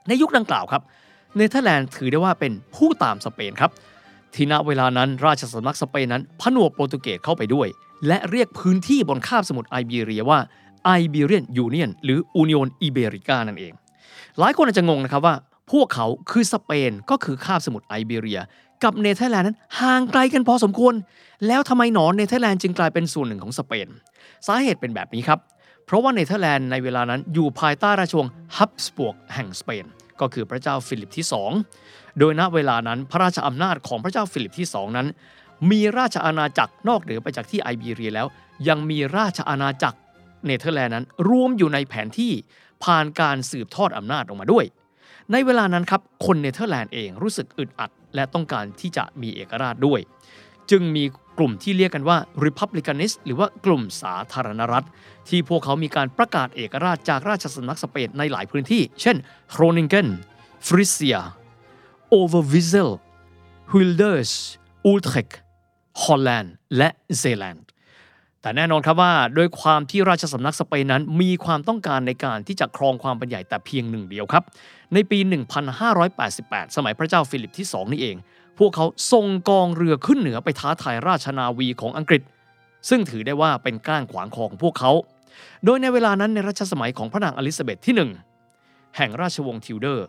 [0.08, 0.82] ในยุคดังกล่าวครับ
[1.36, 3.70] เนเธอร์แลนด์ถือได้ว่าเป็นผู้ตามสเปนครับ
[4.34, 7.68] ที่ณเวลานั้นราชสำนักสเปนนั้นผนวกโปรตุเกสเข้าไปด้วย
[8.08, 10.38] และเรียกพื้นที่บนคาบสมุทรไอเบีเรียว่า
[10.84, 13.72] ไอเบีเรียนยูเนียนหรืออูนิโอนอิเบริกานั่นเอง
[14.38, 15.34] หลายคนอาจจะงงนะครับว่า
[15.72, 18.40] พวกเขาคือสเปนก็คือคาบสมุทรไอเบีเรีย
[18.84, 20.94] กับเนเธอร์แลนด์นั้นห่างไกลกันพอสมควร
[21.46, 23.88] แล้วทำไมหนอเนเธอร์แลนด์จึงกลายเป็นส่วนหนึ่งของสเปน
[24.46, 25.38] สาเหตุเป็นแบบนี้ครับ
[25.86, 29.84] เพราะว่าเนเธอร์แลนด์ในเวลานั้นอยู่ภายใต้ราชวงศ์ฮับส์บวร์กแห่งสเปน
[30.20, 31.26] ก็คือพระเจ้าฟิลิปที่
[31.70, 35.08] 2 โดยณเวลานั้นพระราชอำนาจของพระเจ้าฟิลิปที่2นั้น
[35.70, 38.26] มีราชอาณาจักรนอกเหนือไปจากที่ไอเบีเรียแล้ว
[38.68, 39.98] ยังมีราชอาณาจักร
[40.46, 42.32] เนเธอร์แลนด์นั้น รวมอยู่ในแผนที่
[42.84, 44.64] ผ่านการสืบทอดอำนาจออกมาด้วย
[45.32, 50.00] ในเวลานั้นครับคนเนเธอร์แลนด์เองรู้สึกอึดอัด และต้องการที่จะมีเอกราชด้วย
[50.70, 51.04] จึงมี
[51.38, 54.86] กลุ่มที่เรียกกันว่า Republicanist หรือว่ากลุ่มสาธารณรัฐ
[55.28, 59.16] ที่พวกเขามีการประกาศเอกราชจากราชสำนักสเปนในหลายพื้นที่ เช่น
[59.52, 60.08] โ r รนิงเกน
[60.66, 61.18] ฟริเซีย
[62.10, 62.90] โอเวอร์วิเซล
[63.72, 64.32] ฮ i ลเดอร์ส
[64.84, 65.28] อูลเทค
[66.02, 67.64] ฮอลแลนด์และเซแลนด์
[68.40, 74.42] แต่แน่นอนครับว่าด้วยความที่ราชสำนักสเปนนั้นมีความต้องการในการที่จะครองความเป็นใหญ่แต่เพียงหนึ่งเดียวครับ
[74.94, 75.18] ในปี
[75.98, 78.16] 1588 สมัยพระเจ้าฟิลิปที่ 2 นี่เอง
[78.58, 82.22] พวกเขาส่งกองเรือขึ้นเหนือไปท้าทายราชนาวีของอังกฤษ
[82.88, 84.92] ซึ่งถือได้ว่าเป็นก้างขวางของพวกเขา
[85.64, 87.94] โดยในเวลานั้นในรัชสมัยของพระนางอลิซาเบธที่
[88.54, 90.06] 1 แห่งราชวงศ์ทิวเดอร์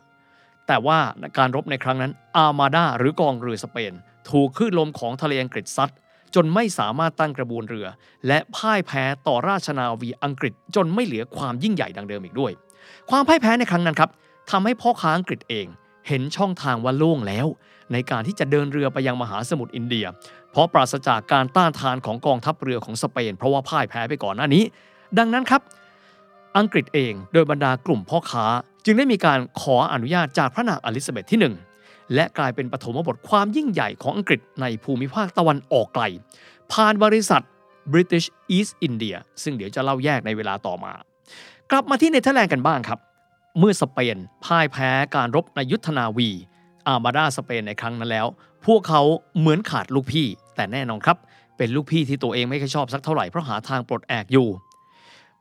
[0.71, 0.99] แต่ว่า
[1.37, 3.93] การรบในครั้งนั้น อาร์มาดาหรือกองเรือสเปน
[4.29, 5.91] ถูกคลื่นลมของทะเลอังกฤษซัด
[6.35, 7.87] จนไม่สามารถตั้งกระบวนเรือ
[8.27, 12.51] และพ่ายแพ้ต่อราชนาวีอังกฤษ จนไม่เหลือความยิ่งใหญ่ดังเดิมอีกด้วย
[13.09, 14.09] ความพ่ายแพ้ในครั้งนั้นครับ
[14.51, 15.67] ทำให้พ่อค้าอังกฤษเอง
[16.07, 17.47] เห็นช่องทางว่าโล่งแล้ว
[17.93, 20.05] ในการที่จะเดินเรือไปยังมหาสมุทรอินเดีย
[20.51, 24.63] เพราะปราศจากการต้านทานของกองทัพเรือของสเปน เพราะว่าพ่ายแพ้ไปก่อนหน้านี้
[25.17, 25.61] ดังนั้นครับ
[26.57, 28.45] อังกฤษเองโดยบรรดากลุ่มพ่อค้า
[28.85, 31.39] จึงได้มีการขออนุญาตจากพระนางอลิซาเบธที่
[31.77, 36.03] 1 และกลายเป็นปฐมบทความยิ่งใหญ่ของอังกฤษในภูมิภาคตะวันออกไกล
[36.71, 37.43] ผ่านบริษัท
[37.93, 40.93] British East India ซึ่งเดี๋ยวจะเล่าแยกในเวลาต่อมา
[41.71, 42.99] กลับมาที่เนเธอร์แลนด์กันบ้างครับ
[43.59, 46.29] เมื่อสเปนพ่ายแพ้การรบในยุทธนาวี
[46.87, 48.27] อาร์มาดาสเปนในครั้งนั้นแล้ว
[48.65, 49.01] พวกเขา
[49.39, 51.17] เหมือนขาดลูกพี่ แต่แน่นอนครับ
[51.57, 54.47] เป็นลูกพี่ที่ตัวเองไม่ค่อยชอบสักเท่าไหร่เพราะหาทางปลดแอกอยู่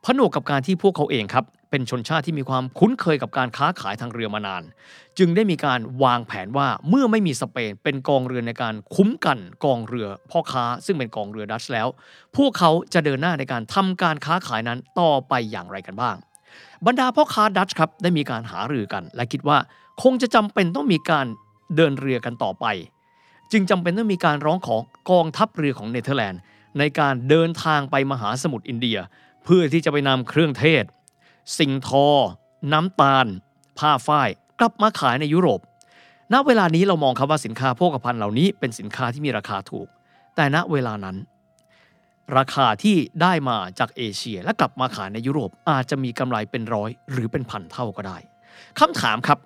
[0.04, 4.62] ผนวกกับการที่พวกเขาเองครับ เป็นชนชาติที่มีความคุ้นเคยกับการค้าขายทางเรือมานาน
[5.18, 11.88] จึงได้มีการวางแผนว่าเมื่อไม่มีสเปนเป็นกองเรือในการคุ้มกันกองเรือพ่อค้า ซึ่งเป็นกองเรือดัชแล้ว
[12.36, 16.16] พวกเขาจะเดินหน้าในการทำการค้าขายนั้นต่อไปอย่างไรกันบ้าง
[16.86, 19.58] บรรดาพ่อค้าดัชครับได้มีการหารือกัน และคิดว่า
[20.02, 21.26] คงจะจำเป็นต้องมีการ
[21.76, 22.66] เดินเรือกันต่อไป
[23.52, 24.76] จึงจำเป็นต้องมีการร้องขอ
[25.10, 26.40] กองทัพเรือของเนเธอร์แลนด์
[26.78, 28.98] ในการเดินทางไปมหาสมุทรอินเดีย
[29.44, 30.84] เพื่อที่จะไปนำเครื่องเทศ
[31.58, 32.06] สิ่งทอ
[32.72, 33.26] น้ำตาล
[33.78, 34.28] ผ้าฝ้าย
[34.60, 35.60] กลับมาขายในยุโรป
[36.32, 39.86] ณ เวลานี้เรามองครับว่าสินค้าโภคภัณฑ์เหล่านี้เป็นสินค้าที่มีราคาถูก
[40.36, 41.16] แต่ณเวลานั้น
[42.36, 48.18] ราคาที่ได้มาจากเอเชียและกลับมาขายในยุโรปอาจจะมีกำไรเป็นร้อยหรือเป็นพันเท่าก็ได้
[48.80, 49.38] คำถามครับ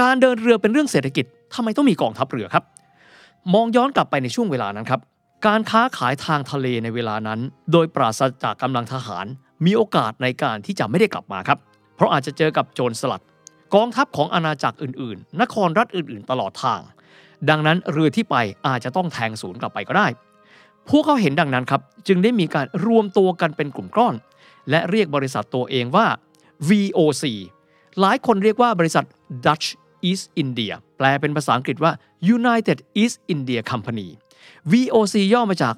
[0.00, 1.24] การเดินเรือเป็นเรื่องเศรษฐกิจ
[1.54, 2.64] ทำไมต้องมีกองทัพเรือครับ
[3.54, 5.00] มองย้อนกลับไปในช่วงเวลานั้นครับ
[5.46, 7.40] การค้าขายทางทะเลในเวลานั้น
[7.72, 9.26] โดยปราศจากกำลังทหาร
[9.64, 11.58] มีโอกาสในการที่จะไม่ได้กลับมาครับ
[11.96, 13.22] เพราะอาจจะเจอกับโจรสลัด
[13.74, 16.80] กองทัพของอาณาจักรอื่นๆ นครรัฐอื่นๆ ตลอดทาง
[17.48, 18.36] ดังนั้นเรือที่ไป
[18.66, 20.06] อาจจะต้องแทงศูนย์กลับไปก็ได้
[20.88, 24.14] พวกเขาเห็นดังนั้นครับ จึงได้มีการรวมตัวกันเป็นกลุ่มก้อน
[24.70, 26.06] และเรียกบริษัทตัวเองว่า
[26.68, 27.24] VOC
[28.00, 29.04] หลายคนเรียกว่าบริษัท
[29.46, 29.66] Dutch
[30.08, 31.92] East India แปลเป็นภาษาอังกฤษว่า
[32.36, 34.08] United East India Company
[34.72, 35.74] VOC ย่อมาจาก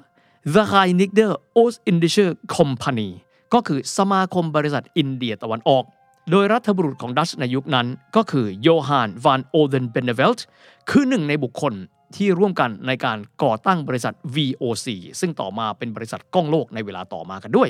[0.55, 1.27] The Verenigde
[1.59, 2.27] Oost-Indische
[2.57, 3.09] Company
[3.53, 5.83] ก็คือสมาคมบริษัทอินเดียตะวันออก
[6.31, 10.45] โดยรัฐบุรุษของดัชในยุคนั้นก็คือโยฮานวานโอเดนเบนเนเวลต์
[10.89, 11.73] คือหนึ่งในบุคคล
[12.15, 14.87] ที่ร่วมกันในการก่อตั้งบริษัท VOC
[15.19, 17.69] ซึ่งต่อมาเป็นบริษัทก้องโลกในเวลาต่อมากันด้วย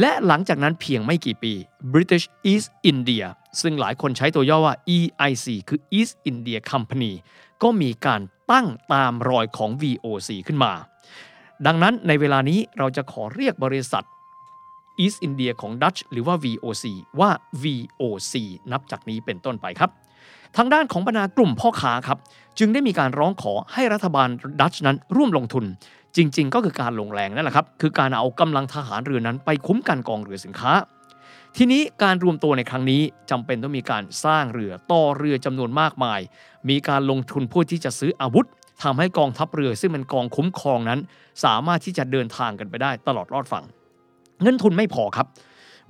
[0.00, 1.52] และหลังจากนั้นเพียงไม่กี่ปี
[1.92, 3.24] British East India
[3.60, 7.12] ซึ่งหลายคนใช้ตัวย่อว่า EIC คือ East India Company
[7.62, 8.20] ก็มีการ
[8.52, 10.72] ตั้งตามรอยของ VOC ขึ้นมา
[11.66, 14.04] ดังนั้นในเวลานี้เราจะขอเรียกบริษัท
[15.04, 16.84] East India ของ Dutch หรือว่า VOC
[17.20, 17.30] ว่า
[17.62, 18.34] VOC
[18.72, 19.90] นับจากนี้เป็นต้นไปครับ
[20.56, 22.18] ทางด้านของบรรดากลุ่มพ่อค้าครับ
[22.58, 24.28] จึงได้มีการร้องขอให้รัฐบาล
[24.60, 25.64] ดัตช์นั้นร่วมลงทุน
[26.16, 30.72] จริง ๆ ก็คือการลงแรงนั่นแหละครับ คือการเอากำลังทหารเรือนั้นไปคุ้มกันกองเรือสินค้า
[31.56, 36.20] ทีนี้การรวมตัวในครั้งนี้จำเป็นต้องมีการสร้างเรือต่อเรือจำนวนมากมาย
[36.68, 38.46] มีการลงทุนเพื่อที่จะซื้ออาวุธ
[38.82, 41.00] ทำให้กองทัพเรือซึ่งเป็นกองคุ้มครองนั้น
[41.44, 43.64] สามารถที่จะเดินทางกันไปได้ตลอดรอดฝั่ง
[44.42, 45.26] เงินทุนไม่พอครับ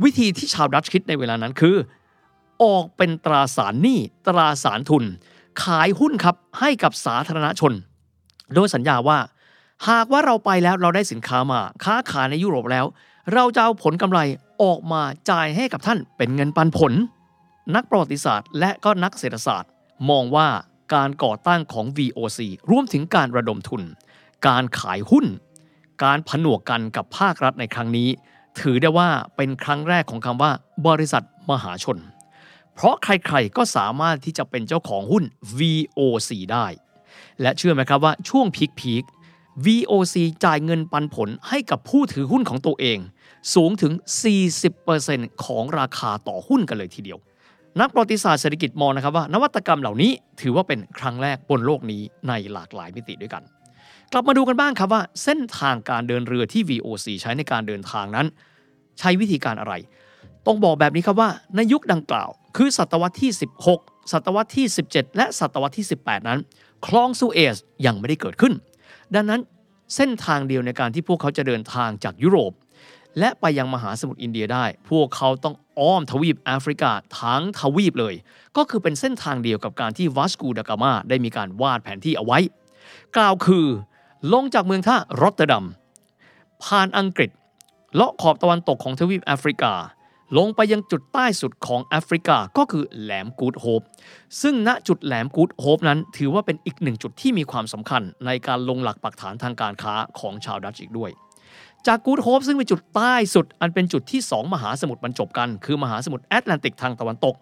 [0.04, 1.76] วิธีที่ชาวดัตช์คิดในเวลานั้นคือ
[2.62, 5.04] ออกเป็นตราสารหนี้ตราสารทุน
[5.62, 7.72] ขายหุ้นครับให้กับสาธารณชน
[8.54, 9.18] โดยสัญญาว่า
[9.88, 12.86] หากว่าเราไปแล้วเราได้สินค้ามาค้าขายในยุโรปแล้ว
[13.34, 14.20] เราจะเอาผลกำไร
[14.62, 16.92] ออกมาจ่ายให้กับท่านเป็นเงินปันผล
[17.74, 19.70] นักประวัติศาสตร์ และก็นักเศรษฐศาสตร์
[20.10, 20.48] มองว่า
[20.94, 22.38] การก่อตั้งของ VOC
[22.70, 23.82] รวมถึงการระดมทุน
[24.46, 25.26] การขายหุ้น
[26.04, 28.08] การผนวกกันกับภาครัฐในครั้งนี้
[28.60, 30.50] ถือได้ว่าเป็นครั้งแรกของคำว่า
[30.86, 31.98] บริษัทมหาชน
[32.74, 35.24] เพราะใครๆก็สามารถที่จะเป็นเจ้าของหุ้น
[35.58, 36.66] VOC ได้
[37.40, 39.04] และเชื่อไหมครับว่าช่วงพีคพีค
[39.64, 42.98] VOC จ่ายเงินปันผลให้กับผู้ถือหุ้นของตัวเอง
[43.54, 43.92] สูงถึง
[44.68, 47.18] 40%ของราคาต่อหุ้นกันเลยทีเดียว
[47.80, 53.42] นักประวัติศาสตร์เศรษฐกิจมองนะครับว่า นวัตกรรมเหล่านี้ถือว่าเป็นครั้งแรกบนโลกนี้ในหลากหลายมิติด้วยกัน
[54.12, 58.26] กลับมาดูกันบ้างครับว่า เส้นทางการเดินเรือที่ VOC ใช้ในการเดินทางนั้น
[59.00, 59.74] ใช้วิธีการอะไร
[60.46, 63.30] ต้องบอกแบบนี้ครับว่าในยุคดังกล่าว คือศตวรรษที่
[63.72, 66.38] 16 ศตวรรษที่ 17 และศตวรรษที่ 18 นั้น
[66.86, 67.56] คลองซูเอซ
[67.86, 68.52] ยังไม่ได้เกิดขึ้น
[69.14, 69.40] ดังนั้น
[69.96, 72.52] เส้นทางเดียวในการที่พวกเขาจะเดินทางจากยุโรป
[73.18, 76.90] และไปยังมหาสมุทรอินเดียได้ พวกเขาต้องอ้อมทวีปแอฟริกา
[77.20, 78.14] ทั้งทวีปเลย
[78.56, 82.38] ก็คือเป็นเส้นทางเดียวกับการที่วัสกูดากามาได้มีการวาดแผนที่เอาไว้
[83.16, 83.66] กล่าวคือ
[84.32, 85.64] ลงจากเมืองท่ารอตเตอร์ดัม
[86.64, 87.30] ผ่านอังกฤษ
[87.94, 89.72] เลาะขอบตะวันตกของทวีปแอฟริกา
[90.38, 93.82] ลงไปยังจุดใต้สุดของแอฟริกาก็คือแหลมกูดโฮป
[94.42, 101.10] ซึ่งณจุดแหลมกูดโฮปนั้น ถือว่าเป็นอีกหนึ่งจุดที่มีความสำคัญในการลงหลักปักฐานทางการค้าของชาวดัตช์อีกด้วย
[101.86, 107.34] จากกูดโฮปซึ่งเป็นจุดใต้สุด อันเป็นจุดที่ 2 มหาสมุทรบรรจบกัน คือมหาสมุทรแอตแลนติกทางตะวันตก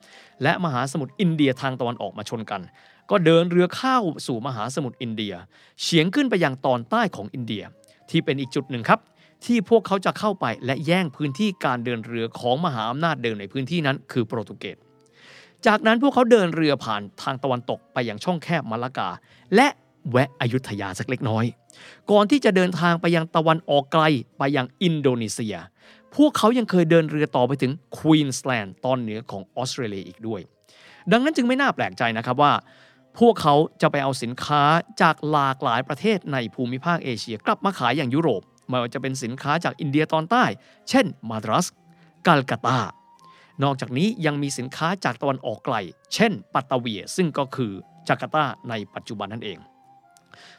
[0.42, 2.62] และมหาสมุทรอินเดียทางตะวันออกมาชนกัน
[3.10, 5.34] ก็เดินเรือเข้าสู่มหาสมุทรอินเดีย
[5.82, 7.62] เฉียงขึ้นไปยังตอนใต้ของอินเดีย
[8.10, 9.00] ที่เป็นอีกจุดหนึ่งครับ
[9.44, 14.78] ที่พวกเขาจะเข้าไปและแย่งพื้นที่การเดินเรือของมหาอำนาจเดิมในพื้นที่นั้นคือโปรตุเกส
[15.66, 19.08] จากนั้นพวกเขาเดินเรือผ่านทางตะวันตกไปยังช่องแคบมาลากา
[19.54, 19.68] และ
[20.10, 21.44] แวะอยุธยาสักเล็กน้อย
[22.10, 24.04] ก่อนที่จะเดินทางไปยังตะวันออกไกล
[24.38, 25.56] ไปยังอินโดนีเซีย
[26.16, 30.40] พวกเขายังเคยเดินเรือต่อไปถึงควีนสแลนด์ตอนเหนือของออสเตรเลียอีกด้วย
[31.12, 32.52] ดังนั้นจึงไม่น่าแปลกใจนะครับว่า
[33.18, 34.62] พวกเขาจะไปเอาสินค้า
[35.02, 40.44] จากหลากหลายประเทศในภูมิภาคเอเชียกลับมาขายอย่างยุโรป ไม่ว่าจะเป็นสินค้าจากอินเดียตอนใต้
[40.88, 41.66] เช่น มาดรัส
[42.26, 42.78] กัลกาตา
[43.64, 45.76] นอกจากนี้ยังมีสินค้าจากตะวันออกไกล
[46.14, 47.72] เช่น ปัตตาเวีย ซึ่งก็คือ
[48.08, 49.58] จาการ์ตาในปัจจุบันนั่นเอง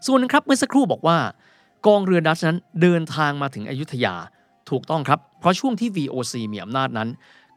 [0.06, 1.18] ส่วนนึงครับเมื่อสักครู่บอกว่า
[1.88, 4.15] กองเรือดัชนั้นเดินทางมาถึงอยุธยา
[4.69, 7.10] ถูกต้องครับ เพราะช่วงที่ VOC มีอำนาจนั้น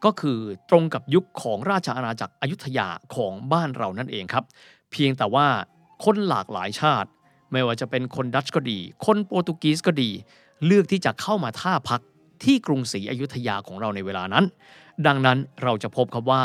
[0.05, 0.39] ก็คือ
[0.71, 4.45] ตรงกับยุคของราชอาณาจักรอยุธยาของบ้านเรานั่นเองครับ
[4.93, 5.47] เพียงแต่ว่า
[6.05, 7.09] คนหลากหลายชาติ
[7.53, 10.11] ไม่ว่าจะเป็นคนดัชก็ดี คนโปรตุกีสก็ดี
[10.67, 12.01] เลือกที่จะเข้ามาท่าพัก
[12.45, 14.45] ที่กรุงศรีอยุธยาของเราในเวลานั้น
[15.07, 16.43] ดังนั้นเราจะพบครับว่า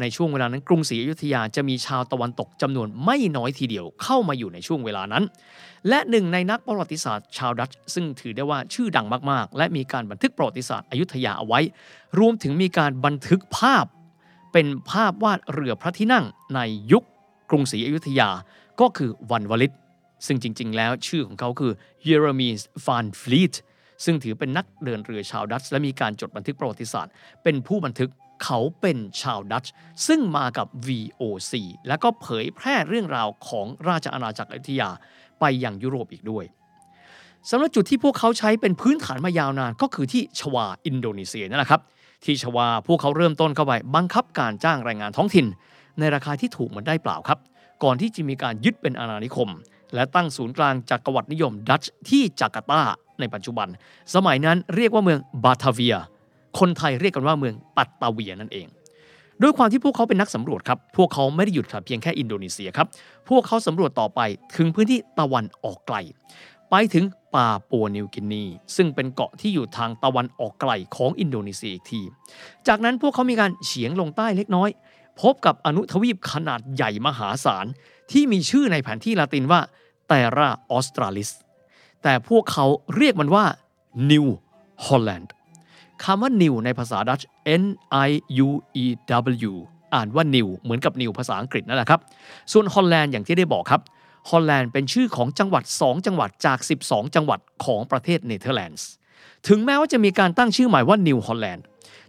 [0.00, 5.24] ในช่วงเวลานั้นกรุงศรีอยุธยาจะมีชาวตะวันตกจำนวนไม่น้อยทีเดียวเข้ามาอยู่ในช่วงเวลานั้น
[5.88, 11.60] และหนึ่งในนักประวัติศาสตร์ชาวดัตช์ซึ่งถือได้ว่าชื่อดังมากๆ และมีการบันทึกประวัติศาสตร์อยุธยาเอาไว้
[12.18, 13.84] รวมถึงมีการบันทึกภาพ
[14.52, 16.24] เป็นภาพวาดเรือพระที่นั่ง
[16.54, 16.60] ใน
[16.92, 17.04] ยุค
[17.50, 18.28] กรุงศรีอยุธยา
[18.80, 19.74] ก็คือวันวลิต
[20.26, 21.72] ซึ่งจริง ๆ แล้วชื่อของเขาคือ
[22.04, 23.54] เยเรมีสฟานฟลีต
[24.04, 27.12] ซึ่งถือเป็นนักเดินเรือชาวดัตช์และมีการจดบันทึกประวัติศาสตร์
[27.42, 28.10] เป็นผู้บันทึก
[28.44, 29.72] เขาเป็นชาวดัตช์
[30.06, 31.52] ซึ่งมากับ VOC
[31.88, 34.90] และก็เผยแพร่เรื่องราวของราชอาณาจักรอยุธยา
[35.40, 36.44] ไปยังยุโรปอีกด้วย
[37.50, 41.80] สำหรับจุดที่พวกเขาใช้เป็นพื้นฐานมายาวนานก็คือที่ชวาอินโดนีเซียนั่นแหละครับ
[42.24, 45.46] ที่ชวาพวกเขาเริ่มต้นเข้าไปบังคับการจ้างแรงงานท้องถิ่น
[45.98, 47.38] ในราคาที่ถูกมันได้เปล่าครับ
[47.84, 49.48] ก่อนที่จะมีการยึดเป็นอาณานิคม
[49.94, 52.82] และตั้งศูนย์กลางจักรวรรดินิยมดัตช์ที่จาการ์ตา
[53.20, 53.68] ในปัจจุบัน
[54.14, 55.96] สมัยนั้นเรียกว่าเมืองบาทาเวีย
[56.58, 58.66] คนไทยเรียกกันว่าเมืองปัตตาเวียนั่นเอง
[59.42, 62.86] ด้วยความที่พวกเขาเป็นนักสำรวจครับ พวกเขาไม่ได้หยุดเพียงแค่อินโดนีเซียครับ
[63.28, 64.20] พวกเขาสำรวจต่อไป
[64.56, 65.96] ถึงพื้นที่ตะวันออกไกล
[66.70, 67.04] ไปถึง
[67.34, 68.44] ปาปัวนิวกินี
[68.76, 72.00] ซึ่งเป็นเกาะที่อยู่ทางตะวันออกไกลของอินโดนีเซียอีกที
[72.68, 74.68] จากนั้นพวกเขามีการเฉียงลงใต้เล็กน้อย
[75.20, 77.66] พบกับอนุทวีปขนาดใหญ่มหาศาล
[78.12, 79.60] ที่มีชื่อในแผนที่ละตินว่า
[80.06, 81.30] Terra Australis
[82.02, 82.66] แต่พวกเขา
[82.96, 83.44] เรียกมันว่า
[84.10, 84.26] นิว
[84.86, 85.30] ฮอลแลนด์
[86.04, 87.28] คำว่า Nieuw ในภาษาดัตช์
[87.62, 87.64] N
[88.08, 88.10] I
[88.46, 88.48] U
[88.82, 88.84] E
[89.48, 89.52] W
[89.94, 92.00] อ่านว่า New เหมือนกับ New ภาษาอังกฤษนั่นแหละครับ
[92.52, 93.82] ส่วนฮอลแลนด์อย่างที่ได้บอกครับ
[94.30, 98.78] ฮอลแลนด์เป็นชื่อของจังหวัด 2 จังหวัดจาก 12 จังหวัดของประเทศเนเธอร์แลนด์
[99.48, 101.64] ถึงแม้ว่าจะมีการตั้งชื่อใหม่ว่านิวฮอลแลนด์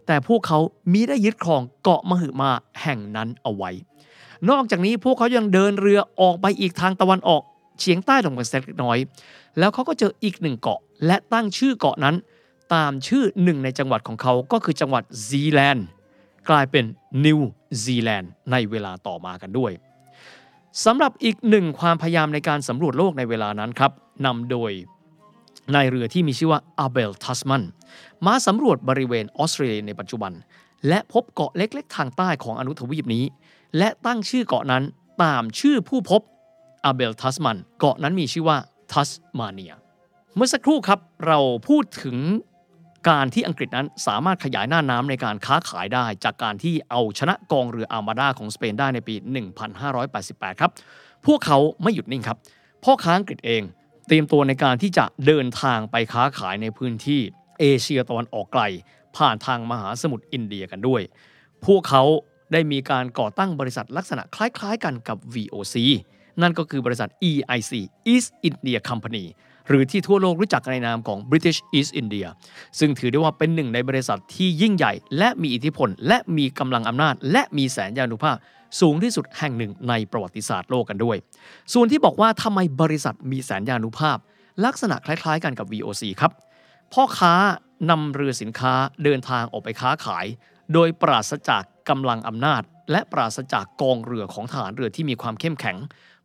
[0.05, 0.59] แต่พวกเขา
[0.93, 2.51] มิได้ยึดครองเกาะมหึมา
[2.81, 3.71] แห่งนั้นเอาไว้
[4.49, 7.41] นอกจากนี้พวกเขายังเดินเรือออกไปอีกทางตะวันออก
[7.79, 8.97] เฉียงใต้ลงไปสักเล็กน้อย
[9.59, 12.15] แล้วเขาก็เจออีกหนึ่งเกาะ และตั้งชื่อเกาะนั้น
[12.73, 15.87] ตามชื่อหนึ่งในจังหวัดของเขาก็คือจังหวัดซีแลนด์
[16.49, 16.85] กลายเป็น
[17.25, 17.39] นิว
[17.83, 19.71] ซีแลนด์ในเวลาต่อมากันด้วย
[20.85, 23.91] สำหรับอีกหนึ่งความพยายามในการสำรวจโลกในเวลานั้นครับ
[24.25, 24.71] นำโดย
[25.75, 27.63] นายเรือที่มีชื่อว่าอาเบลทัสมัน
[28.25, 30.31] มาสำรวจบริเวณออสเตรเลียในปัจจุบัน
[30.87, 33.23] และพบเกาะเล็กๆ ทางใต้ของอนุทวีปนี้
[33.77, 34.83] และตั้งชื่อเกาะนั้น
[35.23, 36.21] ตามชื่อผู้พบ
[36.85, 38.57] อาเบลทัสมันเกาะนั้นมีชื่อว่า
[38.91, 39.09] ทัส
[39.39, 39.73] มาเนีย
[40.35, 42.17] เมื่อสักครู่ครับเราพูดถึง
[43.09, 49.15] การที่อังกฤษนั้นสามารถขยายหน้าน้ำในการค้าขายได้ จากการที่เอาชนะกองเรืออาร์มาดาของสเปนได้ในปี
[49.87, 50.71] 1588 ครับ
[51.25, 52.37] พวกเขาไม่หยุดนิ่งครับ
[52.83, 53.61] พ่อค้าอังกฤษเอง
[54.07, 57.21] เตรียมตัวในการที่จะเดินทางไปค้าขายในพื้นที่
[57.59, 58.63] เอเชียตะวันออกไกล
[59.17, 61.01] ผ่านทางมหาสมุทรอินเดียกันด้วย
[61.65, 62.03] พวกเขา
[62.51, 65.75] ได้มีการก่อตั้งบริษัทลักษณะคล้ายๆกันกับ VOC
[66.41, 67.71] นั่นก็คือบริษัท EIC
[68.13, 69.25] East India Company
[69.67, 72.27] หรือที่ทั่วโลกรู้จักกันในนามของ British East India
[72.79, 78.35] ซึ่งถือได้ว่าเป็นหนึ่งในบริษัทที่ยิ่งใหญ่ และมีอิทธิพล และมีกำลังอำนาจ และมีแสนยานุภาพ
[78.81, 81.17] สูงที่สุดแห่งหนึ่งในประวัติศาสตร์โลกกันด้วย
[81.73, 84.17] ส่วนที่บอกว่าทำไมบริษัทมีแสนยานุภาพ
[84.65, 86.31] ลักษณะคล้ายๆ กันกับ VOC ครับ
[86.93, 87.33] พ่อค้า
[87.89, 90.25] นำเรือสินค้าเดินทางออกไปค้าขาย
[90.73, 92.61] โดยปราศจากกำลังอำนาจ
[92.91, 95.77] และปราศจากกองเรือของทหารเรือที่มีความเข้มแข็ง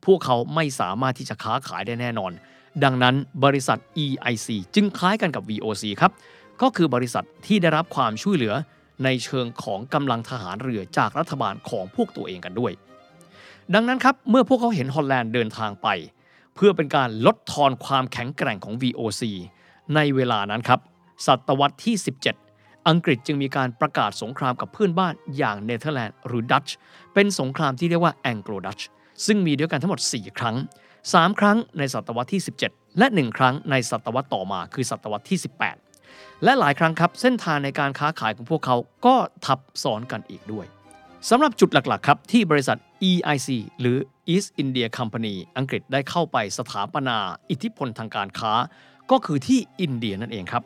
[0.04, 2.32] พวกเขาไม่สามารถที่จะค้าขายได้แน่นอน
[2.84, 3.14] ดังนั้น
[3.44, 6.12] บริษัท EIC จึงคล้ายกันกับ VOC ครับ
[6.62, 8.54] ก็คือบริษัทที่ได้รับความช่วยเหลือ
[9.04, 12.72] ในเชิงของกำลังทหารเรือจากรัฐบาลของพวกตัวเองกันด้วย
[13.74, 15.88] ดังนั้นครับเมื่อพวกเขาเห็นฮอลแลนด์เดินทางไป
[16.54, 19.22] เพื่อเป็นการลดทอนความแข็งแกร่งของ VOC
[19.94, 20.80] ในเวลานั้นครับ
[21.26, 22.41] ศตวรรษที่ 17
[22.88, 26.76] อังกฤษจึงมีการประกาศสงครามกับเพื่อนบ้านอย่างเนเธอร์แลนด์หรือดัตช์
[27.14, 28.86] เป็นสงครามที่เรียกว่าแองโกลดัตช์
[29.26, 30.56] ซึ่งมีด้วยกันทั้งหมด 4 ครั้ง
[30.96, 35.38] 3 ครั้งในศตวรรษที่ 17 และ 1 ครั้งในศตวรรษต่อมาคือศตวรรษที่
[35.90, 38.76] 18 และหลายครั้งครับ เส้นทางในการค้าขายของพวกเขา
[39.06, 40.66] ก็ทับซ้อนกันอีกด้วย
[41.30, 42.78] สำหรับจุดหลักๆ ครับ ที่บริษัท
[43.10, 43.48] EIC
[43.80, 43.96] หรือ
[44.34, 47.18] East India Company อังกฤษได้เข้าไปสถาปนา
[47.50, 48.52] อิทธิพลทางการค้า
[49.10, 50.62] ก็คือที่อินเดียนั่นเองครับ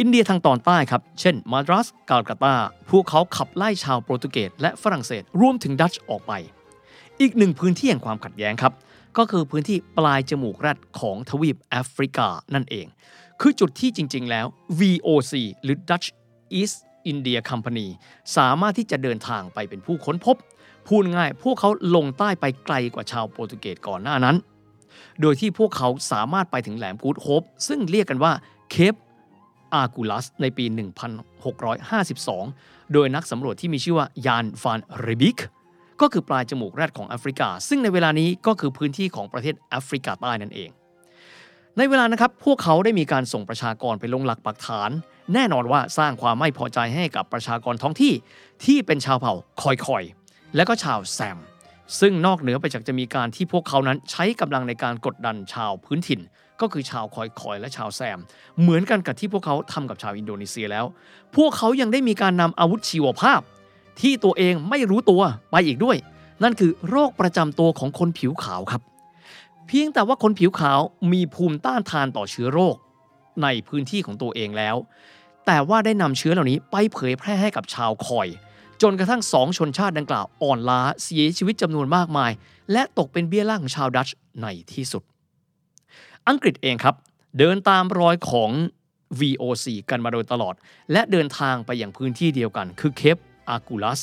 [0.00, 2.54] อินเดียทางตอนใต้ครับ เช่น มาดรัสกาลกาตา
[2.90, 6.32] พวกเขาขับไล่ชาวโปรตุเกสและฝรั่งเศสรวมถึงดัตช์ออกไป
[7.20, 8.72] อีกหนึ่งพื้นที่แห่งความขัดแย้งครับ
[9.16, 12.86] ก็คือพื้นที่ปลายจมูกแรดของทวีปแอฟริกานั่นเอง
[13.40, 14.46] คือจุดที่จริง ๆ แล้ว
[14.78, 16.08] VOC หรือ Dutch
[16.60, 16.78] East
[17.12, 17.88] India Company
[18.36, 20.36] สามารถที่จะเดินทางไปเป็นผู้ค้นพบ
[20.88, 24.36] พูดง่ายพวกเขาลงใต้ไปไกลกว่าชาวโปรตุเกสก่อนหน้านั้น
[25.20, 28.32] โดยที่พวกเขาสามารถไปถึงแหลมกูดโฮปซึ่งเรียกกันว่า
[28.70, 28.94] เคป
[29.74, 30.64] อากูลัสในปี
[31.94, 35.38] 1652 โดยนักสำรวจที่มีชื่อว่ายานฟานเรบิก
[36.00, 40.70] ก็คือปลายจมูกแรดของแอฟริกา ซึ่งในเวลานี้ก็คือพื้นที่ของประเทศแอฟริกาใต้นั่นเอง
[41.78, 44.90] ในเวลานะครับพวกเขาได้มีการส่งประชากรไปลงหลักปักฐาน
[45.34, 48.12] แน่นอนว่าสร้างความไม่พอใจให้กับประชากรท้องที่
[48.64, 50.04] ที่เป็นชาวเผ่าคอยคอย
[50.56, 51.38] และก็ชาวแซน
[52.00, 56.20] ซึ่งนอกเหนือไปจากจะมีการที่พวกเขานั้นใช้กำลังในการกดดันชาวพื้นถิ่น
[56.60, 58.18] ก็คือชาวคอยคอยและชาวแซน
[58.60, 60.84] เหมือนกันกับที่พวกเขาทำกับชาวอินโดนีเซียแล้ว
[61.36, 63.40] พวกเขายังได้มีการนำอาวุธชีวภาพ
[64.00, 65.96] ที่ตัวเองไม่รู้ตัวไปอีกด้วย
[66.42, 68.82] นั่นคือโรคประจำตัวของคนผิวขาวครับ
[69.66, 70.80] เพียงแต่ว่าคนผิวขาว
[71.12, 72.76] มีภูมิต้านทานต่อเชื้อโรค
[73.42, 74.76] ในพื้นที่ของตัวเองแล้ว
[75.46, 78.28] แต่ว่าได้นำเชื้อเหล่านี้ไปเผยแพร่ให้กับชาวคอย
[78.82, 82.30] จนกระทั่งสองชนชาติดังกล่าวอ่อนล้าเสียชีวิตจำนวนมากมาย
[82.72, 85.02] และตกเป็นเบี้ยล่างของชาวดัตช์ในที่สุด
[86.28, 86.94] อังกฤษเองครับ
[87.38, 88.50] เดินตามรอยของ
[89.20, 90.54] VOC กันมาโดยตลอด
[90.92, 93.16] และเดินทางไปอย่างพื้นที่เดียวกัน คือเคป
[93.48, 94.00] อากูลัส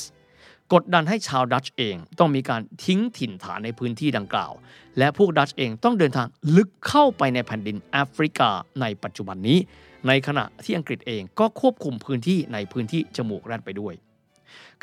[0.72, 4.52] กดดันให้ชาวดัตช์เองต้องมีการทิ้งถิ่นฐานในพื้นที่ดังกล่าว
[4.98, 6.26] และพวกดัตช์เองต้องเดินทาง
[6.56, 8.50] ลึกเข้าไปในแผ่นดินแอฟริกา
[8.80, 9.58] ในปัจจุบันนี้
[10.06, 13.94] ในขณะที่อังกฤษเองก็ควบคุมพื้นที่ในพื้นที่จมูกแรดไปด้วย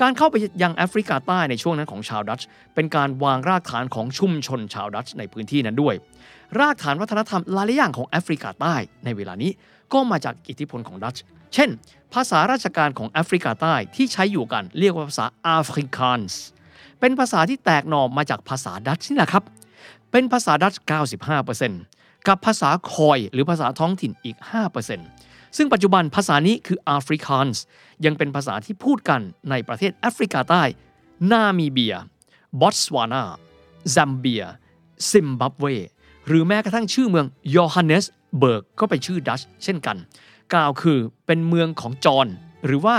[0.01, 5.95] การเข้าไปยังแอฟริกาใต้ในช่วงนั้นของชาวดัตช์เป็นการวางรากฐานของชุมชนชาวดัตช์ในพื้นที่นั้นด้วย
[6.59, 8.75] รากฐานวัฒนธรรมหลายอย่างของแอฟริกาใต้
[9.05, 9.51] ในเวลานี้
[9.93, 11.23] ก็มาจากอิทธิพลของดัตช์
[11.53, 11.69] เช่น
[12.13, 16.41] ภาษาราชการของแอฟริกาใต้ที่ใช้อยู่กันเรียกว่าภาษาอาฟริกันส์
[16.99, 19.43] เป็นภาษาที่แตกหน่อมาจากภาษาดัตช์นี่แหละครับ
[20.11, 20.81] เป็นภาษาดัตช์
[21.49, 24.37] 95%กับภาษาคอยหรือภาษาท้องถิ่นอีก
[24.85, 27.63] 5% ซึ่งปัจจุบันภาษานี้คืออาฟริกันส์
[28.05, 30.63] ยังเป็นภาษาที่พูดกันในประเทศแอฟริกาใต้
[31.31, 31.95] นามิเบีย
[32.59, 33.23] บอตสวานา
[33.95, 34.43] ซัมเบีย
[35.09, 35.65] ซิมบับเว
[36.27, 38.05] หรือแม้กระทั่งชื่อเมืองยอฮันเนส
[38.39, 39.97] เบิร์กก็เป็นชื่อดัตช์เช่นกัน
[40.53, 42.27] กล่าวคือเป็นเมืองของจอห์น
[42.65, 42.95] หรือว่า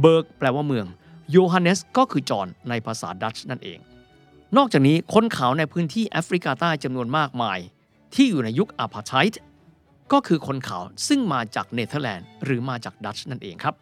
[0.00, 0.86] เบิร์กแปลว่าเมือง
[1.30, 3.78] โยฮันเนสก็คือจอห์นในภาษาดัตช์นั่นเอง
[4.56, 7.58] นอกจากนี้คนขาวในพื้นที่แอฟริกาใต้จำนวนมากมาย
[8.14, 9.40] ที่อยู่ในยุคอาพาร์ไทด์
[10.12, 13.74] ก็คือคนขาวซึ่งมาจากเนเธอร์แลนด์หรือมาจากดัตช์นั่นเองครับ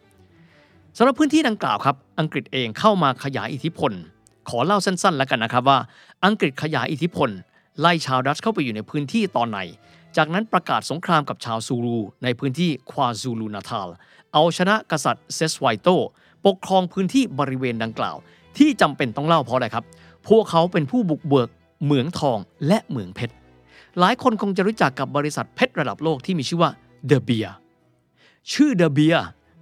[0.97, 3.91] สำหรับพื้นที่ดังกล่าวครับ อังกฤษเองเข้ามาขยายอิทธิพล
[4.49, 5.79] ขอเล่าสั้นๆ แล้วกันนะครับว่า
[6.25, 7.29] อังกฤษขยายอิทธิพล
[7.81, 9.59] ไล่ชาวดัตช์เข้าไปอยู่ในพื้นที่ตอนใน
[10.17, 13.87] จากนั้นประกาศสงครามกับชาวซูลูในพื้นที่ควาซูลูนาทาล
[14.33, 15.87] เอาชนะกษัตริย์เซตส์วาโย
[16.45, 18.17] ปกครองพื้นที่บริเวณดังกล่าว
[18.57, 19.85] ที่จำเป็นต้องเล่าเพราะอะไรครับ
[20.27, 21.49] พวกเขาเป็นผู้บุกเบิก
[21.83, 22.37] เหมืองทอง
[22.67, 23.33] และเหมืองเพชร
[23.99, 26.71] หลายคนคงจะรู้จักกับบริษัทเพชรระดับโลกที่มีชื่อว่า
[27.07, 27.47] De Beers
[28.53, 29.15] ชื่อ De Beers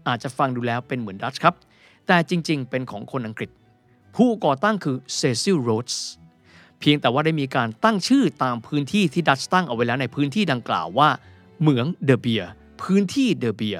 [0.08, 1.56] อาจจะฟังดูแล้วเป็นเหมือนดัตช์ครับ
[2.08, 3.50] แต่จริงๆ เป็นของคนอังกฤษ
[4.16, 6.06] ผู้ก่อตั้งคือเซซิลโรดส์
[6.80, 11.10] เพียงแต่ว่าได้มีการตั้งชื่อตามพื้นที่ที่ดัตช์ตั้งเอาไว้แล้วในพื้นที่ดังกล่าวว่า
[11.62, 12.44] เหมือง De Beers
[12.82, 13.78] พื้นที่ De Beers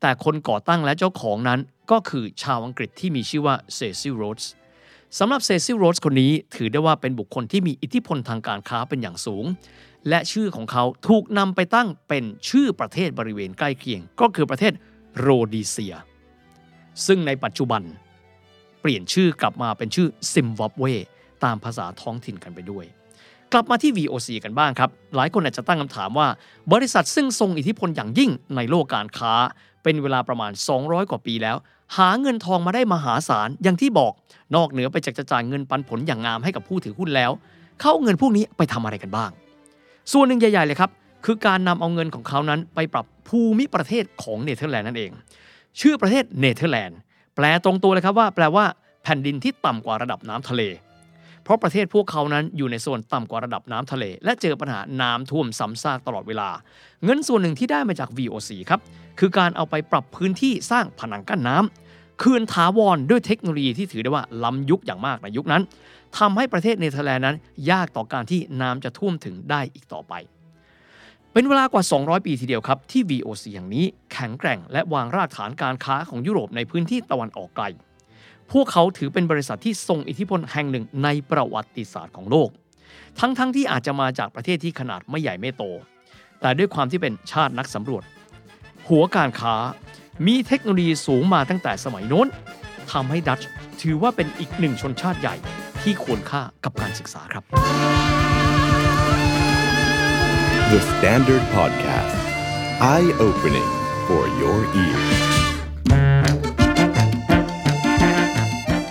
[0.00, 1.60] แต่คนก่อตั้งและเจ้าของนั้น
[1.90, 4.52] ก็คือชาวอังกฤษที่มีชื่อว่าเซซิลโรดส์
[5.18, 9.44] สำหรับเซซิลโรดส์คนนี้ถือได้ว่าเป็นบุคคลที่มีอิทธิพลทางการค้าเป็นอย่างสูง
[10.08, 14.72] และชื่อของเขาถูกนำไปตั้งเป็นชื่อประเทศบริเวณใกล้เคียง ก็คือประเทศ
[15.18, 15.94] โรดีเซีย
[17.06, 17.82] ซึ่งในปัจจุบัน
[18.80, 20.84] เปลี่ยนชื่อกลับมาเป็นชื่อซิมบับเว
[21.44, 22.84] ตามภาษาท้องถิ่นกันไปด้วย
[23.52, 26.28] กลับมาที่ VOC กันบ้างครับ หลายคนอาจจะตั้งคำถามว่า
[26.72, 29.34] บริษัทซึ่งทรงอิทธิพลอย่างยิ่งในโลกการค้า
[29.82, 31.56] เป็นเวลาประมาณ 200 กว่าปีแล้ว
[31.96, 34.12] หาเงินทองมาได้มหาศาลอย่างที่บอก
[34.56, 37.30] นอกเหนือไปจากจะจ่ายเงินปันผลอย่างงามให้กับผู้ถือหุ้นแล้ว
[37.78, 39.30] เขาเอาเงินพวกนี้ไปทำอะไรกันบ้าง
[40.12, 40.90] ส่วนหนึ่งใหญ่ๆเลยครับ
[41.24, 45.10] คือการนำเอาเงินของเขานั้นไปปรับภูมิประเทศของเนเธอร์แลนด์นั่นเอง
[45.80, 46.98] ชื่อประเทศเนเธอร์แลนด์
[47.36, 48.64] แปลตรงตัวเลยครับว่า แปลว่า
[49.02, 50.62] แผ่นดินที่ต่ำกว่าระดับน้ำทะเล
[51.42, 56.48] เพราะประเทศพวกเขานั้นอยู่ในโซนต่ำกว่าระดับน้ำทะเล และเจอปัญหาน้ำท่วมซ้ำซากตลอดเวลา
[57.04, 58.80] เงินส่วนหนึ่งที่ได้มาจาก VOC ครับ
[59.18, 65.62] คือการเอาไปปรับพื้นที่สร้างผนังกั้นน้ำคืนถาวรด้วยเทคโนโลยีที่ถือได้ว่าล้ำยุคอย่างมากในยุคนั้น
[66.18, 67.36] ทำให้ประเทศเนเธอร์แลนด์นั้น
[67.70, 70.14] ยากต่อการที่น้ำจะท่วมถึงได้อีกต่อไป
[71.32, 77.64] เป็นเวลากว่า 200 ปีทีเดียวครับ ที่ VOC อย่างนี้แข็งแกร่ง และวางรากฐานการค้าของยุโรปในพื้นที่ตะวันออกไกล
[78.50, 82.48] พพวกเขาถือเป็นบริษัทที่ทรงอิทธิพลแห่งหนึ่งในประวัติศาสตร์ของโลก
[83.18, 85.64] ทั้งๆทที่อาจจะมาจากประเทศที่ขนาดไม่ใหญ่ไม่โต
[86.40, 88.02] แต่ด้วยความที่เป็นชาตินักสำรวจ
[88.88, 89.54] หัวการค้า
[90.26, 92.28] มีเทคโนโลยีสูงมาตั้งแต่สมัยโน้น
[92.92, 93.48] ทำให้ดัตช์
[93.82, 95.36] ถือว่าเป็นอีกหนึ่งชนชาติใหญ่
[95.82, 97.42] ที่ควรค่ากับการศึกษาครับ
[100.72, 102.16] The Standard Podcast
[102.94, 103.70] Eye Opening
[104.06, 105.08] for Your Ears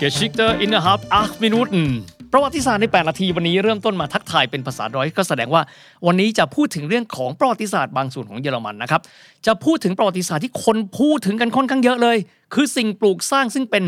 [0.02, 1.84] Geschichte innerhalb 8 Minuten
[2.34, 5.62] ประวัติศาสตร์ใน 8 นาทีวันนี้เริ่มต้นมาทักทายเป็นภาษาดอยก็แสดงว่า
[6.08, 9.02] วันนี้จะพูดถึงเรื่องของประวัติศาสตร์บางส่วนของเยอรมันนะครับ
[9.46, 12.18] จะพูดถึงประวัติศาสตร์ที่คนพูดถึงกันค่อนข้างเยอะเลย
[12.54, 13.84] คือสิ่งปลูกสร้างซึ่งเป็น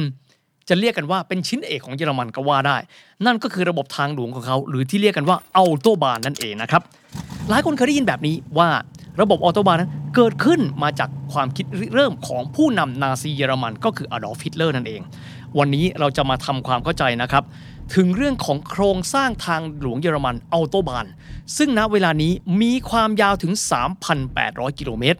[0.70, 2.78] จะเรียกกันว่าเป็นชิ้นเอกของเยอรมันก็ว่าได้
[3.26, 6.82] นั่นก็คือระบบทางหลวงของเขา หรือที่เรียกกันว่า Autobahn นั่นเองนะครับ
[7.50, 8.70] หลายคนเคยได้ยินแบบนี้ว่า
[9.22, 11.66] ระบบ Autobahn นั้นเกิดขึ้นมาจากความคิด
[11.96, 15.02] เริ่มของผู้นำนาซีเยอรมัน ก็คืออดอล์ฟฮิตเลอร์นั่นเอง
[15.60, 17.44] วันนี้เราจะมาทำความเข้าใจนะครับ
[17.96, 21.06] ถึงเรื่องของโครงสร้างทางหลวงเยอรมัน Autobahn
[21.58, 22.32] ซึ่งณเวลานี้
[22.62, 23.54] มีความยาวถึง
[24.16, 25.20] 3,800 กิโลเมตร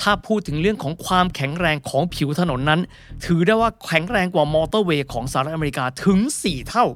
[0.00, 2.80] ถ้าพูดถึงเรื่องของความแข็งแรงของผิวถนนนั้น
[3.24, 6.86] ถือได้ว่าแข็งแรงกว่ามอเตอร์เวย์ของสหรัฐอเมริกาถึง 4 เท่า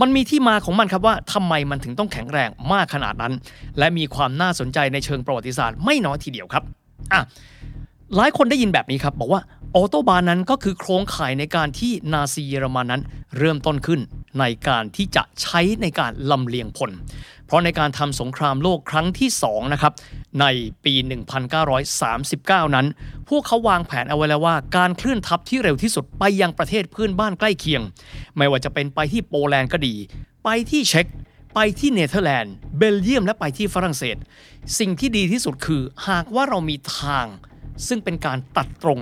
[0.00, 3.32] มันมีที่มาของมันครับว่าทำไมมันถึงต้องแข็งแรงมากขนาดนั้น
[3.78, 6.62] และมีความน่าสนใจในเชิงประวัติศาสตร์ไม่น้อยทีเดียวครับ
[7.12, 7.22] อะ
[8.16, 9.40] หลายคนได้ยินแบบนี้ครับบอกว่า
[9.74, 13.02] ออโตบานนั้นก็คือโครงข่ายในการที่นาซีเยอรมันนั้น
[13.38, 14.00] เริ่มต้นขึ้น
[14.40, 16.90] ในการที่จะใช้ในการลำเลียงพล
[17.46, 19.92] เพราะในการทำสงครามโลกครั้งที่2นะครับ
[20.40, 20.46] ใน
[20.84, 20.94] ปี
[21.84, 22.86] 1939 นั้น
[23.28, 27.82] พวกเขาวางแผนเอาไว้แล้วว่าการเคลื่อนทัพที่เร็วที่สุดไปยังประเทศเพื่อนบ้านใกล้เคียง
[28.36, 29.94] ไม่ว่าจะเป็นไปที่โปแลนด์ก็ดี
[30.44, 31.06] ไปที่เช็ก
[31.54, 34.16] ไปที่เนเธอร์แลนด์ เบลเยียมและไปที่ฝรั่งเศส
[34.78, 37.26] สิ่งที่ดีที่สุดคือหากว่าเรามีทาง
[37.86, 39.00] ซึ่งเป็นการตัดตรง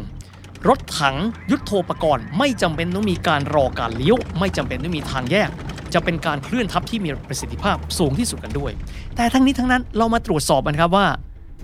[0.69, 1.17] รถถัง
[1.51, 5.51] ยุทโธปกรณ์ไม่จำเป็นต้องมีการรอการเลี้ยว ไม่จำเป็นต้องมีทางแยก
[5.95, 8.73] จะเป็นการเคลื่อนทัพที่มีประสิทธิภาพสูงที่สุดกันด้วย
[9.17, 11.07] แต่ทั้งนี้ทั้งนั้นเรามาตรวจสอบกันครับว่า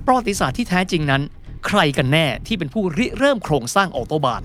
[0.07, 1.23] ประวัติศาสตร์ที่แท้จริงนั้น
[1.67, 4.43] ใครกันแน่ที่เป็นผู้ริเริ่มโครงสร้าง Autobahn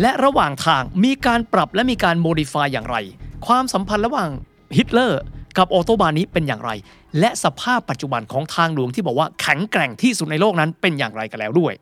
[0.00, 2.96] และระหว่างทางมีการปรับและมีการ modify อย่างไร
[3.46, 4.30] ความสัมพันธ์ระหว่าง
[4.76, 5.22] ฮิตเลอร์
[5.58, 6.70] กับ Autobahn นี้เป็นอย่างไร
[7.20, 11.72] และสภาพปัจจุบันของทางหลวงที่บอกว่าแข็งแกร่งที่สุดในโลกนั้นเป็นอย่างไรกันแล้วด้วย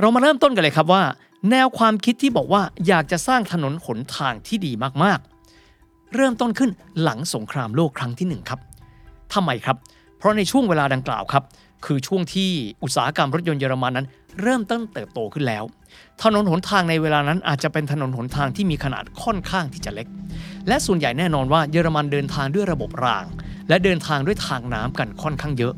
[0.00, 1.02] เรามาเริ่มต้นกันเลยครับว่า
[1.50, 4.72] แนวความคิดที่บอกว่าอยากจะสร้างถนนหนทางที่ดี
[5.02, 6.70] มากๆ เริ่มต้นขึ้น
[7.02, 8.60] หลังสงครามโลกครั้งที่หนึ่งครับ
[9.34, 9.76] ทำไมครับ
[10.18, 11.44] เพราะในช่วงเวลาดังกล่าวครับ
[11.84, 12.50] คือช่วงที่
[12.82, 14.06] อุตสาหกรรมรถยนต์เยอรมันนั้น
[14.42, 15.64] เริ่มต้นเติบโตขึ้นแล้ว
[16.22, 20.06] ถนนหนทางในเวลานั้นอาจจะเป็นถนนหนทางที่มีขนาดค่อนข้างที่จะเล็ก
[20.68, 23.24] และส่วนใหญ่แน่นอนว่าเยอรมันเดินทางด้วยระบบราง
[23.68, 25.74] และเดินทางด้วยทางน้ำกันค่อนข้างเยอะ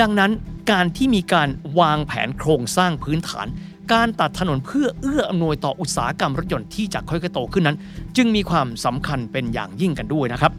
[0.00, 0.30] ดังนั้น
[0.70, 1.48] การที่มีการ
[1.80, 3.46] วางแผนโครงสร้างพื้นฐาน
[3.92, 7.76] การตัดถนนเพื่อเอื้ออำนวยต่ออุตสาหกรรมรถยนต์ที่จะค่อยๆโตขึ้นนั้น
[8.16, 10.52] จึงมีความสำคัญเป็นอย่างยิ่งกันด้วยนะครับ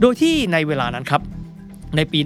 [0.00, 1.22] โดยที่ในเวลานั้นครับ
[1.96, 2.20] ในปี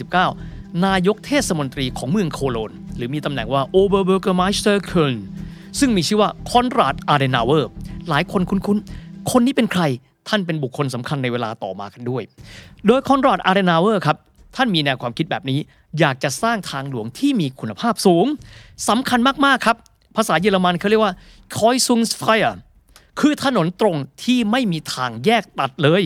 [0.00, 5.16] 1929 นายกเทศมนตรีของเมืองโคโลน หรือมีตำแหน่งว่า Oberbürgermeister Köln
[5.78, 7.70] ซึ่งมีชื่อว่าคอนราดอาร์เดนาเวอร์
[8.08, 9.82] หลายคนคุ้นๆ คนนี้เป็นใคร
[10.28, 12.22] ท่านเป็นบุคคลสำคัญในเวลาต่อมากันด้วย
[12.86, 14.16] โดยคอนราดอาร์เดนาเวอร์ครับ
[14.56, 15.58] ท่านมีแนวความคิดแบบนี้
[15.98, 18.26] อยากจะสร้างทางหลวงที่มีคุณภาพสูง
[18.88, 19.76] สำคัญมาก ๆ ครับ
[20.16, 21.14] ภาษาเยอรมันเขาเรียกว่า
[21.56, 22.54] Kreuzungsfreier
[23.20, 26.04] คือถนนตรงที่ไม่มีทางแยกตัดเลย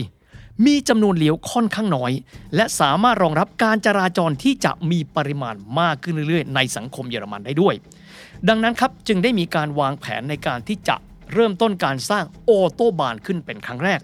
[0.65, 2.11] มีจำนวนเลี้ยวค่อนข้างน้อย
[2.55, 7.75] และสามารถรองรับการจราจรที่จะมีปริมาณมากขึ้นเรื่อยๆ ในสังคมเยอรมันได้ด้วย
[8.49, 10.95] ดังนั้นครับจึงได้มีการวางแผนในการที่จะ
[11.33, 13.99] เริ่มต้นการสร้างโอโตบานขึ้นเป็นครั้งแรก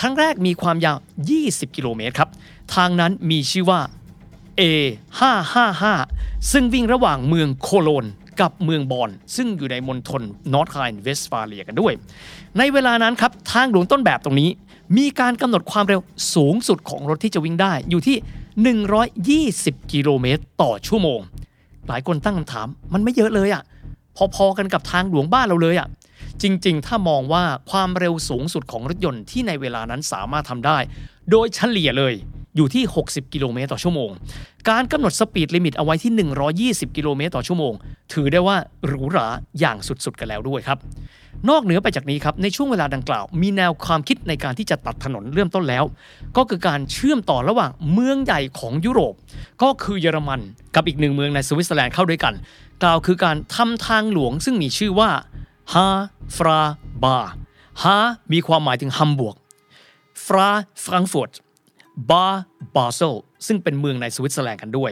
[0.00, 0.96] ครั้งแรกมีความยาว
[1.36, 2.30] 20 กิโลเมตรครับ
[2.74, 3.80] ทางนั้นมีชื่อว่า
[4.60, 5.84] A555
[6.52, 8.04] ซึ่งวิ่งระหว่างเมืองโคโลน
[8.40, 10.22] กับเมืองบอนน์ ซึ่งอยู่ในมณฑล
[10.52, 11.92] นอร์ทไ i น์เวสฟาเลียกันด้วย
[12.58, 14.50] ในเวลานั้นครับ ทางหลวงต้นแบบตรงนี้
[14.96, 16.00] มีการกำหนดความเร็ว
[16.34, 18.16] สูงสุดของรถที่จะวิ่งได้อยู่ที่
[19.80, 21.20] 120 กิโลเมตรต่อชั่วโมง
[21.88, 23.62] หลายคนตั้งคำถามมันไม่เยอะเลยอะ่ะ
[24.34, 25.88] พอๆกันกับทางหลวงบ้านเราเลยอะ่ะ
[26.42, 30.78] จริงๆ ถ้ามองว่าความเร็วสูงสุดของรถยนต์ที่ในเวลานั้นสามารถทำได้
[31.30, 32.14] โดยเฉลี่ยเลย
[32.56, 34.10] อยู่ที่ 60 กิโลเมตรต่อชั่วโมง
[34.68, 36.12] การกำหนด speed limit เอาไว้ที่
[36.88, 37.72] 120 กิโลเมตรต่อชั่วโมง
[38.12, 38.56] ถือได้ว่า
[38.86, 39.26] หรูหรา
[39.60, 40.78] อย่างสุดๆ กันแล้วด้วยครับ
[41.48, 45.84] นอกเหนือไปจากนี้ครับ ในช่วงเวลาดังกล่าว มีแนวความคิดในการที่จะตัดถนนเริ่มต้นแล้ว
[46.36, 49.14] ก็คือการเชื่อมต่อระหว่างเมืองใหญ่ของยุโรป
[49.62, 50.40] ก็คือเยอรมัน
[50.74, 52.34] กับอีกหนึ่งเมืองในสวิตเซอร์แลนด์เข้าด้วยกัน
[52.82, 55.10] กล่าวคือการทำทางหลวงซึ่งมีชื่อว่า
[55.72, 55.86] ฮา
[56.36, 56.60] ฟรา
[57.02, 57.16] บา
[57.82, 57.96] ฮา
[58.32, 59.36] มีความหมายถึงฮัมบวร์ก
[60.24, 60.48] ฟรา
[60.84, 61.32] ฟรังก์ฟุร์ต
[62.10, 62.42] บา
[62.76, 63.14] บาเซล
[63.46, 64.90] ซึ่งเป็นเมืองในสวิตเซอร์แลนด์กันด้วย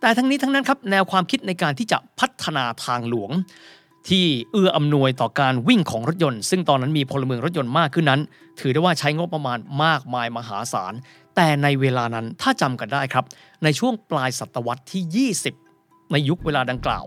[0.00, 3.30] แต่ทั้งนี้ทั้งนั้นครับแนวความคิดในการที่จะพัฒนาทางหลวง
[4.08, 8.20] ที่เอื้ออำนวยต่อการวิ่งของรถยนต์ ซึ่งตอนนั้นมีพลเมืองรถยนต์มากขึ้นนั้น
[8.60, 10.92] ถือได้ว่าใช้งบประมาณมากมายมหาศาล
[11.36, 13.24] แต่ในเวลานั้นถ้าจำกันได้ครับ
[13.64, 15.30] ในช่วงปลายศตวรรษที่
[15.72, 17.06] 20 ในยุคเวลาดังกล่าว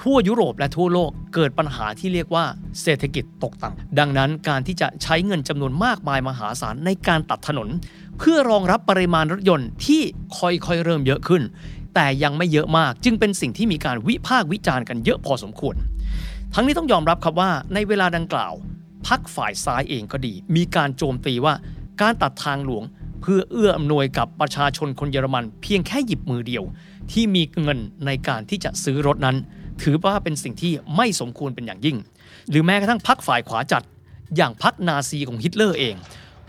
[0.00, 2.44] ทั่วยุโรปและทั่วโลกเกิดปัญหาที่เรียกว่า
[2.82, 7.68] เศรษฐกิจตกต่ำดังนั้นการที่จะใช้เงินจำนวนมากมายมหาศาลในการตัดถนน
[8.18, 10.02] เพื่อรองรับปริมาณรถยนต์ที่
[10.36, 11.42] ค่อยๆเริ่มเยอะขึ้น
[11.94, 15.74] แต่ยังไม่เยอะมากจึงเป็นสิ่งที่มีการวิพากษ์วิจารณ์กันเยอะพอสมควร
[16.54, 18.52] ทั้งนี้ต้องยอมรับครับว่าในเวลาดังกล่าว
[19.06, 21.54] พักฝ่ายซ้ายเองก็ดี มีการโจมตีว่า
[22.00, 22.84] การตัดทางหลวง
[23.20, 26.64] เพื่อเอื้ออำนวยกับประชาชนคนเยอรมัน เพียงแค่หยิบมือเดียว
[27.12, 29.36] ที่มีเงินในการที่จะซื้อรถนั้น
[29.82, 31.96] ถือว่าเป็นสิ่งที่ไม่สมควรเป็นอย่างยิ่ง
[32.50, 33.84] หรือแม้กระทั่งพักฝ่ายขวาจัด
[34.36, 35.94] อย่างพักนาซีของฮิตเลอร์เอง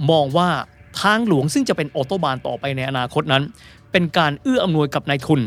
[0.09, 0.49] มองว่า
[1.01, 3.43] ทางหลวงซึ่งจะเป็นออโตบานต่อไปในอนาคตนั้น
[3.91, 5.41] เป็นการเอื้ออำนวยกับนายทุน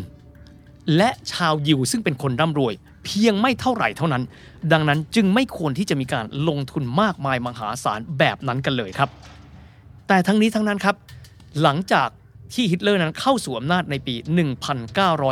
[0.97, 2.75] และชาวยิวซึ่งเป็นคนร่ำรวย
[3.05, 4.23] เพียงไม่เท่าไหร่เท่านั้น
[4.73, 9.09] ดังนั้นจึงไม่ควรที่จะมีการลงทุนมากมายมหาศาลแบบนั้นกันเลยครับ
[10.09, 10.97] แต่ทั้งนี้ทั้งนั้นครับ
[11.63, 12.09] หลังจาก
[12.53, 14.15] ที่ฮิตเลอร์นั้นเข้าสู่อำนาจในปี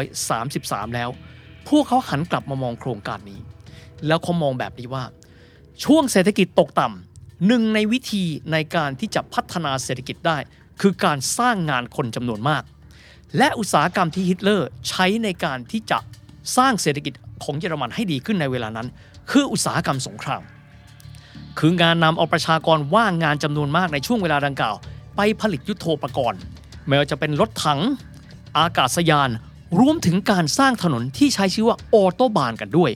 [0.09, 1.09] 1933 แล้ว
[1.69, 3.41] พวกเขาหันกลับมามองโครงการนี้
[4.07, 5.05] แล้วเขามองแบบนี้ว่า
[5.85, 7.08] ช่วงเศรษฐกิจตกต่ำ
[7.47, 10.39] หนึ่งในวิธีในการที่จะพัฒนาเศรษฐกิจได้
[10.81, 12.63] คือการสร้างงานคนจำนวนมาก
[13.37, 15.99] และอุตสาหกรรมที่ฮิตเลอร์ใช้ในการที่จะ
[16.57, 17.13] สร้างเศรษฐกิจ
[17.45, 18.89] ของเยอรมันให้ดีขึ้นในเวลานั้น
[19.31, 20.43] คืออุตสาหกรรมสงคราม
[21.59, 24.77] คือการนำเอาประชากรว่างงานจำนวนมากในช่วงเวลาดังกล่าว
[25.17, 26.41] ไปผลิตยุโทโธปกรณ์
[26.87, 27.81] ไม่ว่าจะเป็นรถถัง
[28.59, 29.31] อากาศยาน
[29.81, 32.91] รวมถึงการสร้างถนนที่ใช้ชื่อว่าออโตบานกันด้วย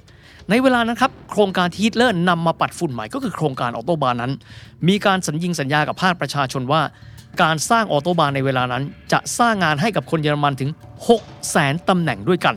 [0.53, 4.33] ในเวลานั้นครับ โครงการที่ฮิตเลอร์นำมาปัดฝุ่นใหม่ก็คือโครงการออโตบานนั้น
[4.89, 6.83] มีการสัญญิงสัญญากับภาคประชาชนว่า
[7.43, 10.71] การสร้างออโตบานในเวลานั้น จะสร้างงานให้กับคนเยอรมันถึง
[11.09, 12.55] 6แสนตำแหน่งด้วยกัน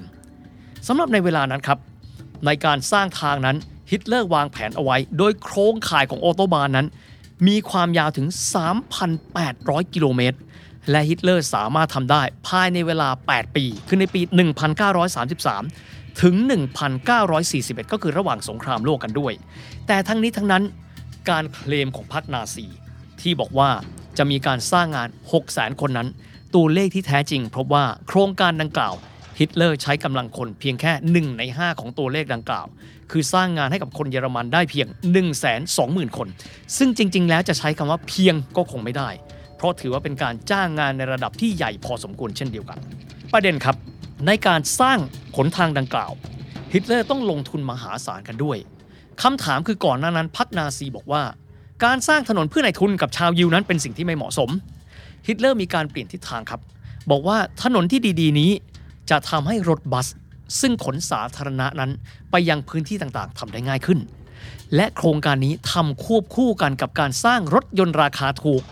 [0.88, 1.80] สำหรับในเวลานั้นครับ
[2.46, 3.58] ในการสร้างทางนั้น
[3.92, 6.88] ฮิตเลอร์วางแผนเอาไว้ โดยโครงข่ายของออโตบานนั้น
[7.48, 8.28] มีความยาวถึง
[9.06, 10.38] 3,800 กิโลเมตร
[10.92, 14.22] และฮิตเลอร์สามารถทำได้ภายในเวลา 8 ปี คือในปี
[14.76, 16.36] 1933 ถึง
[17.14, 19.34] 1941 ก็คือระหว่างสงครามโลกกันด้วย
[19.88, 20.64] แต่ทั้งนี้ทั้งนั้น
[21.30, 22.66] การเคลมของพรรคนาซี
[23.22, 23.70] ที่บอกว่า
[24.18, 25.10] จะมีการสร้างงาน
[25.46, 26.08] 600,000คนนั้น
[26.56, 28.96] ตัวเลขที่แท้จริงพบว่าโครงการดังกล่าว
[29.40, 30.92] ฮิตเลอร์ใช้กำลังคนเพียงแค่
[31.32, 32.66] 1 ใน 5 ของตัวเลขดังกล่าว
[33.12, 36.28] คือสร้างงานให้กับคนเยอรมันได้เพียง 1 2 0 0 0 0 คน
[36.78, 39.10] ซึ่งจริง ๆ แล้วจะใช้คำว่าเพียงก็คงไม่ได้
[39.58, 42.78] เพราะถือว่าเป็นการจ้างงานในระดับที่ใหญ่พอสมควรเช่นเดียวกัน
[43.34, 43.76] ประเด็นครับ
[44.28, 45.00] ในการสร้าง
[45.36, 46.12] ขนทางดังกล่าว
[46.74, 48.58] ฮิตเลอร์ต้องลงทุนมหาศาลกันด้วย
[49.22, 51.24] คำถามคือก่อนหน้านั้นพรรคนาซีบอกว่า
[51.86, 54.50] การสร้างถนนเพื่อนายทุนกับชาวยิวนั้นเป็นสิ่งที่ไม่เหมาะสม
[55.28, 56.62] ฮิตเลอร์มีการเปลี่ยนทิศทางครับ
[57.12, 58.52] บอกว่าถนนที่ดีๆ นี้
[59.10, 60.08] จะทำให้รถบัส
[60.60, 61.92] ซึ่งขนส่งสาธารณะนั้น
[62.32, 64.00] ไปยังพื้นที่ต่างๆทำได้ง่ายขึ้น
[64.76, 68.64] และโครงการนี้ทำควบคู่กันกับการสร้างรถยนต์ราคาถูก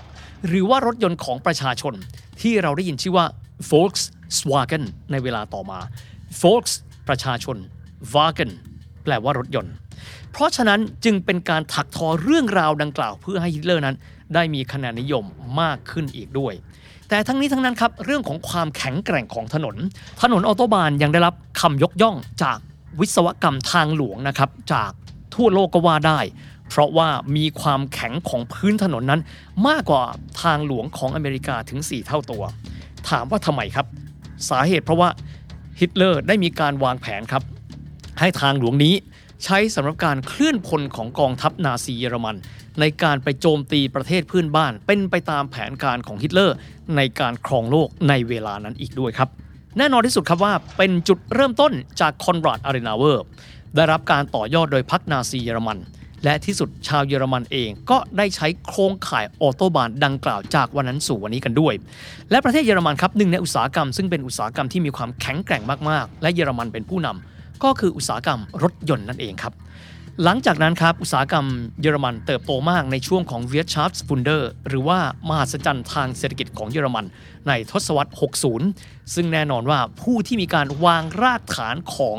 [0.48, 1.94] หรือว่ารถยนต์ของประชาชน
[2.42, 3.26] ที่เราได้ยินชื่อว่า
[3.70, 4.23] Volkswagen
[5.12, 5.80] ในเวลาต่อมา
[6.42, 6.74] Volks
[7.08, 7.58] ประชาชน
[8.14, 8.52] Wagen
[9.04, 9.74] แปลว่ารถยนต์
[10.32, 13.96] เพราะฉะนั้นจึงเป็นการถักทอเรื่องราวดังกล่าวเพื่อให้ฮิตเลอร์นั้น
[14.34, 15.24] ได้มีคะแนนนิยม
[15.62, 16.54] มากขึ้นอีกด้วย
[17.10, 19.76] แต่ทั้งนี้ทั้งนั้นครับ เรื่องของความแข็งแกร่งของถนน
[20.22, 22.58] ถนนออโตบานยังได้รับคำยกย่องจาก
[23.00, 24.92] วิศวกรรมทางหลวงนะครับจาก
[25.36, 26.20] ทั่วโลกก็ว่าได้
[26.70, 29.22] เพราะว่ามีความแข็งของพื้นถนนนั้น
[29.68, 30.04] มากกว่า
[30.42, 32.44] ทางหลวงของอเมริกาถึง 4 เท่าตัว
[33.10, 33.86] ถามว่าทำไมครับ
[34.50, 35.10] สาเหตุเพราะว่า
[35.80, 37.44] ฮิตเลอร์ได้มีการวางแผนครับ
[38.20, 38.94] ให้ทางหลวงนี้
[39.44, 42.36] ใช้สำหรับการเคลื่อนพลของกองทัพนาซีเยอรมัน
[42.80, 46.56] ในการไปโจมตีประเทศเพื่อนบ้าน เป็นไปตามแผนการของฮิตเลอร์
[46.96, 49.30] ในการครองโลกในเวลานั้นอีกด้วยครับ
[49.78, 51.72] แน่นอนที่สุดครับว่าเป็นจุดเริ่มต้น
[52.02, 53.24] จากคอนราดอาเดเนาเออร์
[53.76, 55.78] ได้รับการต่อยอดโดยพรรคนาซีเยอรมัน
[56.24, 61.74] และที่สุดชาวเยอรมันเองก็ได้ใช้โครงข่ายออโตบานดังกล่าวจากวันนั้นสู่วันนี้กันด้วย
[62.32, 69.54] และประเทศเยอรมันครับหนึ่งในอุตสาหกรรมซึ่งเป็นอุตสาหกรรมที่มีความแข็งแกร่งมากๆ และเยอรมันเป็นผู้นำก็คืออุตสาหกรรมรถยนต์นั่นเองครับ
[70.24, 71.46] หลังจากนั้นครับอุตสาหกรรม
[71.82, 77.06] เยอรมันเติบโตมากในช่วงของเวียชาร์ f ฟุนเดอร์หรือว่ามหัศจรรย์ทางเศรษฐกิจของเยอรมัน
[77.48, 78.12] ในทศวรรษ
[78.62, 82.18] 60 ซึ่งแน่นอนว่าผู้ที่มีการวางรากฐานของ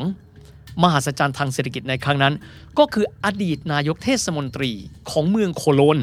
[0.83, 2.33] มหัศจรรย์ทางเศรษฐกิจในครั้งนั้น
[2.77, 4.71] ก็คืออดีตนายกเทศมนตรี
[5.11, 5.99] ของเมืองโคโลน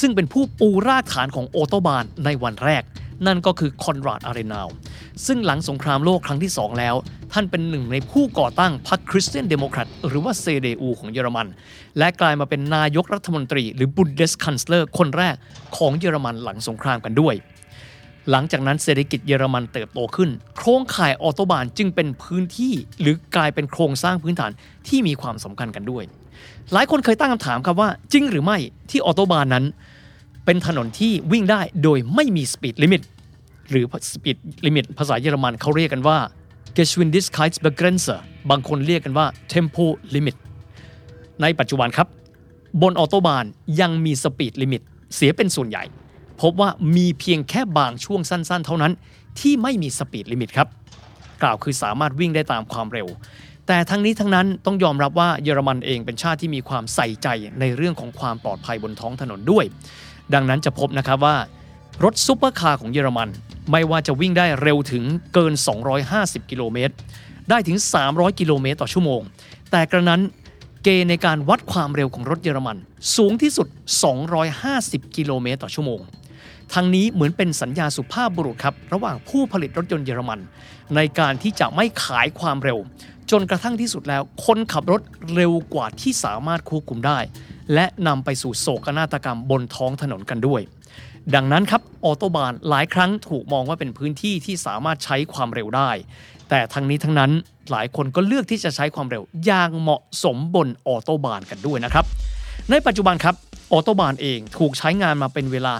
[0.00, 2.82] ซึ่งเป็นผู้ปูรากฐานของออโตบานในวันแรก
[3.26, 4.68] นั่นก็คือคอนราดอารีนาว
[5.26, 6.94] ซึ่งหลังสงครามโลกครั้งที่ 2 แล้ว
[7.32, 11.46] ท่านเป็นหนึ่งในผู้ก่อตั้งพรรคคริสเตียนเดโมแครตหรือว่า CDU ของเยอรมัน
[11.98, 15.34] และกลายมาเป็นนายกรัฐมนตรี หรือ Bundeskanzler คนแรก
[15.76, 17.34] ของเยอรมันหลังสงครามกันด้วย
[18.30, 24.50] หลังจากนั้นเศรษฐกิจเยอรมันเติบโตขึ้น โครงข่ายออโตบานจึงเป็นพื้นที่หรือกลายเป็นโครงสร้างพื้นฐาน
[24.88, 26.04] ที่มีความสำคัญกันด้วย
[26.72, 28.58] หลายคนเคยตั้งคำถามครับว่า จริงหรือไม่
[28.90, 29.64] ที่ออโตบานนั้น
[30.44, 33.02] เป็นถนนที่วิ่งได้โดยไม่มี speed limit
[33.70, 34.36] หรือ speed
[34.66, 36.18] limit ภาษาเยอรมันเขาเรียกกันว่า
[36.76, 38.18] Geschwindigkeitsbegrenzer
[38.50, 40.36] บางคนเรียกกันว่า Tempolimit
[41.42, 42.08] ในปัจจุบันครับ
[42.82, 43.44] บนออโตบาน
[43.80, 44.82] ยังมี speed limit
[45.14, 45.84] เสียเป็นส่วนใหญ่
[46.40, 48.92] พบว่ามีเพียงแค่บางช่วงสั้นๆ เท่านั้น
[49.40, 50.68] ที่ไม่มี speed limit ครับ
[51.42, 53.08] กล่าวคือสามารถวิ่งได้ตามความเร็ว
[53.66, 57.28] แต่ทั้งนี้ทั้งนั้นต้องยอมรับว่าเยอรมันเองเป็นชาติที่มีความใส่ใจ
[57.60, 59.64] ในเรื่องของความปลอดภัยบนท้องถนนด้วย
[60.34, 61.36] ดังนั้นจะพบนะครับว่า
[62.04, 63.28] รถซุปเปอร์คาร์ของเยอรมัน
[63.70, 65.04] ไม่ว่าจะวิ่งได้เร็วถึง
[65.34, 65.52] เกิน
[66.02, 66.94] 250 กิโลเมตร
[67.50, 67.78] ได้ถึง
[68.08, 69.20] 300 กิโลเมตรต่อชั่วโมง
[69.70, 70.20] แต่กระนั้น
[70.84, 72.76] เกณฑ์ในการวัดความเร็วของรถเยอรมัน
[73.16, 73.66] สูงที่สุด
[74.42, 76.00] 250 กิโลเมตรต่อชั่วโมง
[76.74, 80.40] ทั้งนี้เหมือนเป็นสัญญาสุภาพบุรุษครับระหว่างผู้ผลิตรถยนต์เยอรมัน
[80.94, 82.78] ในการที่จะไม่ขายความเร็ว
[83.30, 85.02] จนกระทั่งที่สุดแล้ว คนขับรถ
[85.34, 87.18] เร็วกว่าที่สามารถควบคุมได้
[87.74, 90.60] และนำไปสู่โศกนาฏกรรมบนท้องถนนกันด้วย
[91.34, 95.90] ดังนั้นครับออโตบานหลายครั้งถูกมองว่าเป็นพื้นที่ที่สามารถใช้ความเร็วได้
[96.50, 97.30] แต่ทั้งนี้ทั้งนั้น
[97.70, 102.04] หลายคนก็เลือกที่จะใช้ความเร็วอย่างเหมาะสมบนออโตบานกันด้วยนะครับ
[102.70, 103.34] ในปัจจุบันครับ
[103.72, 105.74] ออโตบานเองถูกใช้งานมาเป็นเวลา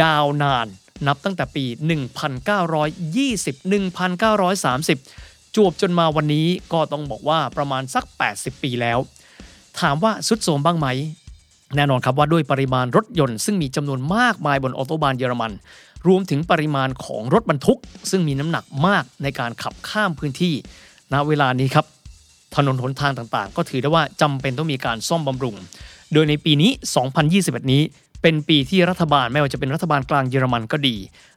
[0.00, 0.66] ยาวนาน
[1.06, 1.64] นับตั้งแต่ปี
[2.84, 8.04] 1920 1930 จวบจนมาวันนี้ก็ต้องบอกว่าประมาณสัก
[8.34, 8.98] 80 ปีแล้ว
[9.80, 10.86] ถามว่าสุดโทมบ้างไหม
[11.76, 15.52] แน่นอนครับว่าด้วยปริมาณรถยนต์ซึ่งมีจำนวนมากมายบนออโตบานเยอรมัน
[16.06, 17.78] รวมถึงปริมาณของรถบรรทุก
[18.10, 20.54] ซึ่งมีน้ำหนักมากในการขับข้ามพื้นที่
[21.12, 21.86] ณเวลานี้ครับ
[22.56, 25.56] ถนนหนทางต่างๆ ก็ถือได้ว่าจำเป็นต้องมีการซ่อมบำรุง
[26.12, 26.70] โดยในปีนี้
[27.20, 27.82] 2021 นี้
[28.22, 30.96] เป็นปีที่รัฐบาลไม่ว่าจะเป็นรัฐบาลกลางเยอรมันก็ดี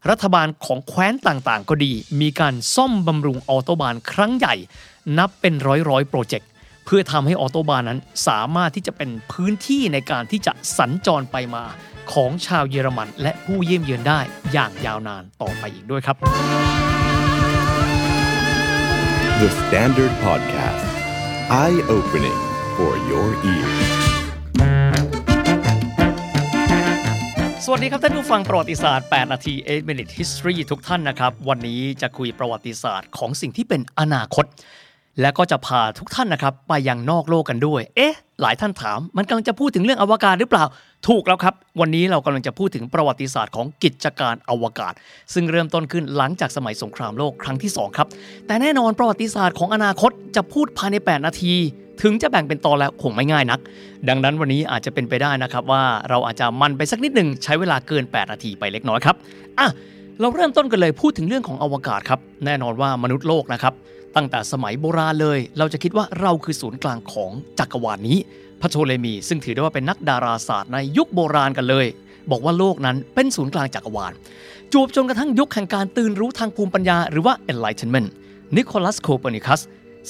[0.09, 4.55] รัฐบาลของแคว้นต่างๆ ก็ดี มีการซ่อมบำรุงออโตบานครั้งใหญ่
[5.17, 5.53] นับเป็น
[5.89, 6.49] ร้อยๆโปรเจกต์
[6.85, 11.63] เพื่อทำให้ออโตบานนั้นสามารถที่จะเป็นพื้นที่ในการที่จะสัญจรไปมา
[12.11, 14.19] ของชาวเยอรมัน และผู้เยี่ยมเยือนได้
[14.51, 16.15] อย่างยาวนานต่อไปอีกด้วยครับ
[19.41, 20.85] The Standard Podcast.
[21.49, 22.39] Eye opening
[22.75, 23.98] for your ears.
[27.71, 34.45] วัสดีครับท่านผู้ฟังประวัติศาสตร์ 8 นาที 8 minute history ทุกท่านนะครับ วันนี้จะคุยประวัติศาสตร์ของสิ่งที่เป็นอนาคต
[35.21, 40.65] และก็จะพาทุกท่านนะครับ ไปยังนอกโลกกันด้วย เอ๊ะ หลายท่านถาม มันกำลังจะพูดถึงเรื่องอวกาศหรือเปล่า
[41.07, 44.93] ถูกแล้วครับ วันนี้เรากำลังจะพูดถึงประวัติศาสตร์ของกิจการอวกาศ
[45.33, 48.07] ซึ่งเริ่มต้นขึ้นหลังจากสมัยสงครามโลกครั้งที่สองครับ
[48.47, 51.55] แต่แน่นอนประวัติศาสตร์ของอนาคตจะพูดภายใน 8 นาที
[52.01, 53.59] ถึงจะแบ่งเป็นตอนแล้วคงไม่ง่ายนัก
[54.09, 59.15] ดังนั้นวันนี้อาจจะเป็นไปได้นะครับว่าเราอาจจะมันไปสักนิดหนึ่งใช้เวลาเกิน 8 นาทีไปเล็กน้อยครับ
[59.59, 59.67] อะ
[60.19, 63.73] เราเริ่มต้นกันเลยพูดถึงเรื่องของอวกาศครับ แน่นอนว่ามนุษย์โลกนะครับ
[64.15, 68.17] ตั้งแต่สมัยโบราณเลย เราจะคิดว่าเราคือศูนย์กลางของจักรวาลนี้
[68.61, 71.85] พระโทเลมี ซึ่งถือได้ว่าเป็นนักดาราศาสตร์ในยุคโบราณกันเลย
[72.31, 74.13] บอกว่าโลกนั้นเป็นศูนย์กลางจักรวาล
[74.73, 78.07] จวบจนกระทั่งยุคแห่งการตื่นรู้ทางภูมิปัญญาหรือว่า enlightenment
[78.55, 79.61] นิโคลัสโคเปอร์นิคัส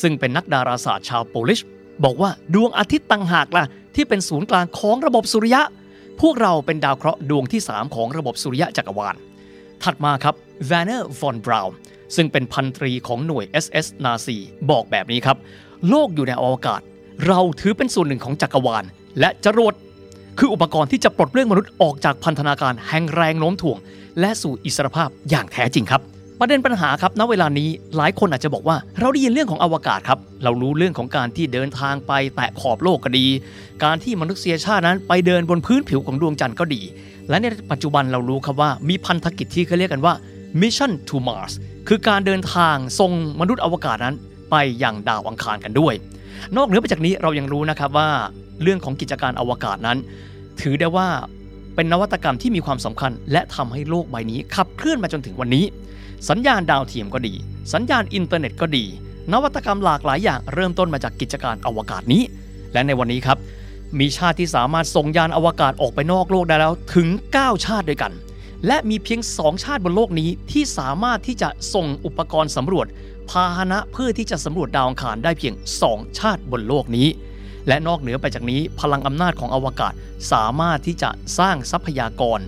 [0.02, 1.60] ซึ่งเป็นนักดาราศาสตร์ชาวโปลิช
[2.04, 5.62] บอกว่าดวงอาทิตย์ต่างหากล่ะ ที่เป็นศูนย์กลางของระบบสุริยะ
[6.22, 9.16] พวกเราเป็นดาวเคราะห์ดวงที่ 3 ของระบบสุริยะจักรวาล
[9.84, 10.36] ถัดมาครับ
[10.70, 11.72] v a n n e r von Braun
[12.16, 14.38] ซึ่งเป็นพันตรีของหน่วย SS นาซี
[14.70, 15.38] บอกแบบนี้ครับ
[15.90, 16.82] โลกอยู่ในอวกาศ
[17.28, 18.84] เราถือเป็นส่วนหนึ่งของจักรวาล
[19.20, 19.74] และจรวด
[20.40, 23.78] คืออุปกรณ์ที่จะปลดเปลื้องมนุษย์ออกจากพันธนาการแห่งแรงโน้มถ่วง
[24.20, 26.02] และสู่อิสรภาพอย่างแท้จริงครับ
[26.42, 33.28] ประเด็นปัญหาครับ ณ เวลานี้หลายคนอาจจะบอกว่า เราได้ยินเรื่องของอวกาศครับ เรารู้เรื่องของการที่เดินทางไปแตะขอบโลกก็ดี
[33.84, 36.82] การที่มนุษยชาตินั้นไปเดินบนพื้นผิวของดวงจันทร์ก็ดี
[37.30, 40.14] และในปัจจุบันเรารู้ครับว่ามีพันธกิจที่เขาเรียกกันว่า
[40.62, 41.54] Mission to Mars
[41.88, 44.16] คือการเดินทางส่งมนุษย์อวกาศนั้น
[44.52, 45.94] ไปยังดาวอังคารกันด้วย
[46.58, 48.10] นอกเหนือไปจากนี้เรายังรู้นะครับว่า
[48.62, 49.98] เรื่องของกิจการอวกาศนั้น
[50.62, 51.08] ถือได้ว่า
[51.76, 55.66] เป็นนวัตกรรมที่มีความสำคัญ และทำให้โลกใบนี้ขับเคลื่อนมาจนถึงวันนี้
[56.30, 57.34] สัญญาณดาวเทียมก็ดี
[57.74, 58.86] สัญญาณอินเทอร์เน็ตก็ดี
[59.32, 62.24] นวัตกรรมหลากหลายอย่างเริ่มต้นมาจากกิจการอวกาศนี้
[62.74, 63.38] และในวันนี้ครับ
[64.00, 67.08] มีชาติที่สามารถส่งยานอวกาศออกไปนอกโลกได้แล้วถึง
[67.38, 68.14] 9 ชาติด้วยกัน
[68.68, 72.88] และมีเพียง 2 ชาติบนโลกนี้ที่สามารถที่จะส่งอุปกรณ์สำรวจ
[73.30, 75.54] พาหนะเพื่อที่จะสำรวจดาวอังคารได้เพียง
[75.88, 77.08] 2 ชาติบนโลกนี้
[77.68, 79.94] และนอกเหนือไปจากนี้พลังอำนาจของอวกาศ
[80.32, 82.40] สามารถที่จะสร้างทรัพยากร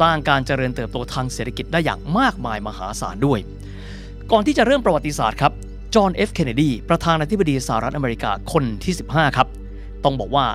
[0.00, 3.38] สร้างการเจริญเติบโตทางเศรษฐกิจได้อย่างมากมายมหาศาลด้วย
[4.32, 5.52] ก่อนที่จะเริ่มประวัติศาสตร์ครับ
[5.94, 9.48] จอห์นเอฟเคนเนดีประธานาธิบดีสหรัฐอเมริกาคนที่ 15 ครับ
[10.04, 10.46] ต้องบอกว่า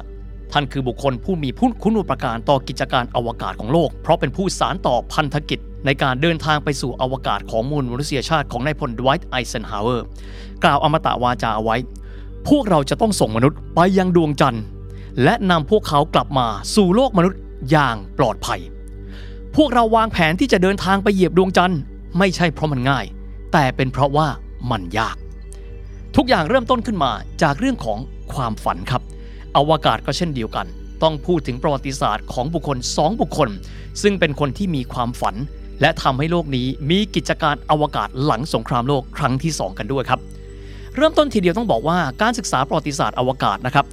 [0.51, 10.05] ท่านคือบุคคลผู้มีผู้คุณูปการต่อกิจการอวกาศของโลก เพราะเป็นผู้สารต่อพันธกิจ ในการเดินทางไปสู่อวกาศของมวลมนุษยชาติของนายพลดไวท์ไอเซนฮาวเวอร์
[10.63, 11.77] กล่าวอมตะวาจาไว้
[12.47, 14.63] พวกเราจะต้องส่งมนุษย์ไปยังดวงจันทร์
[15.23, 17.39] และนำพวกเขากลับมาสู่โลกมนุษย์
[17.71, 18.61] อย่างปลอดภัย
[19.55, 21.79] พวกเราวางแผนที่จะเดินทางไปเหยียบดวงจันทร์
[22.17, 23.05] ไม่ใช่เพราะมันง่าย
[23.53, 24.27] แต่เป็นเพราะว่า
[24.71, 25.15] มันยาก
[26.15, 27.11] ทุกอย่างเริ่มต้นขึ้นมา
[27.41, 27.97] จากเรื่องของ
[28.33, 29.01] ความฝันครับ
[29.57, 30.67] อวกาศก็เช่นเดียวกัน
[31.03, 33.49] ต้องพูดถึงประวัติศาสตร์ของบุคคลสองบุคคล
[34.01, 35.35] ซึ่งเป็นคนที่มีความฝัน
[35.81, 40.19] และทำให้โลกนี้มีกิจการอวกาศหลังสงครามโลกครั้งที่ 2 กันด้วยครับ
[40.95, 43.85] เริ่มต้นทีเดียวต้องบอกว่าการศึกษาประวัติศาสตร์อวกาศนะครับ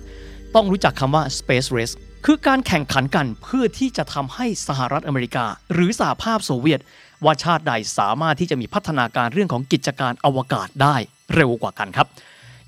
[0.55, 1.95] ต้องรู้จักคำว่า space race
[2.29, 6.81] คือการแข่งขันกันเพื่อที่จะทำให้สหรัฐอเมริกา หรือสหภาพโซเวียต
[7.25, 10.97] ว่าชาติใดสามารถที่จะมีพัฒนาการเรื่องของกิจการอวกาศได้
[11.35, 12.07] เร็วกว่ากันครับ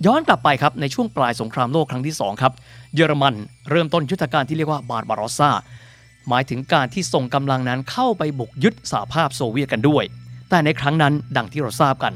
[0.07, 2.53] ย้อนกลับไปครับในช่วงปลายสงครามโลกครั้งที่2ครับ
[2.95, 3.35] เยอรมัน
[3.71, 5.51] เริ่มต้นยุทธการที่เรียกว่าบาร์บารอสซา
[6.29, 10.05] หมายถึงการที่ส่งกำลังนั้นเข้าไปบุกยึดสหภาพโซเวียตกันด้วย
[10.51, 12.15] แต่ในครั้งนั้นดังที่เราทราบกัน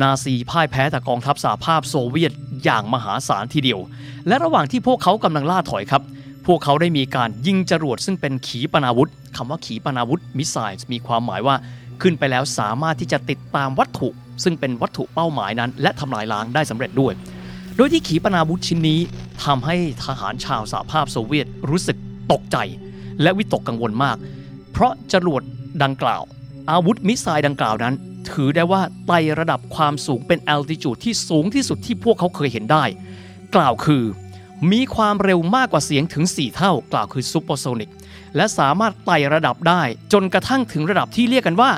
[0.00, 2.32] นาซีพ่ายแพ้แด่กองทัพสหภาพโซเวียต
[2.64, 3.80] อย่างมหาศาลทีเดียว
[4.28, 6.02] และระหว่างที่พวกเขากำลังล่าถอยครับ
[6.46, 11.56] พวกเขาได้มีการยิงจรวดซึ่งเป็นขีปนาวุธคำว่าขีปนาวุธ missile มีความหมายว่า
[12.02, 14.08] ขึ้นไปแล้วสามารถที่จะติดตามวัตถุ
[14.44, 17.12] ซึ่งเป็นวัตถุเป้าหมายนั้น และทำลายล้างได้สำเร็จด้วย
[17.76, 19.00] โดยที่ขีปนาวุธชิ้นนี้
[19.44, 21.96] ทำให้ทหารชาวสหภาพโซเวียตรู้สึก
[22.32, 22.56] ตกใจ
[23.22, 24.16] และวิตกกังวลมาก
[24.72, 25.42] เพราะจรวด
[25.82, 26.22] ดังกล่าว
[26.70, 27.94] อาวุธ missile ดังกล่าวนั้น
[28.30, 32.84] ถือได้ว่าไต่ระดับความสูงเป็น altitude ที่สูงที่สุดที่พวกเขาเคยเห็นได้
[33.56, 34.02] กล่าวคือ
[34.70, 37.92] มีความเร็วมากกว่าเสียงถึง 4 เท่ากล่าวคือ supersonic
[38.36, 39.82] และสามารถไต่ระดับได้
[40.12, 41.70] จนกระทั่งถึงระดับที่เรียกกันว่า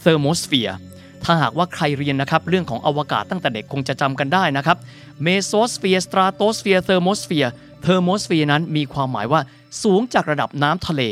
[0.00, 0.76] เทอร์โมสเฟียร์
[1.24, 4.76] ถ้าหากว่าใครเรียนนะครับเรื่องของอวกาศตั้งแต่เด็กคงจะจำกันได้นะครับ
[5.22, 9.40] เมโซสเฟียร์สตราโตสเฟียร์เทอร์โมสเฟียร์เทอร์โมสเฟียร์นั้นมีความหมายว่า
[9.82, 11.02] สูงจากระดับน้ำทะเล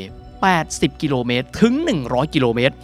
[0.46, 2.74] 80 กิโลเมตรถึง 100 กิโลเมตร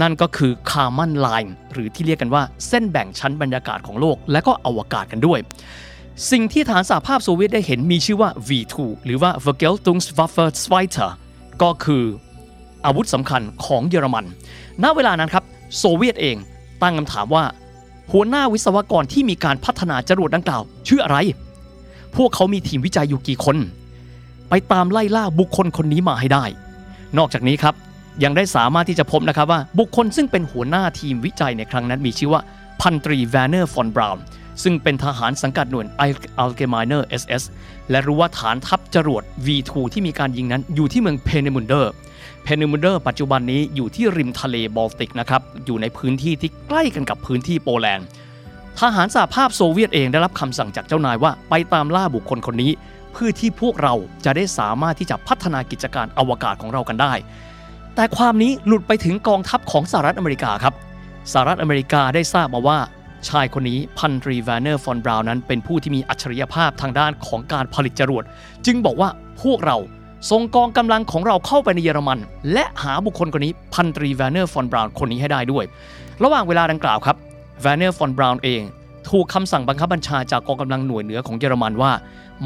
[0.00, 5.38] นั่นก็คือ Kármán line หรือที่เรียกกันว่าเส้นแบ่งชั้นบรรยากาศของโลกและก็อวกาศกันด้วย
[6.30, 11.10] สิ่งที่ฐานสหภาพโซเวียตได้เห็นมีชื่อว่า V2 หรือว่า Vergeltungswaffe zwei
[11.62, 12.04] ก็คือ
[12.86, 14.24] อาวุธสำคัญของเยอรมัน
[14.82, 15.44] ณ เวลานั้นครับ
[15.78, 16.36] โซเวียตเอง
[16.82, 17.44] ตั้งคำถามว่า
[18.12, 21.16] หัวหน้าวิศวกรที่มีการพัฒนาจรวดดังกล่าว ชื่ออะไร
[22.16, 23.56] พวกเขามีทีมวิจัยอยู่กี่คน
[24.48, 26.44] ไปตามไล่ล่าบุคคลคนนี้มาให้ได้
[27.18, 27.74] นอกจากนี้ครับ
[28.24, 32.40] ยังได้สามารถที่จะพบนะครับว่าบุคคลซึ่งเป็นหัวหน้าทีมวิจัยในครั้งนั้นมีชื่อว่า
[32.80, 34.22] พันตรีแวนเนอร์ฟอนบราวน์
[34.62, 35.86] ซึ่งเป็นทหารสังกัดหน่วย
[36.38, 37.42] อัลเกมายเนอร์ SS
[37.90, 41.92] และรู้ว่าฐานทัพจรวด V2 ที่มีการยิงนั้นอยู่ที่เมืองเพเนมุนเดอร์
[42.42, 48.06] เพเนมุนเดอร์ปัจจุบันนี้อยู่ที่ริมทะเลบอลติกนะครับอยู่ในพื้นที่ที่ใกล้กันกับพื้นที่โปแลนด์
[48.80, 52.72] ทหารสหภาพโซเวียตเองได้รับคำสั่งจากเจ้านายว่าไปตามล่าบุคคลคนนี้
[53.12, 57.12] เพื่อที่พวกเราจะได้สามารถที่จะพัฒนากิจการอวกาศของเรากันได้
[57.94, 60.74] แต่ความนี้หลุดไปถึงกองทัพของสหรัฐอเมริกาครับ
[61.32, 62.78] สหรัฐอเมริกาได้ทราบมาว่า
[63.28, 68.24] ชายคนนี้พันตรีแวนเนอร์ฟอนบราวน์นั้น เป็นผู้ที่มีอัจฉริยภาพทางด้านของการผลิตจรวด
[68.66, 69.08] จึงบอกว่า
[69.42, 69.76] พวกเรา
[70.30, 72.18] ส่งกองกำลังของเราเข้าไปในเยอรมัน
[72.52, 75.64] และหาบุคคลคนนี้พันตรีแวนเนอร์ฟอนบราวน์คนนี้ให้ได้ด้วย
[76.22, 77.16] ระหว่างเวลาดังกล่าวครับ
[77.60, 78.62] แวนเนอร์ฟอนบราวน์เอง
[79.10, 81.92] ถูกคำสั่งบังคับบัญชาจากกองกำลังหน่วยเหนือของเยอรมันว่า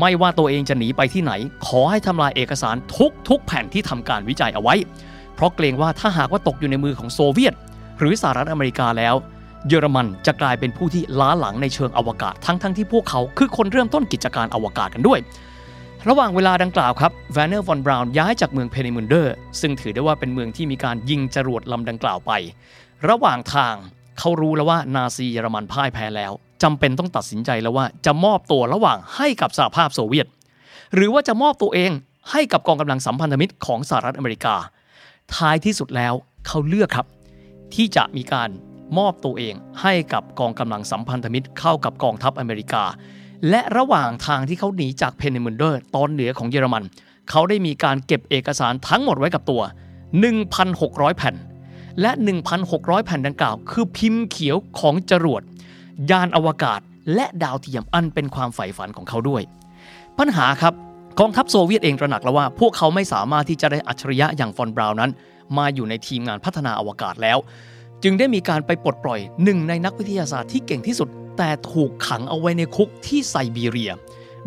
[0.00, 1.32] ไม่ว่าตัวเองจะหนีไปที่ไหน
[1.66, 4.74] ขอให้ทำลายเอกสารทุกทุกแผ่นที่ทำการวิจัยเอาไว้
[5.34, 7.54] เพราะเกรงว่าถ้าหากว่าตกอยู่ในมือของโซเวียต
[7.98, 9.14] หรือสหรัฐอเมริกาแล้ว
[9.68, 15.18] เยอรมันจะกลายเป็นผู้ที่ล้าหลังในเชิงอวกาศทั้งๆ ที่พวกเขาคือคนเริ่มต้นกิจการอวกาศกันด้วย
[16.08, 22.32] ระหว่างเวลาดังกล่าวครับแวนเนอร์ฟอนบราวน์ย้ายจากเมืองเพนิมุนเดอร์ซึ่งถือได้ว่าเป็นเมืองที่มีการยิงจรวดลำดังกล่าวไป
[23.08, 23.74] ระหว่างทาง
[24.18, 26.32] เขารู้แล้วว่านาซีเยอรมันพ่ายแพ้แล้ว
[26.62, 30.26] จำเป็นต้องตัดสินใจแล้วว่าจะมอบตัวระหว่างให้กับสหภาพโซเวียต
[30.94, 31.90] หรือว่าจะมอบตัวเอง
[32.30, 34.54] ให้กับกองกำลังสัมพันธมิตรของสหรัฐอเมริกา
[35.36, 36.14] ท้ายที่สุดแล้ว
[36.46, 37.06] เขาเลือกครับ
[37.74, 38.50] ที่จะมีการ
[38.98, 42.84] มอบตัวเองให้กับกองกำลังสัมพันธมิตรเข้ากับกองทัพอเมริกา
[43.50, 46.84] และระหว่างทางที่เขาหนีจากเพนนิมุนเดอร์ตอนเหนือของเยอรมัน
[47.30, 49.62] เขาได้มีการเก็บเอกสารทั้งหมดไว้กับตัว
[50.40, 51.34] 1,600 แผ่น
[52.00, 52.10] และ
[52.58, 55.42] 1,600 แผ่นดังกล่าว คือพิมพ์เขียวของจรวด
[56.10, 56.80] ยานอวกาศ
[57.14, 59.42] และดาวเทียมอันเป็นความใฝ่ฝันของเขาด้วย
[60.18, 60.74] ปัญหาครับ
[61.20, 65.10] กองทัพโซเวียตเองตระหนักแล้วว่า พวกเขาไม่สามารถที่จะได้อัจฉริยะอย่างฟอนบราวน์นั้น
[65.58, 67.38] มาอยู่ในทีมงานพัฒนาอวกาศแล้ว
[68.02, 73.92] จึงได้มีการไปปลดปล่อยหนึ่งในนักวิทยาศาสตร์ที่เก่งที่สุด แต่ถูกขังเอาไว้ในคุกที่ไซบีเรีย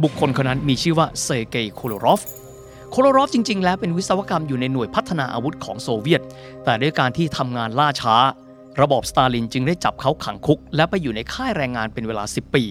[0.03, 2.21] บุคคลคนนั้นมีชื่อว่าเซอร์เกย์โคโลรอฟ
[2.91, 6.21] โคโลรอฟจริง ๆ แล้วเป็นวิศวกรรมอยู่ในหน่วยพัฒนาอาวุธของโซเวียต
[6.63, 8.15] แต่ด้วยการที่ทำงานล่าช้า
[8.81, 12.63] ระบอบสตาลินจึงได้จับเขาขังคุก และไปอยู่ในค่ายแรงงานเป็นเวลา 10 ปี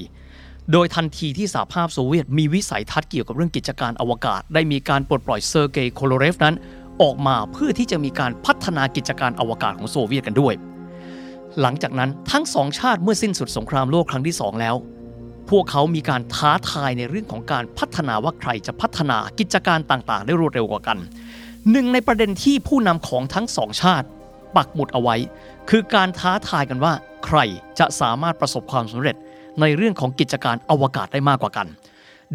[0.73, 6.55] โดยทันทีที่สหภาพโซเวียตมีวิสัยทัศน์เกี่ยวกับเรื่องกิจการอวกาศ ได้มีการปลดปล่อยเซอร์เกย์โคโลเรฟนั้น
[7.03, 10.55] ออกมาเพื่อที่จะมีการพัฒนากิจการอวกาศของโซเวียตกันด้วย
[11.61, 14.77] หลังจากนั้นทั้งสองชาติเมื่อสิ้นสุดสงครามโลกครั้งที่2แล้ว
[15.51, 20.99] พวกเขามีการท้าทายในเรื่องของการพัฒนาว่าใครจะพัฒนากิจการต่างๆ ได้รวดเร็วกว่ากัน
[21.71, 24.07] หนึ่งในประเด็นที่ผู้นำของทั้งสองชาติ
[24.57, 25.17] ปักหมุดเอาไว้
[25.71, 26.93] คือการท้าทายกันว่า
[27.27, 27.39] ใคร
[27.79, 29.17] จะสามารถประสบความสำเร็จ
[29.61, 31.67] ในเรื่องของกิจการอวกาศได้มากกว่ากัน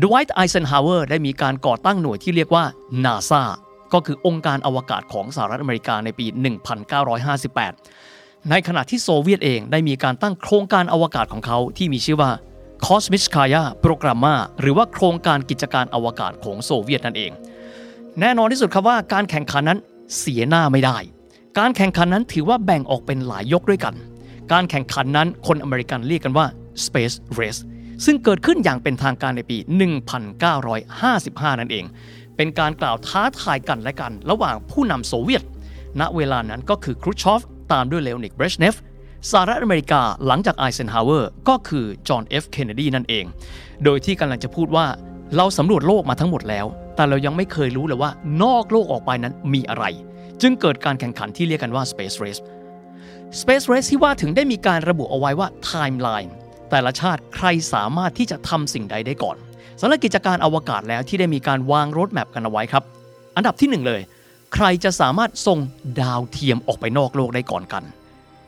[0.01, 2.63] ดไวท์ไอเซนฮาวเวอร์ได้มีการก่อตั้งหน่วยที่เรียกว่า
[3.05, 3.43] NASA
[3.93, 6.25] ก็คือองค์การอวกาศของสหรัฐอเมริกาในปี
[7.25, 8.14] 1958
[8.49, 12.31] ในขณะที่โซเวียตเองได้มีการตั้งโครงการอวกาศของเขาที่มีชื่อว่า
[12.85, 17.31] Космическая программа หรือว่าโครงการกิจการอวกาศของโซเวียตนั่นเอง
[18.19, 19.79] แน่นอนที่สุดครับว่าการแข่งขันนั้น
[20.17, 20.97] เสียหน้าไม่ได้
[21.59, 23.95] การแข่งขันนั้นถือว่าแบ่งออกเป็นหลายยกด้วยกัน
[24.51, 26.45] การแข่งขันนั้นคนอเมริกันเรียกกันว่า
[26.85, 27.61] Space Race
[28.05, 29.57] ซึ่งเกิดขึ้นอย่างเป็นทางการในปี
[30.79, 31.85] 1955 นั่นเอง
[32.35, 35.43] เป็นการกล่าวท้าทายกันและกัน ระหว่างผู้นำโซเวียต
[36.01, 38.75] ณ เวลานั้นก็คือครูชอฟ ตามด้วยเลโอนิดเบรชเนฟ
[39.31, 43.25] สหรัฐอเมริกาหลังจากไอเซนฮาวเวอร์ก็คือจอห์นเอฟเคนเนดีนั่นเอง
[43.83, 44.85] โดยที่กำลังจะพูดว่า
[45.35, 48.11] เราสำรวจโลกมาทั้งหมดแล้ว แต่เรายังไม่เคยรู้เลยว่า
[48.43, 49.85] นอกโลกออกไปนั้นมีอะไร
[50.41, 52.41] จึงเกิดการแข่งขันที่เรียกกันว่า Space Race
[53.41, 56.31] Space Race ที่ว่าถึงได้มีการระบุเอาไว้ว่า Timeline
[56.69, 59.37] แต่ละชาติใครสามารถที่จะทำสิ่งใดได้ก่อน
[59.81, 62.83] สำหรับกิจการอวกาศแล้วที่ได้มีการวางรถแมพกันเอาไว้ครับ
[63.35, 64.01] อันดับที่ 1 เลย
[64.57, 65.59] ใครจะสามารถส่ง
[66.01, 67.83] ดาวเทียมออกไปนอกโลกได้ก่อนกัน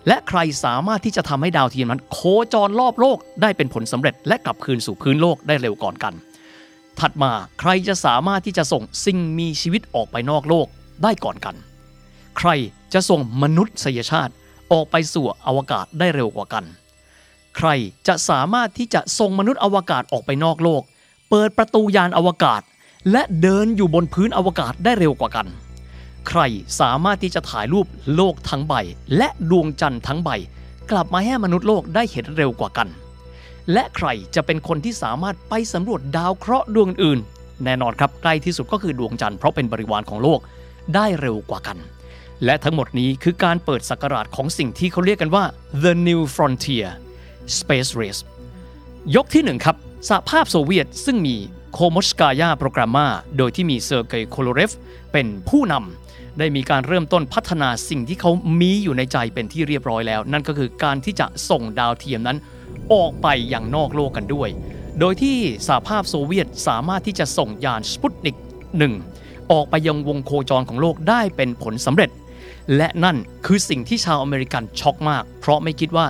[0.08, 2.20] และใครสามารถที่จะทำให้ดาวเทียมนั้น โค
[2.54, 6.14] จรรอบโลกได้เป็นผลสำเร็จ และกลับคืนสู่พื้นโลกได้เร็วก่อนกัน
[7.00, 10.68] ถัดมาใครจะสามารถที่จะส่งสิ่งมีชีวิตออกไปนอกโลก
[11.04, 11.56] ได้ก่อนกัน
[12.38, 12.50] ใคร
[12.94, 14.34] จะส่งมนุษยชาติ
[14.72, 16.66] ออกไปสู่อวกาศได้เร็วกว่ากัน
[17.58, 17.70] ใคร
[18.08, 20.82] จะสามารถที่จะส่งมนุษย์อวกาศออกไปนอกโลก
[21.30, 22.62] เปิดประตูยานอวกาศ
[23.12, 25.48] และเดินอยู่บนพื้นอวกาศได้เร็วกว่ากัน
[26.28, 26.42] ใคร
[26.80, 28.74] สามารถที่จะถ่ายรูปโลกทั้งใบ
[29.18, 30.30] และดวงจันทร์ทั้งใบ
[30.92, 32.88] กลับมาให้มนุษย์โลกได้เห็นเร็วกว่ากัน
[33.74, 37.20] และใครจะเป็นคนที่สามารถไปสำรวจดาวเคราะห์ดวงอื่น
[37.64, 40.40] แน่นอนครับใกล้ที่สุดก็คือดวงจันทร์เพราะเป็นบริวารของโลก
[40.96, 41.78] ได้เร็วกว่ากัน
[42.46, 45.44] และทั้งหมดนี้คือการเปิดสักราชของสิ่งที่เขาเรียกกันว่า
[45.84, 46.88] the new frontier
[47.58, 48.22] Space Race
[49.16, 49.76] ยกที่1ครับ
[50.08, 51.36] สหภาพโซเวียตซึ่งมี
[51.74, 53.08] โคมสกายาโปรแกรมมา
[53.38, 54.72] โดยที่มีเซอร์เกย์โคโลเรฟ
[55.12, 56.07] เป็นผู้นำ
[56.40, 62.38] ได้มีการเริ่มต้นพัฒนาสิ่งที่เขามีอยู่ในใจเป็นที่เรียบร้อยแล้ว นั่นก็คือการที่จะส่งดาวเทียมนั้น
[62.94, 64.50] ออกไปอย่างนอกโลกกันด้วย
[65.00, 68.38] โดยที่สหภาพโซเวียตสามารถที่จะส่งยานสปุตนิก
[68.94, 72.10] 1ออกไปยังวงโคจรของโลกได้เป็นผลสำเร็จ
[72.78, 76.06] และนั่นคือสิ่งที่ชาวอเมริกันช็อกมาก เพราะไม่คิดว่า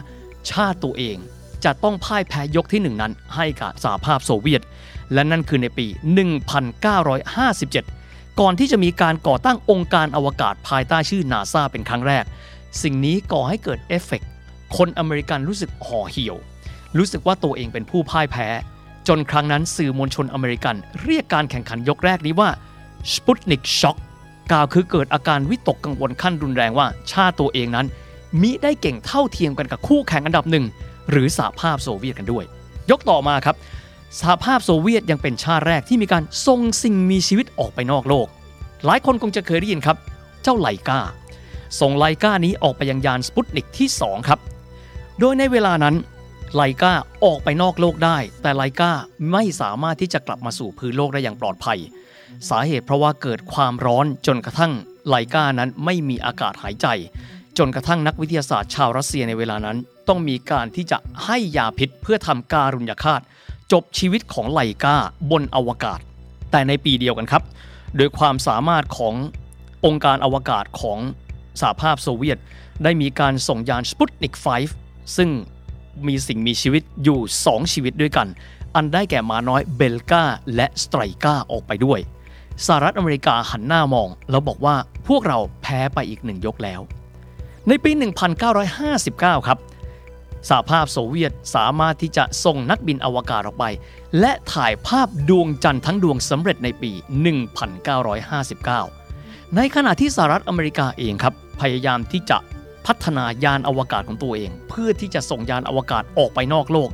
[0.52, 1.18] ชาติตัวเอง
[1.66, 4.62] จะต้องพ่ายแพ้ยกที่หนึ่งนั้นให้กับสหภาพโซเวียต
[5.14, 5.88] และนั่นคือในปี
[6.78, 8.07] 1957
[8.40, 12.26] ก่อนที่จะมีการก่อตั้งองค์การอวกาศภายใต้ชื่อนาซาเป็นครั้งแรก
[12.82, 14.22] สิ่งนี้ก่อให้เกิดเอฟเฟก
[14.78, 16.36] คนอเมริกันรู้สึกห่อเหี่ยว
[16.98, 18.48] รู้สึกว่าตัวเองเป็นผู้พ่ายแพ้
[19.08, 22.50] จนครั้งนั้นสื่อมวลชนอเมริกัน เรียกการแข่งขันยกแรกนี้ว่า
[23.14, 23.98] Sputnik shock
[24.52, 27.86] กล่าวคือเกิดอาการวิตกกังวลขั้นรุนแรงว่าชาติตัวเองนั้น
[28.42, 30.66] มิได้เก่งเท่าเทียมกันกับคู่แข่งอันดับหนึ่ง
[31.12, 32.44] หรือสหภาพโซเวียตกันด้วย
[32.92, 33.56] ยกต่อมาครับ
[34.20, 38.28] สหภาพโซเวียตยังเป็นชาติแรกที่มีการส่งสิ่งมีชีวิตออกไปนอกโลก
[38.86, 39.98] หลายคนคงจะเคยได้ยินครับ
[40.44, 41.00] เจ้าไลกา
[41.80, 44.40] ส่งไลกานี้ออกไปยังยานสปุตนิกที่ 2 ครับ
[45.20, 45.96] โดยในเวลานั้น
[46.56, 48.92] ไลกาออกไปนอกโลกได้ แต่ไลกา
[49.32, 51.80] ไม่สามารถที่จะกลับมาสู่พื้นโลกได้อย่างปลอดภัย
[52.50, 54.72] สาเหตุเพราะว่าเกิดความร้อนจนกระทั่ง
[55.08, 56.88] ไลกานั้นไม่มีอากาศหายใจ
[57.58, 59.78] จนกระทั่งนักวิทยาศาสตร์ชาวรัสเซียในเวลานั้น
[60.08, 63.22] ต้องมีการที่จะให้ยาพิษเพื่อทำการุญยฆาต
[63.72, 64.96] จบชีวิตของไลกา
[65.32, 66.00] บนอวกาศ
[66.52, 67.44] แต่ในปีเดียวกันครับ
[67.98, 69.14] โดยความสามารถของ
[69.86, 71.00] องค์การอวกาศของ
[71.62, 72.38] สหภาพโซเวียต
[72.84, 74.34] ได้มีการส่งยานสปุตนิก
[74.76, 75.30] 5 ซึ่ง
[76.08, 78.28] มีสิ่งมีชีวิตอยู่ 2 ชีวิตด้วยกัน
[78.76, 80.24] อันได้แก่มาน้อยเบลกา
[80.56, 82.00] และสไตรกาออกไปด้วย
[82.66, 84.76] สหรัฐอเมริกาหันหน้ามอง แล้วบอกว่า
[85.08, 86.82] พวกเราแพ้ไปอีกหนึ่งยกแล้ว
[87.68, 87.92] ในปี
[88.50, 89.58] 1959 ครับ
[90.48, 93.66] สหภาพโซเวียตสามารถที่จะส่งนักบินอวกาศออกไป
[94.20, 96.92] และถ่ายภาพดวงจันทร์ทั้งดวงสำเร็จในปี
[98.24, 102.38] 1959 ในขณะที่สหรัฐอเมริกาเองครับ พยายามที่จะ
[102.86, 106.90] พัฒนายานอวกาศของตัวเอง เพื่อที่จะส่งยานอวกาศออกไปนอกโลก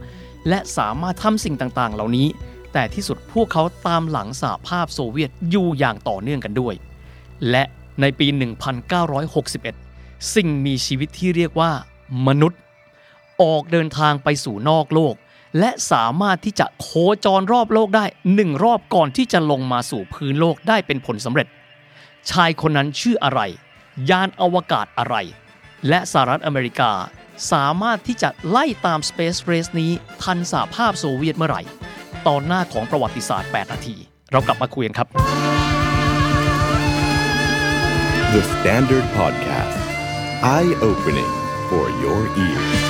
[0.49, 2.27] และสามารถทำสิ่งต่างๆ เหล่านี้
[2.73, 6.73] แต่ที่สุดพวกเขาตามหลังสหภาพโซเวียตอยู่อย่างต่อเนื่องกันด้วย
[7.49, 7.63] และ
[8.01, 8.27] ในปี
[9.51, 11.71] 1961 สิ่งมีชีวิตที่เรียกว่า
[12.27, 12.59] มนุษย์
[13.41, 15.15] ออกเดินทางไปสู่นอกโลก
[15.59, 16.89] และสามารถที่จะโค
[17.25, 18.05] จรรอบโลกได้
[18.35, 21.47] หนึ่งรอบก่อนที่จะลงมาสู่พื้นโลกได้เป็นผลสำเร็จ
[22.29, 23.41] ชายคนนั้นชื่ออะไร
[24.09, 25.15] ยานอวกาศอะไร
[25.89, 26.91] และสหรัฐอเมริกา
[27.51, 29.91] สามารถที่จะไล่ตาม Space Race นี้
[30.23, 31.61] ทันสหภาพโซเวียตเมื่อไหร่
[32.27, 33.95] ตอนหน้าของประวัติศาสตร์ 8 นาที
[34.31, 35.07] เรากลับมาคุยกันครับ
[38.33, 39.77] The Standard Podcast.
[40.43, 41.31] Eye opening
[41.69, 42.82] for your ears.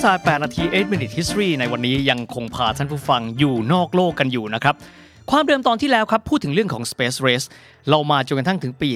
[0.00, 4.74] 88นาที 8 minute history ในวันนี้ยังคงพาท่านผู้ฟังอยู่นอกโลกกันอยู่นะครับ
[5.30, 7.46] ความเดิมตอนที่แล้วครับ พูดถึงเรื่องของ Space Race
[7.90, 8.90] เรามาจนกระทั่งถึงปี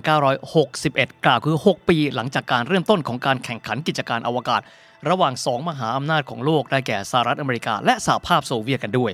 [0.00, 4.60] 1961 กล่าวคือ 6 ปีหลังจากการเริ่มต้นของการแข่งขันกิจการอวกาศ
[5.08, 9.10] ระหว่าง 2 มหาอำนาจของโลกได้แก่สหรัฐอเมริกา และสหภาพโซเวียตกันด้วย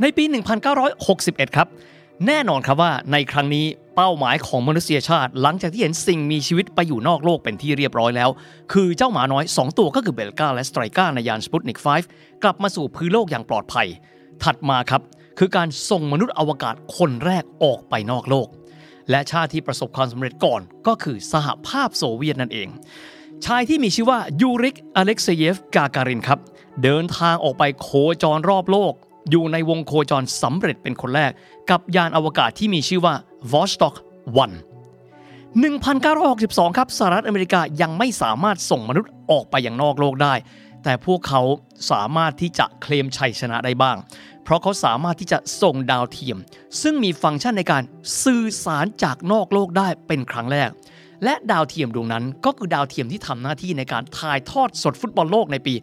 [0.00, 0.24] ในปี
[0.90, 1.68] 1961 ครับ
[2.26, 8.30] แน่นอนครับว่าในครั้งนี้ เป้าหมายของมนุษยชาติ หลังจากที่เห็นสิ่งมีชีวิตไปอยู่นอกโลกเป็นที่เรียบร้อยแล้ว
[8.72, 13.86] คือเจ้าหมาน้อย 2 ตัวก็คือเบลกาและสไตรกาในยานสปุตนิก 5 กลับมาสู่พื้นโลกอย่างปลอดภัย
[14.42, 15.02] ถัดมาครับ
[15.38, 18.48] คือการส่งมนุษย์อวกาศคนแรกออกไปนอกโลก
[19.10, 22.68] และชาติที่ประสบความสำเร็จก่อนก็คือสหภาพโซเวียตนั่นเอง
[23.44, 26.38] ชายที่มีชื่อว่ายูริกอเล็กเซเยฟกาการินครับ
[26.82, 27.88] เดินทางออกไปโค
[28.22, 28.94] จรรอบโลก
[29.30, 31.32] อยู่ในวงโคจรสำเร็จเป็นคนแรก
[31.70, 33.14] กับยานอวกาศที่มีชื่อว่า
[33.52, 33.94] Vostok
[34.34, 40.34] 1 1962 ครับสหรัฐอเมริกายังไม่สามารถส่งมนุษย์ออกไปอย่างนอกโลกได้
[40.84, 41.42] แต่พวกเขา
[41.90, 43.96] สามารถที่จะเคลมชัยชนะได้บ้าง
[44.44, 46.38] เพราะเขาสามารถที่จะส่งดาวเทียม
[46.82, 47.82] ซึ่งมีฟังก์ชันในการ
[48.24, 50.70] สื่อสารจากนอกโลกได้เป็นครั้งแรก
[51.24, 55.74] และดาวเทียมดวงนั้นก็คือดาวเทียมที่ทำหน้าที่ในการถ่ายทอดสดฟุตบอลโลกในปี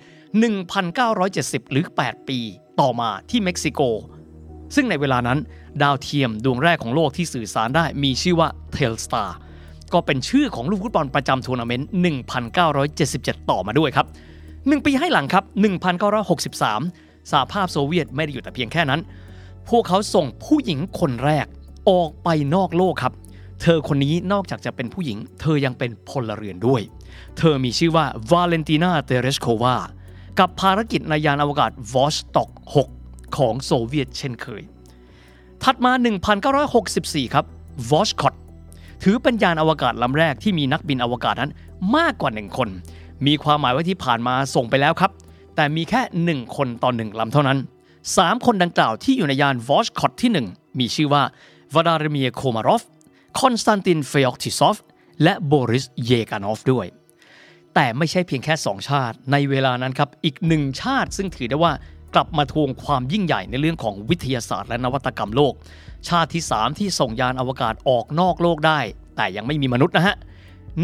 [0.61, 2.39] 1970 หรือ 8 ปี
[2.79, 3.81] ต่อมาที่เม็กซิโก
[4.75, 5.39] ซึ่งในเวลานั้น
[5.81, 9.29] ดาวเทียมดวงแรกของโลกที่สื่อสารได้มีชื่อว่า Telstar
[9.93, 11.87] ก็เป็นชื่อของลูกฟุตบอลประจำทัวร์นาเมนต์
[12.83, 14.07] 1977 ต่อมาด้วยครับ
[14.45, 15.43] 1 ปีให้หลังครับ
[16.17, 19.01] 1963 สหภาพโซเวียตไม่ได้อยู่แต่เพียงแค่นั้น
[19.69, 21.45] พวกเขาส่งผู้หญิงคนแรก
[21.89, 23.13] ออกไปนอกโลกครับ
[23.61, 26.81] เธอคนนี้นอกจากจะเป็นผู้หญิง เธอยังเป็นพลเรือนด้วย
[27.37, 29.75] เธอมีชื่อว่าวาเลนตินา เตเรชโควา
[30.39, 33.02] กับภารกิจในยานอวกาศวอสต็อก 6
[33.37, 34.61] ของโซเวียตเช่นเคย
[35.63, 35.91] ถัดมา
[36.63, 37.45] 1964 ครับ
[37.91, 38.33] วอสคอด
[39.03, 41.51] ถือเป็นยานอวกาศลำแรกที่มีนักบินอวกาศนั้น
[41.95, 42.69] มากกว่า 1 คน
[43.25, 45.11] มีความหมายว่าที่ผ่านมาส่งไปแล้วครับ
[45.55, 46.01] แต่มีแค่
[46.43, 47.57] 1 คนต่อ 1ลำเท่านั้น
[48.07, 51.23] 3 คนดังกล่าวที่อยู่ในยานวอสคอดที่ 1 มีชื่อว่า
[51.75, 52.83] วลาดิเมียโคมารอฟ
[53.39, 54.77] คอนสแตนตินเฟยอกติซอฟ
[55.23, 56.85] และโบริส เยโกรอฟด้วย
[57.73, 61.73] แต่ไม่ใช่เพียงแค่ 2 ชาติ ในเวลานั้นครับ อีกหนึ่งชาติซึ่งถือได้ว่า
[62.15, 65.53] กลับมาทวงความยิ่งใหญ่ในเรื่องของวิทยาศาสตร์และนวัตกรรมโลก
[66.07, 68.79] ชาติที่ 3 ที่ส่งยานอวกาศออกนอกโลกได้
[69.15, 70.15] แต่ยังไม่มีมนุษย์นะฮะ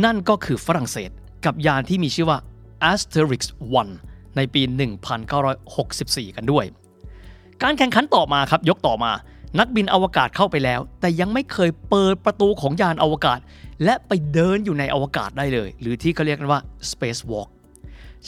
[0.06, 1.10] นั่นก็คือฝรั่งเศส
[1.46, 2.38] กับยานที่มีชื่อว่า
[2.92, 3.42] Asterix
[3.90, 4.62] 1 ในปี
[5.50, 6.66] 1964 กันด้วย
[7.64, 9.12] การแข่งขันต่อมาครับยกต่อมา
[9.60, 13.40] นักบินอวกาศเข้าไปแล้ว แต่ยังไม่เคยเปิดประตูของยานอวกาศ
[13.84, 16.60] และไปเดินอยู่ในอวกาศได้เลย หรือที่เขาเรียกกันว่า
[16.92, 17.50] Space Walk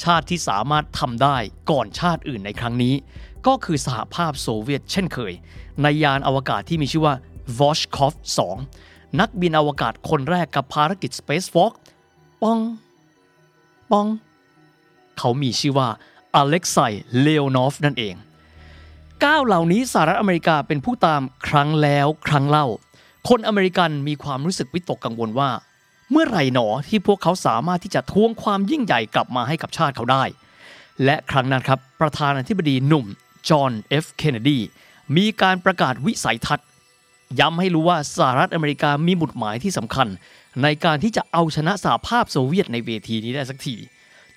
[0.03, 1.38] ชาติที่สามารถทำได้
[1.72, 2.94] ก่อนชาติอื่นในครั้งนี้
[3.48, 5.34] ก็คือสหภาพโซเวียตเช่นเคย
[5.82, 7.16] ในยานอวกาศที่มีชื่อว่า
[7.60, 8.14] Voshkov
[8.68, 11.74] 2 นักบินอวกาศคนแรกกับภารกิจ Space Walk
[12.42, 12.60] ปอง
[13.92, 14.08] ปอง
[15.18, 15.90] เขามีชื่อว่า
[16.36, 16.78] อเล็กไซ
[17.20, 18.16] เลโอนอฟนั่นเอง
[19.24, 22.68] ก้าวเหล่านี้สหรัฐอเมริกาเป็นผู้ตามครั้งแล้วครั้งเล่า
[23.30, 25.50] คนอเมริกันมีความรู้สึกวิตกกังวลว่า
[26.12, 30.24] เมื่อไหร่หนอที่พวกเขาสามารถที่จะทวงความยิ่งใหญ่กลับมาให้กับชาติเขาได้
[31.06, 33.06] และครั้งนั้นครับประธานาธิบดีหนุ่ม
[33.50, 34.60] จอห์นเอฟเคนเนดี
[35.18, 36.68] มีการประกาศวิสัยทัศน์
[37.40, 40.08] ย้ำให้รู้ว่าสหรัฐอเมริกามีหมุดหมายที่สำคัญ
[40.64, 43.76] ในการที่จะเอาชนะสหภาพโซเวียตในเวทีนี้ได้สักที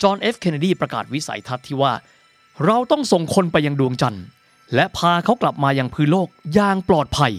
[0.02, 1.92] จอห์นเอฟเคนเนดีประกาศวิสัยทัศน์ที่ว่า
[2.64, 4.24] เราต้องส่งคนไปยังดวงจันทร์
[4.74, 7.32] และพาเขากลับมายังพื้นโลกอย่างปลอดภัย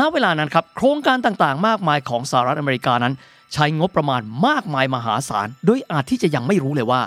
[0.00, 3.14] ณเวลานั้นครับโครงการต่างๆ มากมายของสหรัฐอเมริกานั้น
[3.52, 7.00] ใช้งบประมาณมากมายมหาศาลโดยอาจที่จะยังไม่รู้เลยว่า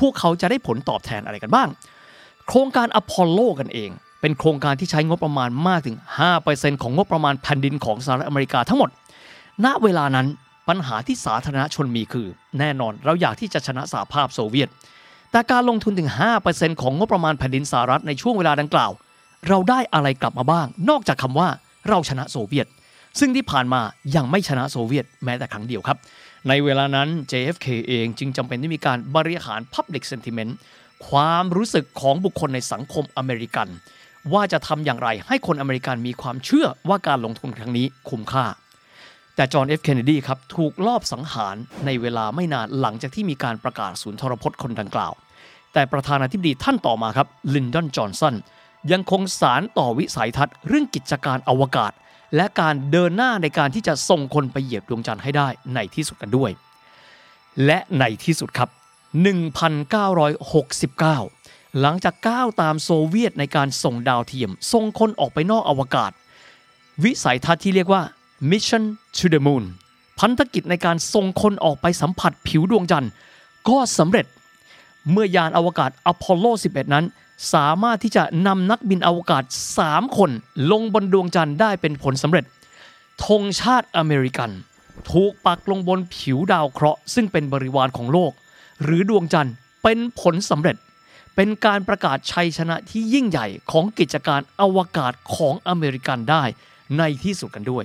[0.00, 1.68] พวกเขาจะได้ผลตอบแทนอะไรกันบ้าง
[2.48, 3.90] โครงการอพอลโลกันเอง
[4.20, 5.96] เป็นโครงการที่ใช้งบประมาณมากถึง
[6.38, 8.90] 5%ของงบประมาณแผ่นดินของสหรัฐอเมริกาทั้งหมด
[9.64, 10.26] ณเวลานั้น
[10.68, 12.26] ปัญหาที่สาธารณชนมีคือ
[12.58, 14.68] แน่นอนเราอยากที่จะชนะสหภาพโซเวียต
[15.30, 16.10] แต่การลงทุนถึง
[16.46, 18.90] 5%ของงบประมาณแผ่นดินสหรัฐในช่วงเวลาดังกล่าว
[19.48, 21.48] เราได้อะไรกลับมาบ้าง นอกจากคำว่า
[21.88, 22.66] เราชนะโซเวียต
[23.18, 23.80] ซึ่งที่ผ่านมา
[24.16, 25.98] ยังไม่ชนะโซเวียตแม้แต่ครั้งเดียวครับ
[26.48, 30.52] ในเวลานั้น JFK เองจึงจำเป็นที่มีการบริหาร Public Sentiment
[31.08, 33.68] ความรู้สึกของบุคคลในสังคมอเมริกัน
[34.32, 38.46] ว่าจะทำอย่างไรให้คนอเมริกันมีความเชื่อว่าการลงทุนครั้งนี้คุ้มค่า
[39.34, 41.56] แต่จอห์นเอฟเคนเนดีครับถูกลอบสังหาร
[41.86, 45.12] ในเวลาไม่นานหลังจากที่มีการประกาศสุนทรพจน์ครั้งดังกล่าว
[45.72, 48.34] แต่ประธานาธิบดีท่านต่อมาครับลินดอนจอห์นสัน
[48.92, 51.92] ยังคงสารต่อวิสัยทัศน์เรื่องกิจการอวกาศ
[52.36, 56.50] และการเดินหน้าในการที่จะส่งคนไปเหยียบดวงจันทร์ให้ได้ในที่สุดกันด้วย
[57.64, 58.68] และในที่สุดครับ
[60.44, 66.12] 1969 หลังจากก้าวตามโซเวียตในการส่งดาวเทียม ส่งคนออกไปนอกอวกาศ
[67.04, 68.02] วิสัยทัศน์ที่เรียกว่า
[68.50, 68.84] Mission
[69.16, 69.64] to the Moon
[70.18, 73.10] พันธกิจในการส่งคนออกไปสัมผัสผิวดวงจันทร์
[73.68, 74.26] ก็สำเร็จ
[75.10, 77.04] เมื่อยานอวกาศอพอลโล 11 นั้น
[77.54, 79.44] สามารถที่จะนำนักบินอวกาศ
[79.80, 80.30] 3 คน
[80.70, 82.44] ลงบนดวงจันทร์ได้เป็นผลสำเร็จ
[83.26, 84.50] ธงชาติอเมริกัน
[85.10, 88.32] ถูกปักลงบนผิวดาวเคราะห์ซึ่งเป็นบริวารของโลก
[88.82, 90.76] หรือดวงจันทร์เป็นผลสำเร็จ
[91.36, 96.42] เป็นการประกาศชัยชนะที่ยิ่งใหญ่ของกิจการอวกาศของอเมริกันได้
[96.98, 97.84] ในที่สุดกันด้วย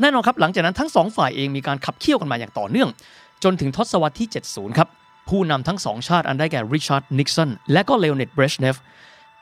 [0.00, 2.88] แน่นอนครับหลังจากนั้นทั้งสองฝ่ายเองมีการขับเคี่ยวกันมาอย่างต่อเนื่อง
[3.44, 4.88] จนถึงทศวรรษที่ 70 ครับ
[5.30, 8.76] ผู้นำทั้งสองชาติอันได้แก่ริชาร์ดนิกสันและก็เลโอนิดเบรชเนฟ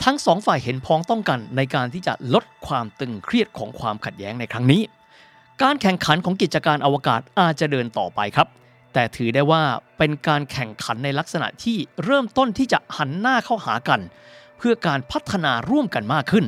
[0.05, 4.83] ทั้งสองฝ่ายเห็นพ้องต้องกันในการที่จะลดความตึงเครียดของความขัดแย้งในครั้งนี้
[5.63, 8.49] การแข่งขันของกิจการอวกาศอาจจะเดินต่อไปครับ
[8.93, 9.63] แต่ถือได้ว่า
[9.99, 14.01] เป็นการแข่งขันในลักษณะที่เริ่มต้นที่จะหันหน้าเข้าหากัน
[14.59, 16.45] เพื่อการพัฒนาร่วมกันมากขึ้น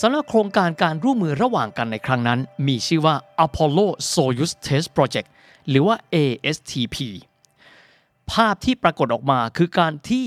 [0.00, 3.14] สำหรับโครงการการร่วมมือระหว่างกันในครั้งนั้น มีชื่อว่า
[3.44, 5.28] Apollo Soyuz Test Project
[5.68, 6.96] หรือว่า ASTP
[8.32, 10.26] ภาพที่ปรากฏออกมาคือการที่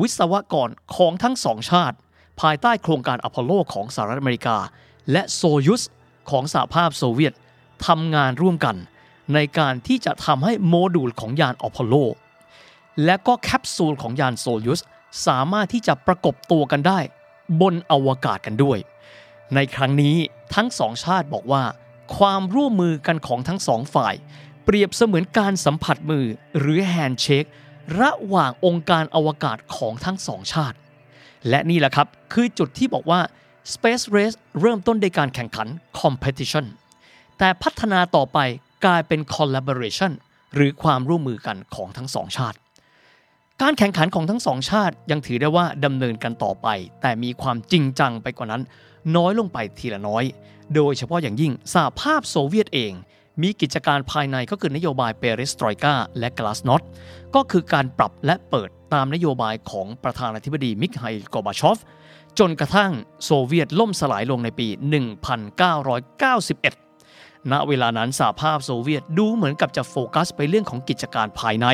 [0.00, 1.96] วิศวกรของทั้งสองชาติ
[2.40, 4.56] ภายใต้โครงการอพอลโลของสหรัฐอเมริกา
[5.12, 5.82] และโซยุส
[6.30, 7.34] ของสหภาพโซเวียต
[7.86, 8.76] ทำงานร่วมกัน
[9.34, 11.94] ในการที่จะทำให้โมดูลของยานอพอลโล
[13.04, 14.80] และก็แคปซูลของยานโซยุส
[15.26, 16.98] สามารถที่จะประกบตัวกันได้
[17.60, 18.78] บนอวกาศกันด้วย
[19.54, 20.16] ในครั้งนี้
[20.54, 21.62] ทั้งสองชาติบอกว่า
[22.16, 24.14] ความร่วมมือกันของทั้งสองฝ่าย
[24.64, 26.26] เปรียบเสมือนการสัมผัสมือ
[26.58, 27.44] หรือแฮนด์เชค
[28.00, 30.76] ระหว่างองค์การอวกาศของทั้งสองชาติ
[31.48, 33.20] และนี่แหละครับ คือจุดที่บอกว่า
[33.72, 35.68] Space Race เริ่มต้นด้วยการแข่งขัน
[36.00, 36.66] Competition
[37.38, 38.38] แต่พัฒนาต่อไป
[38.84, 40.12] กลายเป็น Collaboration
[40.54, 42.56] หรือความร่วมมือกันของทั้งสองชาติ
[43.62, 46.68] การแข่งขันของทั้งสองชาติยังถือได้ว่าดำเนินกันต่อไป
[47.00, 48.62] แต่มีความจริงจังไปกว่านั้น
[49.16, 50.24] น้อยลงไปทีละน้อย
[50.74, 52.92] โดยเฉพาะอย่างยิ่งสหภาพโซเวียตเอง
[53.42, 56.82] มีกิจการภายในก็คือนโยบายเปริสตรอยกาและกลาสนอต
[57.34, 61.78] ก็คือการปรับและเปิดตามนโยบายของประธานาธิบดีมิคไฮลกอบาชอฟ
[62.38, 62.90] จนกระทั่ง
[63.24, 64.68] โซเวียตล่มสลายลงในปี
[66.48, 71.66] 1991 ณ เวลานั้นสหภาพโซเวียตดูเหมือนกับจะโฟกัสไปเรื่องของกิจการภายใน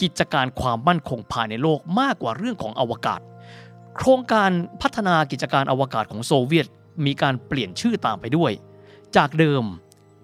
[0.00, 3.20] กิจการความมั่นคงภายในโลกมากกว่าเรื่องของอวกาศ
[3.96, 4.50] โครงการ
[4.82, 6.66] พัฒนากิจการอวกาศของโซเวียต
[7.06, 8.52] มีการเปลี่ยนชื่อตามไปด้วย
[9.16, 9.64] จากเดิม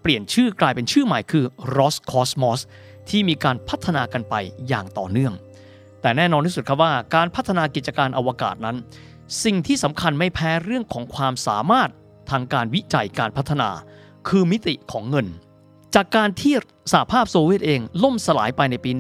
[0.02, 1.44] เปลี่ยนชื่อกลายเป็นชื่อใหม่คือ
[1.76, 2.60] Roscosmos
[3.08, 4.34] ที่มีการพัฒนากันไป
[4.68, 5.32] อย่างต่อเนื่อง
[6.00, 8.76] แต่แน่นอนที่สุดครับว่าการพัฒนากิจการอวกาศนั้น
[9.44, 11.90] สิ่งที่สำคัญไม่แพ้เรื่องของความสามารถ
[12.30, 13.70] ทางการวิจัยการพัฒนา
[14.28, 15.26] คือมิติของเงิน
[15.94, 16.54] จากการที่
[16.92, 18.90] สหภาพโซเวียตเองล่มสลายไปในปี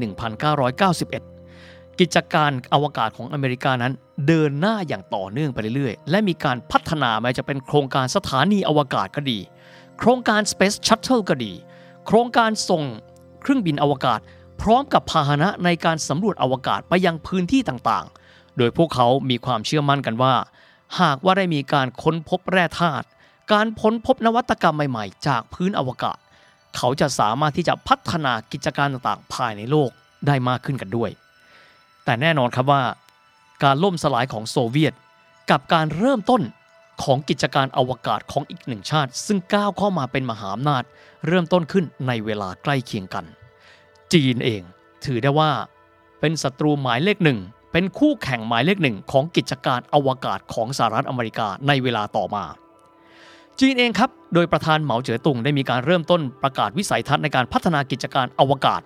[0.74, 3.92] 1991 กิจการอวกาศของอเมริกานั้น
[4.26, 9.38] เดินหน้าอย่างต่อเนื่องไปเรื่อยๆ และมีการพัฒนาไม่จะเป็นโครงการสถานีอวกาศก็ดี
[9.98, 11.52] โครงการ Space Shuttle ก็ดี
[12.06, 12.82] โครงการส่ง
[13.42, 14.20] เครื่องบินอวกาศ
[14.60, 20.34] พร้อมกับพาหนะในการสำรวจอวกาศไปยังพื้นที่ต่างๆ โดยพวกเขามีความเชื่อมั่นกันว่า
[21.00, 23.06] หากว่าได้มีการค้นพบแร่ธาตุ
[23.52, 26.18] การพ้นพบนวัตกรรมใหม่ๆ จากพื้นอวกาศ
[26.76, 29.90] เขาจะสามารถที่จะพัฒนากิจการต่างๆ ภายในโลก
[30.26, 31.10] ได้มากขึ้นกันด้วย
[32.04, 32.82] แต่แน่นอนครับว่า
[33.62, 34.94] การล่มสลายของโซเวียต
[35.50, 36.42] กับการเริ่มต้น
[37.04, 40.82] ของกิจการอวกาศของอีกหนึ่งชาติ ซึ่งก้าวเข้ามาเป็นมหาอำนาจ
[41.26, 43.24] เริ่มต้นขึ้นในเวลาใกล้เคียงกัน
[44.12, 44.62] จีนเอง
[45.04, 45.50] ถือได้ว่า
[46.20, 47.38] เป็นศัตรูหมายเลขหนึ่ง
[47.72, 52.44] เป็นคู่แข่งหมายเลขหนึ่งของกิจการอวกาศของสหรัฐอเมริกาในเวลาต่อมา
[53.60, 58.80] จีนเองครับ โดยประธานเหมาเจ๋อตุงได้มีการเริ่มต้นประกาศวิสัยทัศน์ในการพัฒนากิจการอวกาศ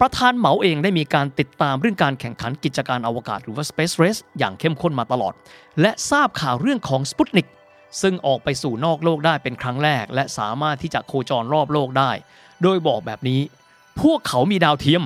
[0.00, 5.34] ประธานเหมาเองได้มีการติดตามเรื่องการแข่งขันกิจการอวกาศหรือว่า Space Race อย่างเข้มข้นมาตลอด
[5.80, 7.48] และทราบข่าวเรื่องของสปุตนิก
[8.02, 12.10] ซึ่งออกไปสู่นอกโลกได้เป็นครั้งแรก และสามารถที่จะโคจรรอบโลกได้
[12.62, 13.40] โดยบอกแบบนี้
[14.00, 15.02] พวกเขามีดาวเทียม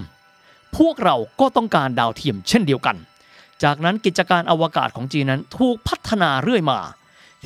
[0.78, 2.96] พวกเราก็ต้องการดาวเทียมเช่นเดียวกัน
[3.62, 6.78] จากนั้นกิจการอวกาศของจีนนั้นถูกพัฒนาเรื่อยมา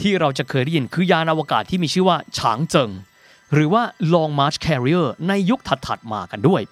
[0.01, 2.91] ที่เราจะเคยได้ยินคือยานอวกาศที่มีชื่อว่าฉางเจิง
[3.52, 6.62] หรือว่า Long March Carrier ในยุคถัดๆมากันด้วย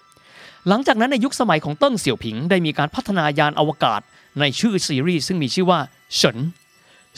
[0.68, 4.00] หลังจากนั้นในยุคสมัยของเติ้งเสี่ยวผิงได้มีการพัฒนายานอวกาศ
[4.40, 5.80] ในชื่อซีรีส์ซึ่งมีชื่อว่า
[6.16, 6.38] เฉิน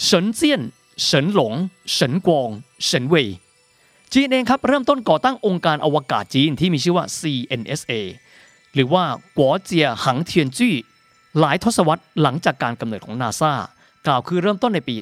[0.02, 0.62] เฉินเจียน
[1.02, 1.55] เฉินหลง
[1.93, 2.49] เฉินกวง
[2.85, 3.28] เฉินเว่ย
[4.12, 7.93] จีนเองครับเริ่มต้นก่อตั้งองค์การอวกาศจีนที่มีชื่อว่า CNSA
[8.75, 9.05] หรือว่า
[9.39, 10.75] กัวเจียหังเทียนจี้
[11.39, 13.52] หลายทศวรรษหลังจากการกำเนิดของนาซา
[14.07, 14.97] กล่าวคือเริ่มต้นในปี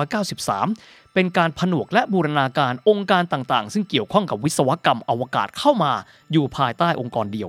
[0.00, 5.92] 1993 เป็นการผนวกและบูรณาการองค์การต่างๆ ซึ่งเกี่ยวข้องกับวิศวกรรมอวกาศเข้ามา
[6.32, 7.48] อยู่ภายใต้องค์กรเดียว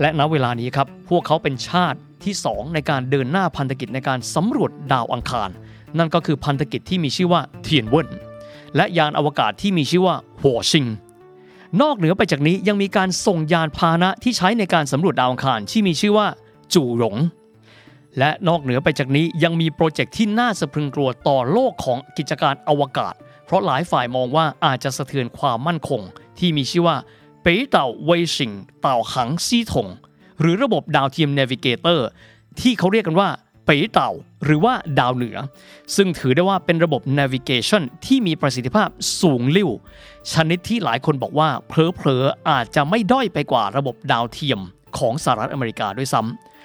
[0.00, 5.50] และณเวลานี้ครับ พวกเขาเป็นชาติที่ 2 ในการเดินหน้าพันธกิจในการสำรวจดาวอังคาร
[5.98, 8.08] นั่นก็คือพันธกิจที่มีชื่อว่าเทียนเวิน
[8.76, 10.86] และยานอวกาศที่มีชื่อว่าหัวชิง
[11.80, 16.26] นอกเหนือไปจากนี้ยังมีการส่งยานพาหนะที่ใช้ในการสำรวจดาวอังคารที่มีชื่อว่า
[16.74, 17.16] จู่หลง
[18.18, 23.14] และนอกเหนือไปจากนี้ยังมีโปรเจกต์ที่น่าสะพรึงกลัวต่อโลกของกิจการอวกาศ
[23.44, 26.02] เพราะหลายฝ่ายมองว่าอาจจะสะเทือนความมั่นคง
[26.38, 26.96] ที่มีชื่อว่า
[27.42, 29.88] เป๋เต่าเวชิงเต่าหังซีถง
[30.40, 32.00] หรือระบบดาวเทียม Navigator
[32.60, 33.28] ที่เขาเรียกกันว่า
[33.64, 34.10] เป๋เต่า
[34.44, 35.36] หรือว่าดาวเหนือ
[35.96, 38.88] ซึ่งถือได้ว่าเป็นระบบ navigation ที่มีประสิทธิภาพ
[39.20, 39.70] สูงลิ่ว
[40.32, 44.60] ชนิดที่หลายคนบอกว่าเพลอๆอาจจะไม่ด้อยไปกว่าระบบดาวเทียม
[44.98, 46.55] ของสหรัฐอเมริกาด้วยซ้ำ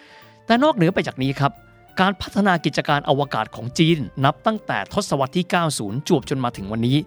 [0.51, 1.51] แต่นอกเหนือไปจากนี้ครับ
[1.99, 5.45] การพัฒนากิจการอวกาศของจีน นับตั้งแต่ทศวรรษที่
[5.77, 6.97] 90 จวบจนมาถึงวันนี้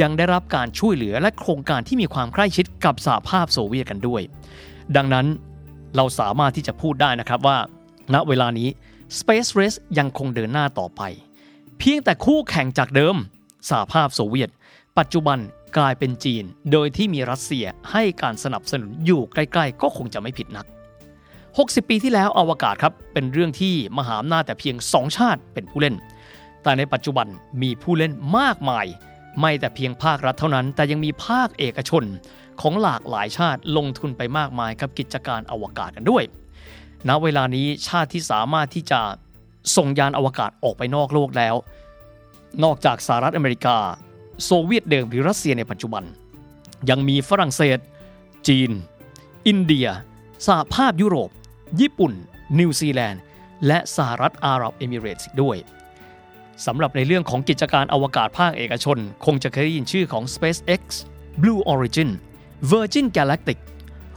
[0.00, 4.22] ยังได้รับการช่วยเหลือและโครงการที่มีความใกล้ชิดกับสหภาพโซเวียตกันด้วย
[4.96, 5.26] ดังนั้น
[5.96, 7.58] เราสามารถที่จะพูดได้นะครับว่า
[8.14, 8.68] ณเวลานี้
[9.18, 11.02] Space Race ยังคงเดินหน้าต่อไป
[11.78, 13.16] เพียงแต่คู่แข่งจากเดิม
[13.70, 14.50] สหภาพโซเวียต
[14.98, 15.38] ปัจจุบัน
[15.76, 20.66] กลายเป็นจีน โดยที่มีรัสเซียให้การสนับสนุนอยู่ใกล้ ๆ ก็คงจะไม่ผิดนัก
[21.56, 25.94] 60 ปีที่แล้วอวกาศครับเป็นเรื่องที่มหาอำนาจแต่เพียง 2 ชาติเป็นผู้เล่น
[26.62, 27.26] แต่ในปัจจุบัน
[27.62, 28.86] มีผู้เล่นมากมาย
[29.40, 32.04] ไม่แต่เพียงภาครัฐเท่านั้น แต่ยังมีภาคเอกชน
[32.60, 36.24] ของหลากหลายชาติลงทุนไปมากมายกับกิจการอวกาศกันด้วย
[37.08, 39.00] ณ เวลานี้ชาติที่สามารถที่จะ
[39.76, 41.54] ส่งยานอวกาศออกไปนอกโลกแล้ว
[42.64, 43.76] นอกจากสหรัฐอเมริกา
[44.44, 46.04] โซเวียตเดิมหรือรัสเซียในปัจจุบัน
[46.90, 47.78] ยังมีฝรั่งเศส
[48.48, 48.70] จีน
[49.46, 49.88] อินเดีย
[50.46, 51.30] สหภาพยุโรป
[51.80, 52.12] ญี่ปุ่น
[52.58, 53.20] นิวซีแลนด์
[53.66, 55.56] และสหรัฐอาหรับเอมิเรตส์อีกด้วย
[56.66, 60.82] สำหรับในเรื่องของกิจการอวกาศภาคเอกชน คงจะเคยได้ยินชื่อของ SpaceX
[61.42, 62.10] Blue Origin
[62.70, 63.58] Virgin Galactic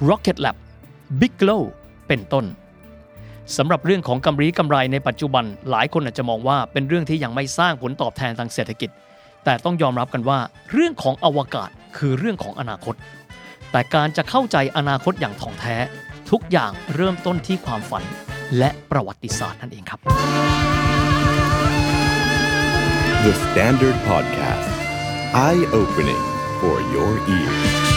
[0.09, 0.57] Rocket Lab
[1.19, 1.63] Big Glow
[2.07, 2.45] เป็นต้น
[3.57, 8.89] สำหรับเรื่องของกำไรกำไรในปัจจุบันหลายคนอาจจะมองว่าเป็นเรื่องที่ยังไม่สร้างผลตอบแทนทางเศรษฐกิจ
[9.45, 10.39] แต่ต้องยอมรับกันว่า
[10.73, 12.95] เรื่องของอวกาศคือเรื่องของอนาคต
[13.71, 15.77] แต่การจะเข้าใจอนาคตอย่างถ่องแท้
[16.32, 18.03] ทุกอย่างเริ่มต้นที่ความฝัน
[18.58, 19.99] และประวัติศาสตร์นั่นเองครับ
[23.25, 24.69] The Standard Podcast.
[25.33, 26.24] Eye opening
[26.61, 27.89] for your ears.